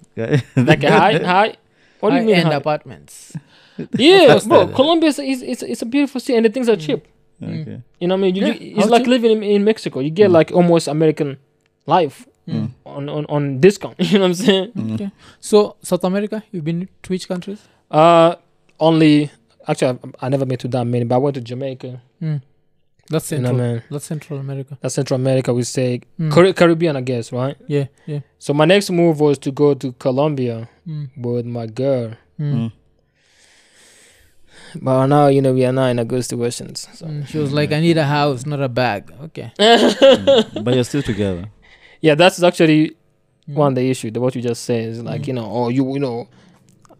Like 0.56 0.82
a 0.84 0.90
high, 0.90 1.18
high. 1.18 1.54
What 2.00 2.10
do 2.10 2.16
you 2.16 2.22
mean? 2.22 2.34
High-end 2.34 2.48
high? 2.48 2.54
apartments. 2.56 3.36
Yeah, 3.96 4.38
bro. 4.46 4.68
Colombia 4.68 5.08
is 5.10 5.18
is 5.18 5.42
it's, 5.42 5.62
it's 5.62 5.82
a 5.82 5.86
beautiful 5.86 6.20
city 6.20 6.36
and 6.36 6.44
the 6.44 6.50
things 6.50 6.68
are 6.68 6.76
cheap. 6.76 7.06
Okay. 7.42 7.80
You 8.00 8.08
know 8.08 8.14
what 8.16 8.18
I 8.18 8.22
mean? 8.22 8.34
You, 8.36 8.46
Yeah, 8.46 8.54
you- 8.54 8.76
it's 8.76 8.88
like 8.90 9.02
cheap? 9.02 9.08
living 9.14 9.30
in, 9.36 9.42
in 9.42 9.64
Mexico. 9.64 10.00
You 10.00 10.10
get 10.10 10.28
Mm. 10.30 10.34
like 10.38 10.52
almost 10.52 10.88
American 10.88 11.38
life 11.86 12.26
Mm. 12.48 12.70
on, 12.84 13.08
on 13.08 13.24
on 13.28 13.60
discount. 13.60 13.94
You 14.00 14.18
know 14.18 14.24
what 14.28 14.40
I'm 14.40 14.46
saying? 14.46 14.72
Mm. 14.76 14.94
Okay. 14.94 15.10
So 15.40 15.76
South 15.82 16.04
America, 16.04 16.42
you've 16.52 16.64
been 16.64 16.88
to 17.04 17.08
which 17.12 17.28
countries? 17.28 17.60
Uh, 17.90 18.34
only 18.80 19.30
actually 19.68 19.98
I, 20.20 20.26
I 20.26 20.28
never 20.28 20.44
been 20.44 20.58
to 20.58 20.68
that 20.68 20.84
many, 20.86 21.04
but 21.04 21.14
I 21.14 21.18
went 21.18 21.34
to 21.36 21.40
Jamaica. 21.40 22.00
That's 23.08 23.32
You 23.32 23.38
know, 23.38 23.48
Central. 23.48 23.68
man. 23.68 23.82
That's 23.90 24.04
Central 24.04 24.38
America. 24.40 24.78
That's 24.80 24.94
Central 24.94 25.18
America. 25.20 25.52
We 25.54 25.62
say 25.62 26.00
Mm. 26.18 26.30
Car- 26.30 26.52
Caribbean, 26.52 26.96
I 26.96 27.00
guess, 27.00 27.32
right? 27.32 27.56
Yeah, 27.66 27.86
yeah. 28.06 28.20
So 28.38 28.52
my 28.54 28.64
next 28.66 28.90
move 28.90 29.20
was 29.20 29.38
to 29.38 29.50
go 29.50 29.74
to 29.74 29.92
Colombia 29.92 30.68
Mm. 30.86 31.08
with 31.16 31.46
my 31.46 31.66
girl. 31.66 32.12
Mm. 32.38 32.54
Mm. 32.54 32.72
But 34.82 35.06
now 35.06 35.26
you 35.26 35.42
know 35.42 35.52
we 35.52 35.64
are 35.64 35.72
not 35.72 35.88
in 35.88 35.98
a 35.98 36.04
good 36.04 36.24
situations. 36.24 36.86
So. 36.94 37.06
Mm. 37.06 37.26
She 37.26 37.38
was 37.38 37.52
like, 37.52 37.72
"I 37.72 37.80
need 37.80 37.98
a 37.98 38.04
house, 38.04 38.46
not 38.46 38.60
a 38.62 38.68
bag." 38.68 39.12
Okay. 39.24 39.50
Mm. 39.58 40.64
But 40.64 40.74
you're 40.74 40.84
still 40.84 41.02
together. 41.02 41.46
yeah, 42.00 42.14
that's 42.14 42.42
actually 42.42 42.96
Mm. 43.48 43.54
one 43.54 43.68
of 43.72 43.74
the 43.74 43.90
issue. 43.90 44.10
The 44.10 44.20
what 44.20 44.34
you 44.36 44.42
just 44.42 44.62
said 44.64 44.84
is 44.90 45.02
like 45.02 45.22
Mm. 45.22 45.26
you 45.28 45.32
know, 45.34 45.48
oh 45.50 45.68
you 45.70 45.92
you 45.94 45.98
know, 45.98 46.28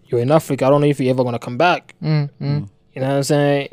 you're 0.09 0.21
in 0.21 0.33
Africa. 0.33 0.67
I 0.67 0.71
don't 0.71 0.81
know 0.81 0.89
if 0.89 0.99
you're 1.01 1.11
ever 1.11 1.23
gonna 1.23 1.39
come 1.39 1.57
back. 1.59 1.95
Mm. 2.03 2.29
Mm. 2.41 2.69
You 2.95 3.03
know 3.03 3.09
what 3.09 3.17
I'm 3.17 3.23
saying? 3.23 3.69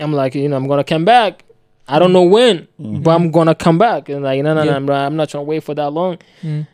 I'm 0.00 0.12
like, 0.12 0.34
you 0.34 0.48
know, 0.48 0.56
I'm 0.56 0.66
gonna 0.68 0.84
come 0.84 1.04
back. 1.04 1.44
I 1.88 1.98
don't 1.98 2.12
know 2.12 2.24
when, 2.24 2.66
Mm. 2.80 3.02
but 3.02 3.10
I'm 3.12 3.30
gonna 3.30 3.54
come 3.54 3.78
back. 3.78 4.08
And 4.08 4.22
like, 4.24 4.42
no, 4.42 4.54
no, 4.54 4.64
no, 4.64 4.70
Yeah. 4.70 4.76
I'm, 4.76 4.86
not- 4.86 5.06
I'm 5.06 5.16
not 5.16 5.28
trying 5.28 5.44
to 5.44 5.48
wait 5.48 5.62
for 5.62 5.74
that 5.74 5.90
long. 5.90 6.18
Mm. 6.42 6.66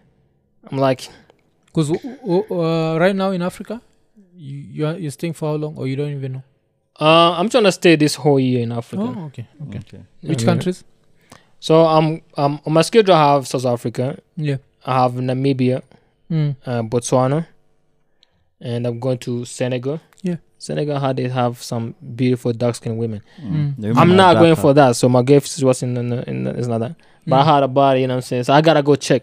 I'm 0.70 0.78
like, 0.78 1.08
Because 1.66 1.90
uh, 1.90 2.98
right 2.98 3.14
now 3.14 3.30
in 3.30 3.42
Africa, 3.42 3.80
you 4.36 4.56
you 4.58 4.86
are, 4.86 4.94
you're 4.98 5.10
staying 5.10 5.34
for 5.34 5.50
how 5.50 5.54
long, 5.56 5.76
or 5.76 5.86
you 5.86 5.96
don't 5.96 6.10
even 6.12 6.32
know? 6.32 6.42
uh, 7.00 7.32
I'm 7.38 7.48
trying 7.48 7.64
to 7.64 7.72
stay 7.72 7.96
this 7.96 8.14
whole 8.14 8.38
year 8.40 8.62
in 8.62 8.72
Africa. 8.72 9.02
Oh, 9.02 9.24
okay, 9.26 9.46
okay. 9.68 9.78
Okay. 9.78 10.00
Which 10.22 10.42
Yeah. 10.42 10.46
countries? 10.46 10.84
So 11.60 11.86
um, 11.86 12.20
um, 12.36 12.60
on 12.66 12.72
my 12.72 12.82
schedule, 12.82 13.14
I 13.14 13.34
have 13.34 13.46
South 13.46 13.66
Africa, 13.66 14.18
Yeah. 14.36 14.56
I 14.84 14.94
have 15.02 15.12
Namibia, 15.12 15.82
Mm. 16.30 16.56
uh, 16.66 16.82
Botswana, 16.82 17.46
and 18.60 18.86
I'm 18.86 18.98
going 18.98 19.18
to 19.18 19.44
Senegal. 19.44 20.00
Yeah. 20.62 20.74
Senegal, 20.74 20.98
how 21.00 21.12
they 21.12 21.28
have 21.28 21.62
some 21.62 21.94
beautiful 22.14 22.52
dark 22.52 22.74
skinned 22.76 22.98
women. 22.98 23.20
Mm. 23.40 23.76
The 23.76 23.88
women 23.88 23.98
I'm 23.98 24.16
not 24.16 24.34
going 24.34 24.50
darker. 24.54 24.60
for 24.62 24.74
that, 24.74 24.96
so 24.96 25.08
my 25.08 25.22
gift 25.22 25.62
was 25.62 25.82
in, 25.82 25.94
the, 25.94 26.00
in, 26.28 26.46
in 26.46 26.46
it's 26.58 26.68
not 26.68 26.78
that. 26.78 26.94
But 27.26 27.36
I 27.40 27.44
had 27.54 27.62
a 27.64 27.68
body, 27.68 28.00
you 28.02 28.06
know 28.06 28.14
what 28.14 28.18
I'm 28.18 28.22
saying? 28.22 28.44
So 28.44 28.52
I 28.52 28.60
gotta 28.60 28.82
go 28.82 28.94
check 28.96 29.22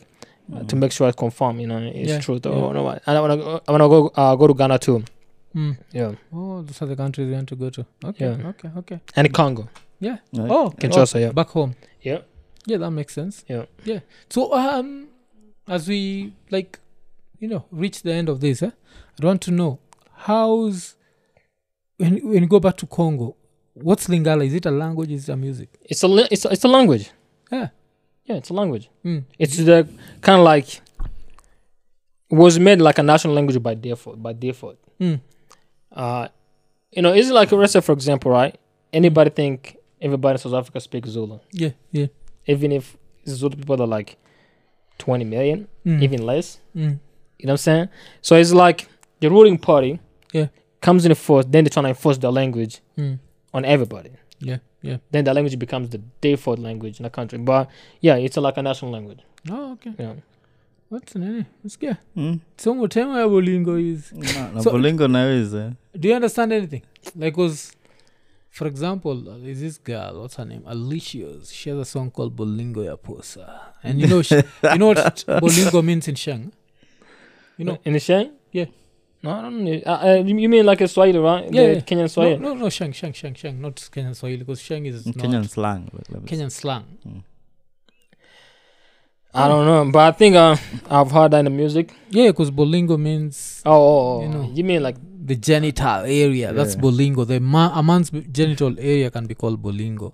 uh, 0.54 0.64
to 0.64 0.76
Mm. 0.76 0.80
make 0.80 0.92
sure 0.92 1.08
I 1.08 1.12
confirm, 1.12 1.60
you 1.60 1.68
know, 1.68 1.78
it's 1.78 2.10
Yeah, 2.10 2.20
true. 2.20 2.40
yeah. 2.44 2.52
Or 2.52 2.74
no, 2.74 2.88
and 2.90 3.18
I 3.18 3.20
wanna 3.22 3.38
go, 3.38 3.62
I 3.68 3.72
wanna 3.72 3.88
go 3.90 4.08
uh, 4.16 4.36
go 4.36 4.48
to 4.48 4.54
Ghana 4.54 4.80
too. 4.80 5.04
Mm. 5.56 5.78
Yeah, 5.92 6.12
Oh, 6.34 6.62
those 6.62 6.82
are 6.82 6.86
the 6.88 6.96
countries 6.96 7.28
you 7.28 7.34
want 7.34 7.48
to 7.50 7.56
go 7.56 7.70
to. 7.70 7.86
Okay, 8.06 8.26
Yeah. 8.26 8.48
okay, 8.50 8.70
okay. 8.78 9.00
and 9.16 9.34
Congo. 9.34 9.68
Right. 10.02 10.20
Oh, 10.34 10.72
Kinshasa, 10.80 11.16
oh, 11.16 11.20
yeah. 11.20 11.32
back 11.32 11.48
home. 11.50 11.76
Yeah. 12.02 12.20
Yeah, 12.66 12.78
that 12.78 12.92
makes 12.92 13.14
sense. 13.16 13.44
Yeah. 13.48 13.66
Yeah. 13.84 14.00
So 14.30 14.54
um, 14.54 15.08
as 15.68 15.88
we 15.88 16.34
like, 16.52 16.80
you 17.40 17.48
know, 17.48 17.66
reach 17.72 18.04
the 18.04 18.14
end 18.14 18.30
of 18.30 18.40
this, 18.42 18.62
eh, 18.62 18.72
I 19.22 19.26
want 19.26 19.42
to 19.44 19.52
know 19.52 19.80
how's 20.14 20.96
when 22.00 22.12
when 22.32 22.41
you 22.43 22.47
go 22.56 22.60
back 22.60 22.76
to 22.78 22.86
Congo, 22.88 23.36
what's 23.74 24.08
Lingala? 24.08 24.45
Is 24.45 24.54
it 24.56 24.66
a 24.66 24.72
language? 24.72 25.12
Is 25.12 25.28
it 25.30 25.34
a 25.34 25.38
music? 25.38 25.70
It's 25.84 26.04
a 26.04 26.08
li- 26.08 26.28
it's 26.32 26.45
a, 26.45 26.50
it's 26.56 26.64
a 26.64 26.68
language. 26.78 27.10
Yeah. 27.52 27.68
Yeah, 28.26 28.36
it's 28.38 28.50
a 28.50 28.54
language. 28.54 28.89
Mm. 29.04 29.24
It's 29.38 29.58
the 29.58 29.88
kind 30.22 30.39
of 30.39 30.45
like 30.45 30.82
was 32.30 32.60
made 32.60 32.80
like 32.80 32.97
a 33.00 33.04
national 33.04 33.34
language 33.34 33.62
by 33.62 33.74
default. 33.74 34.22
By 34.22 34.34
default, 34.34 34.78
Mm. 35.00 35.20
uh, 35.91 36.28
you 36.91 37.02
know, 37.02 37.14
is 37.14 37.30
it 37.30 37.34
like 37.34 37.52
a 37.52 37.58
rest 37.58 37.82
for 37.84 37.91
example, 37.93 38.32
right? 38.32 38.56
Anybody 38.93 39.30
think 39.32 39.78
everybody 40.02 40.34
in 40.36 40.38
South 40.39 40.54
Africa 40.54 40.80
speaks 40.80 41.10
Zulu, 41.10 41.39
Yeah, 41.52 41.72
yeah. 41.91 42.08
even 42.47 42.72
if 42.72 42.95
Zulu 43.28 43.56
people 43.56 43.82
are 43.82 43.88
like 43.88 44.18
20 45.00 45.26
million, 45.26 45.68
Mm. 45.86 46.04
even 46.04 46.26
less. 46.26 46.60
Mm. 46.76 46.82
You 46.82 46.86
know 46.86 46.97
what 47.39 47.50
I'm 47.52 47.58
saying? 47.58 47.89
So 48.22 48.36
it's 48.36 48.54
like 48.54 48.88
the 49.22 49.30
ruling 49.30 49.58
party 49.58 50.00
Yeah. 50.34 50.47
Comes 50.82 51.05
in 51.05 51.13
force, 51.15 51.45
then 51.49 51.63
they're 51.63 51.69
trying 51.69 51.86
to 51.86 51.89
enforce 51.89 52.17
their 52.17 52.32
language 52.32 52.80
Mm. 52.97 53.19
on 53.53 53.65
everybody. 53.65 54.11
Yeah, 54.39 54.59
yeah. 54.82 54.97
Then 55.11 55.23
the 55.25 55.34
language 55.34 55.59
becomes 55.59 55.89
the 55.89 55.99
default 56.21 56.59
language 56.59 56.99
in 56.99 57.03
the 57.03 57.09
country. 57.09 57.38
But 57.39 57.69
yeah, 58.01 58.15
it's 58.15 58.38
like 58.38 58.57
a 58.57 58.61
national 58.61 58.91
language. 58.91 59.19
Oh, 59.49 59.73
okay. 59.73 59.93
Yeah. 59.99 60.13
What's 60.89 61.15
nini? 61.15 61.45
Nasikia. 61.65 61.97
Mm. 62.15 62.39
Somo 62.57 62.88
tema 62.88 63.19
ya 63.19 63.27
bolingo 63.27 63.77
is. 63.77 64.11
Na- 64.13 64.51
na 64.51 64.61
So- 64.63 64.71
bolingo 64.71 65.07
naweza 65.07 65.75
Do 65.99 66.07
you 66.09 66.15
understand 66.15 66.53
anything? 66.53 66.82
Like, 67.15 67.38
was, 67.38 67.73
for 68.49 68.67
example, 68.67 69.11
uh, 69.30 69.38
there's 69.43 69.59
this 69.59 69.77
girl. 69.77 70.21
What's 70.21 70.36
her 70.38 70.45
name? 70.45 70.63
Alicia's. 70.65 71.51
She 71.53 71.69
has 71.69 71.77
a 71.80 71.86
song 71.86 72.09
called 72.11 72.36
Bolingo 72.36 72.84
ya 72.86 72.95
Posa. 72.95 73.73
And 73.84 73.99
you 74.01 74.07
know, 74.07 74.21
she, 74.21 74.36
you 74.63 74.77
know 74.77 74.88
what 74.88 75.23
bolingo 75.27 75.84
means 75.84 76.07
in 76.07 76.15
Shang? 76.15 76.51
You 77.57 77.65
know, 77.65 77.77
in 77.86 77.93
the 77.93 77.99
Shang? 77.99 78.32
Yeah. 78.51 78.65
No, 79.22 79.32
I 79.32 79.41
don't 79.41 79.63
know. 79.65 79.82
Uh, 79.86 79.89
uh, 79.89 80.24
you 80.26 80.47
mean 80.47 80.65
like 80.65 80.80
a 80.82 80.88
Swahili, 80.88 81.20
right? 81.20 81.43
Yeah, 81.51 81.67
The 81.67 81.74
yeah. 81.76 81.80
Kenyan 81.82 82.09
Swahili. 82.09 82.38
no, 82.38 82.53
no, 82.53 82.70
Shang, 82.70 82.93
Shang, 82.93 83.11
Shang, 83.13 83.34
Shang, 83.34 83.59
not 83.59 83.76
Kenyan 83.76 84.15
Swahili, 84.15 84.39
because 84.39 84.61
Shang 84.61 84.86
is 84.86 85.05
not 85.05 85.15
kenyan 85.15 85.49
slang 85.49 85.89
Kenyan 86.26 86.51
slang. 86.51 86.86
I 89.34 89.47
don't 89.47 89.65
know, 89.65 89.91
but 89.91 89.99
I 89.99 90.11
think 90.17 90.36
uh, 90.36 90.55
I've 90.89 91.11
heard 91.11 91.32
that 91.32 91.39
in 91.39 91.45
the 91.45 91.51
music. 91.51 91.93
Yeah, 92.09 92.28
because 92.32 92.49
bolingo 92.49 92.99
means 92.99 93.61
Oh, 93.65 93.72
oh, 93.74 94.17
oh. 94.17 94.22
You 94.24 94.30
know. 94.30 94.51
you 94.55 94.63
mean 94.63 94.82
like 94.82 94.95
the 95.26 95.36
genital 95.36 96.01
area. 96.05 96.51
That's 96.51 96.76
bolingo. 96.76 97.28
The 97.28 97.39
ma- 97.39 97.78
a 97.78 97.84
man's 97.84 98.09
genital 98.09 98.74
area 98.80 99.11
can 99.11 99.28
be 99.28 99.36
called 99.36 99.61
bolingo. 99.61 100.13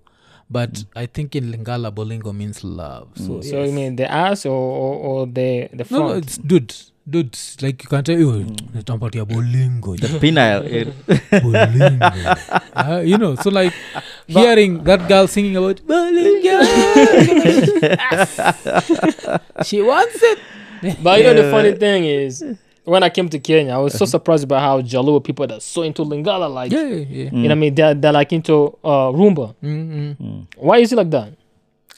But 0.50 0.84
I 0.96 1.06
think 1.06 1.36
in 1.36 1.52
Lingala, 1.54 1.94
bolingo 1.94 2.36
means 2.36 2.64
love. 2.64 3.08
So, 3.16 3.24
Mm. 3.40 3.44
so 3.50 3.64
you 3.64 3.72
mean 3.72 3.96
the 3.96 4.12
ass 4.12 4.46
or 4.46 4.52
or, 4.52 4.96
or 4.96 5.26
the 5.28 5.70
the 5.74 5.86
no, 5.90 6.08
no, 6.10 6.14
it's 6.16 6.38
dude. 6.38 6.76
Dude, 7.08 7.38
like 7.62 7.84
you 7.84 7.90
can't 7.90 8.04
tell 8.06 8.18
you, 8.18 8.46
nitampatia 8.74 9.26
bolingo. 9.26 9.96
the 10.00 10.08
penile 10.18 10.66
area. 10.66 10.86
bolingo. 11.46 12.62
Uh, 12.74 13.02
you 13.06 13.18
know, 13.20 13.36
so 13.36 13.52
like 13.52 13.74
hearing 14.28 14.84
that 14.86 15.08
girl 15.08 15.28
singing 15.28 15.56
about 15.56 15.78
bolingo. 15.86 16.62
she 19.66 19.82
wants 19.84 20.18
it. 20.22 20.40
But 21.04 21.20
you 21.20 21.26
know 21.26 21.34
the 21.36 21.52
funny 21.52 21.74
thing 21.74 22.06
is, 22.06 22.44
when 22.86 23.04
I 23.04 23.10
came 23.10 23.30
to 23.30 23.40
Kenya, 23.40 23.74
I 23.74 23.78
was 23.78 23.94
so 23.94 24.06
surprised 24.06 24.48
by 24.48 24.60
how 24.60 24.82
Jaluo 24.82 25.24
people 25.24 25.46
that 25.48 25.58
are 25.58 25.60
so 25.62 25.84
into 25.84 26.04
Lingala, 26.04 26.52
like 26.52 26.72
Yeah, 26.72 26.82
yeah, 26.84 26.96
yeah. 26.96 27.24
you 27.26 27.32
know, 27.32 27.42
what 27.44 27.52
I 27.52 27.56
mean, 27.56 27.76
they're, 27.76 27.94
they're 27.94 28.12
like 28.14 28.34
into 28.34 28.78
uh, 28.84 29.10
Rumba. 29.12 29.56
Mm-mm. 29.64 30.18
Mm. 30.18 30.48
Why 30.58 30.78
is 30.80 30.92
it 30.92 30.96
like 30.96 31.10
that? 31.12 31.34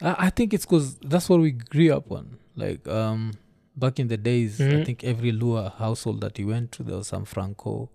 I, 0.01 0.15
I 0.27 0.29
think 0.31 0.53
it's 0.53 0.65
because 0.65 0.95
that's 0.99 1.29
what 1.29 1.39
we 1.39 1.51
grew 1.51 1.93
up 1.93 2.11
on. 2.11 2.37
Like 2.55 2.87
um, 2.87 3.33
back 3.77 3.99
in 3.99 4.07
the 4.07 4.17
days, 4.17 4.59
I 4.59 4.63
Mhm. 4.65 4.85
think 4.85 5.03
every 5.03 5.31
Luo 5.31 5.71
household 5.77 6.21
that 6.21 6.39
you 6.39 6.47
went 6.47 6.71
to, 6.73 6.83
there 6.83 6.97
was 6.97 7.07
some 7.07 7.25
Franco, 7.25 7.89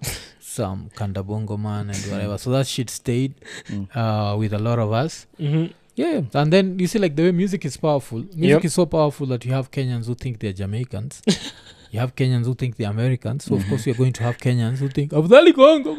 some 0.40 0.90
Kanda 0.96 1.22
Bongo 1.22 1.56
Man, 1.56 1.90
and 1.90 1.98
whatever. 2.10 2.38
So 2.38 2.50
that 2.50 2.66
shit 2.66 2.90
stayed 2.90 3.34
Mm. 3.68 3.88
uh, 3.94 4.36
with 4.38 4.52
a 4.52 4.58
lot 4.58 4.78
of 4.78 4.92
us. 4.92 5.26
Mm-hmm. 5.40 5.66
Yeah, 5.94 6.20
and 6.34 6.52
then 6.52 6.78
you 6.78 6.86
see, 6.86 6.98
like 6.98 7.16
the 7.16 7.22
way 7.24 7.32
music 7.32 7.64
is 7.64 7.76
powerful. 7.76 8.18
Music 8.34 8.62
Yep. 8.62 8.64
is 8.66 8.74
so 8.74 8.84
powerful 8.86 9.26
that 9.28 9.44
you 9.46 9.52
have 9.52 9.70
Kenyans 9.70 10.06
who 10.06 10.14
think 10.14 10.38
they're 10.40 10.52
Jamaicans. 10.52 11.22
you 11.90 11.98
have 12.00 12.14
Kenyans 12.14 12.44
who 12.44 12.54
think 12.54 12.76
they're 12.76 12.90
Americans. 12.90 13.44
So 13.44 13.54
of 13.56 13.66
course 13.68 13.86
you're 13.86 13.94
going 13.96 14.12
to 14.12 14.22
have 14.22 14.36
Kenyans 14.36 14.78
who 14.78 14.88
think 14.88 15.12
Abdali 15.12 15.54
Congo. 15.54 15.92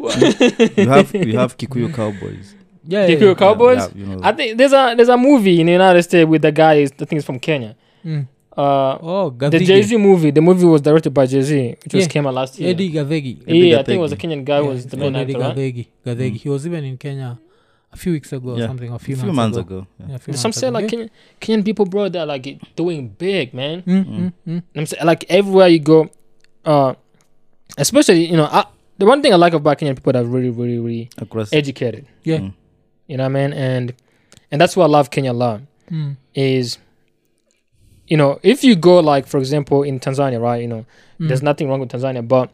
you 0.78 0.90
have 0.90 1.16
you 1.16 1.38
have 1.40 1.58
kikuyu 1.58 1.92
cowboys 1.94 2.54
yeah, 2.90 3.08
Kikuyu 3.08 3.30
yeah, 3.30 3.34
Cowboys? 3.36 3.78
Yeah, 3.80 3.90
you 3.96 4.06
know, 4.06 4.20
I 4.24 4.32
think 4.34 4.58
there's 4.58 4.72
a 4.74 4.94
there's 4.96 5.10
a 5.10 5.18
movie 5.18 5.60
in 5.60 5.66
the 5.66 5.74
United 5.74 6.04
States 6.04 6.30
with 6.30 6.42
the 6.44 6.52
guy 6.52 6.76
is 6.76 6.92
the 6.92 7.06
thing 7.06 7.18
is 7.18 7.26
from 7.26 7.40
Kenya. 7.40 7.76
Mm. 8.06 8.28
Uh, 8.58 8.98
Oh, 9.02 9.30
the 9.30 9.50
Gathegi. 9.52 9.66
Jay 9.66 9.82
Z 9.84 9.98
movie. 9.98 10.32
The 10.32 10.42
movie 10.42 10.66
was 10.66 10.82
directed 10.82 11.14
by 11.14 11.26
Jay 11.28 11.42
Z, 11.42 11.70
which 11.84 11.92
just 11.92 12.08
Yeah. 12.08 12.08
came 12.14 12.26
out 12.28 12.34
last 12.34 12.58
year. 12.60 12.70
Eddie 12.72 12.92
Gathegi. 12.92 13.44
Eddie 13.48 13.60
yeah, 13.70 13.80
I 13.80 13.84
think 13.84 13.98
it 14.00 14.02
was 14.02 14.12
a 14.12 14.18
Kenyan 14.18 14.44
guy 14.44 14.62
Yeah, 14.62 14.68
was 14.68 14.86
the 14.88 14.98
main 14.98 15.14
called 15.14 15.22
Eddie 15.22 15.36
actor, 15.36 15.46
right? 15.48 15.56
Gathegi. 15.58 15.88
Gathegi. 16.06 16.32
Mm. 16.34 16.42
He 16.42 16.50
was 16.50 16.66
even 16.66 16.84
in 16.84 16.98
Kenya 16.98 17.38
a 17.94 17.98
few 17.98 18.12
weeks 18.14 18.34
ago 18.34 18.50
or 18.58 18.60
something, 18.66 18.92
a 18.92 18.98
few, 19.00 19.16
a 19.16 19.18
few 19.20 19.32
months, 19.32 19.36
months 19.36 19.58
ago. 19.58 19.78
ago, 19.80 19.88
yeah. 20.00 20.06
Yeah, 20.10 20.16
a 20.16 20.20
few 20.20 20.34
Some 20.34 20.50
months 20.50 20.60
say 20.60 20.68
ago. 20.68 20.74
like 20.74 20.92
Yeah. 20.92 21.00
Kenyan, 21.00 21.10
Kenyan 21.40 21.66
people, 21.66 21.86
bro, 21.86 22.10
they're 22.10 22.26
like 22.26 22.60
doing 22.76 23.10
big, 23.10 23.54
man. 23.54 23.84
Mm, 23.84 24.06
Mm. 24.06 24.18
mm, 24.18 24.34
mm. 24.48 24.64
I'm 24.76 24.86
saying 24.88 25.06
like 25.06 25.24
everywhere 25.30 25.68
you 25.68 25.80
go, 25.80 26.10
uh, 26.66 26.96
especially 27.78 28.26
you 28.26 28.38
know, 28.38 28.46
I, 28.52 28.66
the 28.98 29.06
one 29.06 29.22
thing 29.22 29.34
I 29.34 29.36
like 29.38 29.54
about 29.54 29.78
Kenyan 29.78 29.96
people 29.96 30.14
that 30.14 30.24
are 30.24 30.28
really, 30.28 30.50
really, 30.50 30.80
really 30.80 31.10
across 31.18 31.54
educated. 31.54 32.08
Yeah. 32.24 32.38
Mm. 32.40 32.54
You 33.08 33.18
know 33.18 33.24
what 33.30 33.36
I 33.38 33.48
mean? 33.48 33.54
And 33.54 33.94
and 34.52 34.60
that's 34.60 34.76
why 34.76 34.86
I 34.86 34.88
love 34.88 35.12
Kenya 35.12 35.32
a 35.32 35.34
lot. 35.34 35.62
Mm, 35.92 36.18
Is 36.34 36.78
you 38.08 38.18
know, 38.18 38.40
if 38.44 38.64
you 38.64 38.76
go 38.76 39.00
like 39.00 39.28
for 39.28 39.38
example 39.38 39.84
in 39.84 40.00
Tanzania, 40.00 40.40
right? 40.42 40.62
You 40.62 40.68
know, 40.68 40.86
mm. 41.20 41.28
there's 41.28 41.42
nothing 41.44 41.68
wrong 41.70 41.80
with 41.80 41.90
Tanzania, 41.92 42.26
but 42.28 42.52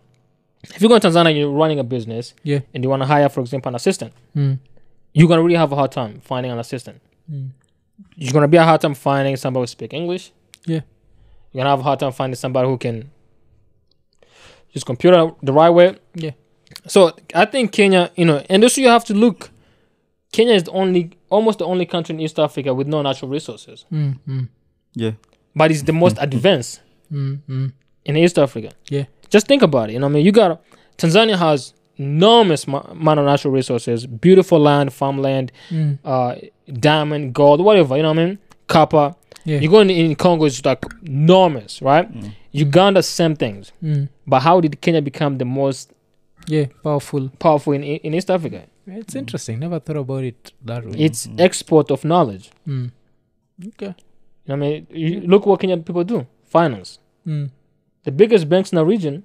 if 0.64 0.82
you 0.82 0.88
go 0.90 0.98
to 0.98 1.08
Tanzania, 1.08 1.36
you're 1.38 1.52
running 1.52 1.80
a 1.80 1.84
business, 1.84 2.34
Yeah. 2.44 2.60
and 2.74 2.84
you 2.84 2.90
want 2.90 3.02
to 3.02 3.06
hire, 3.08 3.30
for 3.30 3.42
example, 3.42 3.70
an 3.70 3.76
assistant, 3.76 4.14
Mm, 4.36 4.60
you're 5.14 5.28
gonna 5.28 5.44
really 5.44 5.58
have 5.58 5.72
a 5.72 5.76
hard 5.76 5.92
time 5.92 6.22
finding 6.24 6.52
an 6.52 6.60
assistant. 6.60 7.02
mm. 7.32 7.50
You're 8.16 8.34
gonna 8.34 8.48
be 8.48 8.58
a 8.58 8.64
hard 8.64 8.82
time 8.82 8.96
finding 8.96 9.36
somebody 9.38 9.62
who 9.64 9.68
speak 9.68 9.94
English. 9.94 10.32
Yeah. 10.66 10.82
You're 11.52 11.60
gonna 11.62 11.70
have 11.70 11.80
a 11.80 11.84
hard 11.84 12.00
time 12.00 12.12
finding 12.12 12.36
somebody 12.36 12.68
who 12.68 12.78
can 12.78 13.10
use 14.72 14.84
computer 14.84 15.32
the 15.44 15.54
right 15.54 15.70
way. 15.70 15.96
Yeah. 16.16 16.32
So 16.88 17.12
I 17.36 17.46
think 17.46 17.72
Kenya, 17.72 18.12
you 18.16 18.26
know, 18.26 18.44
and 18.50 18.64
also 18.64 18.82
you 18.82 18.88
have 18.88 19.06
to 19.06 19.14
look. 19.14 19.52
Kenya 20.32 20.56
is 20.56 20.64
the 20.64 20.72
only, 20.72 21.12
almost 21.30 21.60
the 21.60 21.66
only 21.66 21.86
country 21.86 22.16
in 22.16 22.20
East 22.22 22.40
Africa 22.40 22.74
with 22.74 22.88
no 22.88 23.02
natural 23.04 23.30
resources, 23.30 23.86
Mm, 23.92 24.18
mm, 24.28 24.48
yeah 24.96 25.12
but 25.56 25.72
it's 25.72 25.84
the 25.84 25.94
most 25.94 26.18
advanced 26.20 26.82
mm, 27.12 27.40
mm. 27.48 27.72
in 28.06 28.18
East 28.18 28.38
Africa. 28.40 28.72
Yeah. 28.90 29.06
Just 29.30 29.48
think 29.48 29.62
about 29.62 29.90
it. 29.90 29.94
You 29.94 30.00
know, 30.00 30.08
what 30.08 30.12
I 30.12 30.16
mean, 30.16 30.26
you 30.26 30.32
got 30.32 30.62
Tanzania 30.98 31.38
has 31.38 31.74
enormous 31.98 32.66
amount 32.66 33.20
of 33.20 33.26
natural 33.26 33.54
resources, 33.54 34.06
beautiful 34.08 34.60
land, 34.60 34.92
farmland, 34.94 35.52
Mm. 35.70 36.00
uh, 36.04 36.36
diamond, 36.80 37.34
gold, 37.34 37.62
whatever. 37.64 37.96
You 37.98 38.04
know 38.04 38.10
what 38.14 38.20
I 38.20 38.26
mean? 38.26 38.40
Copper. 38.68 39.16
Yeah. 39.46 39.60
You 39.60 39.70
go 39.70 39.80
in, 39.82 39.90
in 39.90 40.16
Congo, 40.16 40.46
it's 40.46 40.64
like 40.66 40.84
enormous, 41.06 41.82
right? 41.82 42.12
Mm. 42.12 42.32
Uganda, 42.52 43.04
same 43.04 43.36
things. 43.36 43.72
Mm. 43.84 44.08
But 44.26 44.40
how 44.42 44.62
did 44.62 44.80
Kenya 44.82 45.02
become 45.02 45.38
the 45.38 45.46
most 45.46 45.92
Yeah, 46.48 46.66
powerful. 46.84 47.30
powerful 47.40 47.74
in, 47.74 47.84
in 47.84 48.14
East 48.14 48.30
Africa? 48.32 48.64
It's 48.88 49.16
interesting. 49.16 49.60
Never 49.60 49.80
thought 49.80 49.98
about 49.98 50.24
it 50.24 50.52
that 50.66 50.86
way. 50.86 50.98
It's 50.98 51.28
Mm. 51.28 51.40
export 51.40 51.92
of 51.92 52.04
knowledge. 52.06 52.52
Mm. 52.68 52.92
Okay. 53.70 53.96
You 54.46 54.56
know 54.56 54.60
what 54.60 54.68
I 54.68 54.70
mean? 54.72 54.88
You 54.92 55.22
look 55.22 55.46
what 55.46 55.60
Kenyan 55.62 55.86
people 55.86 56.04
do. 56.04 56.26
Finance. 56.44 57.00
Mm. 57.28 57.50
The 58.04 58.12
biggest 58.12 58.50
banks 58.50 58.72
in 58.72 58.76
the 58.76 58.86
region, 58.86 59.24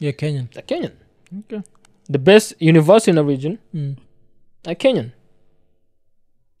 Yeah, 0.00 0.12
Kenyan. 0.12 0.54
are 0.56 0.62
Kenyan. 0.62 0.92
Okay. 1.40 1.62
The 2.08 2.18
best 2.18 2.54
university 2.60 3.10
in 3.10 3.16
the 3.16 3.24
region, 3.24 3.58
Mm. 3.74 3.96
are 4.66 4.74
Kenyan. 4.74 5.12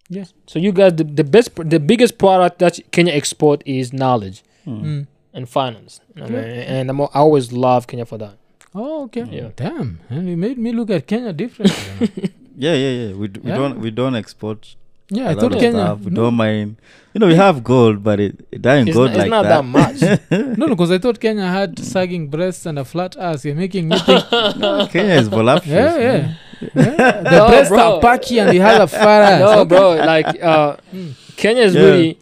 Yes. 0.08 0.32
So 0.46 0.58
you 0.58 0.72
guys, 0.72 0.94
the, 0.94 1.04
the 1.04 1.24
best, 1.24 1.54
the 1.56 1.78
biggest 1.80 2.18
product 2.18 2.58
that 2.58 2.78
Kenya 2.90 3.12
export 3.12 3.62
is 3.66 3.92
knowledge 3.92 4.42
Mm. 4.66 4.82
Mm. 4.84 5.06
and 5.34 5.48
finance. 5.48 6.00
You 6.14 6.22
I 6.24 6.26
mean? 6.28 6.44
And 6.44 6.90
I'm, 6.90 7.00
I 7.00 7.06
always 7.14 7.52
love 7.52 7.86
Kenya 7.88 8.04
for 8.06 8.18
that. 8.18 8.36
Oh, 8.74 9.04
okay. 9.04 9.24
Yeah. 9.30 9.50
Damn. 9.56 10.00
And 10.08 10.28
you 10.28 10.36
made 10.36 10.56
me 10.56 10.72
look 10.72 10.88
at 10.90 11.06
Kenya 11.06 11.32
differently. 11.32 12.10
you 12.16 12.28
yeah 12.56 12.74
yeah 12.74 12.90
yeah 13.08 13.12
we, 13.14 13.28
d- 13.28 13.40
we 13.40 13.50
Yeah. 13.50 13.56
don't 13.56 13.80
we 13.80 13.90
don't 13.90 14.14
export 14.14 14.76
yeah, 15.12 15.26
a 15.26 15.30
I 15.30 15.32
lot 15.34 15.40
thought 15.40 15.52
Kenya. 15.60 15.70
stuff. 15.70 16.00
we 16.00 16.10
no, 16.10 16.22
don't 16.22 16.34
mind 16.34 16.76
you 17.14 17.18
know 17.20 17.26
we 17.26 17.34
have 17.34 17.62
gold 17.62 18.02
but 18.02 18.18
it, 18.20 18.34
it 18.50 18.62
doesn't 18.62 18.88
It's, 18.88 18.96
gold 18.96 19.10
not, 19.12 19.20
it's 19.20 19.30
not 19.30 19.42
that, 19.44 19.64
much. 19.64 20.00
no, 20.58 20.66
no, 20.66 20.74
because 20.74 20.90
I 20.90 20.98
thought 20.98 21.20
Kenya 21.20 21.46
had 21.46 21.78
sagging 21.78 22.28
breasts 22.28 22.64
and 22.66 22.78
a 22.78 22.84
flat 22.84 23.16
ass. 23.16 23.44
You're 23.44 23.54
making 23.54 23.88
me 23.88 23.98
think. 23.98 24.24
Kenya 24.92 25.14
is 25.22 25.28
voluptuous 25.28 25.68
yeah, 25.74 25.98
yeah. 25.98 26.34
yeah. 26.74 27.22
The 27.22 27.30
No, 27.38 27.46
breasts 27.48 27.68
bro. 27.68 27.96
are 27.96 28.00
patchy 28.00 28.38
and 28.40 28.50
he 28.52 28.58
has 28.58 28.78
a 28.80 28.86
fat 28.86 29.22
ass. 29.32 29.40
no, 29.40 29.60
Okay. 29.60 29.68
bro. 29.68 29.94
Like 30.12 30.42
uh, 30.42 30.76
Mm. 30.94 31.14
Kenya 31.36 31.62
is 31.62 31.74
Yeah. 31.74 31.82
really, 31.82 32.18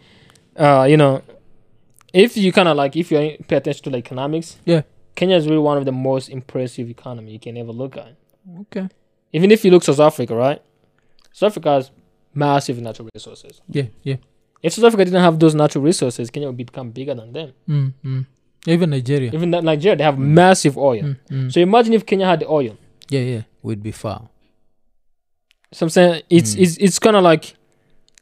uh, 0.57 0.85
you 0.89 0.97
know, 0.97 1.21
if 2.13 2.35
you 2.35 2.51
kind 2.51 2.67
of 2.67 2.75
like 2.75 2.95
if 2.95 3.11
you 3.11 3.37
pay 3.47 3.55
attention 3.57 3.83
to 3.85 3.89
like 3.91 4.05
economics, 4.05 4.57
Yeah. 4.65 4.81
Kenya 5.15 5.35
is 5.37 5.45
really 5.47 5.59
one 5.71 5.77
of 5.77 5.85
the 5.85 5.91
most 5.91 6.29
impressive 6.29 6.89
economy 6.89 7.31
you 7.33 7.39
can 7.39 7.55
ever 7.57 7.71
look 7.71 7.95
at. 7.97 8.13
Okay. 8.61 8.89
Even 9.33 9.51
if 9.51 9.63
you 9.63 9.71
look 9.71 9.83
South 9.83 9.99
Africa, 9.99 10.35
right? 10.35 10.61
South 11.31 11.51
Africa 11.51 11.69
has 11.77 11.91
massive 12.33 12.79
natural 12.81 13.09
resources. 13.13 13.61
Yeah, 13.67 13.87
yeah. 14.03 14.15
If 14.63 14.73
South 14.73 14.85
Africa 14.85 15.05
didn't 15.05 15.21
have 15.21 15.39
those 15.39 15.55
natural 15.55 15.83
resources, 15.83 16.29
Kenya 16.29 16.47
would 16.47 16.57
become 16.57 16.91
bigger 16.91 17.15
than 17.15 17.33
them. 17.33 17.53
Mm, 17.67 17.93
mm. 18.05 18.25
Even 18.67 18.89
Nigeria. 18.91 19.31
Even 19.33 19.49
Nigeria, 19.49 19.95
they 19.97 20.03
have 20.03 20.19
massive 20.19 20.77
oil. 20.77 21.01
Mm, 21.03 21.17
mm. 21.29 21.51
So 21.51 21.59
imagine 21.61 21.93
if 21.93 22.05
Kenya 22.05 22.27
had 22.27 22.41
the 22.41 22.47
oil. 22.47 22.77
yeah, 23.09 23.19
yeah. 23.21 23.41
We'd 23.63 23.81
be 23.83 23.91
far. 23.91 24.29
So 25.73 25.85
I'm 25.85 25.89
saying 25.89 26.23
it's 26.29 26.55
Mm. 26.55 26.61
it's 26.63 26.77
it's 26.77 26.99
kind 26.99 27.15
of 27.15 27.23
like 27.23 27.55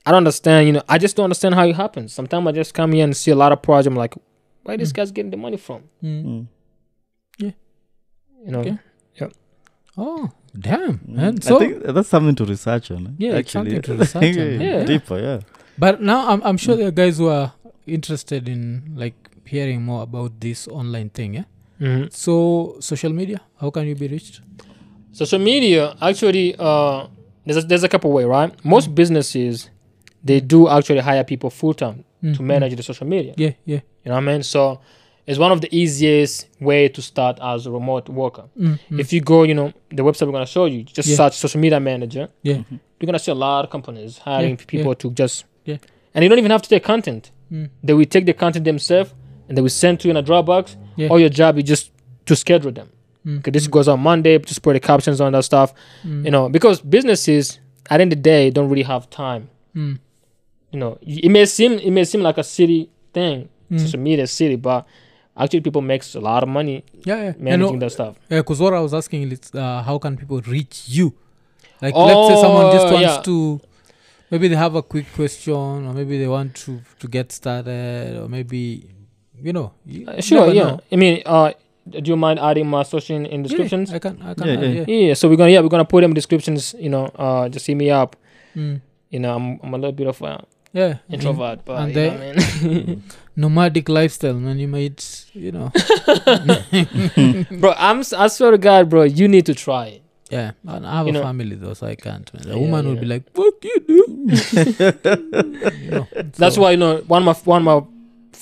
I 0.05 0.11
don't 0.11 0.17
understand. 0.19 0.67
You 0.67 0.73
know, 0.73 0.83
I 0.87 0.97
just 0.97 1.15
don't 1.15 1.25
understand 1.25 1.55
how 1.55 1.65
it 1.67 1.75
happens. 1.75 2.13
Sometimes 2.13 2.47
I 2.47 2.51
just 2.51 2.73
come 2.73 2.91
here 2.93 3.03
and 3.03 3.15
see 3.15 3.31
a 3.31 3.35
lot 3.35 3.51
of 3.51 3.61
projects. 3.61 3.87
I'm 3.87 3.95
like, 3.95 4.15
where 4.63 4.77
this 4.77 4.91
Mm. 4.91 4.95
guy's 4.95 5.11
getting 5.11 5.31
the 5.31 5.37
money 5.37 5.57
from? 5.57 5.83
Mm. 6.03 6.47
Mm. 7.41 7.53
You 8.45 8.51
know, 8.51 8.59
Okay. 8.61 8.77
Oh, 9.97 10.29
damn. 10.57 10.99
Mm. 10.99 11.07
Man. 11.07 11.35
I 11.35 11.59
think 11.59 11.83
that's 11.83 12.09
something 12.09 12.35
to 12.35 12.45
research 12.45 12.91
on. 12.91 13.07
eh? 13.07 13.11
Yeah, 13.17 13.33
Actually, 13.37 13.71
something 13.71 13.81
to 13.81 13.93
research 14.03 14.37
on, 14.37 14.61
Yeah. 14.61 14.83
Deeper, 14.83 15.19
yeah. 15.19 15.39
but 15.77 16.01
now 16.01 16.27
I'm, 16.29 16.41
I'm 16.43 16.57
sure 16.57 16.75
there 16.75 16.87
are 16.87 16.91
guys 16.91 17.17
who 17.17 17.27
are 17.29 17.53
interested 17.87 18.47
in 18.47 18.93
like 18.95 19.15
hearing 19.45 19.81
more 19.81 20.03
about 20.03 20.39
this 20.39 20.67
online 20.67 21.09
thing 21.09 21.33
yeah 21.33 21.43
Mhm. 21.81 22.11
so 22.13 22.75
social 22.79 23.11
media 23.11 23.39
how 23.59 23.69
can 23.71 23.87
you 23.87 23.95
be 23.95 24.07
reached 24.07 24.41
Social 25.11 25.39
media 25.39 25.95
actually 26.01 26.55
uh 26.59 27.07
there's 27.45 27.63
a, 27.63 27.67
there's 27.67 27.83
a 27.83 27.89
couple 27.89 28.11
way, 28.11 28.25
right? 28.25 28.53
Most 28.63 28.93
businesses 28.93 29.69
they 30.23 30.39
do 30.39 30.67
actually 30.69 30.99
hire 30.99 31.23
people 31.23 31.49
full 31.49 31.73
time 31.73 32.03
Mm, 32.21 32.35
to 32.35 32.41
mm. 32.43 32.45
manage 32.45 32.75
the 32.75 32.83
social 32.83 33.07
media. 33.07 33.33
yeah 33.37 33.53
yeah 33.65 33.79
You 34.03 34.09
know 34.11 34.15
what 34.15 34.23
I 34.27 34.31
mean? 34.33 34.43
So 34.43 34.81
it's 35.29 35.39
one 35.45 35.51
of 35.55 35.59
the 35.61 35.69
easiest 35.81 36.35
way 36.69 36.81
to 36.95 37.01
start 37.11 37.35
as 37.51 37.65
a 37.67 37.71
remote 37.79 38.05
worker. 38.21 38.45
Mm, 38.59 38.79
mm. 38.91 38.99
If 39.03 39.07
you 39.13 39.21
go, 39.21 39.37
you 39.49 39.55
know, 39.59 39.71
the 39.97 40.03
website 40.07 40.25
we're 40.27 40.37
gonna 40.39 40.45
show 40.57 40.65
you, 40.73 40.79
just 40.97 41.07
Yeah. 41.09 41.17
search 41.19 41.33
social 41.43 41.59
media 41.65 41.79
manager. 41.79 42.25
yeah 42.49 42.61
You're 42.97 43.05
gonna 43.09 43.19
see 43.27 43.31
a 43.31 43.41
lot 43.47 43.59
of 43.65 43.69
companies 43.77 44.11
hiring 44.29 44.55
Yeah, 44.59 44.65
people 44.73 44.93
to 45.01 45.07
just 45.21 45.35
Yeah. 45.69 45.77
and 46.13 46.19
you 46.23 46.29
don't 46.29 46.39
even 46.43 46.51
have 46.55 46.63
to 46.67 46.69
take 46.73 46.83
content. 46.93 47.23
Mm. 47.53 47.69
They 47.85 47.93
will 47.97 48.05
take 48.15 48.25
the 48.25 48.33
content 48.43 48.65
themselves 48.71 49.09
and 49.47 49.53
they 49.55 49.61
will 49.65 49.75
send 49.83 49.99
to 49.99 50.07
you 50.07 50.11
in 50.11 50.17
a 50.17 50.23
Dropbox. 50.29 50.75
Yeah. 51.01 51.09
Or 51.11 51.17
your 51.23 51.29
job 51.41 51.57
is 51.59 51.63
just 51.73 51.91
to 52.25 52.35
schedule 52.35 52.71
them. 52.79 52.89
Mm, 53.25 53.39
Okay, 53.39 53.51
this 53.51 53.67
goes 53.67 53.87
on 53.87 53.99
Monday, 54.09 54.35
just 54.51 54.61
put 54.61 54.73
the 54.73 54.79
captions 54.91 55.19
on 55.21 55.31
that 55.35 55.43
stuff. 55.51 55.69
mm, 56.05 56.25
You 56.25 56.31
know, 56.35 56.49
because 56.49 56.77
businesses 56.81 57.59
at 57.89 57.97
the 57.97 58.01
end 58.03 58.13
of 58.13 58.17
the 58.19 58.23
day 58.33 58.43
don't 58.55 58.69
really 58.71 58.87
have 58.93 59.03
time. 59.09 59.43
mm, 59.75 59.97
You 60.73 60.79
know, 60.81 60.97
it 61.01 61.31
may 61.37 61.45
seem 61.45 61.73
it 61.87 61.91
may 61.97 62.03
seem 62.11 62.21
like 62.29 62.37
a 62.37 62.43
city 62.43 62.89
thing, 63.13 63.37
mm. 63.71 63.79
social 63.79 63.99
media 63.99 64.27
city, 64.27 64.55
but 64.55 64.85
actually 65.39 65.61
people 65.61 65.81
makes 65.81 66.15
a 66.15 66.19
lot 66.19 66.43
of 66.43 66.49
money 66.49 66.83
yeah 67.05 67.15
yeah 67.25 67.33
managing 67.39 67.73
and, 67.73 67.81
that 67.81 67.91
stuff. 67.91 68.13
yeah 68.29 68.39
because 68.39 68.59
what 68.59 68.73
i 68.73 68.79
was 68.79 68.93
asking 68.93 69.31
is 69.31 69.39
uh, 69.55 69.81
how 69.83 69.97
can 69.97 70.17
people 70.17 70.39
reach 70.41 70.83
you 70.87 71.13
like 71.81 71.95
let's 71.95 72.27
say 72.29 72.41
someone 72.41 72.67
just 72.75 72.87
Oh, 72.87 72.93
wants 72.93 73.15
yeah. 73.17 73.21
to 73.29 73.61
maybe 74.31 74.47
they 74.49 74.55
have 74.55 74.75
a 74.75 74.83
quick 74.83 75.07
question 75.15 75.53
or 75.87 75.93
maybe 75.99 76.17
they 76.21 76.27
want 76.27 76.55
to 76.65 76.81
to 77.01 77.07
get 77.07 77.31
started 77.31 78.17
or 78.21 78.27
maybe 78.27 78.61
you 79.41 79.53
know 79.53 79.71
you 79.85 80.05
Uh, 80.07 80.21
sure, 80.21 80.47
yeah. 80.53 80.63
know. 80.63 80.79
I 80.91 80.95
mean, 81.03 81.15
uh, 81.25 81.51
do 81.89 82.07
you 82.11 82.17
mind 82.17 82.37
adding 82.39 82.67
my 82.69 82.83
social 82.83 83.15
in, 83.15 83.25
in 83.25 83.41
descriptions? 83.47 83.89
yeah, 83.89 83.95
i 83.95 83.99
can 83.99 84.15
i 84.21 84.33
can 84.33 84.47
Yeah, 84.47 84.53
add, 84.53 84.61
yeah. 84.63 84.85
yeah, 84.87 85.07
Yeah, 85.07 85.13
so 85.19 85.29
we're 85.29 85.37
gonna 85.41 85.51
yeah 85.55 85.61
we're 85.63 85.73
gonna 85.75 85.85
put 85.93 86.01
them 86.01 86.11
in 86.11 86.15
descriptions. 86.21 86.75
You 86.77 86.89
know, 86.93 87.05
uh, 87.15 87.47
just 87.49 87.65
hit 87.65 87.75
me 87.83 87.89
up. 88.01 88.15
Mm. 88.55 88.81
You 89.09 89.19
know, 89.23 89.31
I'm 89.37 89.45
I'm 89.63 89.73
a 89.73 89.77
little 89.81 89.95
bit 90.01 90.07
of 90.07 90.21
a 90.21 90.43
yeah 90.73 90.85
I 90.87 91.11
mean, 91.11 91.19
introvert, 91.19 91.65
but 91.65 91.79
and 91.81 91.95
you 91.95 92.01
know 92.01 92.11
what 92.11 92.21
I 92.21 92.67
mean. 92.67 93.03
nomadic 93.35 93.87
lifestyle 93.89 94.33
man 94.35 94.59
you 94.59 94.67
might 94.67 95.25
you 95.33 95.51
know 95.51 95.71
bro, 97.61 97.73
I'm 97.77 97.99
s- 97.99 98.13
I 98.13 98.27
swear 98.27 98.51
to 98.51 98.57
God, 98.57 98.89
bro, 98.89 99.03
you 99.03 99.27
need 99.27 99.45
to 99.45 99.55
try 99.55 99.85
it. 99.95 100.01
yeah 100.31 100.51
and 100.67 100.85
i 100.85 100.97
have 100.97 101.07
You 101.07 101.13
a 101.13 101.15
know- 101.15 101.23
family 101.23 101.55
though 101.55 101.73
so 101.73 101.87
i 101.87 101.95
can't 101.95 102.31
man. 102.33 102.43
the 102.43 102.49
Yeah, 102.49 102.61
woman 102.63 102.85
will 102.87 102.95
yeah. 102.95 103.01
be 103.05 103.07
like 103.13 103.23
fuck 103.37 103.63
you 103.69 103.77
dude 103.87 104.09
you 105.83 105.91
know, 105.91 106.07
That's 106.37 106.55
so- 106.55 106.61
why 106.61 106.71
you 106.71 106.77
know 106.77 106.97
one 107.07 107.27
of 107.27 107.29
my 107.29 107.53
one 107.53 107.61
of 107.67 107.67
my 107.71 107.87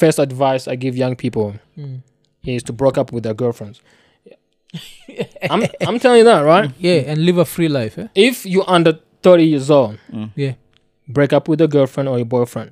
first 0.02 0.20
advice 0.20 0.68
I 0.68 0.76
give 0.76 0.98
young 0.98 1.16
people 1.16 1.54
Mm. 1.78 2.02
is 2.44 2.64
to 2.64 2.74
break 2.74 2.98
up 2.98 3.12
with 3.14 3.24
their 3.24 3.34
girlfriends. 3.36 3.80
I'm 5.50 5.62
I'm 5.88 5.98
telling 6.00 6.20
you 6.20 6.24
that, 6.26 6.42
right? 6.42 6.72
yeah 6.80 7.04
and 7.12 7.24
live 7.26 7.38
a 7.38 7.46
free 7.46 7.70
life 7.70 7.98
eh? 8.02 8.08
If 8.16 8.46
you're 8.46 8.68
under 8.68 8.94
30 9.24 9.44
years 9.44 9.70
old, 9.72 9.98
Mm. 10.12 10.32
yeah 10.36 10.54
break 11.08 11.34
up 11.34 11.48
with 11.48 11.60
your 11.60 11.68
girlfriend 11.70 12.10
or 12.10 12.18
your 12.18 12.26
boyfriend. 12.26 12.72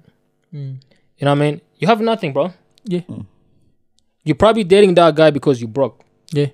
Mm. 0.53 0.77
You 1.17 1.25
know 1.25 1.31
what 1.33 1.41
I 1.41 1.51
mean? 1.51 1.61
You 1.77 1.87
have 1.87 2.01
nothing, 2.01 2.33
bro. 2.33 2.53
Yeah. 2.85 3.01
Mm. 3.01 3.25
You're 4.23 4.35
probably 4.35 4.63
dating 4.63 4.95
that 4.95 5.15
guy 5.15 5.29
because 5.31 5.61
you 5.61 5.67
broke. 5.67 6.01
yeah 6.31 6.45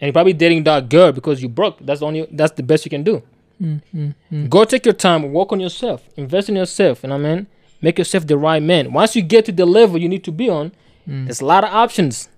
And 0.00 0.06
you're 0.08 0.12
probably 0.12 0.32
dating 0.34 0.64
that 0.64 0.88
girl 0.88 1.12
because 1.12 1.42
you 1.42 1.48
broke. 1.48 1.78
That's 1.80 2.00
the 2.00 2.06
only 2.06 2.26
that's 2.30 2.52
the 2.52 2.62
best 2.62 2.84
you 2.84 2.90
can 2.90 3.02
do. 3.02 3.22
Mm, 3.62 3.80
mm, 3.94 4.14
mm. 4.32 4.48
Go 4.48 4.64
take 4.64 4.84
your 4.84 4.94
time, 4.94 5.32
work 5.32 5.50
on 5.52 5.58
yourself, 5.60 6.08
invest 6.16 6.48
in 6.48 6.54
yourself, 6.56 7.02
you 7.02 7.08
know 7.08 7.16
what 7.18 7.26
I 7.26 7.34
mean? 7.34 7.46
Make 7.82 7.98
yourself 7.98 8.24
the 8.26 8.36
right 8.36 8.62
man. 8.62 8.92
Once 8.92 9.16
you 9.16 9.22
get 9.22 9.44
to 9.46 9.52
the 9.52 9.66
level 9.66 9.98
you 9.98 10.08
need 10.08 10.22
to 10.24 10.32
be 10.32 10.48
on, 10.48 10.72
Mm. 11.08 11.24
there's 11.24 11.40
a 11.40 11.46
lot 11.46 11.64
of 11.64 11.70
options. 11.72 12.28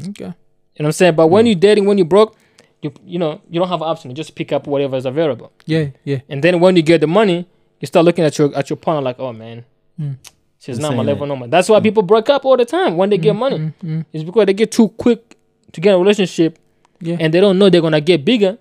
okay 0.00 0.24
You 0.24 0.24
know 0.24 0.32
what 0.78 0.86
I'm 0.86 0.92
saying? 0.92 1.14
But 1.16 1.26
when 1.28 1.46
you're 1.46 1.56
dating, 1.68 1.84
when 1.86 1.98
you 1.98 2.04
broke, 2.04 2.36
you 2.80 2.92
you 3.04 3.18
know, 3.18 3.40
you 3.50 3.58
don't 3.60 3.68
have 3.68 3.82
an 3.82 3.88
option. 3.88 4.10
You 4.10 4.14
just 4.16 4.34
pick 4.36 4.52
up 4.52 4.66
whatever 4.68 4.96
is 4.96 5.04
available. 5.04 5.50
yeah 5.66 5.86
yeah 6.04 6.20
And 6.30 6.42
then 6.44 6.60
when 6.60 6.76
you 6.76 6.82
get 6.82 7.00
the 7.02 7.06
money, 7.08 7.46
you 7.80 7.86
start 7.86 8.04
looking 8.04 8.24
at 8.24 8.38
your 8.38 8.54
at 8.56 8.70
your 8.70 8.76
partner 8.76 9.02
like, 9.02 9.18
oh 9.18 9.32
man, 9.32 9.64
Mm. 10.00 10.16
she's 10.58 10.76
The 10.76 10.82
not 10.82 10.96
my 10.96 11.02
level 11.02 11.26
no 11.26 11.36
more. 11.36 11.48
That's 11.48 11.68
why 11.68 11.80
people 11.80 12.02
break 12.02 12.30
up 12.30 12.44
all 12.44 12.56
the 12.56 12.64
time 12.64 12.96
when 12.96 13.10
they 13.10 13.18
get 13.18 13.34
money. 13.34 13.58
Mm, 13.58 13.72
mm, 13.84 14.04
It's 14.12 14.24
because 14.24 14.46
they 14.46 14.54
get 14.54 14.70
too 14.72 14.88
quick 14.88 15.36
to 15.72 15.80
get 15.80 15.94
a 15.94 15.98
relationship 15.98 16.58
yeah 17.00 17.16
and 17.20 17.32
they 17.34 17.40
don't 17.40 17.58
know 17.58 17.68
they're 17.70 17.80
gonna 17.82 18.00
get 18.00 18.24
bigger. 18.24 18.56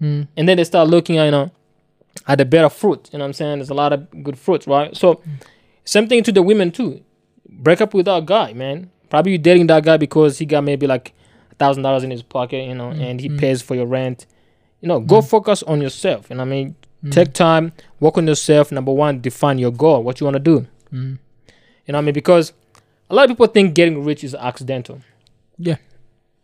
mm, 0.00 0.26
And 0.36 0.48
then 0.48 0.56
they 0.56 0.64
start 0.64 0.88
looking 0.88 1.18
at 1.18 1.24
you 1.26 1.30
know 1.30 1.50
at 2.26 2.38
the 2.38 2.44
better 2.44 2.68
fruit. 2.68 3.08
You 3.12 3.18
know 3.18 3.24
what 3.24 3.28
I'm 3.28 3.32
saying? 3.32 3.58
There's 3.58 3.70
a 3.70 3.74
lot 3.74 3.92
of 3.92 4.22
good 4.24 4.38
fruits, 4.38 4.66
right? 4.66 4.96
So 4.96 5.20
same 5.84 6.08
thing 6.08 6.22
to 6.24 6.32
the 6.32 6.42
women 6.42 6.70
too. 6.72 7.00
Break 7.48 7.80
up 7.80 7.94
with 7.94 8.06
that 8.06 8.26
guy, 8.26 8.52
man. 8.52 8.90
Probably 9.10 9.32
you 9.32 9.38
dating 9.38 9.66
that 9.68 9.84
guy 9.84 9.96
because 9.98 10.38
he 10.38 10.46
got 10.46 10.62
maybe 10.64 10.86
like 10.86 11.12
a 11.50 11.54
thousand 11.56 11.82
dollars 11.82 12.02
in 12.02 12.10
his 12.10 12.22
pocket, 12.22 12.66
you 12.66 12.74
know, 12.74 12.90
and 12.90 13.20
he 13.20 13.28
mm. 13.28 13.38
pays 13.38 13.62
for 13.62 13.74
your 13.74 13.86
rent. 13.86 14.26
You 14.80 14.88
know, 14.88 14.98
go 15.00 15.22
focus 15.22 15.62
on 15.62 15.80
yourself. 15.80 16.28
You 16.30 16.36
know 16.36 16.42
what 16.42 16.48
I 16.48 16.50
mean? 16.50 16.76
Mm, 17.04 17.12
Take 17.12 17.32
time, 17.32 17.72
work 18.00 18.18
on 18.18 18.26
yourself. 18.26 18.72
Number 18.72 18.92
one, 18.92 19.20
define 19.20 19.58
your 19.58 19.72
goal, 19.72 20.02
what 20.02 20.20
you 20.20 20.24
want 20.24 20.36
to 20.36 20.40
do. 20.40 20.66
mm. 20.92 21.18
You 21.86 21.92
know 21.92 21.98
what 21.98 22.02
I 22.02 22.06
mean? 22.06 22.14
Because 22.14 22.52
a 23.10 23.14
lot 23.14 23.24
of 23.24 23.30
people 23.30 23.46
think 23.48 23.74
getting 23.74 24.04
rich 24.04 24.22
is 24.22 24.34
accidental. 24.34 25.00
Yeah. 25.58 25.76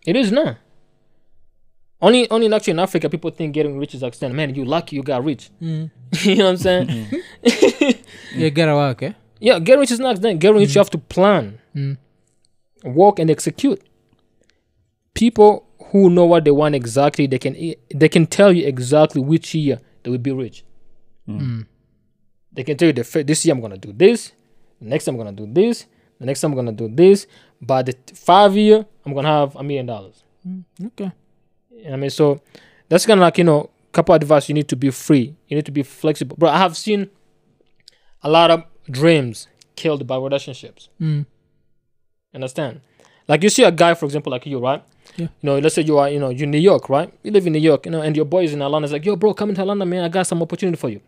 It 0.04 0.16
is 0.16 0.32
not. 0.32 0.56
Only 2.00 2.30
only 2.30 2.52
actually 2.52 2.72
in 2.72 2.78
Africa 2.78 3.08
people 3.08 3.30
think 3.30 3.54
getting 3.54 3.78
rich 3.78 3.94
is 3.94 4.02
accidental. 4.04 4.36
Man, 4.36 4.54
you 4.54 4.64
lucky 4.64 4.96
you 4.96 5.02
got 5.02 5.24
rich. 5.24 5.50
Mm. 5.60 5.90
you 6.24 6.36
know 6.36 6.44
what 6.44 6.50
I'm 6.50 6.56
saying? 6.56 7.22
yeah 8.34 8.48
get 8.50 8.68
a 8.68 8.74
work 8.74 9.02
eh 9.02 9.12
yeah, 9.40 9.58
getting 9.58 9.80
rich 9.80 9.90
is 9.90 10.00
not 10.00 10.10
accidental. 10.10 10.38
Getting 10.38 10.56
rich 10.58 10.74
you 10.74 10.80
have 10.80 10.90
to 10.90 10.98
plan, 10.98 11.58
mm. 11.74 11.96
work 12.84 13.18
and 13.18 13.30
execute. 13.30 13.80
People 15.14 15.66
who 15.90 16.10
know 16.10 16.24
what 16.24 16.44
they 16.44 16.50
want 16.50 16.74
exactly, 16.74 17.26
they 17.26 17.38
can 17.38 17.56
they 17.94 18.08
can 18.08 18.26
tell 18.26 18.52
you 18.52 18.66
exactly 18.66 19.20
which 19.20 19.54
year 19.54 19.80
they 20.08 20.10
will 20.10 20.18
be 20.18 20.32
rich. 20.32 20.64
Mm. 21.28 21.66
They 22.52 22.64
can 22.64 22.76
tell 22.78 22.86
you 22.86 22.94
the 22.94 23.04
fir- 23.04 23.22
this 23.22 23.44
year 23.44 23.54
I'm 23.54 23.60
gonna 23.60 23.76
do 23.76 23.92
this, 23.92 24.32
the 24.80 24.88
next 24.88 25.04
time 25.04 25.14
I'm 25.14 25.18
gonna 25.18 25.32
do 25.36 25.46
this, 25.46 25.84
the 26.18 26.24
next 26.24 26.40
time 26.40 26.52
I'm 26.52 26.56
gonna 26.56 26.72
do 26.72 26.88
this. 26.88 27.26
By 27.60 27.82
the 27.82 27.92
t- 27.92 28.14
five 28.14 28.56
year, 28.56 28.86
I'm 29.04 29.12
gonna 29.12 29.28
have 29.28 29.54
a 29.56 29.62
million 29.62 29.84
dollars. 29.86 30.24
okay 30.82 31.12
You 31.70 31.84
know 31.84 31.90
what 31.90 31.92
I 31.92 31.96
mean, 31.96 32.10
so 32.10 32.40
that's 32.88 33.04
kind 33.04 33.20
of 33.20 33.22
like 33.22 33.36
you 33.36 33.44
know, 33.44 33.68
couple 33.92 34.14
advice. 34.14 34.48
You 34.48 34.54
need 34.54 34.68
to 34.68 34.76
be 34.76 34.90
free. 34.90 35.36
You 35.48 35.56
need 35.56 35.66
to 35.66 35.72
be 35.72 35.82
flexible. 35.82 36.36
But 36.38 36.54
I 36.54 36.58
have 36.58 36.74
seen 36.76 37.10
a 38.22 38.30
lot 38.30 38.50
of 38.50 38.64
dreams 38.90 39.46
killed 39.76 40.06
by 40.06 40.16
relationships. 40.16 40.88
mm. 41.00 41.26
Understand? 42.34 42.80
Like 43.28 43.42
you 43.42 43.50
see 43.50 43.64
a 43.64 43.70
guy, 43.72 43.92
for 43.94 44.06
example, 44.06 44.30
like 44.32 44.46
you, 44.46 44.58
right? 44.58 44.82
Yeah. 45.16 45.26
You 45.26 45.28
know, 45.42 45.58
let's 45.58 45.74
say 45.74 45.82
you 45.82 45.98
are, 45.98 46.08
you 46.08 46.18
know, 46.18 46.30
you're 46.30 46.44
in 46.44 46.50
New 46.50 46.58
York, 46.58 46.88
right? 46.88 47.12
You 47.22 47.30
live 47.30 47.46
in 47.46 47.52
New 47.52 47.58
York, 47.58 47.86
you 47.86 47.92
know, 47.92 48.02
and 48.02 48.14
your 48.16 48.24
boy 48.24 48.44
is 48.44 48.52
in 48.52 48.62
Atlanta. 48.62 48.84
It's 48.84 48.92
like, 48.92 49.04
yo, 49.04 49.16
bro, 49.16 49.34
come 49.34 49.48
into 49.50 49.60
Atlanta, 49.62 49.84
man. 49.86 50.04
I 50.04 50.08
got 50.08 50.26
some 50.26 50.42
opportunity 50.42 50.76
for 50.76 50.88
you. 50.88 51.00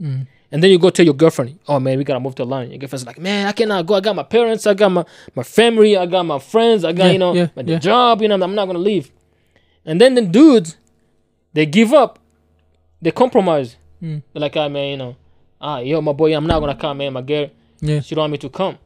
Mm. 0.00 0.26
And 0.52 0.62
then 0.62 0.70
you 0.70 0.78
go 0.78 0.90
tell 0.90 1.04
your 1.04 1.14
girlfriend, 1.14 1.58
oh 1.68 1.78
man, 1.78 1.96
we 1.98 2.04
gotta 2.04 2.18
move 2.20 2.34
to 2.36 2.42
Atlanta. 2.42 2.70
Your 2.70 2.78
girlfriend's 2.78 3.06
like, 3.06 3.18
man, 3.18 3.46
I 3.46 3.52
cannot 3.52 3.86
go. 3.86 3.94
I 3.94 4.00
got 4.00 4.16
my 4.16 4.22
parents, 4.24 4.66
I 4.66 4.74
got 4.74 4.88
my, 4.90 5.04
my 5.34 5.42
family, 5.42 5.96
I 5.96 6.06
got 6.06 6.24
my 6.24 6.38
friends, 6.38 6.84
I 6.84 6.92
got, 6.92 7.06
Yeah, 7.06 7.12
you 7.12 7.18
know, 7.18 7.34
yeah, 7.34 7.48
my 7.54 7.62
yeah. 7.62 7.78
job, 7.78 8.22
you 8.22 8.28
know, 8.28 8.34
I'm 8.34 8.54
not 8.54 8.66
gonna 8.66 8.78
leave. 8.78 9.10
And 9.84 10.00
then 10.00 10.14
the 10.14 10.22
dudes, 10.22 10.76
they 11.52 11.66
give 11.66 11.92
up, 11.92 12.18
they 13.00 13.10
compromise. 13.12 13.76
Mm. 14.02 14.22
They're 14.32 14.40
like, 14.40 14.56
ah 14.56 14.68
man, 14.68 14.88
you 14.88 14.96
know, 14.96 15.16
ah, 15.60 15.78
yo, 15.78 16.00
my 16.00 16.12
boy, 16.12 16.34
I'm 16.34 16.46
not 16.46 16.60
gonna 16.60 16.74
come, 16.74 16.98
man. 16.98 17.12
My 17.12 17.22
girl, 17.22 17.48
yeah 17.80 18.00
she 18.00 18.14
don't 18.14 18.22
want 18.22 18.32
me 18.32 18.38
to 18.38 18.48
come. 18.48 18.78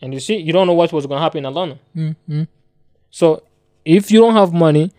And 0.00 0.12
you 0.12 0.20
see, 0.20 0.36
you 0.36 0.52
don't 0.52 0.66
know 0.66 0.72
what 0.74 0.92
was 0.92 1.06
gonna 1.06 1.20
happen 1.20 1.38
in 1.38 1.46
Atlanta. 1.46 1.78
mm. 1.96 2.46
So 3.12 3.44
if 3.84 4.10
you 4.10 4.18
don't 4.20 4.34
have 4.34 4.52
money, 4.52 4.90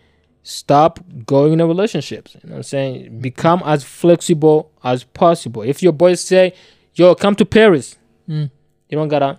stop 0.42 1.00
going 1.26 1.52
into 1.52 1.66
relationships. 1.66 2.34
You 2.34 2.40
know 2.48 2.54
what 2.54 2.56
I'm 2.58 2.62
saying? 2.62 3.20
Become 3.20 3.62
as 3.66 3.84
flexible 3.84 4.70
as 4.82 5.04
possible. 5.04 5.62
If 5.62 5.82
your 5.82 5.92
boys 5.92 6.20
say, 6.20 6.54
yo, 6.94 7.14
come 7.14 7.34
to 7.36 7.44
Paris, 7.44 7.96
Mm. 8.28 8.50
you 8.88 8.96
don't 8.98 9.08
gotta 9.08 9.38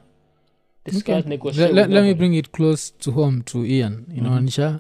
discuss, 0.83 1.21
Okay. 1.21 1.29
negotiate. 1.29 1.73
let, 1.73 1.89
let, 1.89 1.89
let 1.89 2.03
me 2.03 2.13
bring 2.13 2.35
it 2.35 2.51
close 2.51 2.91
to 2.99 3.11
home 3.11 3.41
to 3.43 3.65
ian 3.65 4.05
inaonyesha 4.15 4.79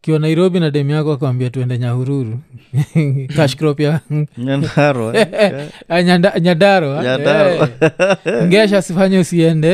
kiwa 0.00 0.18
nairobi 0.18 0.60
na 0.60 0.70
demu 0.70 0.90
yako 0.90 1.12
akwambia 1.12 1.50
tuende 1.50 1.78
nyahururu 1.78 2.38
kashkrop 3.36 3.80
ya 3.80 4.00
Nyandarua, 4.38 5.16
eh? 5.16 5.68
Ah, 5.88 6.02
nyadaro? 6.40 7.02
Nyadaro. 7.02 7.68
Eh. 8.24 8.44
ngesha 8.46 8.82
sifanye 8.82 9.18
usiende 9.18 9.68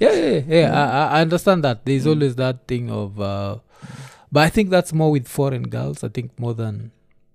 yeah, 0.00 0.14
yeah, 0.18 0.48
yeah. 0.48 0.72
I, 1.12 1.18
I 1.18 1.22
understand 1.22 1.62
that 1.64 1.84
there's 1.84 2.06
always 2.06 2.34
that 2.36 2.56
thing 2.66 2.90
of 2.90 3.18
uh, 3.20 3.56
but 4.32 4.40
i 4.42 4.48
think 4.50 4.70
that's 4.70 4.92
more 4.92 5.10
with 5.12 5.28
foreign 5.28 5.62
girls 5.68 6.04
i 6.04 6.08
think 6.08 6.30
more 6.38 6.54
than 6.54 6.90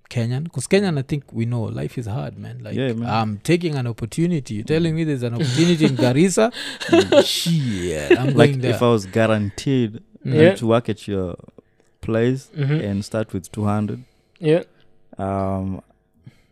kenyan 0.10 0.44
because 0.44 0.68
kenyan 0.68 0.98
i 0.98 1.04
think 1.04 1.24
we 1.34 1.46
know 1.46 1.64
life 1.70 1.98
is 2.02 2.08
hard 2.08 2.38
man 2.38 2.60
like 2.64 2.76
Yeah, 2.76 2.94
man. 2.94 3.10
i'm 3.10 3.38
taking 3.44 3.76
an 3.76 3.88
opportunity 3.88 4.56
you're 4.56 4.64
telling 4.66 4.94
me 4.96 5.04
there's 5.06 5.24
an 5.24 5.34
opportunity 5.36 5.86
in 5.86 5.96
garissa 5.96 6.52
shit 7.26 8.12
i'm 8.20 8.26
like 8.36 8.36
going 8.36 8.58
there 8.62 8.72
if 8.76 8.82
i 8.82 8.88
was 8.90 9.06
guaranteed 9.08 9.92
Mm. 9.92 10.00
Yeah. 10.24 10.56
to 10.56 10.68
work 10.68 10.90
at 10.90 11.08
your 11.08 11.36
place 12.02 12.50
Mhm. 12.58 12.84
and 12.84 13.04
start 13.06 13.34
with 13.34 13.52
200 13.52 14.00
Yeah. 14.40 14.64
um 15.18 15.82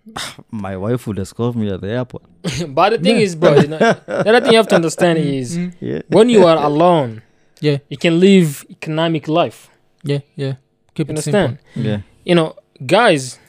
My 0.52 0.78
wife 0.78 1.06
would 1.08 1.20
escort 1.20 1.56
me 1.56 1.70
at 1.70 1.82
the 1.82 1.90
airport. 1.90 2.24
but 2.70 2.90
the 2.92 2.98
thing 3.00 3.18
is, 3.18 3.36
bro, 3.36 3.56
you 3.56 3.68
know, 3.68 3.78
the 4.06 4.30
other 4.30 4.42
thing 4.42 4.52
you 4.54 4.58
have 4.58 4.68
to 4.70 4.76
understand 4.76 5.18
is 5.40 5.58
Mm. 5.58 5.74
Yeah. 5.82 6.02
when 6.10 6.30
you 6.30 6.46
are 6.46 6.58
alone, 6.64 7.22
Yeah, 7.60 7.78
you 7.90 7.98
can 7.98 8.20
live 8.20 8.66
economic 8.70 9.28
life. 9.28 9.70
yeah, 10.04 10.20
yeah. 10.36 10.54
Keep 10.96 11.10
You 11.10 11.16
it 11.16 11.22
simple. 11.24 11.58
Yeah. 11.76 12.02
You 12.24 12.36
know, 12.36 12.56
guys. 12.86 13.40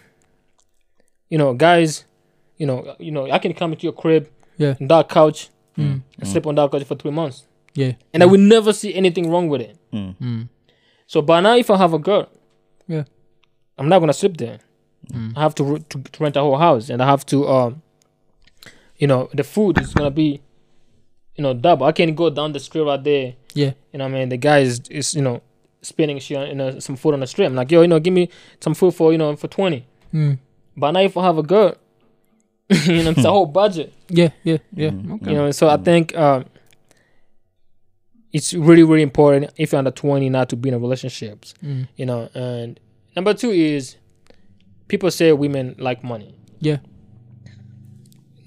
You 1.30 1.38
know, 1.38 1.54
guys. 1.54 2.04
You 2.58 2.66
know, 2.66 2.96
you 2.98 3.12
know, 3.12 3.30
I 3.30 3.38
can 3.38 3.52
come 3.54 3.72
into 3.72 3.84
your 3.84 3.92
crib, 3.94 4.26
Yeah. 4.58 4.74
on 4.80 4.88
that 4.88 5.08
couch, 5.08 5.50
Mm. 5.78 6.02
and 6.18 6.26
sleep 6.28 6.46
on 6.46 6.54
that 6.56 6.70
couch 6.72 6.82
for 6.84 6.96
three 6.96 7.12
months, 7.12 7.44
Yeah. 7.74 7.92
and 8.12 8.22
I 8.22 8.26
will 8.26 8.40
never 8.40 8.72
see 8.72 8.94
anything 8.94 9.30
wrong 9.30 9.48
with 9.48 9.60
it. 9.60 9.76
Mm. 9.92 10.16
Mm. 10.20 10.48
So, 11.06 11.22
but 11.22 11.40
now 11.40 11.56
if 11.56 11.70
I 11.70 11.76
have 11.76 11.92
a 11.94 11.98
girl, 11.98 12.28
Yeah. 12.88 13.04
I'm 13.78 13.88
not 13.88 14.00
gonna 14.00 14.12
sleep 14.12 14.36
there. 14.36 14.58
Mm. 15.12 15.32
I 15.36 15.40
have 15.42 15.54
to, 15.56 15.64
re- 15.64 15.84
to 15.90 15.98
to 16.02 16.22
rent 16.22 16.36
a 16.36 16.40
whole 16.40 16.58
house, 16.58 16.90
and 16.90 17.00
I 17.02 17.06
have 17.06 17.24
to, 17.26 17.46
um, 17.48 17.82
you 18.98 19.06
know, 19.06 19.28
the 19.32 19.44
food 19.44 19.78
is 19.78 19.94
gonna 19.94 20.10
be, 20.10 20.40
you 21.36 21.42
know, 21.42 21.54
double. 21.54 21.86
I 21.86 21.92
can't 21.92 22.16
go 22.16 22.30
down 22.30 22.52
the 22.52 22.60
street 22.60 22.82
right 22.82 23.02
there. 23.02 23.34
Yeah. 23.54 23.72
You 23.92 23.98
know, 23.98 24.04
what 24.06 24.14
I 24.16 24.18
mean, 24.18 24.28
the 24.30 24.36
guy 24.36 24.58
is, 24.60 24.80
is 24.90 25.14
you 25.14 25.22
know, 25.22 25.40
spending 25.82 26.18
shit, 26.18 26.36
on- 26.36 26.48
you 26.48 26.54
know, 26.56 26.78
some 26.80 26.96
food 26.96 27.14
on 27.14 27.20
the 27.20 27.26
street. 27.26 27.46
I'm 27.46 27.54
like, 27.54 27.70
yo, 27.70 27.82
you 27.82 27.88
know, 27.88 28.00
give 28.00 28.12
me 28.12 28.28
some 28.60 28.74
food 28.74 28.92
for, 28.94 29.12
you 29.12 29.18
know, 29.18 29.36
for 29.36 29.46
twenty. 29.48 29.86
Mm. 30.12 30.38
But 30.76 30.90
now 30.92 31.00
if 31.00 31.16
I 31.16 31.22
have 31.24 31.38
a 31.38 31.42
girl, 31.42 31.76
you 32.68 33.02
know, 33.04 33.10
it's 33.10 33.24
a 33.24 33.30
whole 33.30 33.46
budget. 33.46 33.92
Yeah, 34.08 34.30
yeah, 34.42 34.58
yeah. 34.74 34.90
Mm. 34.90 35.12
Okay. 35.22 35.30
You 35.30 35.36
know, 35.36 35.50
so 35.52 35.68
I 35.68 35.76
think 35.76 36.16
um, 36.16 36.44
it's 38.32 38.52
really, 38.52 38.82
really 38.82 39.02
important 39.02 39.52
if 39.56 39.72
you're 39.72 39.78
under 39.78 39.90
twenty 39.90 40.28
not 40.28 40.48
to 40.50 40.56
be 40.56 40.68
in 40.68 40.74
a 40.74 40.78
relationships. 40.78 41.54
Mm. 41.64 41.88
You 41.96 42.06
know, 42.06 42.28
and 42.34 42.78
number 43.16 43.34
two 43.34 43.50
is 43.50 43.96
people 44.88 45.10
say 45.10 45.32
women 45.32 45.74
like 45.78 46.04
money. 46.04 46.34
Yeah. 46.60 46.78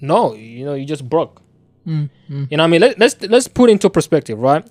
No, 0.02 0.34
you 0.34 0.66
know, 0.66 0.74
you 0.74 0.86
just 0.86 1.08
broke. 1.08 1.41
Mm. 1.88 2.10
Mm. 2.30 2.52
You 2.52 2.58
know 2.58 2.64
I 2.64 2.68
mean? 2.68 2.82
Let, 2.82 2.99
let's 2.99 3.22
let's 3.22 3.48
put 3.48 3.70
into 3.70 3.90
perspective, 3.90 4.40
right? 4.40 4.68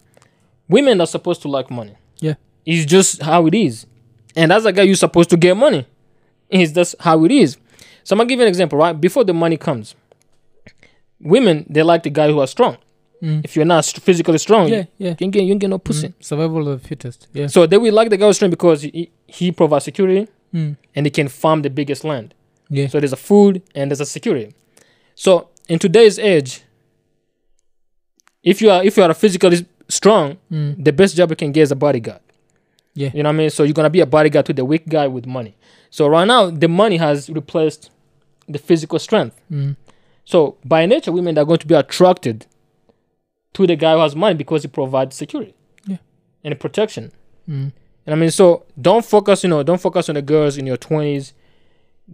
Women 0.69 1.01
are 1.01 1.07
supposed 1.07 1.43
to 1.43 1.49
like 1.49 1.70
money. 1.70 1.97
Yeah. 2.20 2.35
It's 2.65 2.85
just 2.85 3.23
how 3.23 3.47
it 3.47 3.55
is. 3.55 3.87
And 4.37 4.53
as 4.53 4.65
a 4.65 4.73
guy, 4.73 4.82
you're 4.82 4.95
supposed 4.95 5.31
to 5.31 5.37
get 5.37 5.57
money. 5.57 5.87
It's 6.49 6.73
just 6.73 6.95
how 7.01 7.24
it 7.24 7.32
is. 7.32 7.57
So 8.05 8.15
I'm 8.15 8.19
gonna 8.19 8.28
give 8.28 8.39
you 8.39 8.45
an 8.45 8.49
example, 8.49 8.78
right? 8.78 8.93
Before 8.93 9.24
the 9.24 9.35
money 9.35 9.57
comes, 9.57 9.95
women 11.20 11.66
they 11.69 11.82
like 11.82 12.03
the 12.03 12.11
guy 12.11 12.28
who 12.28 12.41
are 12.41 12.47
strong. 12.47 12.78
Mm. 13.23 13.45
If 13.45 13.55
you're 13.57 13.67
not 13.67 13.85
st- 13.85 14.03
physically 14.03 14.39
strong, 14.39 14.69
Yeah, 14.69 14.85
yeah. 14.99 15.11
you 15.11 15.17
can 15.17 15.31
get 15.31 15.43
you 15.45 15.53
can 15.53 15.59
get 15.59 15.71
no 15.71 15.79
pussy. 15.79 16.09
Mm. 16.09 16.15
Survival 16.21 16.69
of 16.69 16.83
the 16.83 16.89
fittest. 16.89 17.29
Yeah. 17.35 17.49
So 17.49 17.67
they 17.67 17.77
will 17.77 17.93
like 17.95 18.09
the 18.11 18.17
guy 18.17 18.27
who's 18.27 18.37
strong 18.37 18.51
because 18.51 18.83
he, 18.83 19.11
he 19.27 19.53
provides 19.53 19.85
security 19.85 20.27
Mm. 20.55 20.77
and 20.97 21.07
he 21.07 21.11
can 21.11 21.29
farm 21.29 21.63
the 21.63 21.71
biggest 21.71 22.03
land. 22.03 22.35
Yeah. 22.71 22.89
So 22.89 22.99
there's 22.99 23.13
a 23.13 23.17
food 23.17 23.63
and 23.75 23.91
there's 23.91 24.01
a 24.01 24.07
security. 24.07 24.55
So 25.15 25.49
in 25.69 25.79
today's 25.79 26.19
age, 26.19 26.63
if 28.43 28.61
you 28.63 28.71
are 28.71 28.83
if 28.85 28.97
you 28.97 29.03
are 29.03 29.15
physically 29.15 29.67
strong, 29.89 30.37
Mm. 30.51 30.83
the 30.85 30.93
best 30.93 31.17
job 31.17 31.31
you 31.31 31.37
can 31.37 31.53
get 31.53 31.63
is 31.63 31.73
a 31.73 31.77
bodyguard. 31.77 32.21
Yeah. 32.95 33.11
You 33.15 33.23
know 33.23 33.29
what 33.29 33.35
I 33.35 33.39
mean? 33.39 33.51
So 33.51 33.63
you're 33.65 33.75
gonna 33.75 33.91
be 33.91 34.01
a 34.01 34.07
bodyguard 34.07 34.47
to 34.47 34.53
the 34.53 34.65
weak 34.65 34.89
guy 34.89 35.07
with 35.07 35.27
money. 35.27 35.55
So 35.91 36.09
right 36.09 36.27
now 36.27 36.51
the 36.51 36.69
money 36.69 36.97
has 36.97 37.29
replaced 37.29 37.91
the 38.49 38.59
physical 38.59 38.99
strength. 38.99 39.37
Mm. 39.53 39.77
So 40.25 40.57
by 40.65 40.87
nature, 40.87 41.13
women 41.13 41.37
are 41.39 41.45
going 41.45 41.59
to 41.59 41.67
be 41.67 41.75
attracted 41.75 42.47
to 43.55 43.66
the 43.66 43.77
guy 43.77 43.94
who 43.94 44.01
has 44.01 44.14
money 44.14 44.35
because 44.35 44.62
he 44.62 44.68
provides 44.68 45.16
security. 45.16 45.55
Yeah. 45.86 45.98
And 46.44 46.59
protection. 46.59 47.12
Mm. 47.48 47.72
And 48.06 48.14
I 48.14 48.16
mean, 48.16 48.31
so 48.31 48.64
don't 48.81 49.05
focus, 49.05 49.43
you 49.44 49.51
know, 49.51 49.62
don't 49.62 49.81
focus 49.81 50.09
on 50.09 50.14
the 50.14 50.22
girls 50.22 50.56
in 50.56 50.66
your 50.66 50.77
twenties. 50.77 51.32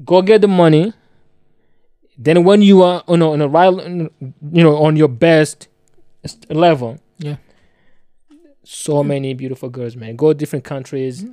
Go 0.04 0.22
get 0.22 0.40
the 0.40 0.48
money. 0.48 0.92
Then 2.18 2.44
when 2.44 2.62
you 2.62 2.82
are, 2.82 3.04
you 3.08 3.16
know, 3.18 3.32
on 3.32 3.40
a 3.42 3.48
right, 3.48 3.72
you 3.72 4.10
know, 4.40 4.76
on 4.76 4.96
your 4.96 5.08
best 5.08 5.68
s- 6.24 6.38
level. 6.48 6.98
Yeah. 7.18 7.36
So 8.64 9.04
many 9.04 9.34
beautiful 9.34 9.68
girls, 9.68 9.96
man. 9.96 10.16
Go 10.16 10.32
different 10.32 10.64
countries. 10.64 11.24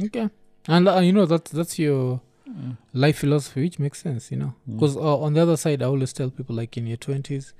Okay. 0.00 0.28
And 0.68 0.88
uh, 0.88 0.98
you 0.98 1.12
know 1.12 1.26
that's 1.26 1.50
that's 1.50 1.78
your 1.78 2.20
life 2.92 3.18
philosophy, 3.18 3.62
which 3.62 3.78
makes 3.78 4.02
sense, 4.02 4.30
you 4.30 4.36
know. 4.36 4.54
Because 4.68 4.96
uh, 4.96 5.18
on 5.18 5.32
the 5.34 5.40
other 5.40 5.56
side, 5.56 5.82
I 5.82 5.86
always 5.86 6.12
tell 6.12 6.30
people 6.30 6.54
like 6.54 6.76
in 6.76 6.86
your 6.86 6.98
twenties, 6.98 7.54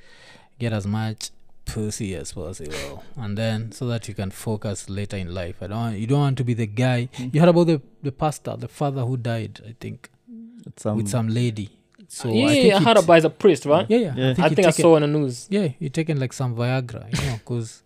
get 0.58 0.72
as 0.72 0.86
much 0.86 1.30
pussy 1.64 2.14
as 2.14 2.32
possible, 2.32 3.02
and 3.16 3.36
then 3.38 3.72
so 3.72 3.86
that 3.86 4.08
you 4.08 4.14
can 4.14 4.30
focus 4.30 4.88
later 4.90 5.16
in 5.16 5.32
life. 5.34 5.56
I 5.62 5.66
don't. 5.68 5.78
Want, 5.78 5.98
you 5.98 6.06
don't 6.06 6.18
want 6.20 6.38
to 6.38 6.44
be 6.44 6.54
the 6.54 6.66
guy. 6.66 7.08
You 7.18 7.40
heard 7.40 7.48
about 7.48 7.66
the 7.66 7.80
the 8.02 8.12
pastor, 8.12 8.56
the 8.56 8.68
father 8.68 9.02
who 9.04 9.16
died, 9.16 9.60
I 9.66 9.74
think, 9.80 10.10
It's, 10.66 10.84
um, 10.86 10.96
with 10.96 11.08
some 11.08 11.28
lady. 11.28 11.70
So 12.08 12.28
yeah, 12.32 12.74
I 12.74 12.76
I, 12.76 12.80
heard 12.80 12.96
it- 12.98 13.04
about 13.04 13.16
as 13.18 13.24
a 13.24 13.30
priest, 13.30 13.64
right? 13.64 13.86
Yeah, 13.88 13.98
yeah. 13.98 14.14
Yeah. 14.16 14.34
I 14.38 14.48
he 14.48 14.54
think 14.54 14.66
I 14.66 14.70
taken- 14.70 14.82
saw 14.82 14.96
on 14.96 15.02
the 15.02 15.08
news. 15.08 15.46
Yeah, 15.50 15.68
he 15.78 15.88
taken 15.88 16.20
like 16.20 16.32
some 16.32 16.54
Viagra, 16.54 17.06
you 17.18 17.26
know, 17.30 17.36
because 17.38 17.82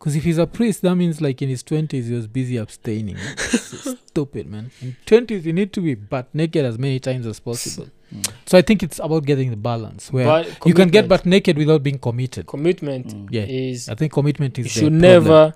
because 0.00 0.16
if 0.16 0.24
he's 0.24 0.38
a 0.38 0.46
priest, 0.46 0.80
that 0.82 0.94
means 0.96 1.20
like 1.20 1.40
in 1.42 1.48
his 1.50 1.62
twenties 1.62 2.08
he 2.08 2.14
was 2.14 2.26
busy 2.26 2.56
abstaining. 2.56 3.16
Stupid, 3.36 4.46
man. 4.48 4.70
In 4.82 4.96
twenties 5.06 5.46
you 5.46 5.52
need 5.52 5.72
to 5.74 5.80
be 5.80 5.94
butt 5.94 6.28
naked 6.34 6.64
as 6.64 6.78
many 6.78 6.98
times 6.98 7.26
as 7.26 7.38
possible. 7.40 7.88
Mm. 8.14 8.26
So 8.46 8.58
I 8.58 8.62
think 8.62 8.82
it's 8.82 8.98
about 8.98 9.24
getting 9.24 9.50
the 9.50 9.56
balance 9.56 10.12
where 10.12 10.24
But 10.24 10.66
you 10.66 10.74
can 10.74 10.88
get 10.88 11.06
butt 11.08 11.24
naked 11.26 11.56
without 11.56 11.82
being 11.82 11.98
committed. 11.98 12.46
commitment 12.46 13.06
Mm. 13.08 13.28
Yeah, 13.30 13.42
is 13.42 13.88
I 13.88 13.94
think 13.94 14.12
commitment 14.12 14.58
you 14.58 14.64
is. 14.64 14.70
should 14.72 14.84
the 14.84 14.98
problem. 14.98 15.00
never 15.00 15.54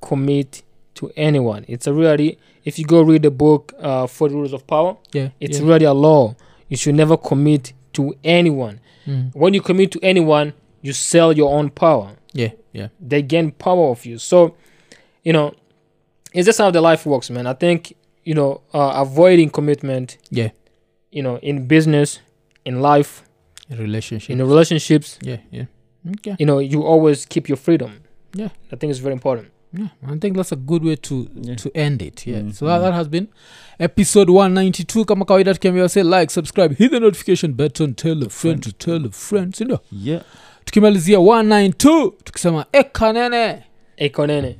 commit 0.00 0.62
to 0.94 1.10
anyone. 1.16 1.64
It's 1.68 1.86
a 1.86 1.92
really 1.92 2.38
if 2.64 2.78
you 2.78 2.84
go 2.84 3.02
read 3.02 3.22
the 3.22 3.30
book 3.30 3.74
uh 3.80 4.06
Forty 4.06 4.34
Rules 4.34 4.52
of 4.52 4.66
Power, 4.66 4.96
Yeah, 5.12 5.30
it's 5.40 5.58
yeah. 5.60 5.66
really 5.66 5.84
a 5.84 5.92
law. 5.94 6.34
You 6.68 6.76
should 6.76 6.94
never 6.94 7.16
commit 7.16 7.72
to 7.94 8.14
anyone. 8.24 8.80
Mm. 9.06 9.34
When 9.34 9.54
you 9.54 9.60
commit 9.60 9.90
to 9.92 10.00
anyone, 10.02 10.52
you 10.82 10.92
sell 10.92 11.32
your 11.32 11.52
own 11.52 11.70
power. 11.70 12.12
Yeah, 12.32 12.50
yeah, 12.72 12.88
They 13.00 13.22
gain 13.22 13.50
power 13.52 13.90
of 13.90 14.06
you. 14.06 14.18
So, 14.18 14.54
you 15.24 15.32
know, 15.32 15.52
it's 16.32 16.46
just 16.46 16.58
how 16.58 16.70
the 16.70 16.80
life 16.80 17.06
works, 17.06 17.30
man. 17.30 17.46
I 17.46 17.54
think 17.54 17.94
you 18.24 18.34
know 18.34 18.60
uh, 18.74 18.92
avoiding 18.96 19.50
commitment, 19.50 20.16
yeah. 20.30 20.50
you 21.10 21.22
know, 21.22 21.38
in 21.42 21.66
business, 21.66 22.20
in 22.64 22.80
life, 22.80 23.22
Relationship. 23.70 24.30
in 24.30 24.38
the 24.38 24.44
relationships, 24.44 25.18
yeah, 25.22 25.38
yeah. 25.50 25.64
Okay. 26.10 26.36
you 26.38 26.46
know, 26.46 26.58
you 26.60 26.82
always 26.82 27.26
keep 27.26 27.48
your 27.48 27.56
freedom. 27.58 28.00
Yeah. 28.34 28.48
I 28.72 28.76
think 28.76 28.90
it's 28.90 29.00
very 29.00 29.12
important. 29.12 29.48
Yeah, 29.72 29.88
I 30.06 30.16
think 30.18 30.36
that's 30.36 30.52
a 30.52 30.56
good 30.56 30.82
way 30.84 30.96
to 30.96 31.28
Yeah. 31.42 31.54
to 31.56 31.70
end 31.76 32.02
it. 32.02 32.26
Yeah. 32.26 32.40
Mm, 32.42 32.54
So 32.54 32.66
that, 32.66 32.78
that 32.78 32.92
has 32.94 33.08
been 33.08 33.28
episode 33.78 34.28
192. 34.30 35.04
Kama 35.04 35.24
kawaida 35.24 35.54
tukiambia 35.54 35.88
say 35.88 36.02
like, 36.02 36.30
subscribe, 36.32 36.74
hit 36.76 36.90
the 36.90 37.00
notification 37.00 37.52
button, 37.52 37.94
tell 37.94 38.22
a 38.24 38.28
friend 38.28 38.62
to 38.62 38.72
tell 38.72 39.04
a 39.06 39.10
friend. 39.10 39.52
Sindio? 39.54 39.78
Yeah. 39.92 40.22
Tukimalizia 40.70 41.18
192 41.18 42.12
tukisema 42.24 42.64
ekanene. 42.72 43.62
Ekonene. 43.96 44.56